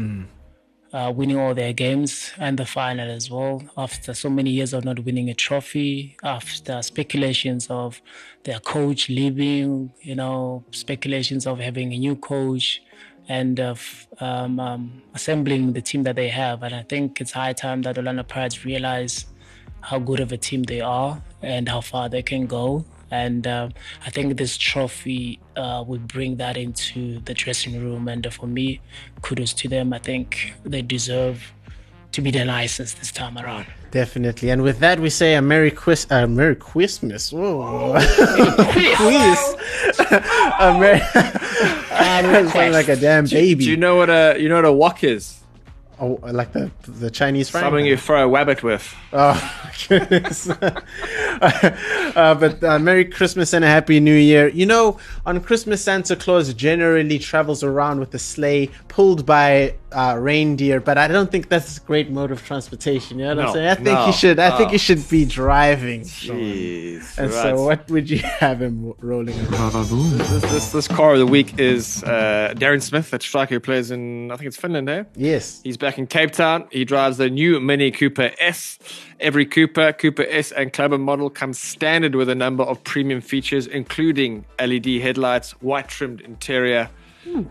uh, 0.96 1.10
winning 1.10 1.38
all 1.38 1.54
their 1.54 1.74
games 1.74 2.32
and 2.38 2.58
the 2.58 2.64
final 2.64 3.10
as 3.10 3.30
well. 3.30 3.62
After 3.76 4.14
so 4.14 4.30
many 4.30 4.50
years 4.50 4.72
of 4.72 4.82
not 4.84 5.00
winning 5.04 5.28
a 5.28 5.34
trophy, 5.34 6.16
after 6.22 6.80
speculations 6.80 7.66
of 7.68 8.00
their 8.44 8.60
coach 8.60 9.10
leaving, 9.10 9.92
you 10.00 10.14
know, 10.14 10.64
speculations 10.70 11.46
of 11.46 11.58
having 11.58 11.92
a 11.92 11.98
new 11.98 12.16
coach 12.16 12.82
and 13.28 13.60
of 13.60 14.06
um, 14.20 14.58
um, 14.58 15.02
assembling 15.12 15.74
the 15.74 15.82
team 15.82 16.02
that 16.04 16.16
they 16.16 16.28
have. 16.28 16.62
And 16.62 16.74
I 16.74 16.82
think 16.82 17.20
it's 17.20 17.32
high 17.32 17.52
time 17.52 17.82
that 17.82 17.98
Orlando 17.98 18.22
Pirates 18.22 18.64
realize 18.64 19.26
how 19.82 19.98
good 19.98 20.20
of 20.20 20.32
a 20.32 20.38
team 20.38 20.62
they 20.62 20.80
are 20.80 21.22
and 21.42 21.68
how 21.68 21.82
far 21.82 22.08
they 22.08 22.22
can 22.22 22.46
go. 22.46 22.86
And 23.10 23.46
um, 23.46 23.72
I 24.04 24.10
think 24.10 24.36
this 24.36 24.56
trophy 24.56 25.38
uh, 25.56 25.84
would 25.86 26.08
bring 26.08 26.36
that 26.36 26.56
into 26.56 27.20
the 27.20 27.34
dressing 27.34 27.80
room. 27.80 28.08
And 28.08 28.26
uh, 28.26 28.30
for 28.30 28.46
me, 28.46 28.80
kudos 29.22 29.52
to 29.54 29.68
them. 29.68 29.92
I 29.92 29.98
think 29.98 30.54
they 30.64 30.82
deserve 30.82 31.52
to 32.12 32.20
be 32.20 32.30
the 32.30 32.44
nicest 32.44 32.98
this 32.98 33.12
time 33.12 33.38
around. 33.38 33.66
Definitely. 33.90 34.50
And 34.50 34.62
with 34.62 34.78
that, 34.80 35.00
we 35.00 35.10
say 35.10 35.34
a 35.34 35.42
Merry 35.42 35.70
Quis- 35.70 36.10
uh, 36.10 36.26
Merry 36.26 36.56
Christmas. 36.56 37.32
Whoa. 37.32 37.92
Quiz. 38.96 39.56
a 40.58 40.76
Merry. 40.78 41.00
I 41.98 42.46
sound 42.52 42.72
like 42.72 42.88
a 42.88 42.96
damn 42.96 43.26
baby. 43.26 43.64
Do 43.64 43.70
you 43.70 43.76
know 43.76 43.96
what 43.96 44.10
a 44.10 44.36
you 44.38 44.48
know 44.48 44.56
what 44.56 44.64
a 44.64 44.72
wok 44.72 45.04
is? 45.04 45.40
Oh, 46.00 46.18
like 46.22 46.52
the 46.52 46.70
the 46.86 47.10
Chinese 47.10 47.48
frying 47.48 47.64
Something 47.64 47.84
pan. 47.84 47.90
you 47.90 47.96
throw 47.96 48.28
a 48.28 48.30
wabbit 48.30 48.62
with. 48.62 48.94
Oh, 49.12 49.36
goodness. 49.88 50.48
uh, 50.50 52.34
but 52.34 52.62
uh, 52.62 52.78
Merry 52.78 53.04
Christmas 53.04 53.52
and 53.52 53.64
a 53.64 53.68
Happy 53.68 54.00
New 54.00 54.14
Year. 54.14 54.48
You 54.48 54.66
know, 54.66 54.98
on 55.24 55.40
Christmas, 55.40 55.82
Santa 55.82 56.16
Claus 56.16 56.52
generally 56.54 57.18
travels 57.18 57.62
around 57.62 58.00
with 58.00 58.14
a 58.14 58.18
sleigh 58.18 58.70
pulled 58.88 59.26
by 59.26 59.74
uh, 59.92 60.16
reindeer, 60.18 60.80
but 60.80 60.98
I 60.98 61.08
don't 61.08 61.30
think 61.30 61.48
that's 61.48 61.78
a 61.78 61.80
great 61.80 62.10
mode 62.10 62.30
of 62.30 62.44
transportation. 62.44 63.18
You 63.18 63.26
know 63.26 63.36
what 63.36 63.46
I'm 63.46 63.52
saying? 63.52 63.68
I 63.68 63.74
think 63.74 63.86
no, 63.86 64.06
he 64.06 64.12
should. 64.12 64.38
I 64.38 64.50
think 64.56 64.68
no. 64.68 64.72
he 64.72 64.78
should 64.78 65.08
be 65.08 65.24
driving. 65.24 66.02
Jeez. 66.02 67.16
And 67.18 67.30
right. 67.30 67.42
so, 67.42 67.64
what 67.64 67.90
would 67.90 68.10
you 68.10 68.18
have 68.18 68.60
him 68.60 68.92
rolling 69.00 69.38
around? 69.46 69.72
this, 70.18 70.42
this 70.42 70.72
this 70.72 70.88
car 70.88 71.12
of 71.12 71.18
the 71.18 71.26
week 71.26 71.58
is 71.58 72.02
uh, 72.04 72.52
Darren 72.56 72.82
Smith, 72.82 73.10
that 73.10 73.22
striker 73.22 73.54
who 73.54 73.60
plays 73.60 73.90
in 73.90 74.30
I 74.30 74.36
think 74.36 74.48
it's 74.48 74.56
Finland. 74.56 74.88
Eh? 74.88 75.04
Yes. 75.14 75.60
He's 75.62 75.76
back 75.86 75.98
in 75.98 76.06
Cape 76.08 76.32
Town. 76.32 76.66
He 76.72 76.84
drives 76.84 77.16
the 77.16 77.30
new 77.30 77.60
Mini 77.60 77.92
Cooper 77.92 78.32
S. 78.40 78.76
Every 79.20 79.46
Cooper, 79.46 79.92
Cooper 79.92 80.26
S, 80.28 80.50
and 80.50 80.72
Clubman 80.72 81.02
model 81.02 81.30
comes 81.30 81.60
standard 81.60 82.16
with 82.16 82.28
a 82.28 82.34
number 82.34 82.64
of 82.64 82.82
premium 82.82 83.20
features, 83.20 83.68
including 83.68 84.44
LED 84.58 84.86
headlights, 85.00 85.52
white 85.62 85.86
trimmed 85.86 86.22
interior, 86.22 86.90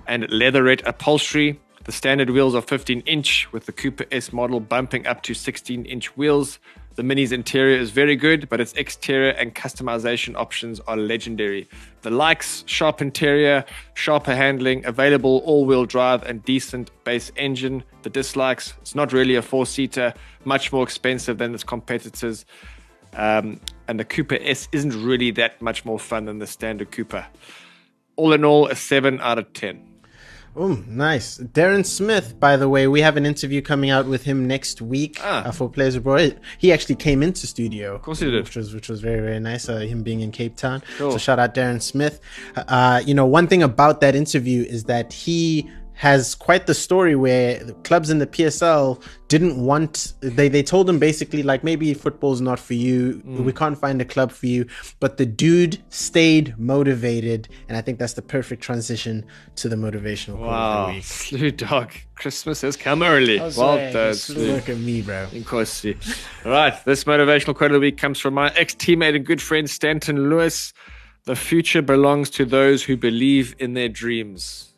and 0.06 0.30
leatherette 0.30 0.86
upholstery. 0.86 1.58
The 1.86 1.94
standard 1.94 2.30
wheels 2.30 2.56
are 2.56 2.62
15 2.62 3.04
inch, 3.06 3.48
with 3.54 3.68
the 3.68 3.72
Cooper 3.72 4.04
S 4.12 4.34
model 4.34 4.60
bumping 4.60 5.08
up 5.08 5.24
to 5.24 5.34
16 5.34 5.86
inch 5.86 6.18
wheels. 6.18 6.60
The 6.96 7.04
Mini's 7.04 7.34
interior 7.34 7.78
is 7.78 7.92
very 7.92 8.16
good, 8.16 8.48
but 8.48 8.62
its 8.62 8.72
exterior 8.74 9.32
and 9.32 9.54
customization 9.54 10.36
options 10.36 10.80
are 10.82 10.96
legendary. 10.96 11.68
The 12.04 12.10
likes, 12.10 12.64
sharp 12.68 13.02
interior, 13.02 13.66
sharper 13.96 14.34
handling, 14.34 14.86
available 14.86 15.42
all 15.46 15.66
wheel 15.66 15.86
drive, 15.86 16.24
and 16.24 16.44
decent 16.46 16.92
base 17.04 17.34
engine. 17.36 17.84
The 18.04 18.10
dislikes, 18.10 18.76
it's 18.82 18.96
not 18.96 19.12
really 19.12 19.36
a 19.36 19.42
four 19.42 19.66
seater, 19.66 20.14
much 20.46 20.72
more 20.72 20.84
expensive 20.84 21.38
than 21.38 21.54
its 21.54 21.66
competitors. 21.66 22.46
Um, 23.14 23.60
and 23.90 24.00
the 24.00 24.06
Cooper 24.06 24.38
S 24.40 24.70
isn't 24.72 25.04
really 25.04 25.32
that 25.32 25.62
much 25.62 25.84
more 25.84 26.00
fun 26.00 26.26
than 26.26 26.40
the 26.40 26.48
standard 26.48 26.92
Cooper. 26.92 27.26
All 28.16 28.32
in 28.32 28.46
all, 28.46 28.68
a 28.68 28.76
7 28.76 29.20
out 29.20 29.38
of 29.38 29.52
10. 29.52 29.95
Oh, 30.58 30.82
nice. 30.88 31.38
Darren 31.38 31.86
Smith, 31.86 32.40
by 32.40 32.56
the 32.56 32.70
way, 32.70 32.88
we 32.88 33.02
have 33.02 33.18
an 33.18 33.26
interview 33.26 33.62
coming 33.62 33.90
out 33.90 34.06
with 34.08 34.24
him 34.24 34.48
next 34.48 34.82
week 34.82 35.20
Ah. 35.22 35.46
uh, 35.48 35.52
for 35.52 35.70
Players 35.70 35.96
Abroad. 35.96 36.40
He 36.58 36.72
actually 36.72 36.96
came 36.96 37.22
into 37.22 37.46
studio. 37.46 37.94
Of 37.96 38.02
course 38.04 38.20
he 38.20 38.32
did. 38.32 38.44
Which 38.46 38.56
was, 38.56 38.74
which 38.74 38.88
was 38.88 39.02
very, 39.02 39.20
very 39.20 39.40
nice, 39.40 39.68
uh, 39.68 39.80
him 39.80 40.02
being 40.02 40.22
in 40.22 40.32
Cape 40.32 40.56
Town. 40.56 40.82
Cool. 40.98 41.12
So 41.12 41.18
shout 41.18 41.40
out 41.40 41.54
Darren 41.56 41.82
Smith. 41.82 42.22
Uh, 42.56 43.02
you 43.06 43.14
know, 43.14 43.26
one 43.26 43.48
thing 43.48 43.64
about 43.64 44.00
that 44.02 44.16
interview 44.16 44.64
is 44.64 44.86
that 44.86 45.12
he 45.12 45.70
has 45.96 46.36
quite 46.36 46.68
the 46.68 46.74
story 46.74 47.16
where 47.16 47.64
the 47.64 47.74
clubs 47.74 48.10
in 48.10 48.20
the 48.20 48.28
PSL 48.28 49.02
didn't 49.30 49.58
want 49.58 50.14
they 50.22 50.48
they 50.50 50.62
told 50.62 50.90
him 50.90 51.00
basically 51.00 51.42
like 51.42 51.64
maybe 51.64 51.94
football's 51.94 52.42
not 52.42 52.60
for 52.60 52.74
you 52.74 53.22
mm. 53.26 53.44
we 53.44 53.52
can't 53.52 53.78
find 53.78 54.02
a 54.02 54.06
club 54.06 54.32
for 54.32 54.46
you 54.46 54.66
but 55.00 55.18
the 55.18 55.26
dude 55.26 55.82
stayed 55.90 56.54
motivated 56.60 57.48
and 57.68 57.78
I 57.78 57.82
think 57.82 57.98
that's 57.98 58.14
the 58.14 58.22
perfect 58.22 58.62
transition 58.62 59.26
to 59.56 59.70
the 59.70 59.76
motivational 59.78 60.36
quote 60.38 60.50
of 60.50 60.56
Wow. 60.56 60.86
the 60.88 60.94
week. 60.94 61.04
Slu 61.04 61.58
dog. 61.58 61.92
Christmas 62.16 62.62
has 62.62 62.76
come 62.78 63.02
early. 63.02 63.38
How's 63.38 63.58
Well 63.58 63.78
that? 63.78 63.94
done, 63.94 64.14
Slu. 64.14 64.36
Slu. 64.36 64.54
Look 64.56 64.70
at 64.70 64.78
me, 64.78 65.02
bro. 65.02 65.28
In 65.32 65.44
course. 65.44 65.84
All 65.86 66.52
right. 66.52 66.74
This 66.86 67.04
motivational 67.06 67.56
quote 67.56 67.72
of 67.72 67.76
the 67.76 67.80
week 67.80 67.98
comes 67.98 68.20
from 68.20 68.34
my 68.34 68.52
ex 68.56 68.76
teammate 68.76 69.16
and 69.16 69.26
good 69.26 69.42
friend, 69.42 69.70
Stanton 69.70 70.30
Lewis. 70.30 70.74
The 71.26 71.36
future 71.36 71.82
belongs 71.82 72.30
to 72.32 72.46
those 72.46 72.84
who 72.84 72.96
believe 72.96 73.56
in 73.60 73.74
their 73.74 73.90
dreams. 73.90 74.75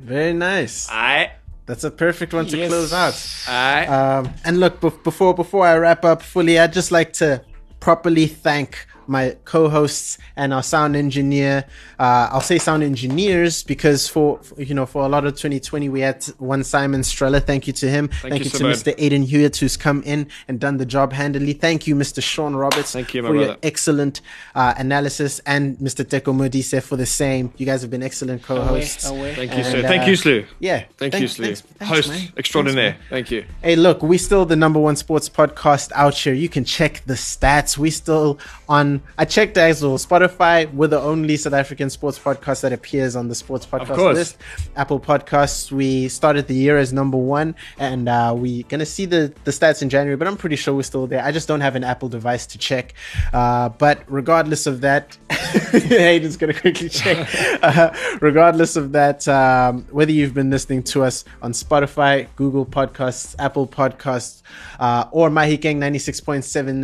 Very 0.00 0.32
nice. 0.32 0.88
I, 0.90 1.32
That's 1.66 1.84
a 1.84 1.90
perfect 1.90 2.32
one 2.32 2.46
to 2.46 2.56
Yes. 2.56 2.68
close 2.70 2.92
out. 2.92 3.52
I, 3.52 3.86
Um, 3.86 4.32
and 4.44 4.58
look, 4.60 4.80
bef- 4.80 5.02
before 5.04 5.34
before 5.34 5.66
I 5.66 5.76
wrap 5.76 6.04
up 6.04 6.22
fully, 6.22 6.58
I'd 6.58 6.72
just 6.72 6.90
like 6.90 7.12
to 7.14 7.42
properly 7.80 8.26
thank 8.26 8.86
my 9.08 9.36
co-hosts 9.44 10.18
and 10.36 10.52
our 10.54 10.62
sound 10.62 10.94
engineer. 10.96 11.64
Uh, 11.98 12.28
I'll 12.30 12.40
say 12.40 12.58
sound 12.58 12.82
engineers 12.82 13.62
because 13.62 14.06
for 14.08 14.38
for, 14.42 14.60
you 14.62 14.74
know 14.74 14.86
for 14.86 15.02
a 15.04 15.08
lot 15.08 15.24
of 15.24 15.32
2020 15.32 15.88
we 15.88 16.00
had 16.00 16.24
one 16.38 16.62
Simon 16.62 17.00
Streller. 17.00 17.40
Thank 17.44 17.66
you 17.66 17.72
to 17.74 17.88
him. 17.88 18.08
Thank, 18.08 18.34
you, 18.34 18.44
you, 18.44 18.50
to 18.50 18.56
Simon. 18.56 18.72
Mr. 18.72 18.96
Aiden 18.98 19.24
Hewitt 19.26 19.56
who's 19.56 19.76
come 19.76 20.02
in 20.04 20.28
and 20.46 20.60
done 20.60 20.76
the 20.76 20.86
job 20.86 21.12
handily. 21.12 21.52
Thank 21.54 21.86
you, 21.86 21.94
Mr. 21.94 22.22
Sean 22.22 22.54
Roberts. 22.54 22.92
Thank 22.92 23.14
you, 23.14 23.22
my 23.22 23.28
for 23.28 23.36
your 23.36 23.56
excellent 23.62 24.20
uh, 24.54 24.74
analysis, 24.76 25.40
and 25.46 25.76
Mr. 25.78 26.04
Teko 26.04 26.34
Modise 26.34 26.82
for 26.82 26.96
the 26.96 27.06
same. 27.06 27.52
You 27.56 27.66
guys 27.66 27.80
have 27.82 27.90
been 27.90 28.02
excellent 28.02 28.42
co-hosts. 28.42 29.08
away. 29.08 29.34
thank 29.34 29.52
you, 29.52 29.58
And, 29.58 29.66
Slu. 29.66 29.82
Thank 29.82 30.02
uh, 30.02 30.06
you, 30.06 30.12
Slu. 30.14 30.46
Yeah, 30.60 30.84
Thank 30.98 31.12
thank- 31.12 31.22
you, 31.22 31.28
Slu. 31.28 31.44
thanks- 31.44 31.60
thanks, 31.62 31.94
Host 31.94 32.08
man. 32.10 32.28
extraordinaire. 32.36 32.92
Thanks, 32.92 33.08
Thank 33.10 33.30
you. 33.30 33.44
Hey, 33.62 33.76
look, 33.76 34.02
we're 34.02 34.18
still 34.18 34.44
the 34.44 34.56
number 34.56 34.78
one 34.78 34.96
sports 34.96 35.28
podcast 35.28 35.90
out 35.94 36.14
here. 36.14 36.34
You 36.34 36.48
can 36.48 36.64
check 36.64 37.02
the 37.06 37.14
stats. 37.14 37.78
We 37.78 37.90
still 37.90 38.38
on. 38.68 38.97
I 39.16 39.24
checked 39.24 39.56
as 39.56 39.82
well. 39.82 39.98
Spotify, 39.98 40.72
we're 40.72 40.88
the 40.88 41.00
only 41.00 41.36
South 41.36 41.52
African 41.52 41.90
sports 41.90 42.18
podcast 42.18 42.62
that 42.62 42.72
appears 42.72 43.16
on 43.16 43.28
the 43.28 43.34
sports 43.34 43.66
podcast 43.66 44.14
list. 44.14 44.38
Apple 44.76 45.00
Podcasts, 45.00 45.70
we 45.72 46.08
started 46.08 46.46
the 46.46 46.54
year 46.54 46.78
as 46.78 46.92
number 46.92 47.16
one, 47.16 47.54
and 47.78 48.08
uh, 48.08 48.34
we 48.36 48.62
gonna 48.64 48.86
see 48.86 49.04
the 49.04 49.32
the 49.44 49.50
stats 49.50 49.82
in 49.82 49.88
January. 49.88 50.16
But 50.16 50.28
I'm 50.28 50.36
pretty 50.36 50.56
sure 50.56 50.74
we're 50.74 50.82
still 50.82 51.06
there. 51.06 51.24
I 51.24 51.32
just 51.32 51.48
don't 51.48 51.60
have 51.60 51.76
an 51.76 51.84
Apple 51.84 52.08
device 52.08 52.46
to 52.46 52.58
check. 52.58 52.94
Uh, 53.32 53.68
but 53.68 54.02
regardless 54.06 54.66
of 54.66 54.80
that, 54.82 55.16
Aiden's 55.30 56.36
gonna 56.36 56.54
quickly 56.54 56.88
check. 56.88 57.28
Uh, 57.60 57.92
regardless 58.20 58.76
of 58.76 58.92
that, 58.92 59.26
um, 59.28 59.82
whether 59.90 60.12
you've 60.12 60.34
been 60.34 60.50
listening 60.50 60.82
to 60.82 61.02
us 61.02 61.24
on 61.42 61.52
Spotify, 61.52 62.26
Google 62.36 62.64
Podcasts, 62.64 63.34
Apple 63.38 63.66
Podcasts, 63.66 64.42
uh, 64.78 65.04
or 65.10 65.28
Mahikeng 65.28 65.76
96.7 65.76 66.42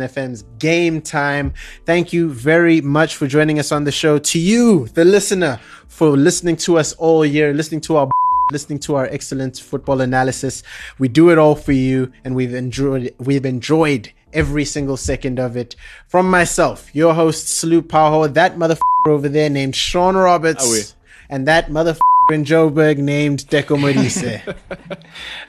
FM's 0.09 0.43
Game 0.59 1.01
Time, 1.01 1.53
thank 1.85 2.04
you 2.13 2.29
very 2.29 2.81
much 2.81 3.15
for 3.15 3.27
joining 3.27 3.59
us 3.59 3.71
on 3.71 3.83
the 3.83 3.91
show. 3.91 4.17
To 4.17 4.39
you, 4.39 4.87
the 4.89 5.05
listener, 5.05 5.59
for 5.87 6.17
listening 6.17 6.57
to 6.57 6.77
us 6.77 6.93
all 6.93 7.25
year, 7.25 7.53
listening 7.53 7.81
to 7.81 7.97
our 7.97 8.09
listening 8.51 8.79
to 8.79 8.95
our 8.95 9.05
excellent 9.07 9.57
football 9.57 10.01
analysis. 10.01 10.63
We 10.99 11.07
do 11.07 11.29
it 11.31 11.37
all 11.37 11.55
for 11.55 11.71
you, 11.71 12.11
and 12.23 12.35
we've 12.35 12.53
enjoyed 12.53 13.13
we've 13.19 13.45
enjoyed 13.45 14.11
every 14.33 14.65
single 14.65 14.97
second 14.97 15.39
of 15.39 15.55
it. 15.55 15.75
From 16.07 16.29
myself, 16.29 16.93
your 16.93 17.13
host 17.13 17.47
Slu 17.47 17.81
Paho, 17.81 18.33
that 18.33 18.57
motherfucker 18.57 19.07
over 19.07 19.29
there 19.29 19.49
named 19.49 19.75
Sean 19.75 20.15
Roberts, 20.15 20.95
and 21.29 21.47
that 21.47 21.69
motherfucker 21.69 21.99
in 22.31 22.43
Joburg 22.43 22.97
named 22.97 23.45
Teko 23.49 23.77
Modise. 23.77 24.55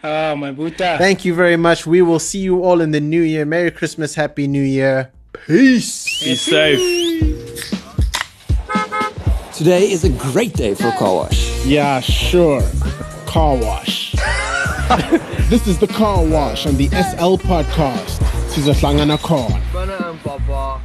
Ah, 0.05 0.35
my 0.37 0.53
Buddha. 0.53 0.97
Thank 0.99 1.25
you 1.25 1.35
very 1.35 1.57
much. 1.57 1.87
We 1.87 2.03
will 2.03 2.19
see 2.21 2.39
you 2.39 2.63
all 2.63 2.81
in 2.81 2.93
the 2.93 3.01
new 3.01 3.23
year. 3.23 3.45
Merry 3.45 3.71
Christmas, 3.71 4.15
Happy 4.15 4.47
New 4.47 4.63
Year. 4.63 5.11
Peace. 5.45 6.24
Be 6.24 6.34
safe. 6.34 6.80
Today 9.53 9.91
is 9.91 10.05
a 10.05 10.09
great 10.11 10.55
day 10.55 10.74
for 10.74 10.91
car 10.93 11.14
wash. 11.14 11.64
Yeah, 11.66 12.01
sure. 12.01 12.62
Car 13.26 13.57
wash. 13.57 14.12
this 15.49 15.66
is 15.66 15.78
the 15.78 15.87
car 15.87 16.24
wash 16.24 16.66
on 16.66 16.76
the 16.76 16.89
SL 16.89 17.37
podcast. 17.37 18.18
Sizohlangana 18.51 19.18
khona. 19.18 19.61
Bana 19.72 20.11
and 20.11 20.20
Papa. 20.20 20.80